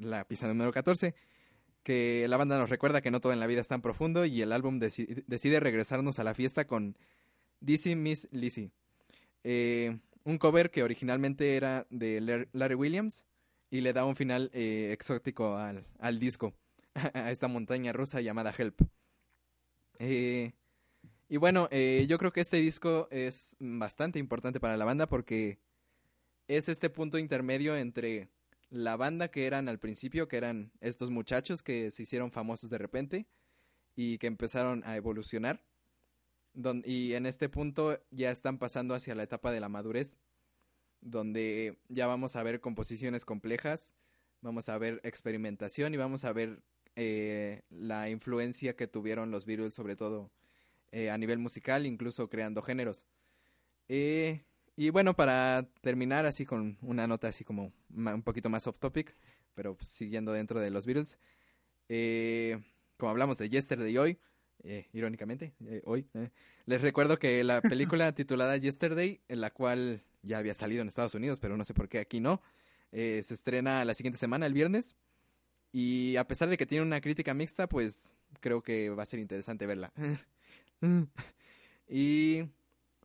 la 0.00 0.24
pista 0.26 0.48
número 0.48 0.72
14, 0.72 1.14
que 1.82 2.26
la 2.28 2.36
banda 2.36 2.58
nos 2.58 2.70
recuerda 2.70 3.00
que 3.00 3.10
no 3.10 3.20
todo 3.20 3.32
en 3.32 3.40
la 3.40 3.46
vida 3.46 3.60
es 3.60 3.68
tan 3.68 3.82
profundo 3.82 4.24
y 4.24 4.40
el 4.40 4.52
álbum 4.52 4.78
deci 4.78 5.06
decide 5.26 5.60
regresarnos 5.60 6.18
a 6.18 6.24
la 6.24 6.34
fiesta 6.34 6.66
con 6.66 6.96
Dizzy 7.60 7.96
Miss 7.96 8.28
Lizzy. 8.30 8.70
un 9.44 10.38
cover 10.38 10.70
que 10.70 10.82
originalmente 10.82 11.56
era 11.56 11.86
de 11.90 12.48
Larry 12.52 12.74
Williams 12.74 13.26
y 13.70 13.80
le 13.80 13.92
da 13.92 14.04
un 14.04 14.16
final 14.16 14.50
eh, 14.52 14.90
exótico 14.92 15.56
al, 15.56 15.86
al, 15.98 16.18
disco. 16.18 16.54
a 17.14 17.30
esta 17.30 17.48
montaña 17.48 17.92
rusa 17.92 18.20
llamada 18.20 18.52
Help. 18.56 18.80
Eh, 19.98 20.52
y 21.28 21.36
bueno, 21.36 21.68
eh, 21.70 22.06
yo 22.08 22.18
creo 22.18 22.32
que 22.32 22.40
este 22.40 22.58
disco 22.58 23.08
es 23.10 23.56
bastante 23.58 24.18
importante 24.18 24.60
para 24.60 24.76
la 24.76 24.84
banda 24.84 25.08
porque 25.08 25.58
es 26.46 26.68
este 26.68 26.90
punto 26.90 27.18
intermedio 27.18 27.76
entre 27.76 28.30
la 28.70 28.96
banda 28.96 29.28
que 29.28 29.46
eran 29.46 29.68
al 29.68 29.78
principio, 29.78 30.28
que 30.28 30.36
eran 30.36 30.72
estos 30.80 31.10
muchachos 31.10 31.62
que 31.62 31.90
se 31.90 32.02
hicieron 32.02 32.32
famosos 32.32 32.70
de 32.70 32.78
repente 32.78 33.26
y 33.94 34.18
que 34.18 34.26
empezaron 34.26 34.82
a 34.84 34.96
evolucionar. 34.96 35.64
y 36.84 37.12
en 37.14 37.26
este 37.26 37.48
punto 37.48 38.00
ya 38.10 38.30
están 38.30 38.58
pasando 38.58 38.94
hacia 38.94 39.14
la 39.14 39.22
etapa 39.22 39.52
de 39.52 39.60
la 39.60 39.68
madurez, 39.68 40.16
donde 41.00 41.78
ya 41.88 42.06
vamos 42.06 42.36
a 42.36 42.42
ver 42.42 42.60
composiciones 42.60 43.24
complejas, 43.24 43.94
vamos 44.40 44.68
a 44.68 44.78
ver 44.78 45.00
experimentación 45.04 45.94
y 45.94 45.96
vamos 45.96 46.24
a 46.24 46.32
ver 46.32 46.62
eh, 46.96 47.62
la 47.70 48.10
influencia 48.10 48.74
que 48.74 48.88
tuvieron 48.88 49.30
los 49.30 49.44
Beatles, 49.44 49.74
sobre 49.74 49.96
todo 49.96 50.32
eh, 50.90 51.10
a 51.10 51.18
nivel 51.18 51.38
musical, 51.38 51.86
incluso 51.86 52.28
creando 52.28 52.62
géneros. 52.62 53.04
Eh, 53.88 54.44
y 54.76 54.90
bueno, 54.90 55.14
para 55.14 55.68
terminar 55.80 56.26
así 56.26 56.44
con 56.44 56.78
una 56.82 57.06
nota 57.06 57.28
así 57.28 57.44
como 57.44 57.72
un 57.94 58.22
poquito 58.22 58.50
más 58.50 58.66
off 58.66 58.78
topic, 58.78 59.14
pero 59.54 59.76
siguiendo 59.80 60.32
dentro 60.32 60.60
de 60.60 60.70
los 60.70 60.86
Beatles, 60.86 61.18
como 62.96 63.10
hablamos 63.10 63.38
de 63.38 63.48
Yesterday 63.48 63.96
hoy, 63.96 64.18
irónicamente, 64.92 65.54
hoy, 65.84 66.06
les 66.66 66.82
recuerdo 66.82 67.18
que 67.18 67.42
la 67.44 67.60
película 67.62 68.12
titulada 68.12 68.56
Yesterday, 68.56 69.20
en 69.28 69.40
la 69.40 69.50
cual 69.50 70.02
ya 70.22 70.38
había 70.38 70.54
salido 70.54 70.82
en 70.82 70.88
Estados 70.88 71.14
Unidos, 71.14 71.38
pero 71.40 71.56
no 71.56 71.64
sé 71.64 71.74
por 71.74 71.88
qué 71.88 71.98
aquí 71.98 72.20
no, 72.20 72.40
se 72.92 73.18
estrena 73.20 73.84
la 73.84 73.94
siguiente 73.94 74.18
semana, 74.18 74.46
el 74.46 74.52
viernes. 74.52 74.96
Y 75.72 76.16
a 76.16 76.26
pesar 76.26 76.48
de 76.48 76.56
que 76.56 76.66
tiene 76.66 76.84
una 76.84 77.00
crítica 77.00 77.34
mixta, 77.34 77.68
pues 77.68 78.14
creo 78.40 78.62
que 78.62 78.90
va 78.90 79.02
a 79.02 79.06
ser 79.06 79.20
interesante 79.20 79.66
verla. 79.66 79.92
y 81.88 82.44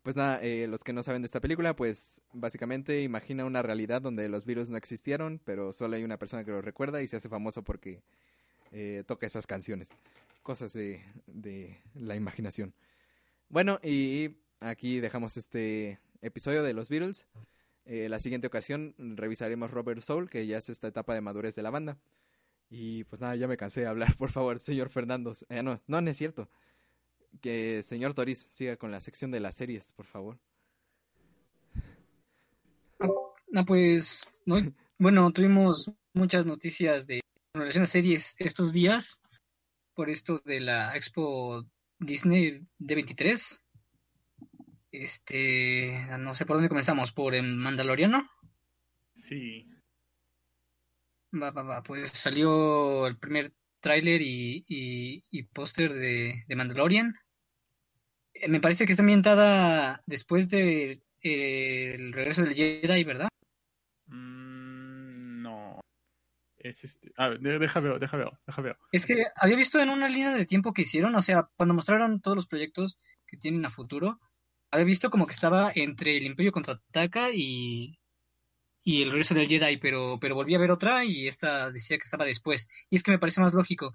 pues 0.01 0.15
nada, 0.15 0.39
eh, 0.41 0.67
los 0.67 0.83
que 0.83 0.93
no 0.93 1.03
saben 1.03 1.21
de 1.21 1.27
esta 1.27 1.41
película, 1.41 1.75
pues 1.75 2.21
básicamente 2.33 3.01
imagina 3.01 3.45
una 3.45 3.61
realidad 3.61 4.01
donde 4.01 4.27
los 4.29 4.45
virus 4.45 4.69
no 4.69 4.77
existieron, 4.77 5.39
pero 5.43 5.73
solo 5.73 5.95
hay 5.95 6.03
una 6.03 6.19
persona 6.19 6.43
que 6.43 6.51
lo 6.51 6.61
recuerda 6.61 7.01
y 7.01 7.07
se 7.07 7.17
hace 7.17 7.29
famoso 7.29 7.63
porque 7.63 8.01
eh, 8.71 9.03
toca 9.07 9.25
esas 9.25 9.47
canciones. 9.47 9.91
Cosas 10.41 10.73
de, 10.73 11.01
de 11.27 11.77
la 11.95 12.15
imaginación. 12.15 12.73
Bueno, 13.47 13.79
y 13.81 14.35
aquí 14.59 14.99
dejamos 14.99 15.37
este 15.37 15.99
episodio 16.23 16.63
de 16.63 16.73
los 16.73 16.89
Beatles. 16.89 17.27
Eh, 17.85 18.07
la 18.09 18.19
siguiente 18.19 18.47
ocasión 18.47 18.95
revisaremos 18.97 19.69
Robert 19.71 20.01
Soul, 20.01 20.29
que 20.29 20.47
ya 20.47 20.57
es 20.57 20.69
esta 20.69 20.87
etapa 20.87 21.13
de 21.13 21.21
madurez 21.21 21.55
de 21.55 21.63
la 21.63 21.69
banda. 21.69 21.97
Y 22.69 23.03
pues 23.03 23.21
nada, 23.21 23.35
ya 23.35 23.47
me 23.47 23.57
cansé 23.57 23.81
de 23.81 23.87
hablar, 23.87 24.15
por 24.17 24.31
favor, 24.31 24.59
señor 24.59 24.89
Fernando. 24.89 25.33
Eh, 25.49 25.61
no, 25.61 25.81
no, 25.87 26.01
no 26.01 26.09
es 26.09 26.17
cierto. 26.17 26.49
Que 27.41 27.83
señor 27.83 28.13
Toriz 28.13 28.47
siga 28.49 28.77
con 28.77 28.91
la 28.91 29.01
sección 29.01 29.31
de 29.31 29.39
las 29.39 29.55
series, 29.55 29.91
por 29.93 30.05
favor. 30.05 30.39
No, 33.51 33.65
pues, 33.65 34.25
no, 34.45 34.57
bueno, 34.97 35.31
tuvimos 35.31 35.91
muchas 36.13 36.45
noticias 36.45 37.05
de 37.05 37.21
relación 37.53 37.83
a 37.83 37.87
series 37.87 38.35
estos 38.39 38.73
días 38.73 39.19
por 39.93 40.09
esto 40.09 40.41
de 40.43 40.59
la 40.59 40.95
Expo 40.95 41.63
Disney 41.99 42.65
D23. 42.79 43.59
Este, 44.93 46.07
no 46.19 46.35
sé 46.35 46.45
por 46.45 46.55
dónde 46.55 46.69
comenzamos, 46.69 47.11
por 47.11 47.33
el 47.33 47.55
Mandaloriano. 47.55 48.29
Sí, 49.15 49.67
Va, 51.33 51.49
va, 51.51 51.63
va. 51.63 51.83
Pues 51.83 52.11
salió 52.11 53.07
el 53.07 53.17
primer 53.17 53.53
tráiler 53.79 54.21
y, 54.21 54.63
y, 54.67 55.43
póster 55.43 55.91
de, 55.91 56.43
de, 56.47 56.55
Mandalorian. 56.55 57.15
Eh, 58.35 58.47
me 58.47 58.61
parece 58.61 58.85
que 58.85 58.91
está 58.91 59.01
ambientada 59.01 60.03
después 60.05 60.47
de 60.49 61.01
eh, 61.21 61.95
el 61.95 62.13
regreso 62.13 62.43
del 62.43 62.53
Jedi, 62.53 63.03
¿verdad? 63.03 63.29
Mm, 64.05 65.41
no. 65.41 65.81
Es 66.57 66.83
este... 66.83 67.11
A 67.17 67.29
ver, 67.29 67.59
deja 67.59 67.79
ver, 67.79 67.99
deja 67.99 68.17
ver, 68.17 68.29
deja 68.45 68.61
ver. 68.61 68.77
Es 68.91 69.07
que 69.07 69.25
había 69.35 69.57
visto 69.57 69.79
en 69.81 69.89
una 69.89 70.09
línea 70.09 70.35
de 70.35 70.45
tiempo 70.45 70.71
que 70.71 70.83
hicieron, 70.83 71.15
o 71.15 71.21
sea, 71.23 71.49
cuando 71.57 71.73
mostraron 71.73 72.21
todos 72.21 72.37
los 72.37 72.47
proyectos 72.47 72.99
que 73.25 73.37
tienen 73.37 73.65
a 73.65 73.69
futuro, 73.69 74.19
había 74.73 74.85
visto 74.85 75.09
como 75.09 75.25
que 75.25 75.33
estaba 75.33 75.71
entre 75.75 76.17
el 76.17 76.25
Imperio 76.25 76.51
contraataca 76.51 77.29
y 77.33 77.97
y 78.83 79.01
el 79.01 79.11
regreso 79.11 79.33
del 79.33 79.47
Jedi, 79.47 79.77
pero, 79.77 80.17
pero 80.19 80.35
volví 80.35 80.55
a 80.55 80.59
ver 80.59 80.71
otra 80.71 81.05
y 81.05 81.27
esta 81.27 81.71
decía 81.71 81.97
que 81.97 82.03
estaba 82.03 82.25
después. 82.25 82.69
Y 82.89 82.97
es 82.97 83.03
que 83.03 83.11
me 83.11 83.19
parece 83.19 83.41
más 83.41 83.53
lógico, 83.53 83.93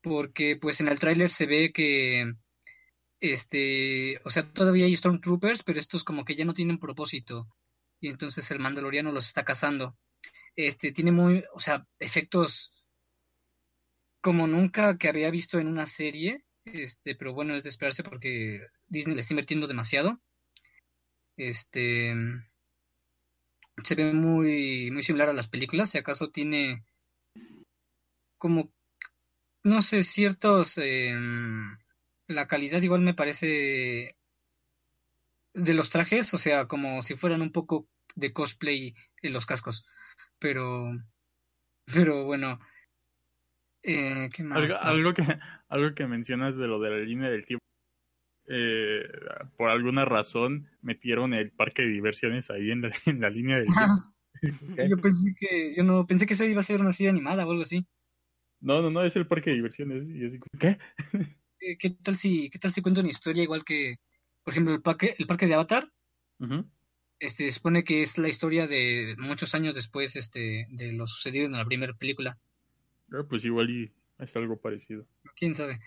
porque 0.00 0.56
pues 0.56 0.80
en 0.80 0.88
el 0.88 0.98
tráiler 0.98 1.30
se 1.30 1.46
ve 1.46 1.72
que, 1.72 2.32
este, 3.20 4.20
o 4.24 4.30
sea, 4.30 4.52
todavía 4.52 4.86
hay 4.86 4.96
Stormtroopers, 4.96 5.62
pero 5.64 5.80
estos 5.80 6.04
como 6.04 6.24
que 6.24 6.36
ya 6.36 6.44
no 6.44 6.54
tienen 6.54 6.78
propósito. 6.78 7.48
Y 8.00 8.08
entonces 8.08 8.50
el 8.50 8.60
Mandaloriano 8.60 9.12
los 9.12 9.26
está 9.26 9.44
cazando. 9.44 9.96
Este, 10.56 10.92
tiene 10.92 11.12
muy, 11.12 11.44
o 11.54 11.60
sea, 11.60 11.86
efectos 11.98 12.72
como 14.20 14.46
nunca 14.46 14.98
que 14.98 15.08
había 15.08 15.30
visto 15.30 15.58
en 15.58 15.68
una 15.68 15.86
serie. 15.86 16.44
Este, 16.64 17.14
pero 17.14 17.32
bueno, 17.34 17.54
es 17.54 17.64
de 17.64 17.70
esperarse 17.70 18.02
porque 18.02 18.66
Disney 18.88 19.14
le 19.14 19.20
está 19.20 19.34
invirtiendo 19.34 19.66
demasiado. 19.66 20.20
Este, 21.36 22.14
se 23.82 23.94
ve 23.94 24.12
muy, 24.12 24.90
muy 24.90 25.02
similar 25.02 25.28
a 25.28 25.32
las 25.32 25.48
películas, 25.48 25.90
si 25.90 25.98
acaso 25.98 26.30
tiene 26.30 26.84
como, 28.38 28.72
no 29.62 29.82
sé, 29.82 30.04
ciertos... 30.04 30.78
Em, 30.78 31.76
la 32.28 32.46
calidad 32.46 32.82
igual 32.82 33.02
me 33.02 33.14
parece 33.14 34.16
de 35.54 35.74
los 35.74 35.90
trajes, 35.90 36.32
o 36.34 36.38
sea, 36.38 36.66
como 36.66 37.02
si 37.02 37.14
fueran 37.14 37.42
un 37.42 37.52
poco 37.52 37.88
de 38.14 38.32
cosplay 38.32 38.94
en 39.22 39.32
los 39.32 39.46
cascos, 39.46 39.84
pero, 40.38 40.90
pero 41.86 42.24
bueno, 42.24 42.58
eh, 43.82 44.28
¿qué 44.32 44.42
más? 44.42 44.58
Algo, 44.58 44.74
algo, 44.80 45.14
que, 45.14 45.22
algo 45.68 45.94
que 45.94 46.06
mencionas 46.06 46.56
de 46.56 46.66
lo 46.66 46.80
de 46.80 46.90
la 46.90 46.98
línea 46.98 47.30
del 47.30 47.46
tiempo 47.46 47.62
eh, 48.48 49.04
por 49.56 49.70
alguna 49.70 50.04
razón 50.04 50.68
metieron 50.80 51.32
el 51.32 51.52
parque 51.52 51.82
de 51.82 51.88
diversiones 51.88 52.50
ahí 52.50 52.72
en 52.72 52.82
la, 52.82 52.90
en 53.06 53.20
la 53.20 53.30
línea 53.30 53.58
de 53.58 53.66
yo 54.90 54.96
pensé 54.98 55.34
que 55.38 55.74
yo 55.76 55.84
no 55.84 56.06
pensé 56.06 56.26
que 56.26 56.34
eso 56.34 56.44
iba 56.44 56.60
a 56.60 56.64
ser 56.64 56.80
una 56.80 56.92
serie 56.92 57.10
animada 57.10 57.46
o 57.46 57.50
algo 57.50 57.62
así. 57.62 57.86
No, 58.60 58.82
no, 58.82 58.90
no, 58.90 59.04
es 59.04 59.14
el 59.16 59.26
parque 59.26 59.50
de 59.50 59.56
diversiones 59.56 60.08
y 60.08 60.24
así, 60.24 60.40
¿qué? 60.58 60.78
¿Qué 61.78 61.90
tal 61.90 62.16
si 62.16 62.50
qué 62.50 62.58
tal 62.58 62.72
si 62.72 62.82
cuento 62.82 63.00
una 63.00 63.10
historia 63.10 63.44
igual 63.44 63.64
que 63.64 63.96
por 64.42 64.52
ejemplo 64.52 64.74
el 64.74 64.82
parque 64.82 65.14
el 65.18 65.26
parque 65.26 65.46
de 65.46 65.54
Avatar? 65.54 65.88
Este 67.20 67.50
supone 67.52 67.84
que 67.84 68.02
es 68.02 68.18
la 68.18 68.28
historia 68.28 68.66
de 68.66 69.14
muchos 69.18 69.54
años 69.54 69.76
después 69.76 70.16
este 70.16 70.66
de 70.70 70.92
lo 70.92 71.06
sucedido 71.06 71.46
en 71.46 71.52
la 71.52 71.64
primera 71.64 71.94
película. 71.94 72.38
Ah, 73.12 73.24
pues 73.28 73.44
igual 73.44 73.70
y 73.70 73.92
es 74.18 74.34
algo 74.36 74.56
parecido. 74.60 75.06
Quién 75.36 75.54
sabe. 75.54 75.80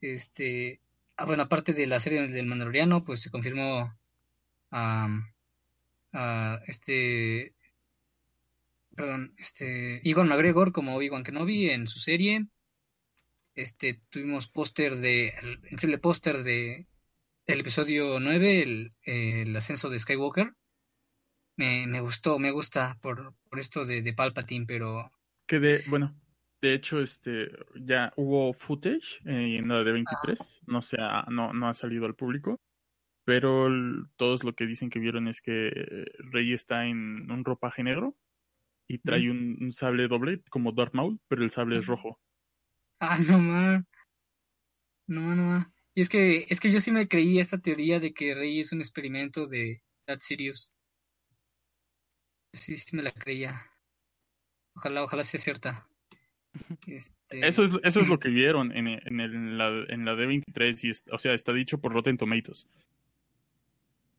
Este, 0.00 0.80
Ah, 1.18 1.24
bueno, 1.24 1.42
aparte 1.42 1.72
de 1.72 1.86
la 1.88 1.98
serie 1.98 2.28
del 2.28 2.46
Mandaloriano, 2.46 3.02
pues 3.02 3.20
se 3.20 3.30
confirmó 3.30 3.92
a, 4.70 5.08
este, 6.68 7.54
perdón, 8.94 9.34
este, 9.36 10.00
Igon 10.04 10.28
McGregor 10.28 10.70
como 10.70 10.94
Obi-Wan 10.94 11.24
Kenobi 11.24 11.70
en 11.70 11.88
su 11.88 11.98
serie. 11.98 12.46
Este, 13.56 14.00
tuvimos 14.10 14.46
póster 14.46 14.94
de, 14.94 15.30
el 15.30 15.60
increíble 15.72 15.98
póster 15.98 16.38
de 16.44 16.86
el 17.46 17.60
episodio 17.60 18.20
9, 18.20 18.62
el, 18.62 18.90
el 19.02 19.56
ascenso 19.56 19.88
de 19.88 19.98
Skywalker. 19.98 20.54
Me, 21.56 21.88
me, 21.88 22.00
gustó, 22.00 22.38
me 22.38 22.52
gusta 22.52 22.96
por, 23.02 23.34
por 23.50 23.58
esto 23.58 23.84
de, 23.84 24.02
de 24.02 24.12
Palpatine, 24.12 24.66
pero... 24.66 25.10
Que 25.48 25.58
de, 25.58 25.82
bueno, 25.88 26.14
de 26.60 26.74
hecho, 26.74 27.00
este, 27.00 27.50
ya 27.76 28.12
hubo 28.16 28.52
footage 28.52 29.20
eh, 29.24 29.58
en 29.58 29.68
la 29.68 29.82
de 29.84 29.92
23, 29.92 30.62
no, 30.66 30.82
se 30.82 30.96
ha, 31.00 31.24
no, 31.30 31.52
no 31.52 31.68
ha 31.68 31.74
salido 31.74 32.06
al 32.06 32.14
público, 32.14 32.60
pero 33.24 33.68
todos 34.16 34.44
lo 34.44 34.54
que 34.54 34.66
dicen 34.66 34.90
que 34.90 34.98
vieron 34.98 35.28
es 35.28 35.40
que 35.40 36.06
Rey 36.32 36.52
está 36.52 36.86
en 36.86 37.30
un 37.30 37.44
ropaje 37.44 37.82
negro 37.82 38.16
y 38.88 38.98
trae 38.98 39.30
un, 39.30 39.72
sable 39.72 40.08
doble 40.08 40.42
como 40.50 40.72
Darth 40.72 40.94
Maul, 40.94 41.20
pero 41.28 41.42
el 41.42 41.50
sable 41.50 41.78
es 41.78 41.86
rojo. 41.86 42.18
Ah, 43.00 43.18
no 43.18 43.38
más. 43.38 43.84
No, 45.06 45.34
no. 45.34 45.72
Y 45.94 46.00
es 46.00 46.08
que, 46.08 46.46
es 46.48 46.60
que 46.60 46.70
yo 46.70 46.80
sí 46.80 46.90
me 46.90 47.08
creí 47.08 47.38
esta 47.38 47.58
teoría 47.58 48.00
de 48.00 48.12
que 48.12 48.34
Rey 48.34 48.60
es 48.60 48.72
un 48.72 48.80
experimento 48.80 49.46
de 49.46 49.82
That 50.06 50.18
Sirius. 50.20 50.72
Sí, 52.54 52.76
sí 52.76 52.96
me 52.96 53.02
la 53.02 53.12
creía. 53.12 53.70
Ojalá, 54.74 55.04
ojalá 55.04 55.24
sea 55.24 55.40
cierta. 55.40 55.87
Este... 56.86 57.46
Eso, 57.46 57.62
es, 57.64 57.72
eso 57.82 58.00
es 58.00 58.08
lo 58.08 58.18
que 58.18 58.28
vieron 58.28 58.72
en, 58.76 58.88
en, 58.88 59.20
en 59.20 59.58
la, 59.58 59.68
en 59.88 60.04
la 60.04 60.14
D23, 60.14 60.84
y 60.84 61.10
o 61.12 61.18
sea, 61.18 61.34
está 61.34 61.52
dicho 61.52 61.78
por 61.78 61.92
Rotten 61.92 62.16
Tomatoes. 62.18 62.66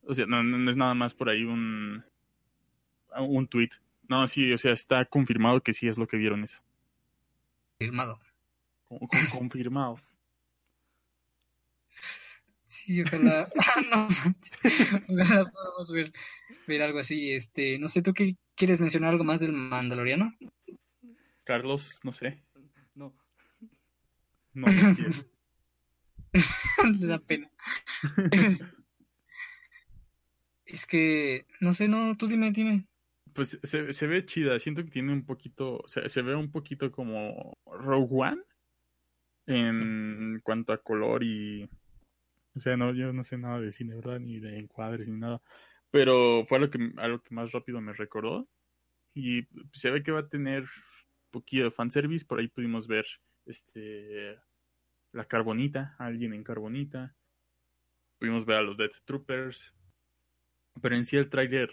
O 0.03 0.13
sea, 0.13 0.25
no, 0.25 0.43
no, 0.43 0.69
es 0.69 0.77
nada 0.77 0.93
más 0.93 1.13
por 1.13 1.29
ahí 1.29 1.43
un, 1.43 2.03
un 3.17 3.47
tweet. 3.47 3.69
No, 4.07 4.27
sí, 4.27 4.51
o 4.51 4.57
sea, 4.57 4.71
está 4.73 5.05
confirmado 5.05 5.61
que 5.61 5.73
sí 5.73 5.87
es 5.87 5.97
lo 5.97 6.07
que 6.07 6.17
vieron 6.17 6.43
eso. 6.43 6.59
Confirmado. 7.77 8.19
Con- 8.87 8.99
con- 8.99 9.09
confirmado. 9.37 9.99
Sí, 12.65 13.01
ojalá. 13.01 13.49
Ah, 13.57 13.81
no, 13.81 14.07
ojalá 15.23 15.45
podamos 15.51 15.91
ver, 15.91 16.13
ver 16.67 16.81
algo 16.83 16.99
así. 16.99 17.31
Este, 17.31 17.79
no 17.79 17.87
sé, 17.87 18.01
¿tú 18.03 18.13
qué 18.13 18.35
quieres 18.55 18.79
mencionar 18.79 19.09
algo 19.11 19.23
más 19.23 19.39
del 19.39 19.53
Mandaloriano? 19.53 20.31
Carlos, 21.49 21.99
no 22.03 22.13
sé. 22.13 22.43
No. 22.93 23.11
No 24.53 24.67
no. 24.67 24.95
Le 26.91 27.07
da 27.07 27.17
pena. 27.27 27.49
Es 30.67 30.85
que, 30.85 31.47
no 31.61 31.73
sé, 31.73 31.87
no, 31.87 32.15
tú 32.15 32.27
dime, 32.27 32.51
dime. 32.51 32.85
Pues 33.33 33.59
se, 33.63 33.91
se 33.91 34.05
ve 34.05 34.27
chida, 34.27 34.59
siento 34.59 34.83
que 34.83 34.91
tiene 34.91 35.11
un 35.11 35.25
poquito, 35.25 35.83
se, 35.87 36.07
se 36.07 36.21
ve 36.21 36.35
un 36.35 36.51
poquito 36.51 36.91
como 36.91 37.57
Rogue 37.65 38.07
One 38.11 38.43
en 39.47 40.39
cuanto 40.43 40.71
a 40.71 40.83
color 40.83 41.23
y, 41.23 41.67
o 42.53 42.59
sea, 42.59 42.77
no, 42.77 42.93
yo 42.93 43.11
no 43.11 43.23
sé 43.23 43.39
nada 43.39 43.59
de 43.59 43.71
cine, 43.71 43.95
¿verdad? 43.95 44.19
Ni 44.19 44.39
de 44.39 44.59
encuadres 44.59 45.09
ni 45.09 45.17
nada, 45.17 45.41
pero 45.89 46.45
fue 46.47 46.59
lo 46.59 46.69
que, 46.69 46.91
algo 46.97 47.23
que 47.23 47.33
más 47.33 47.51
rápido 47.51 47.81
me 47.81 47.93
recordó 47.93 48.47
y 49.15 49.47
se 49.73 49.89
ve 49.89 50.03
que 50.03 50.11
va 50.11 50.19
a 50.19 50.29
tener 50.29 50.65
poquito 51.31 51.63
de 51.65 51.71
fanservice, 51.71 52.25
por 52.25 52.39
ahí 52.39 52.47
pudimos 52.47 52.87
ver, 52.87 53.05
este, 53.45 54.37
la 55.11 55.25
Carbonita, 55.25 55.95
alguien 55.99 56.33
en 56.33 56.43
Carbonita, 56.43 57.15
pudimos 58.19 58.45
ver 58.45 58.57
a 58.57 58.61
los 58.61 58.77
Death 58.77 58.97
Troopers, 59.05 59.73
pero 60.81 60.95
en 60.95 61.05
sí 61.05 61.17
el 61.17 61.29
tráiler 61.29 61.71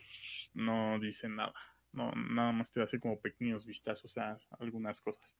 no 0.54 0.98
dice 0.98 1.28
nada. 1.28 1.54
No, 1.92 2.12
nada 2.12 2.52
más 2.52 2.70
te 2.70 2.82
hace 2.82 3.00
como 3.00 3.20
pequeños 3.20 3.64
vistazos 3.66 4.16
a 4.18 4.36
algunas 4.58 5.00
cosas. 5.00 5.36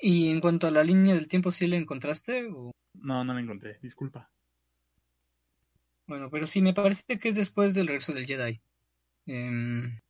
Y 0.00 0.28
en 0.30 0.40
cuanto 0.40 0.66
a 0.66 0.70
la 0.70 0.84
línea 0.84 1.14
del 1.14 1.28
tiempo, 1.28 1.50
¿sí 1.50 1.66
la 1.66 1.76
encontraste? 1.76 2.46
O- 2.52 2.70
No, 2.94 3.24
no 3.24 3.34
la 3.34 3.40
encontré, 3.40 3.78
disculpa. 3.82 4.30
Bueno, 6.06 6.30
pero 6.30 6.46
sí, 6.46 6.60
me 6.60 6.74
parece 6.74 7.18
que 7.18 7.28
es 7.30 7.34
después 7.34 7.74
del 7.74 7.86
regreso 7.86 8.12
del 8.12 8.26
Jedi. 8.26 8.60
Em, 9.26 10.00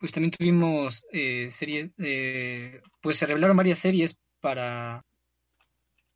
pues 0.00 0.12
también 0.12 0.30
tuvimos 0.32 1.04
eh, 1.12 1.48
series, 1.50 1.90
eh, 1.98 2.80
pues 3.02 3.18
se 3.18 3.26
revelaron 3.26 3.56
varias 3.56 3.78
series 3.78 4.18
para 4.40 5.04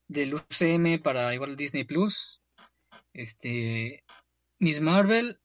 del 0.09 0.35
UCM 0.35 0.99
para 1.03 1.33
igual 1.35 1.55
Disney 1.55 1.85
Plus. 1.85 2.41
Este, 3.13 4.03
Miss 4.59 4.81
Marvel, 4.81 5.39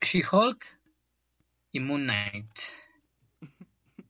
She-Hulk 0.00 0.64
y 1.72 1.80
Moon 1.80 2.04
Knight. 2.04 2.50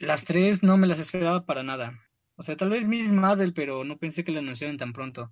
Las 0.00 0.24
tres 0.24 0.62
no 0.62 0.76
me 0.78 0.86
las 0.86 0.98
esperaba 0.98 1.44
para 1.44 1.62
nada. 1.62 2.00
O 2.36 2.42
sea, 2.42 2.56
tal 2.56 2.70
vez 2.70 2.86
Miss 2.86 3.10
Marvel, 3.12 3.52
pero 3.54 3.84
no 3.84 3.98
pensé 3.98 4.24
que 4.24 4.32
la 4.32 4.40
anunciaran 4.40 4.76
tan 4.76 4.92
pronto. 4.92 5.30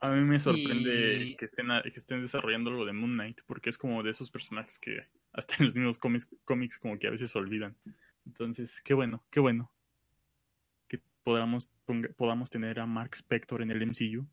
A 0.00 0.10
mí 0.10 0.20
me 0.22 0.38
sorprende 0.38 1.14
Y- 1.18 1.36
que, 1.36 1.44
estén 1.44 1.68
que 1.82 1.98
estén 1.98 2.22
desarrollando 2.22 2.70
algo 2.70 2.84
de 2.84 2.92
Moon 2.92 3.14
Knight, 3.14 3.40
porque 3.46 3.70
es 3.70 3.78
como 3.78 4.02
de 4.02 4.10
esos 4.10 4.30
personajes 4.30 4.78
que 4.78 5.08
hasta 5.34 5.56
en 5.58 5.66
los 5.66 5.74
mismos 5.74 5.98
cómics, 5.98 6.28
cómics 6.44 6.78
como 6.78 6.98
que 6.98 7.08
a 7.08 7.10
veces 7.10 7.30
se 7.32 7.38
olvidan. 7.38 7.76
Entonces, 8.26 8.80
qué 8.82 8.94
bueno, 8.94 9.24
qué 9.30 9.40
bueno 9.40 9.70
que 10.88 10.98
podamos, 11.22 11.70
ponga- 11.86 12.14
podamos 12.14 12.50
tener 12.50 12.80
a 12.80 12.86
Mark 12.86 13.10
Spector 13.14 13.60
en 13.62 13.70
el 13.70 13.82
MCU. 13.82 14.26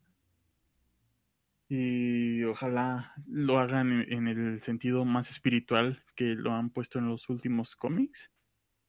Y 1.68 2.42
ojalá 2.44 3.14
lo 3.26 3.58
hagan 3.58 3.92
en, 3.92 4.12
en 4.12 4.28
el 4.28 4.60
sentido 4.60 5.04
más 5.04 5.30
espiritual 5.30 6.02
que 6.14 6.34
lo 6.34 6.52
han 6.52 6.70
puesto 6.70 6.98
en 6.98 7.08
los 7.08 7.28
últimos 7.30 7.76
cómics 7.76 8.30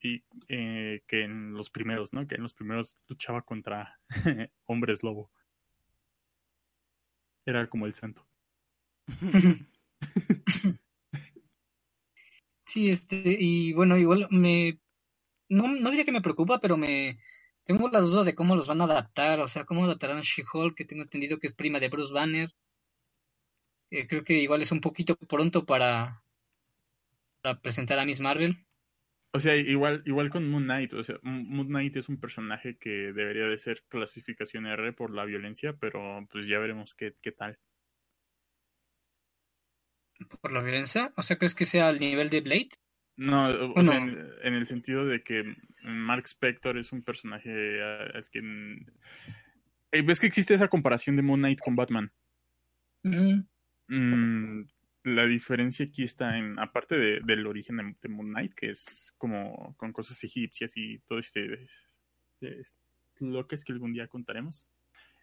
y 0.01 0.23
eh, 0.49 1.03
que 1.07 1.23
en 1.23 1.53
los 1.53 1.69
primeros, 1.69 2.13
¿no? 2.13 2.27
Que 2.27 2.35
en 2.35 2.43
los 2.43 2.53
primeros 2.53 2.97
luchaba 3.09 3.43
contra 3.43 3.99
hombres 4.65 5.03
lobo. 5.03 5.31
Era 7.45 7.69
como 7.69 7.85
el 7.85 7.93
santo. 7.93 8.27
Sí, 12.73 12.89
este, 12.89 13.21
y 13.39 13.71
bueno, 13.73 13.97
igual 13.97 14.27
me, 14.31 14.79
no, 15.47 15.67
no 15.67 15.91
diría 15.91 16.05
que 16.05 16.11
me 16.11 16.23
preocupa, 16.23 16.59
pero 16.59 16.75
me, 16.75 17.19
tengo 17.65 17.87
las 17.89 18.05
dudas 18.05 18.25
de 18.25 18.33
cómo 18.33 18.55
los 18.55 18.65
van 18.65 18.81
a 18.81 18.85
adaptar, 18.85 19.39
o 19.41 19.47
sea, 19.47 19.63
cómo 19.63 19.83
adaptarán 19.83 20.17
a 20.17 20.21
She-Hulk, 20.23 20.75
que 20.75 20.83
tengo 20.83 21.03
entendido 21.03 21.37
que 21.37 21.45
es 21.45 21.53
prima 21.53 21.79
de 21.79 21.89
Bruce 21.89 22.11
Banner. 22.11 22.49
Eh, 23.91 24.07
creo 24.07 24.23
que 24.23 24.39
igual 24.39 24.63
es 24.63 24.71
un 24.71 24.81
poquito 24.81 25.15
pronto 25.15 25.67
para, 25.67 26.23
para 27.43 27.61
presentar 27.61 27.99
a 27.99 28.05
Miss 28.05 28.19
Marvel. 28.19 28.65
O 29.35 29.39
sea, 29.39 29.55
igual, 29.55 30.01
igual 30.07 30.31
con 30.31 30.49
Moon 30.49 30.63
Knight. 30.63 30.93
O 30.93 31.03
sea, 31.03 31.19
Moon 31.21 31.67
Knight 31.67 31.97
es 31.97 32.09
un 32.09 32.19
personaje 32.19 32.79
que 32.79 32.89
debería 32.89 33.45
de 33.45 33.57
ser 33.59 33.83
clasificación 33.87 34.65
R 34.65 34.93
por 34.93 35.13
la 35.13 35.25
violencia, 35.25 35.77
pero 35.79 36.27
pues 36.31 36.47
ya 36.47 36.57
veremos 36.57 36.95
qué, 36.95 37.13
qué 37.21 37.33
tal. 37.33 37.59
Por 40.27 40.51
la 40.51 40.61
violencia. 40.61 41.11
O 41.15 41.21
sea, 41.21 41.37
¿crees 41.37 41.55
que 41.55 41.65
sea 41.65 41.87
al 41.87 41.99
nivel 41.99 42.29
de 42.29 42.41
Blade? 42.41 42.69
No, 43.15 43.47
o, 43.49 43.73
o 43.73 43.79
en, 43.81 44.17
en 44.41 44.53
el 44.55 44.65
sentido 44.65 45.05
de 45.05 45.21
que 45.23 45.43
Mark 45.83 46.25
Spector 46.25 46.77
es 46.77 46.91
un 46.91 47.03
personaje 47.03 47.81
al 47.83 48.27
que... 48.31 48.39
Eh, 49.91 50.01
¿Ves 50.01 50.19
que 50.19 50.25
existe 50.27 50.53
esa 50.55 50.67
comparación 50.67 51.15
de 51.15 51.21
Moon 51.21 51.39
Knight 51.39 51.59
con 51.59 51.75
Batman? 51.75 52.11
Mm, 53.03 53.41
Mm, 53.89 54.63
la 55.03 55.25
diferencia 55.25 55.85
aquí 55.85 56.03
está 56.03 56.37
en, 56.37 56.57
aparte 56.57 56.95
de- 56.95 57.19
del 57.19 57.45
origen 57.45 57.77
de, 57.77 57.95
de 58.01 58.09
Moon 58.09 58.29
Knight, 58.29 58.53
que 58.53 58.69
es 58.69 59.13
como 59.17 59.75
con 59.77 59.91
cosas 59.91 60.23
egipcias 60.23 60.71
y 60.77 60.99
todo 60.99 61.19
este, 61.19 61.67
este 62.39 62.65
lo 63.19 63.45
que 63.45 63.55
es 63.55 63.63
que 63.65 63.73
algún 63.73 63.93
día 63.93 64.07
contaremos. 64.07 64.67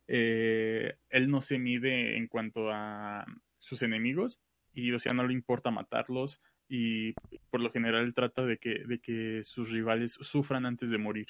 eh, 0.06 0.94
él 1.08 1.30
no 1.30 1.40
se 1.40 1.58
mide 1.58 2.16
en 2.16 2.28
cuanto 2.28 2.70
a 2.70 3.24
sus 3.58 3.82
enemigos 3.82 4.40
y 4.72 4.92
o 4.92 4.98
sea 4.98 5.12
no 5.12 5.26
le 5.26 5.34
importa 5.34 5.70
matarlos 5.70 6.40
y 6.70 7.14
por 7.50 7.60
lo 7.60 7.72
general 7.72 8.14
trata 8.14 8.46
de 8.46 8.56
que, 8.56 8.84
de 8.86 9.00
que 9.00 9.42
sus 9.42 9.70
rivales 9.70 10.12
sufran 10.12 10.64
antes 10.64 10.90
de 10.90 10.98
morir. 10.98 11.26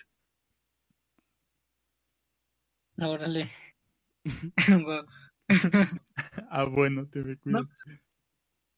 órale. 2.99 3.51
Ah, 6.49 6.63
bueno, 6.63 7.09
te 7.09 7.25
me 7.25 7.37
cuido. 7.37 7.69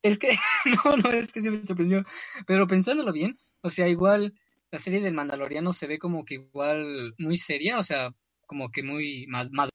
Es 0.02 0.18
que, 0.18 0.30
no, 0.86 0.96
no, 0.96 1.10
es 1.10 1.30
que 1.30 1.42
sí 1.42 1.50
me 1.50 1.62
sorprendió. 1.66 2.02
Pero 2.46 2.66
pensándolo 2.66 3.12
bien, 3.12 3.38
o 3.60 3.68
sea, 3.68 3.88
igual 3.88 4.32
la 4.70 4.78
serie 4.78 5.02
del 5.02 5.12
Mandaloriano 5.12 5.74
se 5.74 5.86
ve 5.86 5.98
como 5.98 6.24
que 6.24 6.36
igual 6.36 7.14
muy 7.18 7.36
seria, 7.36 7.78
o 7.78 7.82
sea, 7.82 8.14
como 8.46 8.70
que 8.70 8.82
muy 8.82 9.26
más, 9.26 9.50
más, 9.50 9.68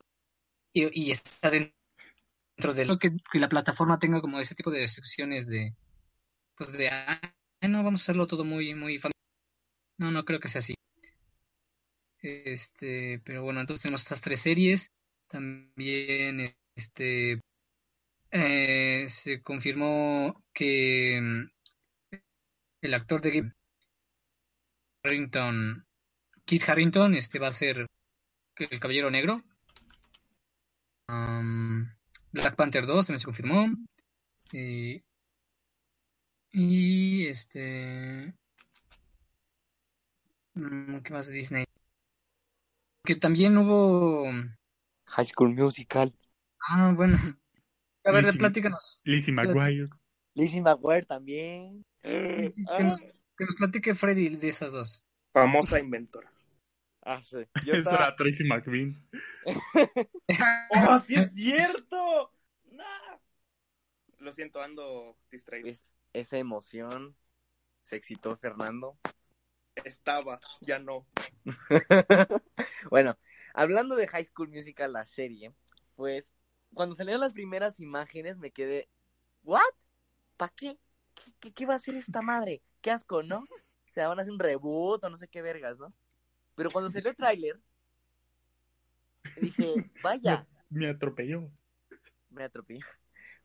y, 0.73 0.89
y 0.99 1.11
está 1.11 1.51
dentro 1.51 1.76
de 2.57 2.85
lo 2.85 2.97
que, 2.97 3.11
que 3.31 3.39
la 3.39 3.49
plataforma 3.49 3.99
tenga 3.99 4.21
como 4.21 4.39
ese 4.39 4.55
tipo 4.55 4.71
de 4.71 4.79
descripciones 4.79 5.47
de, 5.47 5.75
pues 6.55 6.73
de, 6.73 6.89
ah, 6.89 7.21
no, 7.61 7.83
vamos 7.83 8.01
a 8.01 8.03
hacerlo 8.03 8.27
todo 8.27 8.43
muy, 8.43 8.73
muy 8.73 8.97
familiar. 8.97 9.13
No, 9.99 10.11
no 10.11 10.25
creo 10.25 10.39
que 10.39 10.47
sea 10.47 10.59
así. 10.59 10.75
Este, 12.19 13.19
pero 13.23 13.43
bueno, 13.43 13.61
entonces 13.61 13.83
tenemos 13.83 14.01
estas 14.01 14.21
tres 14.21 14.41
series. 14.41 14.91
También, 15.27 16.55
este, 16.75 17.41
eh, 18.31 19.05
se 19.07 19.41
confirmó 19.41 20.43
que 20.53 21.19
mm, 21.21 22.17
el 22.81 22.93
actor 22.93 23.21
de 23.21 23.31
Game 23.31 23.53
Harrington, 25.03 25.85
Kit 26.45 26.67
Harrington, 26.67 27.15
este 27.15 27.39
va 27.39 27.49
a 27.49 27.51
ser 27.51 27.87
el 28.55 28.79
Caballero 28.79 29.11
Negro. 29.11 29.43
Um, 31.09 31.96
Black 32.31 32.55
Panther 32.55 32.85
2 32.85 33.05
también 33.07 33.19
se 33.19 33.25
confirmó. 33.25 33.67
Y, 34.51 35.03
y 36.51 37.27
este. 37.27 38.33
mm, 40.53 40.97
¿Qué 40.99 41.13
más 41.13 41.27
de 41.27 41.33
Disney? 41.33 41.65
Que 43.03 43.15
también 43.15 43.57
hubo. 43.57 44.25
High 45.05 45.25
School 45.25 45.53
Musical. 45.55 46.13
Ah, 46.69 46.93
bueno. 46.95 47.17
A 48.03 48.11
ver, 48.11 48.25
Lizzie- 48.25 48.37
platícanos. 48.39 49.01
Lizzie 49.03 49.33
McGuire. 49.33 49.87
Lizzie 50.33 50.61
McGuire 50.61 51.05
también. 51.05 51.85
Que, 52.01 52.53
nos, 52.83 52.99
que 52.99 53.45
nos 53.45 53.55
platique 53.57 53.95
Freddy 53.95 54.29
de 54.29 54.47
esas 54.47 54.73
dos. 54.73 55.05
Famosa 55.33 55.79
inventora. 55.79 56.31
Ah, 57.07 57.21
sí. 57.21 57.37
Yo 57.65 57.73
Esa 57.73 57.77
estaba- 57.79 58.05
era 58.05 58.15
Tracy 58.15 58.43
McBean. 58.43 59.09
¡Oh, 60.89 60.99
sí 60.99 61.15
es 61.15 61.33
cierto! 61.33 62.31
¡No! 62.71 62.83
Lo 64.19 64.33
siento, 64.33 64.61
ando 64.61 65.17
distraído. 65.31 65.67
Es- 65.67 65.83
esa 66.13 66.37
emoción 66.37 67.15
se 67.81 67.95
excitó 67.95 68.35
Fernando. 68.37 68.97
Estaba, 69.83 70.39
ya 70.61 70.79
no. 70.79 71.05
bueno, 72.89 73.17
hablando 73.53 73.95
de 73.95 74.07
High 74.07 74.25
School 74.25 74.49
Musical, 74.49 74.93
la 74.93 75.05
serie, 75.05 75.53
pues 75.95 76.33
cuando 76.73 76.95
salieron 76.95 77.21
las 77.21 77.33
primeras 77.33 77.79
imágenes 77.79 78.37
me 78.37 78.51
quedé, 78.51 78.89
¿what? 79.43 79.61
¿Para 80.35 80.51
qué? 80.55 80.79
¿Qué, 81.13 81.31
qué? 81.39 81.53
qué 81.53 81.65
va 81.65 81.73
a 81.73 81.77
hacer 81.77 81.95
esta 81.95 82.21
madre? 82.21 82.63
Qué 82.81 82.89
asco, 82.91 83.21
¿no? 83.21 83.43
sea, 83.97 84.07
van 84.09 84.19
a 84.19 84.21
hacer 84.21 84.33
un 84.33 84.39
reboot 84.39 85.03
o 85.03 85.09
no 85.09 85.17
sé 85.17 85.27
qué 85.27 85.41
vergas, 85.41 85.77
¿no? 85.79 85.91
Pero 86.57 86.71
cuando 86.71 86.91
salió 86.91 87.09
el 87.11 87.15
tráiler, 87.15 87.61
dije, 89.35 89.73
vaya, 90.03 90.47
Me 90.69 90.89
atropelló. 90.89 91.49
me 92.29 92.43
atropellé. 92.43 92.81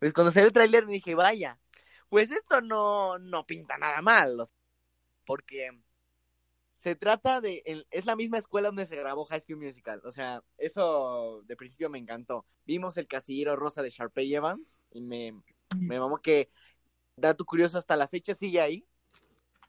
Pues 0.00 0.12
cuando 0.12 0.32
salió 0.32 0.46
el 0.48 0.52
tráiler 0.52 0.86
dije, 0.86 1.14
vaya, 1.14 1.60
pues 2.08 2.30
esto 2.32 2.60
no, 2.62 3.18
no 3.18 3.46
pinta 3.46 3.78
nada 3.78 4.02
mal, 4.02 4.40
o 4.40 4.46
sea, 4.46 4.56
porque 5.26 5.70
se 6.76 6.96
trata 6.96 7.40
de, 7.40 7.62
el- 7.66 7.86
es 7.90 8.06
la 8.06 8.16
misma 8.16 8.38
escuela 8.38 8.68
donde 8.68 8.86
se 8.86 8.96
grabó 8.96 9.24
High 9.26 9.42
School 9.42 9.58
Musical, 9.60 10.00
o 10.04 10.10
sea, 10.10 10.42
eso 10.58 11.42
de 11.46 11.56
principio 11.56 11.90
me 11.90 11.98
encantó. 11.98 12.46
Vimos 12.64 12.96
el 12.96 13.06
casillero 13.06 13.54
rosa 13.56 13.82
de 13.82 13.90
Sharpay 13.90 14.34
Evans 14.34 14.82
y 14.90 15.02
me, 15.02 15.32
me 15.78 16.00
mamó 16.00 16.20
que, 16.20 16.50
dato 17.16 17.44
curioso, 17.44 17.78
hasta 17.78 17.94
la 17.96 18.08
fecha 18.08 18.34
sigue 18.34 18.60
ahí. 18.60 18.84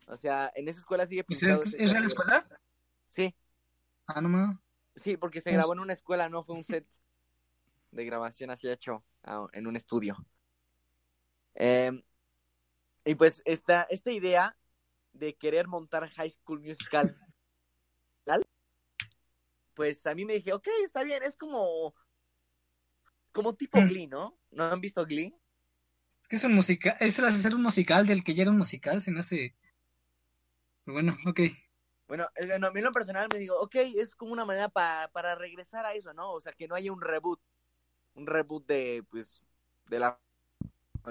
O 0.07 0.18
sea, 0.18 0.52
en 0.56 0.68
esa 0.68 0.80
escuela 0.80 1.06
sigue 1.06 1.22
¿Es, 1.30 1.40
pintado. 1.40 1.61
es, 1.61 1.72
casillero. 1.72 2.06
escuela? 2.06 2.48
Sí, 3.14 3.35
Ah, 4.07 4.22
no 4.22 4.30
ma. 4.30 4.61
sí, 4.95 5.18
porque 5.18 5.40
se 5.40 5.52
Pues- 5.52 5.57
grabó 5.57 5.73
en 5.73 5.80
una 5.80 5.94
escuela, 5.94 6.30
no 6.30 6.44
fue 6.44 6.56
un 6.56 6.64
set 6.64 6.88
de 7.91 8.06
grabación 8.06 8.49
así 8.49 8.68
hecho 8.69 9.03
ah, 9.23 9.45
en 9.53 9.68
un 9.68 9.76
estudio. 9.76 10.18
Eh, 11.56 11.91
y 13.06 13.15
pues 13.15 13.41
esta, 13.45 13.84
esta 13.84 14.11
idea 14.11 14.57
de 15.14 15.35
querer 15.35 15.68
montar 15.68 16.10
High 16.10 16.31
School 16.31 16.61
Musical, 16.61 17.15
pues 19.73 20.06
a 20.06 20.15
mí 20.15 20.26
me 20.26 20.34
dije, 20.34 20.53
ok, 20.53 20.68
está 20.84 21.03
bien, 21.03 21.23
es 21.23 21.35
como, 21.35 21.94
como 23.34 23.53
tipo 23.56 23.80
Mm. 23.81 23.88
Glee, 23.88 24.07
¿no? 24.07 24.38
¿No 24.52 24.64
han 24.64 24.81
visto 24.81 25.06
Glee? 25.06 25.35
Es 26.22 26.27
que 26.27 26.35
es 26.38 26.44
un 26.44 26.53
musical, 26.56 26.95
es 26.99 27.19
el 27.19 27.26
hacer 27.26 27.53
un 27.53 27.61
musical 27.64 28.07
del 28.07 28.23
que 28.23 28.34
ya 28.34 28.41
era 28.44 28.52
un 28.52 28.57
musical, 28.57 28.99
se 29.02 29.11
me 29.11 29.19
hace... 29.19 29.56
Bueno, 30.85 31.18
ok. 31.26 31.41
Bueno, 32.08 32.28
bueno, 32.48 32.68
a 32.68 32.72
mí 32.72 32.80
en 32.80 32.86
lo 32.86 32.92
personal 32.92 33.28
me 33.32 33.40
digo, 33.40 33.60
ok, 33.60 33.76
es 33.96 34.16
como 34.16 34.34
una 34.34 34.46
manera 34.46 34.70
pa- 34.70 35.10
para 35.14 35.36
regresar 35.36 35.86
a 35.86 35.94
eso, 35.94 36.14
¿no? 36.14 36.32
O 36.34 36.42
sea, 36.42 36.54
que 36.54 36.68
no 36.68 36.76
haya 36.76 36.92
un 36.92 37.02
reboot, 37.02 37.40
un 38.16 38.28
reboot 38.28 38.66
de, 38.68 39.06
pues, 39.12 39.42
de 39.88 40.00
la... 40.00 40.20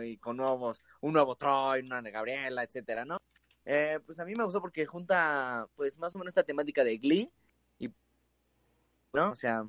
y 0.02 0.18
con 0.18 0.36
nuevos, 0.38 0.82
un 1.00 1.12
nuevo 1.14 1.36
Troy, 1.36 1.82
una 1.82 2.02
de 2.02 2.10
Gabriela, 2.10 2.64
etcétera, 2.64 3.04
¿no? 3.04 3.18
Eh, 3.64 4.00
pues 4.06 4.18
a 4.20 4.24
mí 4.24 4.34
me 4.36 4.44
gustó 4.44 4.60
porque 4.60 4.86
junta, 4.86 5.68
pues, 5.76 5.98
más 5.98 6.14
o 6.16 6.18
menos 6.18 6.30
esta 6.32 6.44
temática 6.44 6.84
de 6.84 6.98
Glee, 6.98 7.32
y, 7.78 7.90
¿no? 9.12 9.30
O 9.30 9.34
sea, 9.34 9.66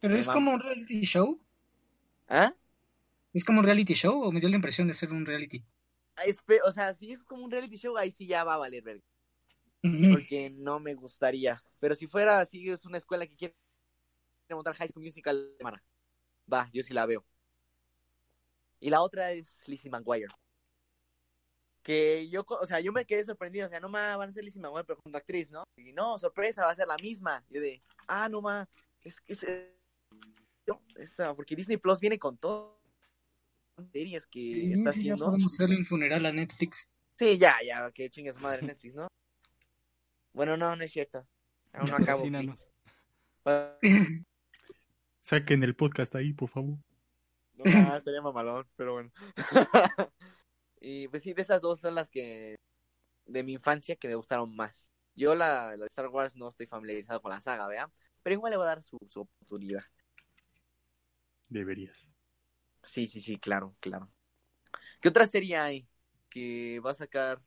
Pero 0.00 0.16
es 0.18 0.28
como 0.28 0.52
un 0.52 0.58
reality 0.60 1.02
show. 1.04 1.40
¿ah? 2.28 2.52
¿Es 3.32 3.42
como 3.42 3.60
un 3.60 3.64
reality 3.64 3.94
show 3.94 4.20
o 4.22 4.30
me 4.30 4.38
dio 4.40 4.50
la 4.50 4.56
impresión 4.56 4.86
de 4.86 4.92
ser 4.92 5.14
un 5.14 5.24
reality? 5.24 5.64
Espe- 6.26 6.60
o 6.64 6.72
sea, 6.72 6.92
si 6.94 7.12
es 7.12 7.24
como 7.24 7.44
un 7.44 7.50
reality 7.50 7.76
show, 7.78 7.96
ahí 7.96 8.10
sí 8.10 8.26
ya 8.26 8.44
va 8.44 8.54
a 8.54 8.56
valer 8.58 8.82
verga. 8.82 9.04
Porque 9.82 10.50
no 10.50 10.80
me 10.80 10.94
gustaría. 10.94 11.62
Pero 11.78 11.94
si 11.94 12.06
fuera 12.06 12.40
así, 12.40 12.68
es 12.70 12.84
una 12.84 12.98
escuela 12.98 13.26
que 13.26 13.36
quiere 13.36 13.54
montar 14.50 14.74
High 14.74 14.88
School 14.88 15.04
Musical, 15.04 15.54
cámara. 15.58 15.82
va, 16.52 16.68
yo 16.72 16.82
sí 16.82 16.92
la 16.94 17.06
veo. 17.06 17.24
Y 18.80 18.90
la 18.90 19.02
otra 19.02 19.32
es 19.32 19.66
Lizzie 19.68 19.90
McGuire. 19.90 20.28
Que 21.82 22.28
yo, 22.28 22.44
o 22.48 22.66
sea, 22.66 22.80
yo 22.80 22.92
me 22.92 23.06
quedé 23.06 23.24
sorprendido, 23.24 23.66
o 23.66 23.68
sea, 23.68 23.80
no 23.80 23.88
ma, 23.88 24.16
van 24.16 24.28
a 24.28 24.32
ser 24.32 24.44
Lizzie 24.44 24.60
McGuire, 24.60 24.84
pero 24.84 25.00
junto 25.02 25.16
a 25.16 25.20
actriz, 25.20 25.50
¿no? 25.50 25.64
Y 25.76 25.92
no, 25.92 26.18
sorpresa, 26.18 26.62
va 26.64 26.70
a 26.70 26.74
ser 26.74 26.86
la 26.86 26.96
misma. 26.98 27.44
Yo 27.48 27.60
de, 27.60 27.82
ah, 28.06 28.28
no 28.28 28.42
ma, 28.42 28.68
es 29.02 29.20
que 29.20 29.32
es, 29.32 29.44
esta, 30.96 31.34
porque 31.34 31.56
Disney 31.56 31.76
Plus 31.78 32.00
viene 32.00 32.18
con 32.18 32.36
todo 32.36 32.78
series 33.92 34.26
que 34.26 34.40
Sí, 34.40 34.72
está 34.72 34.92
sí, 34.92 35.04
ya 35.04 35.16
haciendo. 35.16 35.26
podemos 35.26 35.54
hacerle 35.54 35.76
un 35.78 35.86
funeral 35.86 36.26
a 36.26 36.32
Netflix. 36.32 36.90
Sí, 37.18 37.38
ya, 37.38 37.56
ya, 37.64 37.90
que 37.92 38.10
chingue 38.10 38.32
su 38.32 38.40
madre 38.40 38.62
Netflix, 38.62 38.94
¿no? 38.94 39.08
Bueno, 40.32 40.56
no, 40.56 40.76
no 40.76 40.84
es 40.84 40.90
cierto. 40.90 41.26
Aún 41.72 41.90
no 41.90 41.96
acabo. 42.16 42.24
Saquen 45.20 45.62
el 45.62 45.74
podcast 45.74 46.14
ahí, 46.14 46.32
por 46.32 46.48
favor. 46.48 46.78
No, 47.54 47.64
no, 47.64 47.64
estaría 47.96 48.22
mamalón, 48.22 48.66
pero 48.76 48.94
bueno. 48.94 49.10
y 50.80 51.08
pues 51.08 51.22
sí, 51.22 51.32
de 51.32 51.42
esas 51.42 51.60
dos 51.60 51.80
son 51.80 51.94
las 51.94 52.08
que 52.08 52.56
de 53.26 53.42
mi 53.42 53.52
infancia 53.52 53.96
que 53.96 54.08
me 54.08 54.14
gustaron 54.14 54.54
más. 54.54 54.92
Yo 55.14 55.34
la, 55.34 55.76
la 55.76 55.84
de 55.84 55.86
Star 55.86 56.08
Wars 56.08 56.36
no 56.36 56.48
estoy 56.48 56.66
familiarizado 56.66 57.20
con 57.20 57.30
la 57.32 57.40
saga, 57.40 57.66
¿vea? 57.66 57.90
Pero 58.22 58.34
igual 58.34 58.50
le 58.52 58.56
voy 58.56 58.64
a 58.64 58.68
dar 58.68 58.82
su, 58.82 58.98
su 59.08 59.20
oportunidad. 59.22 59.82
Deberías. 61.48 62.10
Sí, 62.82 63.08
sí, 63.08 63.20
sí, 63.20 63.38
claro, 63.38 63.74
claro. 63.80 64.10
¿Qué 65.00 65.08
otra 65.08 65.26
serie 65.26 65.56
hay 65.56 65.88
que 66.30 66.80
va 66.80 66.92
a 66.92 66.94
sacar 66.94 67.40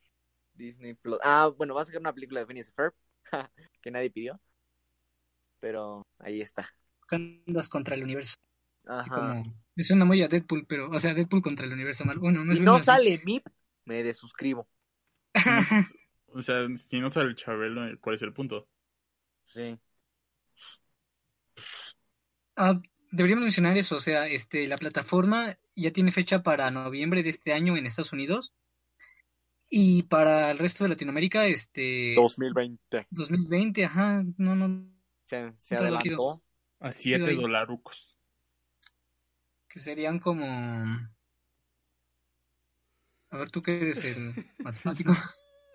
Disney 0.62 0.94
Plus? 0.96 1.20
Ah, 1.24 1.48
bueno, 1.56 1.76
va 1.76 1.82
a 1.82 1.86
sacar 1.86 2.02
una 2.02 2.14
película 2.14 2.42
de 2.42 2.46
Phineas 2.48 2.70
y 2.70 2.72
Ferb 2.72 2.94
que 3.82 3.92
nadie 3.92 4.12
pidió. 4.12 4.40
Pero 5.60 6.06
ahí 6.20 6.42
está. 6.42 6.70
Andas 7.12 7.70
contra 7.70 7.96
el 7.96 8.04
universo. 8.04 8.36
Así 8.86 9.10
Ajá. 9.10 9.16
como... 9.16 9.44
Me 9.76 9.84
suena 9.84 10.06
muy 10.06 10.22
a 10.24 10.28
Deadpool, 10.28 10.66
pero... 10.68 10.90
O 10.90 11.00
sea, 11.00 11.14
Deadpool 11.14 11.42
contra 11.42 11.66
el 11.66 11.74
universo 11.74 12.06
mal. 12.06 12.20
Bueno, 12.20 12.44
no 12.46 12.54
Si 12.54 12.64
no 12.64 12.78
así. 12.78 12.86
sale 12.86 13.20
MIP, 13.26 13.48
me 13.86 14.04
desuscribo. 14.04 14.68
O 16.34 16.42
sea, 16.42 16.68
si 16.78 17.00
no 17.00 17.10
sale 17.10 17.28
el 17.30 17.36
Chabelo, 17.36 17.82
¿cuál 18.00 18.16
es 18.16 18.22
el 18.22 18.34
punto? 18.34 18.68
Sí. 19.44 19.80
Ah, 22.56 22.82
deberíamos 23.12 23.44
mencionar 23.44 23.78
eso, 23.78 23.96
o 23.96 24.00
sea, 24.00 24.28
este, 24.28 24.68
la 24.68 24.78
plataforma 24.78 25.58
ya 25.76 25.92
tiene 25.92 26.12
fecha 26.12 26.44
para 26.44 26.72
noviembre 26.72 27.24
de 27.24 27.30
este 27.30 27.54
año 27.54 27.76
en 27.78 27.86
Estados 27.86 28.14
Unidos 28.14 28.54
y 29.74 30.04
para 30.04 30.52
el 30.52 30.58
resto 30.58 30.84
de 30.84 30.90
Latinoamérica, 30.90 31.46
este, 31.46 32.14
2020. 32.16 33.08
2020, 33.10 33.86
ajá, 33.86 34.22
no, 34.38 34.54
no, 34.54 34.86
Se, 35.26 35.54
adelantó. 35.76 36.44
A 36.82 36.92
7 36.92 37.24
ahí. 37.26 37.36
dolarucos. 37.38 38.18
que 39.70 39.80
serían 39.80 40.20
como, 40.20 40.46
a 43.30 43.38
ver, 43.38 43.50
tú 43.50 43.62
que 43.64 43.78
eres 43.78 44.04
el 44.04 44.34
matemático, 44.60 45.14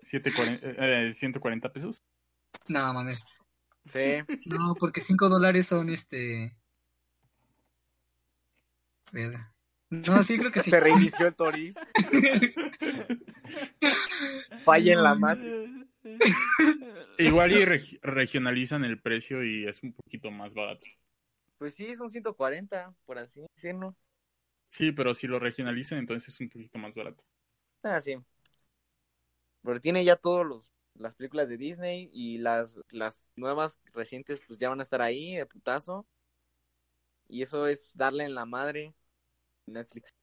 740, 0.01 1.07
eh, 1.07 1.13
140 1.15 1.73
pesos. 1.73 2.05
no 2.69 2.93
mames, 2.93 3.25
Sí. 3.87 4.19
no, 4.47 4.75
porque 4.75 5.01
5 5.01 5.29
dólares 5.31 5.69
son 5.69 5.89
este, 5.89 6.53
no, 9.89 10.23
sí, 10.23 10.39
creo 10.39 10.53
que 10.53 10.61
sí. 10.61 10.71
Se 10.71 10.81
reinició 10.81 11.29
el 11.29 11.35
Toris. 11.35 11.77
Falla 14.65 14.93
en 14.93 15.03
la 15.03 15.15
madre. 15.15 15.69
Igual 17.19 17.53
y 17.53 17.65
reg- 17.65 17.99
regionalizan 18.03 18.85
el 18.85 19.01
precio 19.01 19.43
y 19.45 19.67
es 19.67 19.83
un 19.83 19.93
poquito 19.93 20.31
más 20.31 20.55
barato. 20.55 20.85
Pues 21.59 21.75
sí, 21.75 21.95
son 21.95 22.11
140, 22.11 22.95
por 23.07 23.19
así 23.19 23.41
decirlo. 23.57 23.95
Sí, 24.69 24.93
pero 24.93 25.15
si 25.15 25.27
lo 25.27 25.39
regionalizan, 25.39 25.99
entonces 25.99 26.35
es 26.35 26.41
un 26.41 26.51
poquito 26.51 26.79
más 26.79 26.95
barato. 26.95 27.23
Ah, 27.83 28.01
sí. 28.01 28.17
Pero 29.63 29.81
tiene 29.81 30.05
ya 30.05 30.17
todos 30.17 30.47
los 30.47 30.63
las 30.95 31.15
películas 31.15 31.51
de 31.51 31.59
Disney 31.59 32.09
y 32.11 32.39
las 32.39 32.81
las 32.89 33.27
nuevas 33.37 33.79
recientes 33.93 34.41
pues 34.47 34.59
ya 34.59 34.71
van 34.71 34.81
a 34.81 34.83
estar 34.83 35.03
ahí 35.03 35.37
de 35.37 35.45
putazo. 35.45 36.07
Y 37.29 37.43
eso 37.43 37.67
es 37.69 37.97
darle 37.97 38.25
en 38.25 38.35
la 38.35 38.47
madre 38.47 38.93
Netflix. 39.67 40.15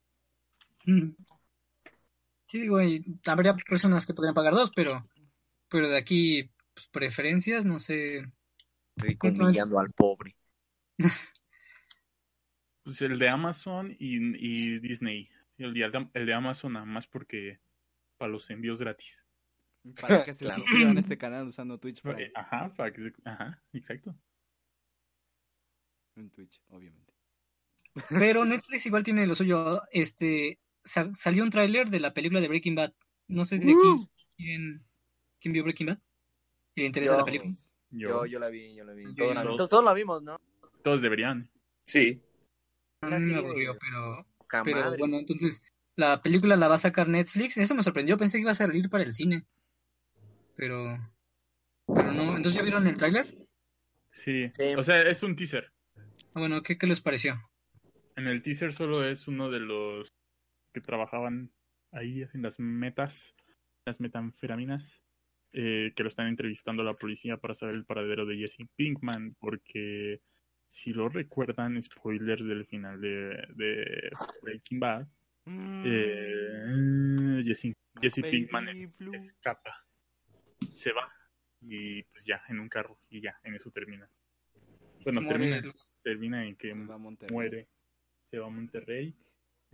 Sí, 2.53 2.61
digo, 2.61 2.79
y 2.83 3.03
habría 3.25 3.55
personas 3.55 4.05
que 4.05 4.13
podrían 4.13 4.35
pagar 4.35 4.53
dos, 4.53 4.69
pero, 4.75 5.03
pero 5.69 5.89
de 5.89 5.97
aquí, 5.97 6.51
pues, 6.75 6.87
preferencias, 6.89 7.65
no 7.65 7.79
sé. 7.79 8.31
Rico 8.95 9.29
humillando 9.29 9.79
al 9.79 9.91
pobre. 9.91 10.35
Pues 12.83 13.01
el 13.01 13.17
de 13.17 13.27
Amazon 13.27 13.95
y, 13.97 14.17
y 14.37 14.77
Disney. 14.77 15.27
Y 15.57 15.63
el, 15.63 15.73
de, 15.73 16.07
el 16.13 16.25
de 16.27 16.33
Amazon 16.35 16.73
nada 16.73 16.85
más 16.85 17.07
porque 17.07 17.59
para 18.19 18.31
los 18.31 18.47
envíos 18.51 18.81
gratis. 18.81 19.25
Para 19.99 20.23
que 20.23 20.33
se 20.35 20.45
Claro. 20.45 20.61
suscriban 20.61 20.97
a 20.97 20.99
este 20.99 21.17
canal 21.17 21.47
usando 21.47 21.79
Twitch 21.79 22.03
Prime. 22.03 22.31
Ajá, 22.35 22.71
para 22.75 22.93
que 22.93 23.01
se- 23.01 23.13
Ajá, 23.25 23.63
exacto. 23.73 24.15
En 26.17 26.29
Twitch, 26.29 26.61
obviamente. 26.67 27.13
Pero 28.09 28.45
Netflix 28.45 28.85
igual 28.85 29.01
tiene 29.01 29.25
lo 29.25 29.33
suyo. 29.33 29.81
Este, 29.91 30.59
salió 30.83 31.43
un 31.43 31.49
tráiler 31.49 31.89
de 31.89 31.99
la 31.99 32.13
película 32.13 32.41
de 32.41 32.47
Breaking 32.47 32.75
Bad. 32.75 32.93
No 33.27 33.45
sé 33.45 33.57
si 33.57 33.67
de 33.67 33.73
aquí, 33.73 34.07
¿quién, 34.37 34.83
quién 35.39 35.53
vio 35.53 35.63
Breaking 35.63 35.87
Bad? 35.87 35.99
¿Y 36.75 36.81
le 36.81 36.87
interesa 36.87 37.13
Yo. 37.13 37.17
la 37.19 37.25
película? 37.25 37.53
Yo, 37.91 38.09
Yo, 38.09 38.25
yo 38.25 38.39
la 38.39 38.49
vi, 38.49 38.75
yo 38.75 38.83
la 38.83 38.93
vi. 38.93 39.03
Yo 39.03 39.13
Todos, 39.15 39.35
no. 39.35 39.43
la, 39.43 39.57
to- 39.57 39.67
todos 39.67 39.83
la 39.83 39.93
vimos, 39.93 40.21
¿no? 40.23 40.39
Todos 40.83 41.01
deberían. 41.01 41.49
Sí. 41.85 42.21
Mí 43.01 43.09
me 43.19 43.35
aburrió, 43.35 43.77
pero, 43.79 44.25
pero 44.63 44.77
madre. 44.81 44.97
bueno, 44.97 45.19
entonces 45.19 45.61
la 45.95 46.21
película 46.21 46.55
la 46.55 46.67
va 46.67 46.75
a 46.75 46.79
sacar 46.79 47.07
Netflix. 47.07 47.57
Eso 47.57 47.75
me 47.75 47.83
sorprendió, 47.83 48.17
pensé 48.17 48.37
que 48.37 48.41
iba 48.43 48.51
a 48.51 48.55
salir 48.55 48.89
para 48.89 49.03
el 49.03 49.13
cine. 49.13 49.45
Pero, 50.55 50.97
pero 51.87 52.11
no. 52.13 52.35
¿Entonces 52.35 52.53
ya 52.55 52.61
vieron 52.61 52.87
el 52.87 52.97
tráiler? 52.97 53.47
Sí. 54.11 54.49
Sí. 54.55 54.75
O 54.77 54.83
sea, 54.83 55.01
es 55.01 55.21
un 55.23 55.35
teaser. 55.35 55.71
Ah, 56.33 56.39
bueno, 56.39 56.63
¿qué, 56.63 56.77
qué 56.77 56.87
les 56.87 57.01
pareció? 57.01 57.35
En 58.15 58.27
el 58.27 58.41
teaser 58.41 58.73
solo 58.73 59.07
es 59.07 59.27
uno 59.27 59.49
de 59.49 59.59
los 59.59 60.09
que 60.73 60.81
trabajaban 60.81 61.51
ahí 61.91 62.23
en 62.33 62.41
las 62.41 62.59
metas, 62.59 63.35
las 63.85 63.99
metanfetaminas. 64.01 65.01
eh, 65.55 65.93
que 65.95 66.01
lo 66.01 66.09
están 66.09 66.25
entrevistando 66.29 66.81
a 66.81 66.85
la 66.85 66.95
policía 66.95 67.37
para 67.37 67.53
saber 67.53 67.75
el 67.75 67.85
paradero 67.85 68.25
de 68.25 68.37
Jesse 68.37 68.65
Pinkman, 68.75 69.35
porque 69.39 70.19
si 70.67 70.93
lo 70.93 71.09
recuerdan, 71.09 71.79
spoilers 71.83 72.43
del 72.43 72.65
final 72.65 72.99
de, 72.99 73.45
de 73.53 74.09
Breaking 74.41 74.79
Bad, 74.79 75.05
eh, 75.85 77.43
Jesse, 77.45 77.73
Jesse 78.01 78.21
Pinkman 78.31 78.69
es- 78.69 78.79
escapa, 79.13 79.85
se 80.73 80.91
va 80.91 81.03
y 81.61 82.01
pues 82.03 82.25
ya 82.25 82.41
en 82.49 82.59
un 82.59 82.67
carro 82.67 82.97
y 83.11 83.21
ya 83.21 83.39
en 83.43 83.53
eso 83.53 83.69
termina. 83.69 84.09
Bueno, 85.03 85.19
termina, 85.29 85.61
termina 86.01 86.45
en 86.47 86.55
que 86.55 86.69
Se 87.27 87.33
muere, 87.33 87.67
se 88.31 88.39
va 88.39 88.47
a 88.47 88.49
Monterrey 88.49 89.13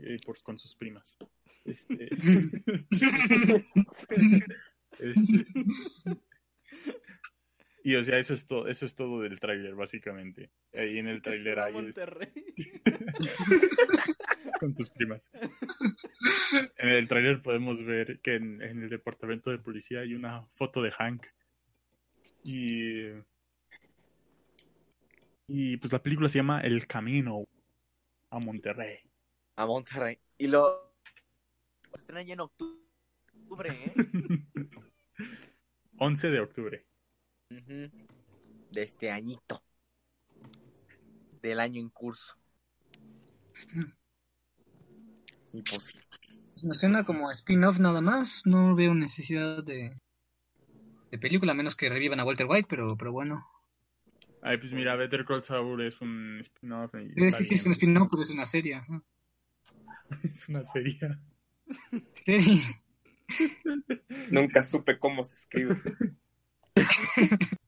eh, 0.04 0.20
por, 0.26 0.42
con 0.42 0.58
sus 0.58 0.76
primas. 0.76 1.18
Este, 1.66 2.10
este, 5.00 5.46
y 7.84 7.96
o 7.96 8.04
sea, 8.04 8.18
eso 8.18 8.34
es 8.34 8.48
todo, 8.48 8.68
eso 8.68 8.86
es 8.86 8.96
todo 8.96 9.22
del 9.22 9.40
tráiler, 9.40 9.76
básicamente. 9.76 10.52
Ahí 10.74 11.00
en 11.00 11.08
el 11.08 11.22
tráiler 11.22 11.60
hay 11.60 11.74
Monterrey. 11.74 12.32
con 14.60 14.74
sus 14.74 14.90
primas. 14.90 15.22
En 16.78 16.90
el 16.90 17.08
tráiler 17.08 17.42
podemos 17.42 17.84
ver 17.84 18.20
que 18.22 18.36
en, 18.36 18.62
en 18.62 18.84
el 18.84 18.90
departamento 18.90 19.52
de 19.52 19.60
policía 19.60 20.02
hay 20.02 20.14
una 20.14 20.46
foto 20.56 20.82
de 20.82 20.92
Hank. 20.92 21.26
Y 22.44 23.10
y 25.52 25.78
pues 25.78 25.92
la 25.92 26.04
película 26.04 26.30
se 26.30 26.38
llama 26.38 26.62
El 26.62 26.86
Camino 26.86 27.48
a 28.30 28.40
Monterrey. 28.40 29.00
A 29.60 29.66
Monterrey. 29.66 30.18
Y 30.38 30.48
lo 30.48 30.94
se 31.92 32.00
estrena 32.00 32.22
ya 32.24 32.34
en 32.34 32.40
octubre, 32.40 32.80
¿eh? 33.68 33.94
11 35.98 36.30
de 36.30 36.40
octubre. 36.40 36.86
De 37.50 38.84
este 38.84 39.12
añito. 39.12 39.62
Del 41.42 41.60
año 41.60 41.82
en 41.82 41.90
curso. 41.90 42.36
Pues 45.52 45.84
sí. 45.84 45.98
Me 46.62 46.76
suena 46.76 47.04
como 47.04 47.32
spin-off 47.32 47.80
nada 47.80 48.02
más. 48.02 48.44
No 48.46 48.76
veo 48.76 48.94
necesidad 48.94 49.64
de, 49.64 50.00
de 51.10 51.18
película, 51.18 51.54
a 51.54 51.56
menos 51.56 51.76
que 51.76 51.90
revivan 51.90 52.20
a 52.20 52.24
Walter 52.24 52.46
White, 52.48 52.68
pero, 52.70 52.96
pero 52.96 53.12
bueno. 53.12 53.48
Ay, 54.44 54.58
pues 54.60 54.72
mira, 54.72 54.96
Better 54.96 55.26
Call 55.26 55.44
Saul 55.44 55.82
es 55.82 56.00
un 56.02 56.40
spin-off. 56.42 56.94
y 56.94 57.26
Eh, 57.26 57.32
sí, 57.32 57.44
sí, 57.46 57.56
es 57.56 57.66
un 57.66 57.72
spin-off, 57.72 58.10
pero 58.12 58.22
es 58.22 58.30
una 58.30 58.46
serie. 58.46 58.80
Es 60.24 60.50
una 60.50 60.66
serie. 60.66 61.00
Serie. 62.26 62.62
Nunca 64.32 64.62
supe 64.64 64.98
cómo 65.00 65.24
se 65.24 65.36
escribe. 65.36 65.76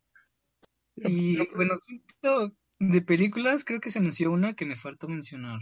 Y 1.03 1.37
bueno, 1.55 1.75
siento 1.77 2.55
de 2.79 3.01
películas, 3.01 3.63
creo 3.63 3.79
que 3.79 3.89
se 3.91 3.99
anunció 3.99 4.31
una 4.31 4.53
que 4.53 4.65
me 4.65 4.75
faltó 4.75 5.07
mencionar. 5.07 5.59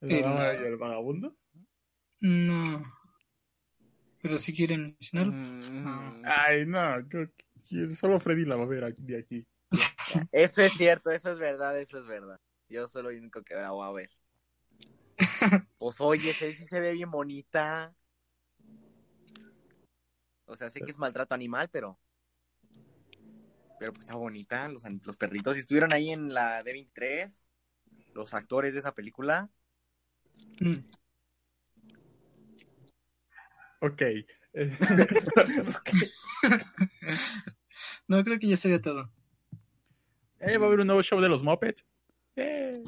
¿La 0.00 0.16
El- 0.16 0.22
dama 0.22 0.54
y 0.54 0.64
el 0.64 0.76
vagabundo? 0.76 1.36
No. 2.20 2.82
Pero 4.22 4.38
si 4.38 4.54
quieren 4.54 4.96
mencionar. 4.98 5.26
Mm, 5.28 6.22
Ay, 6.24 6.64
no, 6.64 7.06
creo 7.08 7.28
que 7.68 7.86
solo 7.88 8.20
Freddy 8.20 8.44
la 8.44 8.56
va 8.56 8.64
a 8.64 8.68
ver 8.68 8.84
aquí- 8.84 9.02
de 9.02 9.18
aquí. 9.18 9.46
Eso 10.30 10.62
es 10.62 10.72
cierto, 10.74 11.10
eso 11.10 11.32
es 11.32 11.38
verdad, 11.38 11.78
eso 11.78 11.98
es 11.98 12.06
verdad. 12.06 12.40
Yo 12.68 12.86
soy 12.88 13.02
el 13.14 13.18
único 13.20 13.42
que 13.42 13.54
la 13.54 13.72
voy 13.72 13.86
a 13.88 13.92
ver. 13.92 14.10
Pues 15.78 16.00
oye, 16.00 16.32
se 16.32 16.54
sí 16.54 16.64
se 16.66 16.80
ve 16.80 16.92
bien 16.92 17.10
bonita. 17.10 17.94
O 20.46 20.56
sea, 20.56 20.70
sé 20.70 20.80
que 20.80 20.90
es 20.90 20.98
maltrato 20.98 21.34
animal, 21.34 21.68
pero. 21.70 21.98
Pero 23.78 23.92
pues 23.92 24.04
está 24.04 24.16
bonita. 24.16 24.68
Los, 24.68 24.84
los 25.04 25.16
perritos. 25.16 25.54
Si 25.54 25.60
estuvieron 25.60 25.92
ahí 25.92 26.10
en 26.10 26.32
la 26.32 26.62
D23, 26.62 27.42
los 28.14 28.34
actores 28.34 28.72
de 28.72 28.78
esa 28.80 28.94
película. 28.94 29.50
Mm. 30.60 30.78
Ok. 33.80 34.02
No, 38.06 38.22
creo 38.22 38.38
que 38.38 38.48
ya 38.48 38.56
sería 38.56 38.80
todo. 38.80 39.10
eh, 40.40 40.58
va 40.58 40.64
a 40.64 40.66
haber 40.68 40.80
un 40.80 40.86
nuevo 40.86 41.02
show 41.02 41.20
de 41.20 41.28
los 41.28 41.42
Muppets. 41.42 41.84
Eh. 42.36 42.82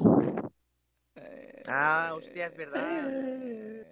Ah, 1.67 2.11
hostia, 2.15 2.47
es 2.47 2.55
verdad. 2.55 3.85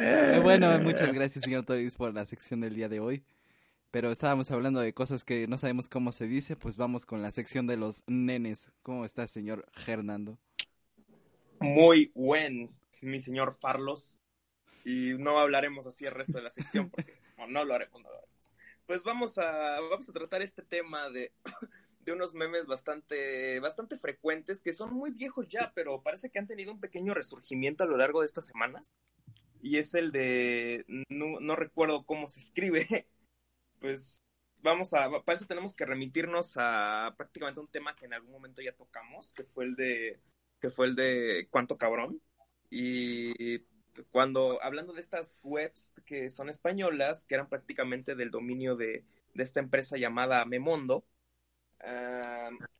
Eh, 0.00 0.40
bueno, 0.42 0.78
muchas 0.82 1.12
gracias, 1.12 1.44
señor 1.44 1.64
Toris, 1.64 1.94
por 1.94 2.12
la 2.14 2.26
sección 2.26 2.60
del 2.60 2.74
día 2.74 2.88
de 2.88 3.00
hoy. 3.00 3.24
Pero 3.90 4.10
estábamos 4.10 4.50
hablando 4.50 4.80
de 4.80 4.92
cosas 4.92 5.24
que 5.24 5.46
no 5.46 5.56
sabemos 5.56 5.88
cómo 5.88 6.12
se 6.12 6.26
dice, 6.26 6.56
pues 6.56 6.76
vamos 6.76 7.06
con 7.06 7.22
la 7.22 7.30
sección 7.32 7.66
de 7.66 7.78
los 7.78 8.04
nenes. 8.06 8.70
¿Cómo 8.82 9.04
está, 9.04 9.26
señor 9.26 9.64
Hernando? 9.86 10.38
Muy 11.60 12.12
buen, 12.14 12.70
mi 13.00 13.18
señor 13.18 13.54
Farlos. 13.54 14.20
Y 14.84 15.14
no 15.18 15.38
hablaremos 15.38 15.86
así 15.86 16.04
el 16.04 16.12
resto 16.12 16.34
de 16.34 16.42
la 16.42 16.50
sección, 16.50 16.90
porque 16.90 17.18
no, 17.38 17.46
no 17.46 17.64
lo 17.64 17.74
haremos, 17.74 18.02
no 18.02 18.10
lo 18.10 18.18
haremos. 18.18 18.52
Pues 18.86 19.02
vamos 19.04 19.38
a, 19.38 19.80
vamos 19.80 20.08
a 20.08 20.12
tratar 20.12 20.42
este 20.42 20.62
tema 20.62 21.08
de, 21.10 21.32
de 22.08 22.14
unos 22.14 22.34
memes 22.34 22.66
bastante, 22.66 23.60
bastante 23.60 23.98
frecuentes, 23.98 24.62
que 24.62 24.72
son 24.72 24.94
muy 24.94 25.10
viejos 25.10 25.46
ya, 25.48 25.72
pero 25.74 26.02
parece 26.02 26.30
que 26.30 26.38
han 26.38 26.46
tenido 26.46 26.72
un 26.72 26.80
pequeño 26.80 27.12
resurgimiento 27.12 27.84
a 27.84 27.86
lo 27.86 27.96
largo 27.96 28.20
de 28.20 28.26
estas 28.26 28.46
semanas. 28.46 28.90
Y 29.60 29.76
es 29.76 29.94
el 29.94 30.10
de, 30.12 30.84
no, 31.08 31.40
no 31.40 31.56
recuerdo 31.56 32.06
cómo 32.06 32.26
se 32.28 32.40
escribe, 32.40 33.08
pues 33.80 34.22
vamos 34.62 34.94
a, 34.94 35.10
para 35.22 35.36
eso 35.36 35.46
tenemos 35.46 35.74
que 35.74 35.84
remitirnos 35.84 36.54
a 36.56 37.14
prácticamente 37.16 37.60
un 37.60 37.68
tema 37.68 37.94
que 37.94 38.06
en 38.06 38.14
algún 38.14 38.32
momento 38.32 38.62
ya 38.62 38.72
tocamos, 38.72 39.32
que 39.34 39.44
fue 39.44 39.64
el 39.64 39.74
de, 39.74 40.20
que 40.60 40.70
fue 40.70 40.86
el 40.86 40.94
de 40.94 41.46
cuánto 41.50 41.76
cabrón. 41.76 42.22
Y 42.70 43.58
cuando, 44.10 44.62
hablando 44.62 44.92
de 44.94 45.00
estas 45.00 45.40
webs 45.42 45.94
que 46.06 46.30
son 46.30 46.48
españolas, 46.48 47.24
que 47.24 47.34
eran 47.34 47.48
prácticamente 47.48 48.14
del 48.14 48.30
dominio 48.30 48.76
de, 48.76 49.04
de 49.34 49.42
esta 49.42 49.60
empresa 49.60 49.96
llamada 49.96 50.44
Memondo, 50.44 51.04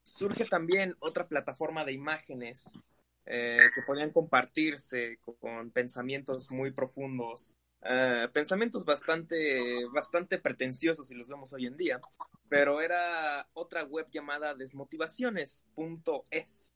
surge 0.03 0.47
también 0.47 0.97
otra 1.01 1.29
plataforma 1.29 1.85
de 1.85 1.93
imágenes 1.93 2.79
eh, 3.27 3.59
que 3.75 3.83
podían 3.87 4.11
compartirse 4.11 5.19
con, 5.20 5.35
con 5.37 5.70
pensamientos 5.70 6.51
muy 6.51 6.73
profundos, 6.73 7.57
ah, 7.83 8.29
pensamientos 8.33 8.85
bastante, 8.85 9.85
bastante 9.93 10.39
pretenciosos 10.39 11.09
si 11.09 11.15
los 11.15 11.29
vemos 11.29 11.53
hoy 11.53 11.66
en 11.66 11.77
día, 11.77 12.01
pero 12.49 12.81
era 12.81 13.47
otra 13.53 13.85
web 13.85 14.07
llamada 14.11 14.55
desmotivaciones.es. 14.55 16.75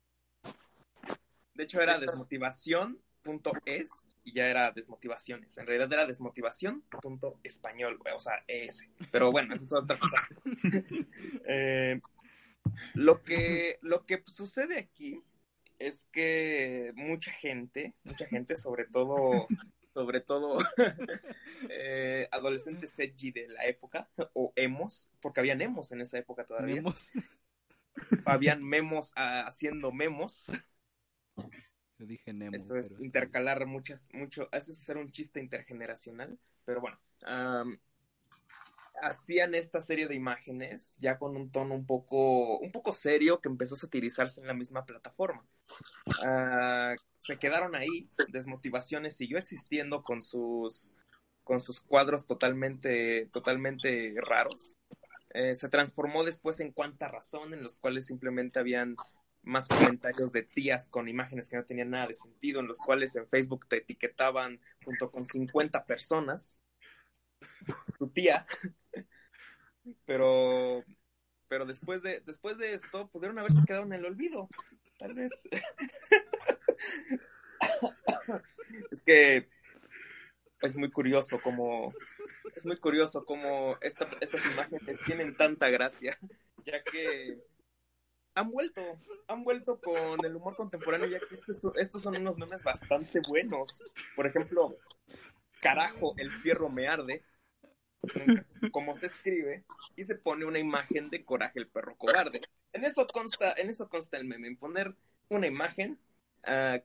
De 1.54 1.64
hecho 1.64 1.80
era 1.80 1.98
desmotivación.es 3.22 4.16
y 4.24 4.32
ya 4.32 4.48
era 4.48 4.70
desmotivaciones. 4.72 5.56
En 5.58 5.66
realidad 5.66 5.92
era 5.92 6.06
desmotivación.español, 6.06 7.98
güey, 7.98 8.14
o 8.14 8.20
sea, 8.20 8.42
ES. 8.46 8.88
Pero 9.10 9.30
bueno, 9.30 9.54
eso 9.54 9.64
es 9.64 9.72
otra 9.72 9.98
cosa. 9.98 10.16
Eh, 11.44 12.00
lo 12.94 13.22
que, 13.22 13.78
lo 13.82 14.06
que 14.06 14.22
sucede 14.26 14.78
aquí 14.78 15.22
es 15.78 16.08
que 16.12 16.92
mucha 16.94 17.32
gente, 17.32 17.94
mucha 18.04 18.26
gente, 18.26 18.56
sobre 18.56 18.86
todo, 18.86 19.48
sobre 19.92 20.20
todo 20.20 20.58
eh, 21.68 22.28
adolescentes 22.30 22.98
edgy 22.98 23.32
de 23.32 23.48
la 23.48 23.64
época, 23.64 24.08
o 24.32 24.52
emos, 24.56 25.10
porque 25.20 25.40
habían 25.40 25.60
emos 25.60 25.90
en 25.92 26.00
esa 26.02 26.18
época 26.18 26.44
todavía, 26.44 26.76
Memos. 26.76 27.10
habían 28.24 28.62
memos 28.64 29.12
ah, 29.16 29.44
haciendo 29.46 29.92
memos, 29.92 30.50
Yo 32.02 32.08
dije 32.08 32.32
Nemo. 32.32 32.56
eso 32.56 32.74
es 32.74 32.96
intercalar 32.98 33.64
muchas, 33.64 34.10
mucho, 34.12 34.48
eso 34.50 34.72
es 34.72 34.80
hacer 34.80 34.96
un 34.96 35.12
chiste 35.12 35.38
intergeneracional, 35.38 36.36
pero 36.64 36.80
bueno, 36.80 36.98
hacían 39.00 39.54
esta 39.54 39.80
serie 39.80 40.08
de 40.08 40.16
imágenes 40.16 40.96
ya 40.98 41.16
con 41.16 41.36
un 41.36 41.52
tono 41.52 41.76
un 41.76 41.86
poco, 41.86 42.58
un 42.58 42.72
poco 42.72 42.92
serio 42.92 43.40
que 43.40 43.48
empezó 43.48 43.76
a 43.76 43.78
satirizarse 43.78 44.40
en 44.40 44.48
la 44.48 44.52
misma 44.52 44.84
plataforma. 44.84 45.46
Ah, 46.24 46.96
se 47.20 47.38
quedaron 47.38 47.76
ahí, 47.76 48.08
Desmotivaciones 48.32 49.14
siguió 49.16 49.38
existiendo 49.38 50.02
con 50.02 50.22
sus, 50.22 50.96
con 51.44 51.60
sus 51.60 51.78
cuadros 51.78 52.26
totalmente, 52.26 53.26
totalmente 53.26 54.12
raros. 54.16 54.76
Eh, 55.34 55.54
se 55.54 55.68
transformó 55.68 56.24
después 56.24 56.58
en 56.58 56.72
Cuánta 56.72 57.06
Razón, 57.06 57.54
en 57.54 57.62
los 57.62 57.76
cuales 57.76 58.06
simplemente 58.06 58.58
habían 58.58 58.96
más 59.42 59.68
comentarios 59.68 60.32
de 60.32 60.42
tías 60.42 60.88
con 60.88 61.08
imágenes 61.08 61.48
que 61.48 61.56
no 61.56 61.64
tenían 61.64 61.90
nada 61.90 62.06
de 62.08 62.14
sentido, 62.14 62.60
en 62.60 62.68
los 62.68 62.78
cuales 62.78 63.14
en 63.16 63.28
Facebook 63.28 63.66
te 63.68 63.78
etiquetaban 63.78 64.60
junto 64.84 65.10
con 65.10 65.26
50 65.26 65.84
personas. 65.84 66.58
Tu 67.98 68.08
tía. 68.10 68.46
Pero, 70.04 70.84
pero 71.48 71.66
después 71.66 72.02
de, 72.02 72.20
después 72.20 72.56
de 72.58 72.74
esto 72.74 73.08
pudieron 73.08 73.38
haberse 73.38 73.62
quedado 73.66 73.84
en 73.84 73.92
el 73.94 74.04
olvido. 74.04 74.48
Tal 74.98 75.14
vez. 75.14 75.48
es 78.90 79.02
que 79.02 79.48
es 80.60 80.76
muy 80.76 80.90
curioso 80.90 81.40
como 81.40 81.92
es 82.54 82.64
muy 82.66 82.76
curioso 82.78 83.24
esta- 83.80 84.08
estas 84.20 84.44
imágenes 84.46 85.00
tienen 85.04 85.36
tanta 85.36 85.68
gracia, 85.70 86.16
ya 86.64 86.82
que 86.82 87.38
han 88.34 88.50
vuelto, 88.50 88.80
han 89.28 89.44
vuelto 89.44 89.80
con 89.80 90.24
el 90.24 90.36
humor 90.36 90.56
contemporáneo, 90.56 91.06
ya 91.06 91.18
que 91.18 91.34
estos, 91.34 91.72
estos 91.76 92.02
son 92.02 92.16
unos 92.18 92.36
memes 92.36 92.62
bastante 92.62 93.20
buenos. 93.26 93.84
Por 94.16 94.26
ejemplo, 94.26 94.76
carajo, 95.60 96.14
el 96.16 96.32
fierro 96.32 96.68
me 96.68 96.88
arde, 96.88 97.22
cómo 98.70 98.96
se 98.96 99.06
escribe, 99.06 99.64
y 99.96 100.04
se 100.04 100.16
pone 100.16 100.44
una 100.44 100.58
imagen 100.58 101.10
de 101.10 101.24
coraje 101.24 101.58
el 101.58 101.68
perro 101.68 101.96
cobarde. 101.96 102.40
En 102.72 102.84
eso 102.84 103.06
consta, 103.06 103.54
en 103.56 103.70
eso 103.70 103.88
consta 103.88 104.16
el 104.16 104.24
meme, 104.24 104.48
en 104.48 104.56
poner 104.56 104.94
una 105.28 105.46
imagen, 105.46 105.98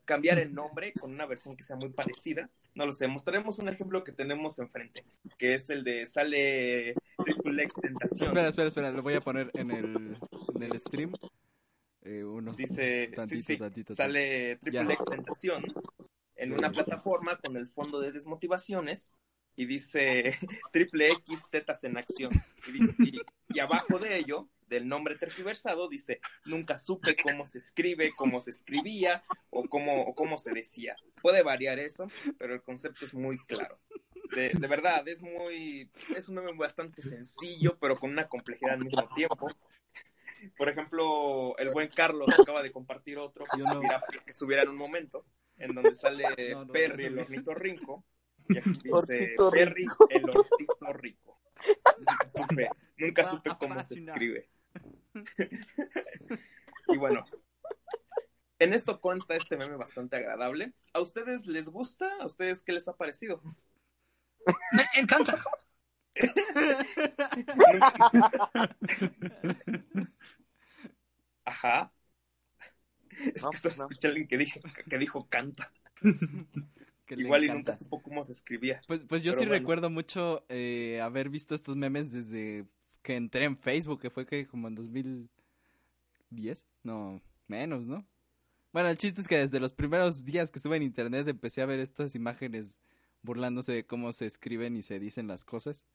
cambiar 0.06 0.38
el 0.40 0.54
nombre 0.54 0.94
con 0.94 1.12
una 1.12 1.26
versión 1.26 1.58
que 1.58 1.64
sea 1.64 1.76
muy 1.76 1.90
parecida. 1.90 2.50
No 2.76 2.86
lo 2.86 2.92
sé, 2.92 3.08
mostraremos 3.08 3.58
un 3.58 3.70
ejemplo 3.70 4.04
que 4.04 4.12
tenemos 4.12 4.60
enfrente, 4.60 5.04
que 5.40 5.56
es 5.56 5.70
el 5.72 5.84
de 5.84 6.06
sale 6.06 6.94
Triple 7.24 7.64
X 7.64 7.76
Tentación. 7.82 8.28
Espera, 8.30 8.48
espera, 8.50 8.68
espera, 8.70 8.92
lo 8.92 9.02
voy 9.04 9.14
a 9.16 9.22
poner 9.22 9.52
en 9.56 9.72
el, 9.72 10.18
en 10.56 10.64
el 10.64 10.80
stream. 10.80 11.14
Eh, 12.04 12.24
unos 12.24 12.56
Dice, 12.56 13.08
tantito, 13.14 13.28
sí, 13.28 13.42
sí, 13.42 13.58
tantito, 13.58 13.94
sale 13.96 14.56
Triple 14.58 14.86
Ya. 14.86 14.94
X 14.94 15.06
Tentación 15.10 15.64
en 16.36 16.54
una 16.54 16.72
plataforma 16.72 17.38
con 17.38 17.58
el 17.58 17.68
fondo 17.68 18.00
de 18.00 18.12
desmotivaciones 18.12 19.12
y 19.56 19.66
dice 19.66 20.38
Triple 20.72 21.10
X 21.12 21.46
Tetas 21.50 21.84
en 21.84 21.98
Acción. 21.98 22.32
Y, 22.74 23.10
y- 23.10 23.22
y 23.50 23.60
abajo 23.60 23.98
de 23.98 24.18
ello, 24.18 24.48
del 24.68 24.88
nombre 24.88 25.16
tergiversado, 25.18 25.88
dice 25.88 26.20
nunca 26.46 26.78
supe 26.78 27.16
cómo 27.16 27.48
se 27.48 27.58
escribe, 27.58 28.12
cómo 28.16 28.40
se 28.42 28.52
escribía 28.52 29.24
o 29.50 29.64
cómo, 29.68 30.04
o 30.04 30.14
cómo 30.14 30.38
se 30.38 30.52
decía. 30.52 30.96
Puede 31.22 31.42
variar 31.44 31.80
eso, 31.80 32.08
pero 32.38 32.54
el 32.54 32.62
concepto 32.62 33.06
es 33.06 33.14
muy 33.14 33.38
claro. 33.46 33.80
De, 34.36 34.50
de 34.50 34.68
verdad, 34.68 35.08
es 35.08 35.22
muy, 35.22 35.90
es 36.16 36.30
un 36.30 36.36
meme 36.36 36.54
bastante 36.54 37.02
sencillo, 37.02 37.78
pero 37.80 37.98
con 37.98 38.12
una 38.12 38.28
complejidad 38.28 38.74
al 38.74 38.84
mismo 38.84 39.08
tiempo. 39.16 39.50
Por 40.58 40.70
ejemplo, 40.70 41.58
el 41.58 41.72
buen 41.72 41.90
Carlos 41.90 42.28
acaba 42.40 42.62
de 42.62 42.72
compartir 42.72 43.18
otro 43.18 43.46
que, 43.46 43.58
no. 43.58 43.74
subiera, 43.74 44.04
que 44.26 44.34
subiera 44.34 44.64
en 44.64 44.70
un 44.70 44.78
momento, 44.78 45.26
en 45.58 45.74
donde 45.74 45.96
sale 45.96 46.26
No, 46.52 46.66
no, 46.66 46.74
Perry, 46.74 47.04
no 47.04 47.08
el 47.08 47.14
subí. 47.14 47.22
ornitorrinco, 47.22 48.06
y 48.50 48.58
aquí 48.58 48.72
dice. 48.84 49.36
Perry, 49.52 49.86
el 50.10 50.30
ortito 50.30 50.94
rico. 50.94 51.40
Nunca 51.98 52.30
supe, 52.30 52.70
nunca 52.98 53.24
supe 53.24 53.50
cómo 53.60 53.84
se 53.84 54.00
escribe. 54.00 54.50
y 56.88 56.98
bueno, 56.98 57.26
en 58.60 58.74
esto 58.74 59.00
consta 59.02 59.36
este 59.36 59.58
meme 59.58 59.76
bastante 59.76 60.16
agradable. 60.18 60.74
¿A 60.94 61.00
ustedes 61.00 61.48
les 61.48 61.70
gusta? 61.70 62.10
¿A 62.20 62.26
ustedes 62.26 62.64
qué 62.64 62.74
les 62.74 62.88
ha 62.88 62.96
parecido? 62.96 63.42
Me 64.72 64.86
encanta. 64.96 65.38
Ajá. 71.46 71.92
Es 73.10 73.42
No, 73.42 73.50
que 73.50 73.58
solo 73.58 73.76
no. 73.76 73.84
escuché 73.84 74.08
a 74.08 74.10
alguien 74.12 74.28
que, 74.28 74.38
dije, 74.38 74.62
que 74.90 74.98
dijo 74.98 75.28
canta. 75.30 75.72
que 77.06 77.16
Igual 77.16 77.46
y 77.46 77.50
nunca 77.50 77.74
supo 77.74 78.02
cómo 78.02 78.24
se 78.24 78.34
escribía. 78.34 78.82
Pues, 78.88 79.06
pues 79.06 79.24
yo 79.24 79.34
sí 79.34 79.40
bueno. 79.40 79.46
recuerdo 79.46 79.90
mucho 79.90 80.46
eh, 80.50 81.00
haber 81.02 81.30
visto 81.30 81.56
estos 81.56 81.76
memes 81.76 82.12
desde 82.12 82.68
que 83.02 83.16
entré 83.16 83.46
en 83.46 83.58
Facebook, 83.58 84.02
que 84.02 84.10
fue 84.10 84.26
que 84.26 84.46
como 84.48 84.68
en 84.68 84.76
2010, 84.76 85.30
no, 86.84 87.22
menos, 87.48 87.88
¿no? 87.88 88.06
Bueno, 88.74 88.90
el 88.90 88.98
chiste 88.98 89.22
es 89.22 89.28
que 89.28 89.38
desde 89.40 89.60
los 89.60 89.74
primeros 89.74 90.26
días 90.26 90.52
que 90.52 90.60
estuve 90.60 90.78
en 90.78 90.84
internet 90.84 91.28
empecé 91.28 91.62
a 91.62 91.66
ver 91.66 91.80
estas 91.80 92.16
imágenes 92.16 92.78
burlándose 93.22 93.72
de 93.72 93.86
cómo 93.86 94.14
se 94.14 94.26
escriben 94.26 94.76
y 94.76 94.82
se 94.82 95.00
dicen 95.00 95.28
las 95.28 95.44
cosas. 95.44 95.86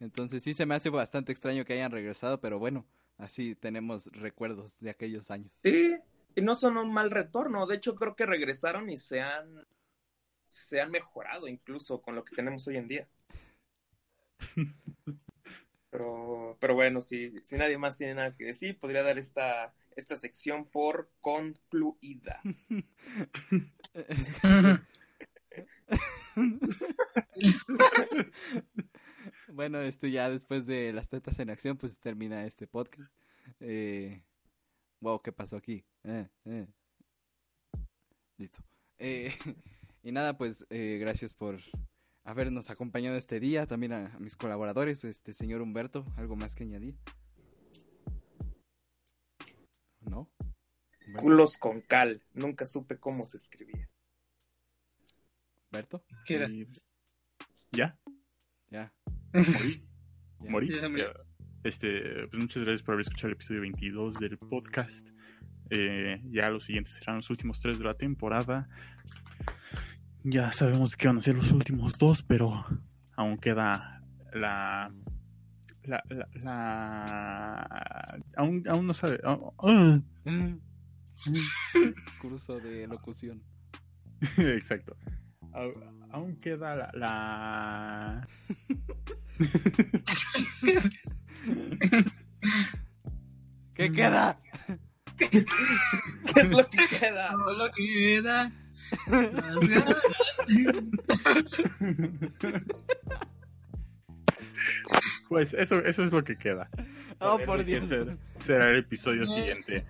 Entonces 0.00 0.42
sí 0.42 0.54
se 0.54 0.66
me 0.66 0.74
hace 0.74 0.90
bastante 0.90 1.32
extraño 1.32 1.64
que 1.64 1.74
hayan 1.74 1.92
regresado, 1.92 2.40
pero 2.40 2.58
bueno, 2.58 2.86
así 3.18 3.54
tenemos 3.54 4.06
recuerdos 4.12 4.80
de 4.80 4.90
aquellos 4.90 5.30
años. 5.30 5.60
Sí, 5.62 5.96
y 6.34 6.40
no 6.40 6.54
son 6.54 6.76
un 6.76 6.92
mal 6.92 7.10
retorno. 7.10 7.66
De 7.66 7.76
hecho, 7.76 7.94
creo 7.94 8.16
que 8.16 8.26
regresaron 8.26 8.90
y 8.90 8.96
se 8.96 9.20
han, 9.20 9.64
se 10.46 10.80
han 10.80 10.90
mejorado 10.90 11.46
incluso 11.46 12.02
con 12.02 12.16
lo 12.16 12.24
que 12.24 12.34
tenemos 12.34 12.66
hoy 12.66 12.78
en 12.78 12.88
día. 12.88 13.08
Pero, 15.90 16.56
pero 16.58 16.74
bueno, 16.74 17.02
si, 17.02 17.34
si 17.42 17.56
nadie 17.56 17.76
más 17.76 17.98
tiene 17.98 18.14
nada 18.14 18.34
que 18.34 18.46
decir, 18.46 18.78
podría 18.78 19.02
dar 19.02 19.18
esta, 19.18 19.74
esta 19.94 20.16
sección 20.16 20.64
por 20.64 21.10
concluida. 21.20 22.40
Bueno, 29.48 29.80
este 29.80 30.10
ya 30.10 30.30
después 30.30 30.66
de 30.66 30.92
las 30.94 31.10
tetas 31.10 31.38
en 31.38 31.50
acción, 31.50 31.76
pues 31.76 31.98
termina 31.98 32.46
este 32.46 32.66
podcast. 32.66 33.14
Eh, 33.60 34.22
wow, 35.00 35.20
¿qué 35.20 35.30
pasó 35.30 35.56
aquí? 35.56 35.84
Eh, 36.04 36.26
eh. 36.46 36.66
Listo. 38.38 38.62
Y 40.04 40.10
nada, 40.10 40.36
pues 40.36 40.66
gracias 40.68 41.32
por 41.32 41.60
habernos 42.24 42.70
acompañado 42.70 43.16
este 43.16 43.38
día. 43.38 43.68
También 43.68 43.92
a, 43.92 44.18
mis 44.18 44.36
colaboradores, 44.36 45.04
este 45.04 45.32
señor 45.32 45.62
Humberto, 45.62 46.04
¿algo 46.16 46.34
más 46.34 46.56
que 46.56 46.64
añadir? 46.64 46.96
¿No? 50.00 50.28
Culos 51.18 51.56
con 51.56 51.82
cal. 51.82 52.20
Nunca 52.34 52.66
supe 52.66 52.98
cómo 52.98 53.28
se 53.28 53.36
escribía. 53.36 53.91
¿Humberto? 55.72 56.04
¿Qué 56.26 56.34
era? 56.34 56.48
Y- 56.50 56.68
¿Ya? 57.72 57.96
Ya. 58.70 58.92
¿Morí? 59.32 59.40
ya. 60.40 60.50
¿Morí? 60.50 60.68
Ya. 60.70 60.80
Ya. 61.06 61.12
Este, 61.64 62.26
pues 62.28 62.42
muchas 62.42 62.62
gracias 62.64 62.82
por 62.82 62.92
haber 62.94 63.06
escuchado 63.06 63.28
el 63.28 63.32
episodio 63.34 63.62
22 63.62 64.18
del 64.18 64.36
podcast. 64.36 65.08
Eh, 65.70 66.20
ya 66.30 66.50
los 66.50 66.64
siguientes 66.64 66.92
serán 66.92 67.16
los 67.16 67.30
últimos 67.30 67.58
tres 67.62 67.78
de 67.78 67.84
la 67.86 67.94
temporada. 67.94 68.68
Ya 70.24 70.52
sabemos 70.52 70.94
que 70.94 71.06
van 71.08 71.16
a 71.16 71.20
ser 71.20 71.36
los 71.36 71.50
últimos 71.52 71.98
dos, 71.98 72.22
pero 72.22 72.66
aún 73.16 73.38
queda 73.38 74.02
la. 74.34 74.92
La. 75.84 76.02
la, 76.10 76.28
la- 76.34 78.20
aún, 78.36 78.62
aún 78.68 78.86
no 78.86 78.92
sabe. 78.92 79.20
ah, 79.24 79.38
ah. 79.58 80.00
Curso 82.20 82.58
de 82.60 82.86
locución. 82.86 83.42
Exacto. 84.36 84.96
Aún 85.54 86.36
queda 86.36 86.76
la. 86.76 86.90
la... 86.94 88.28
¿Qué 93.74 93.90
queda? 93.92 94.38
¿Qué 95.16 95.28
es 96.36 96.50
lo 96.50 96.68
que 96.68 96.86
queda? 96.98 97.30
Todo 97.30 97.52
lo 97.54 97.70
que 97.72 97.84
queda. 97.86 98.52
Pues 105.28 105.54
eso, 105.54 105.78
eso 105.84 106.02
es 106.02 106.12
lo 106.12 106.22
que 106.24 106.36
queda. 106.36 106.68
Oh, 107.20 107.32
Saber 107.32 107.46
por 107.46 107.64
Dios. 107.64 107.88
ser- 107.88 108.16
Será 108.38 108.70
el 108.70 108.78
episodio 108.78 109.26
siguiente. 109.26 109.84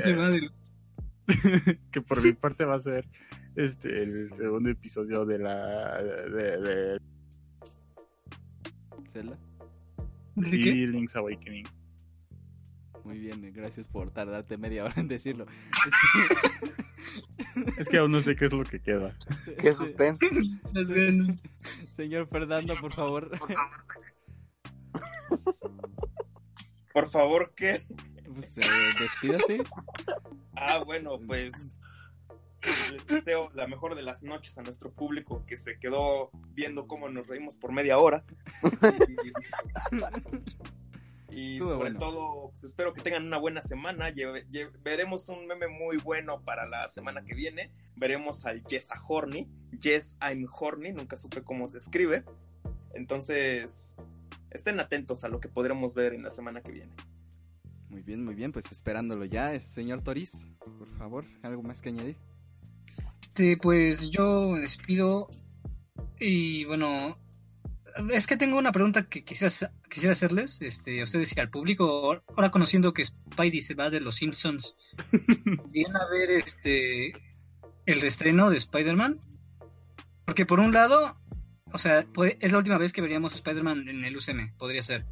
Se 0.00 0.14
va 0.16 0.28
de- 0.30 0.50
que 1.92 2.00
por 2.00 2.22
mi 2.22 2.32
parte 2.32 2.64
va 2.64 2.74
a 2.74 2.78
ser 2.80 3.06
este 3.64 4.02
el 4.02 4.34
segundo 4.34 4.70
episodio 4.70 5.24
de 5.24 5.38
la 5.38 6.02
de, 6.02 6.60
de 6.60 7.00
Zelda. 9.08 9.38
¿De 10.36 10.50
qué? 10.50 10.56
y 10.56 10.86
Link's 10.86 11.16
Awakening. 11.16 11.66
Muy 13.04 13.18
bien, 13.18 13.44
eh, 13.44 13.50
gracias 13.50 13.86
por 13.86 14.10
tardarte 14.10 14.56
media 14.56 14.84
hora 14.84 14.94
en 14.96 15.08
decirlo. 15.08 15.46
Es 17.78 17.88
que 17.88 17.98
aún 17.98 18.12
no 18.12 18.20
sé 18.20 18.36
qué 18.36 18.46
es 18.46 18.52
lo 18.52 18.62
que 18.64 18.80
queda. 18.80 19.16
Qué 19.60 19.74
suspenso. 19.74 20.26
Señor 21.92 22.28
Fernando, 22.28 22.74
por 22.80 22.92
favor. 22.92 23.30
Por 26.92 27.08
favor, 27.08 27.52
¿qué? 27.56 27.80
Pues, 28.32 28.58
eh, 28.58 28.62
despídase. 29.00 29.62
Ah, 30.56 30.82
bueno, 30.84 31.18
pues 31.26 31.80
les 32.92 33.06
deseo 33.06 33.50
la 33.54 33.66
mejor 33.66 33.94
de 33.94 34.02
las 34.02 34.22
noches 34.22 34.58
a 34.58 34.62
nuestro 34.62 34.92
público 34.92 35.44
que 35.46 35.56
se 35.56 35.78
quedó 35.78 36.30
viendo 36.52 36.86
cómo 36.86 37.08
nos 37.08 37.28
reímos 37.28 37.56
por 37.56 37.72
media 37.72 37.98
hora. 37.98 38.24
Y, 41.32 41.52
Estuvo 41.52 41.70
sobre 41.70 41.90
bueno. 41.90 42.00
todo, 42.00 42.50
pues 42.50 42.64
espero 42.64 42.92
que 42.92 43.02
tengan 43.02 43.24
una 43.24 43.38
buena 43.38 43.62
semana. 43.62 44.12
Veremos 44.82 45.28
un 45.28 45.46
meme 45.46 45.68
muy 45.68 45.96
bueno 45.98 46.42
para 46.42 46.68
la 46.68 46.88
semana 46.88 47.24
que 47.24 47.34
viene. 47.34 47.70
Veremos 47.94 48.46
al 48.46 48.64
Yes 48.64 48.90
a 48.90 49.00
Horny. 49.06 49.48
Yes, 49.80 50.18
I'm 50.20 50.48
Horny. 50.50 50.92
Nunca 50.92 51.16
supe 51.16 51.42
cómo 51.42 51.68
se 51.68 51.78
escribe. 51.78 52.24
Entonces, 52.94 53.94
estén 54.50 54.80
atentos 54.80 55.22
a 55.22 55.28
lo 55.28 55.38
que 55.38 55.48
podremos 55.48 55.94
ver 55.94 56.14
en 56.14 56.24
la 56.24 56.32
semana 56.32 56.62
que 56.62 56.72
viene. 56.72 56.92
Muy 57.88 58.02
bien, 58.02 58.24
muy 58.24 58.34
bien, 58.34 58.52
pues 58.52 58.70
esperándolo 58.70 59.24
ya. 59.24 59.58
Señor 59.60 60.02
Toriz, 60.02 60.48
por 60.58 60.88
favor, 60.96 61.24
¿algo 61.42 61.62
más 61.62 61.80
que 61.80 61.90
añadir? 61.90 62.16
Este, 63.20 63.56
pues 63.56 64.10
yo 64.10 64.50
me 64.50 64.60
despido 64.60 65.28
y 66.18 66.64
bueno, 66.64 67.18
es 68.12 68.26
que 68.26 68.36
tengo 68.36 68.58
una 68.58 68.72
pregunta 68.72 69.08
que 69.08 69.24
quisiera, 69.24 69.52
quisiera 69.88 70.12
hacerles, 70.12 70.60
este, 70.62 71.00
a 71.00 71.04
ustedes 71.04 71.36
y 71.36 71.40
al 71.40 71.50
público. 71.50 72.22
Ahora 72.28 72.50
conociendo 72.50 72.92
que 72.92 73.04
Spidey 73.04 73.62
se 73.62 73.74
va 73.74 73.90
de 73.90 74.00
los 74.00 74.16
Simpsons, 74.16 74.76
¿irían 75.72 75.96
a 75.96 76.06
ver 76.08 76.30
este 76.30 77.12
el 77.86 78.00
reestreno 78.00 78.50
de 78.50 78.56
Spider-Man? 78.56 79.20
Porque 80.24 80.46
por 80.46 80.60
un 80.60 80.72
lado, 80.72 81.16
o 81.72 81.78
sea, 81.78 82.04
puede- 82.04 82.38
es 82.40 82.52
la 82.52 82.58
última 82.58 82.78
vez 82.78 82.92
que 82.92 83.00
veríamos 83.02 83.32
a 83.32 83.36
Spider-Man 83.36 83.88
en 83.88 84.04
el 84.04 84.16
UCM, 84.16 84.54
podría 84.58 84.82
ser. 84.82 85.06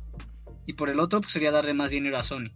Y 0.67 0.75
por 0.75 0.91
el 0.91 1.01
otro, 1.01 1.21
pues 1.21 1.33
sería 1.33 1.51
darle 1.51 1.73
más 1.75 1.91
dinero 1.91 2.19
a 2.19 2.23
Sony. 2.23 2.51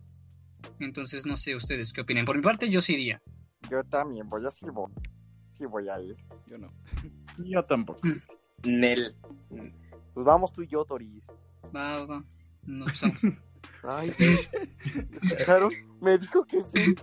Entonces, 0.80 1.24
no 1.26 1.36
sé 1.36 1.56
ustedes 1.56 1.92
qué 1.92 2.02
opinan. 2.02 2.24
Por 2.24 2.36
mi 2.36 2.42
parte, 2.42 2.68
yo 2.68 2.82
sí 2.82 2.94
iría. 2.94 3.22
Yo 3.70 3.82
también 3.84 4.28
voy 4.28 4.44
a 4.46 4.50
sí 4.50 4.66
voy, 4.72 4.92
sí 5.52 5.66
voy 5.66 5.88
a 5.88 6.00
ir. 6.00 6.16
Yo 6.46 6.58
no. 6.58 6.72
Yo 7.38 7.62
tampoco. 7.62 8.00
Nel. 8.64 9.14
Pues 10.14 10.26
vamos 10.26 10.52
tú 10.52 10.62
y 10.62 10.68
yo, 10.68 10.84
Toris. 10.84 11.26
Va, 11.74 12.04
va. 12.04 12.24
Nos 12.64 12.88
besamos. 12.88 13.20
Ay, 13.84 14.12
¿escucharon? 14.18 15.72
Me 16.00 16.18
dijo 16.18 16.44
que 16.44 16.60
sí. 16.62 16.94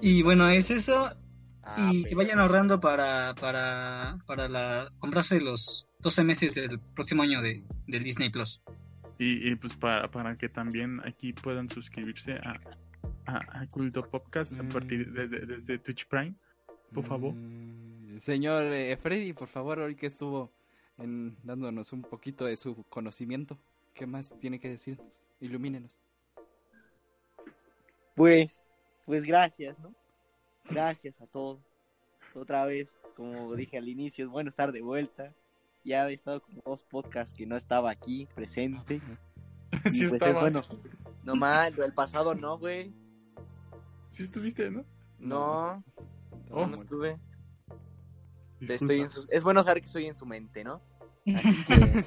y 0.00 0.22
bueno, 0.22 0.48
es 0.48 0.70
eso. 0.70 1.10
Ah, 1.62 1.90
y 1.92 2.04
que 2.04 2.14
vayan 2.16 2.40
ahorrando 2.40 2.80
para 2.80 3.34
para 3.36 4.18
para 4.26 4.48
la 4.48 4.92
comprarse 4.98 5.40
los 5.40 5.86
12 6.00 6.24
meses 6.24 6.54
del 6.54 6.80
próximo 6.80 7.22
año 7.22 7.40
de 7.40 7.64
del 7.86 8.02
Disney 8.02 8.30
Plus. 8.30 8.60
Y, 9.18 9.48
y, 9.48 9.54
pues 9.54 9.76
para, 9.76 10.10
para 10.10 10.34
que 10.34 10.48
también 10.48 11.00
aquí 11.04 11.32
puedan 11.32 11.70
suscribirse 11.70 12.32
a, 12.32 12.58
a, 13.26 13.60
a 13.60 13.66
Culto 13.68 14.02
Podcast 14.02 14.52
a 14.52 14.64
partir 14.64 15.12
desde, 15.12 15.46
desde 15.46 15.78
Twitch 15.78 16.08
Prime, 16.08 16.34
por 16.92 17.04
favor. 17.04 17.34
Mm, 17.34 18.18
Señor 18.18 18.64
eh, 18.72 18.96
Freddy, 18.96 19.32
por 19.32 19.48
favor, 19.48 19.80
hoy 19.80 19.94
que 19.94 20.06
estuvo 20.06 20.50
en, 20.98 21.36
dándonos 21.42 21.92
un 21.92 22.02
poquito 22.02 22.44
de 22.44 22.56
su 22.56 22.84
conocimiento, 22.84 23.58
¿qué 23.94 24.06
más 24.06 24.36
tiene 24.38 24.60
que 24.60 24.68
decirnos? 24.68 25.24
Ilumínenos. 25.40 26.00
Pues, 28.14 28.68
pues 29.06 29.24
gracias, 29.24 29.78
¿no? 29.80 29.94
Gracias 30.70 31.20
a 31.20 31.26
todos. 31.26 31.60
Otra 32.34 32.64
vez, 32.64 32.98
como 33.16 33.54
dije 33.54 33.78
al 33.78 33.88
inicio, 33.88 34.24
es 34.24 34.30
bueno 34.30 34.48
estar 34.48 34.72
de 34.72 34.82
vuelta. 34.82 35.34
Ya 35.84 36.08
he 36.08 36.14
estado 36.14 36.40
como 36.42 36.62
dos 36.64 36.84
podcasts 36.84 37.34
que 37.34 37.46
no 37.46 37.56
estaba 37.56 37.90
aquí 37.90 38.28
presente. 38.34 39.00
Sí 39.90 40.06
pues 40.06 40.22
es 40.22 40.34
bueno. 40.34 40.62
No 41.24 41.34
mal, 41.34 41.74
el 41.80 41.94
pasado 41.94 42.34
no, 42.34 42.58
güey. 42.58 42.92
Sí 44.06 44.22
estuviste, 44.22 44.70
¿no? 44.70 44.84
No, 45.18 45.82
Oh, 46.52 46.66
no 46.66 46.76
estuve. 46.76 47.18
Estoy 48.60 49.00
en 49.00 49.08
su- 49.08 49.26
Es 49.30 49.42
bueno 49.42 49.62
saber 49.64 49.80
que 49.82 49.86
estoy 49.86 50.06
en 50.06 50.14
su 50.14 50.24
mente, 50.26 50.62
¿no? 50.64 50.80
Que, 51.24 52.04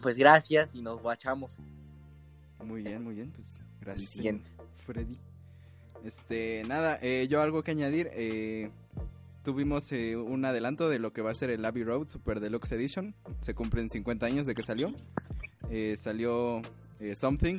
pues 0.00 0.16
gracias 0.16 0.74
y 0.74 0.82
nos 0.82 1.00
guachamos 1.00 1.56
Muy 2.64 2.82
bien, 2.82 3.04
muy 3.04 3.14
bien, 3.14 3.30
pues 3.30 3.60
gracias. 3.80 4.10
siguiente. 4.10 4.50
Freddy. 4.84 5.16
Este, 6.04 6.64
nada, 6.66 6.98
eh, 7.02 7.28
yo 7.30 7.40
algo 7.40 7.62
que 7.62 7.70
añadir. 7.70 8.08
eh, 8.12 8.70
tuvimos 9.44 9.90
eh, 9.92 10.16
un 10.16 10.44
adelanto 10.44 10.88
de 10.88 10.98
lo 10.98 11.12
que 11.12 11.22
va 11.22 11.30
a 11.30 11.34
ser 11.34 11.50
el 11.50 11.64
Abbey 11.64 11.84
Road 11.84 12.08
Super 12.08 12.40
Deluxe 12.40 12.72
Edition. 12.72 13.14
Se 13.40 13.54
cumplen 13.54 13.90
50 13.90 14.26
años 14.26 14.46
de 14.46 14.54
que 14.54 14.62
salió. 14.64 14.92
Eh, 15.70 15.94
salió 15.96 16.62
eh, 17.00 17.14
Something, 17.14 17.58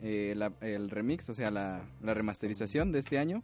eh, 0.00 0.34
la- 0.36 0.52
el 0.62 0.88
remix, 0.90 1.28
o 1.28 1.34
sea, 1.34 1.50
la, 1.50 1.82
la 2.02 2.14
remasterización 2.14 2.92
de 2.92 2.98
este 3.00 3.18
año. 3.18 3.42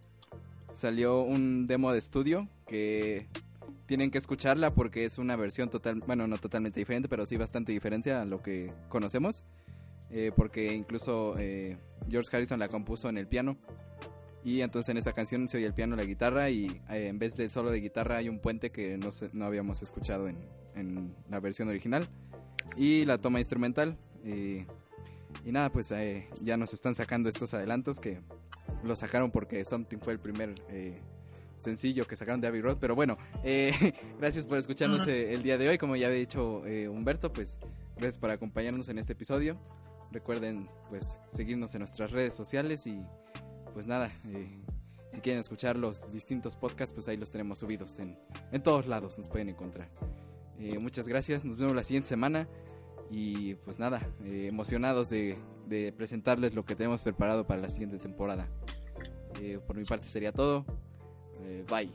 Salió 0.73 1.23
un 1.23 1.67
demo 1.67 1.93
de 1.93 1.99
estudio 1.99 2.49
que 2.67 3.29
tienen 3.87 4.11
que 4.11 4.19
escucharla 4.19 4.73
porque 4.73 5.05
es 5.05 5.19
una 5.19 5.35
versión 5.37 5.69
total, 5.69 6.01
bueno, 6.07 6.27
no 6.27 6.39
totalmente 6.39 6.79
diferente, 6.81 7.09
pero 7.09 7.27
sí 7.27 7.37
bastante 7.37 7.73
diferente 7.73 8.13
a 8.13 8.25
lo 8.25 8.43
que 8.43 8.73
conocemos. 8.89 9.43
eh, 10.13 10.33
porque 10.35 10.73
incluso 10.73 11.37
eh, 11.39 11.77
George 12.09 12.37
Harrison 12.37 12.59
la 12.59 12.69
compuso 12.69 13.09
en 13.09 13.17
el 13.19 13.29
piano. 13.29 13.57
Y 14.43 14.63
entonces 14.63 14.89
en 14.89 14.97
esta 14.97 15.13
canción 15.13 15.47
se 15.49 15.59
oye 15.59 15.67
el 15.67 15.75
piano 15.75 15.95
y 15.95 15.99
la 15.99 16.05
guitarra 16.05 16.51
y 16.51 16.67
eh, 16.91 17.09
en 17.09 17.19
vez 17.19 17.37
del 17.37 17.51
solo 17.51 17.71
de 17.71 17.81
guitarra 17.81 18.17
hay 18.17 18.29
un 18.29 18.39
puente 18.41 18.71
que 18.71 18.97
no, 18.97 19.13
se- 19.13 19.31
no 19.35 19.45
habíamos 19.45 19.83
escuchado 19.83 20.29
en, 20.29 20.37
en 20.75 21.15
la 21.29 21.39
versión 21.41 21.69
original. 21.69 22.09
Y 22.77 23.05
la 23.05 23.19
toma 23.19 23.39
instrumental. 23.39 23.97
eh, 24.25 24.67
y 25.45 25.53
nada, 25.53 25.71
pues 25.71 25.91
eh, 25.93 26.29
ya 26.43 26.57
nos 26.57 26.73
están 26.73 26.95
sacando 26.97 27.29
estos 27.29 27.55
adelantos 27.55 28.01
que 28.01 28.21
lo 28.85 28.97
sacaron 28.97 29.31
porque 29.31 29.65
Something 29.65 29.99
fue 29.99 30.13
el 30.13 30.21
primer 30.21 30.63
eh, 30.69 31.01
sencillo 31.61 32.07
que 32.07 32.17
sacaron 32.17 32.41
de 32.41 32.49
Abbey 32.49 32.61
Road. 32.61 32.79
Pero 32.81 32.95
bueno, 32.95 33.19
eh, 33.45 33.73
gracias 34.19 34.45
por 34.45 34.59
escucharnos 34.59 35.07
eh, 35.07 35.35
el 35.35 35.43
día 35.43 35.59
de 35.59 35.69
hoy. 35.69 35.79
Como 35.79 35.97
ya 35.97 36.09
había 36.09 36.19
dicho 36.19 36.67
eh, 36.67 36.89
Humberto, 36.89 37.33
pues 37.33 37.59
gracias 37.97 38.19
por 38.19 38.31
acompañarnos 38.31 38.89
en 38.89 38.99
este 38.99 39.13
episodio. 39.13 39.59
Recuerden 40.11 40.67
pues 40.89 41.19
seguirnos 41.31 41.75
en 41.75 41.81
nuestras 41.81 42.11
redes 42.11 42.35
sociales 42.35 42.87
y 42.87 43.01
pues 43.73 43.87
nada, 43.87 44.11
eh, 44.29 44.61
si 45.11 45.21
quieren 45.21 45.41
escuchar 45.41 45.77
los 45.77 46.13
distintos 46.13 46.57
podcasts, 46.57 46.93
pues 46.93 47.07
ahí 47.07 47.17
los 47.17 47.31
tenemos 47.31 47.61
subidos 47.61 47.99
en, 48.01 48.19
en 48.51 48.63
todos 48.63 48.87
lados, 48.87 49.17
nos 49.19 49.29
pueden 49.29 49.49
encontrar. 49.49 49.89
Eh, 50.59 50.79
muchas 50.79 51.07
gracias, 51.07 51.45
nos 51.45 51.57
vemos 51.57 51.77
la 51.77 51.85
siguiente 51.85 52.09
semana 52.09 52.49
y 53.11 53.55
pues 53.55 53.79
nada, 53.79 54.01
emocionados 54.25 55.09
de, 55.11 55.39
de 55.71 55.93
presentarles 55.93 56.53
lo 56.53 56.65
que 56.65 56.75
tenemos 56.75 57.01
preparado 57.01 57.47
para 57.47 57.63
la 57.63 57.69
siguiente 57.71 57.99
temporada. 57.99 58.47
Eh, 59.41 59.59
por 59.67 59.77
mi 59.77 59.85
parte 59.85 60.07
sería 60.07 60.33
todo, 60.33 60.67
Eh, 61.43 61.65
bye. 61.71 61.89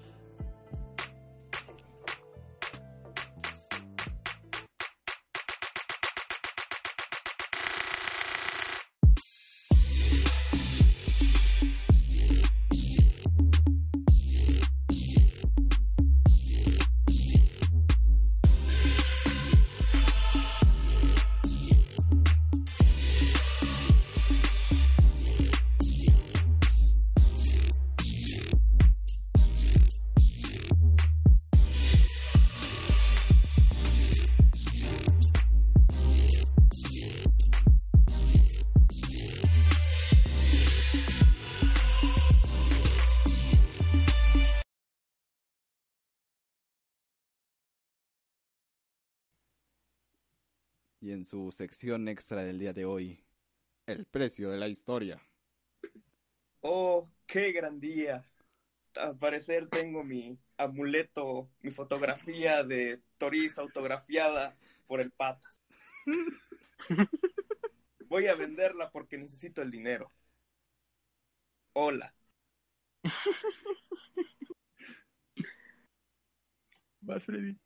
En 51.26 51.27
su 51.27 51.52
sección 51.52 52.07
extra 52.07 52.43
del 52.43 52.60
día 52.60 52.72
de 52.72 52.85
hoy, 52.85 53.19
el 53.88 54.06
precio 54.06 54.52
de 54.52 54.60
la 54.60 54.68
historia. 54.68 55.19
Oh, 56.61 57.10
qué 57.26 57.52
gran 57.52 57.80
día. 57.80 58.23
Al 58.95 59.18
parecer 59.18 59.68
tengo 59.68 60.03
mi 60.03 60.38
amuleto, 60.56 61.49
mi 61.61 61.72
fotografía 61.72 62.64
de 62.64 63.02
Toris 63.18 63.57
autografiada 63.57 64.56
por 64.85 65.02
el 65.02 65.11
Patas. 65.11 65.64
Voy 68.07 68.27
a 68.27 68.35
venderla 68.35 68.91
porque 68.91 69.18
necesito 69.18 69.64
el 69.64 69.72
dinero. 69.72 70.11
Hola. 71.73 72.14
Vas, 77.02 77.26
Freddy. 77.26 77.57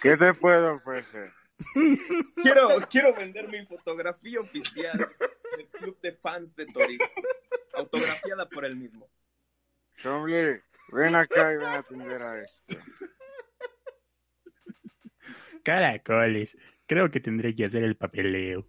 ¿Qué 0.00 0.16
te 0.16 0.34
puedo 0.34 0.74
ofrecer? 0.74 1.32
Quiero, 2.42 2.86
quiero 2.88 3.14
vender 3.14 3.48
mi 3.48 3.64
fotografía 3.64 4.40
oficial 4.40 4.98
del 5.56 5.66
club 5.68 5.98
de 6.02 6.12
fans 6.12 6.54
de 6.54 6.66
Toris. 6.66 7.00
Autografiada 7.74 8.48
por 8.48 8.64
él 8.64 8.76
mismo. 8.76 9.08
Chomli, 9.96 10.60
ven 10.92 11.14
acá 11.14 11.52
y 11.52 11.56
ven 11.56 11.66
a 11.66 11.76
atender 11.76 12.22
a 12.22 12.42
esto. 12.42 12.76
Caracoles. 15.62 16.56
Creo 16.86 17.10
que 17.10 17.20
tendré 17.20 17.54
que 17.54 17.64
hacer 17.64 17.82
el 17.82 17.96
papeleo. 17.96 18.68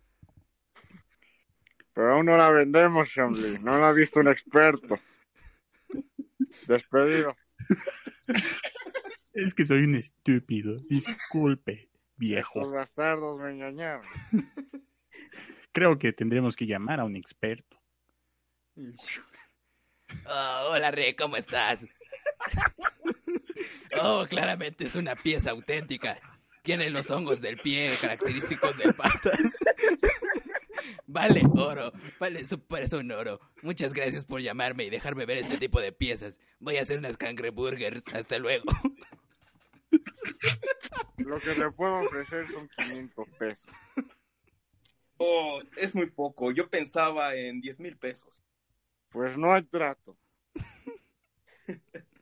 Pero 1.94 2.14
aún 2.14 2.26
no 2.26 2.38
la 2.38 2.50
vendemos, 2.52 3.10
Chomli. 3.10 3.60
No 3.60 3.80
la 3.80 3.90
ha 3.90 3.92
visto 3.92 4.20
un 4.20 4.30
experto. 4.30 5.00
Despedido. 6.68 7.36
Es 9.34 9.54
que 9.54 9.66
soy 9.66 9.84
un 9.84 9.96
estúpido. 9.96 10.80
Disculpe, 10.90 11.90
Los 12.20 12.72
bastardos 12.72 13.40
me 13.40 13.52
engañaron. 13.52 14.04
Creo 15.72 16.00
que 16.00 16.14
tendremos 16.14 16.56
que 16.56 16.66
llamar 16.66 17.00
a 17.00 17.06
un 17.06 17.16
experto. 17.16 17.78
Oh, 20.26 20.70
hola, 20.72 20.90
Re, 20.90 21.18
¿cómo 21.18 21.36
estás? 21.36 21.86
Oh, 24.02 24.26
claramente 24.30 24.86
es 24.86 24.96
una 24.96 25.16
pieza 25.16 25.52
auténtica. 25.52 26.18
Tiene 26.62 26.90
los 26.90 27.10
hongos 27.10 27.42
del 27.42 27.58
pie 27.58 27.96
característicos 28.00 28.78
de 28.78 28.94
patas. 28.94 29.40
Vale 31.08 31.42
oro, 31.56 31.92
vale 32.20 32.46
super 32.46 32.84
es 32.84 32.94
un 32.94 33.12
oro. 33.12 33.40
Muchas 33.62 33.94
gracias 33.94 34.26
por 34.26 34.42
llamarme 34.42 34.84
y 34.84 34.90
dejarme 34.90 35.26
ver 35.26 35.38
este 35.38 35.58
tipo 35.58 35.82
de 35.82 35.92
piezas. 35.92 36.40
Voy 36.60 36.78
a 36.78 36.84
hacer 36.84 37.00
unas 37.00 37.18
cangreburgers. 37.18 38.04
Hasta 38.14 38.38
luego. 38.38 38.66
Lo 41.28 41.40
que 41.40 41.56
le 41.56 41.70
puedo 41.72 42.00
ofrecer 42.00 42.48
son 42.48 42.70
500 42.78 43.30
pesos. 43.38 43.72
Oh, 45.18 45.60
es 45.76 45.94
muy 45.96 46.06
poco. 46.10 46.52
Yo 46.52 46.70
pensaba 46.70 47.36
en 47.36 47.60
10 47.60 47.80
mil 47.80 47.98
pesos. 47.98 48.44
Pues 49.10 49.38
no 49.38 49.52
hay 49.54 49.64
trato. 49.64 50.18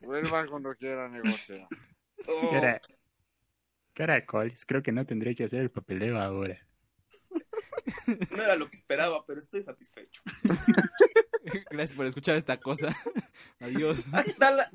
Vuelva 0.00 0.46
cuando 0.46 0.74
quiera 0.74 1.08
negociar. 1.08 1.66
Oh, 2.26 2.50
Cara- 2.50 2.80
Caracoles, 3.92 4.66
creo 4.66 4.82
que 4.82 4.92
no 4.92 5.06
tendré 5.06 5.34
que 5.34 5.44
hacer 5.44 5.60
el 5.60 5.70
papeleo 5.70 6.20
ahora. 6.20 6.58
no 8.30 8.42
era 8.42 8.56
lo 8.56 8.68
que 8.68 8.76
esperaba, 8.76 9.24
pero 9.26 9.40
estoy 9.40 9.62
satisfecho. 9.62 10.22
Gracias 11.70 11.94
por 11.94 12.06
escuchar 12.06 12.36
esta 12.36 12.58
cosa. 12.58 12.94
Adiós. 13.60 14.12
Ahí 14.12 14.24
está 14.26 14.50
la, 14.50 14.70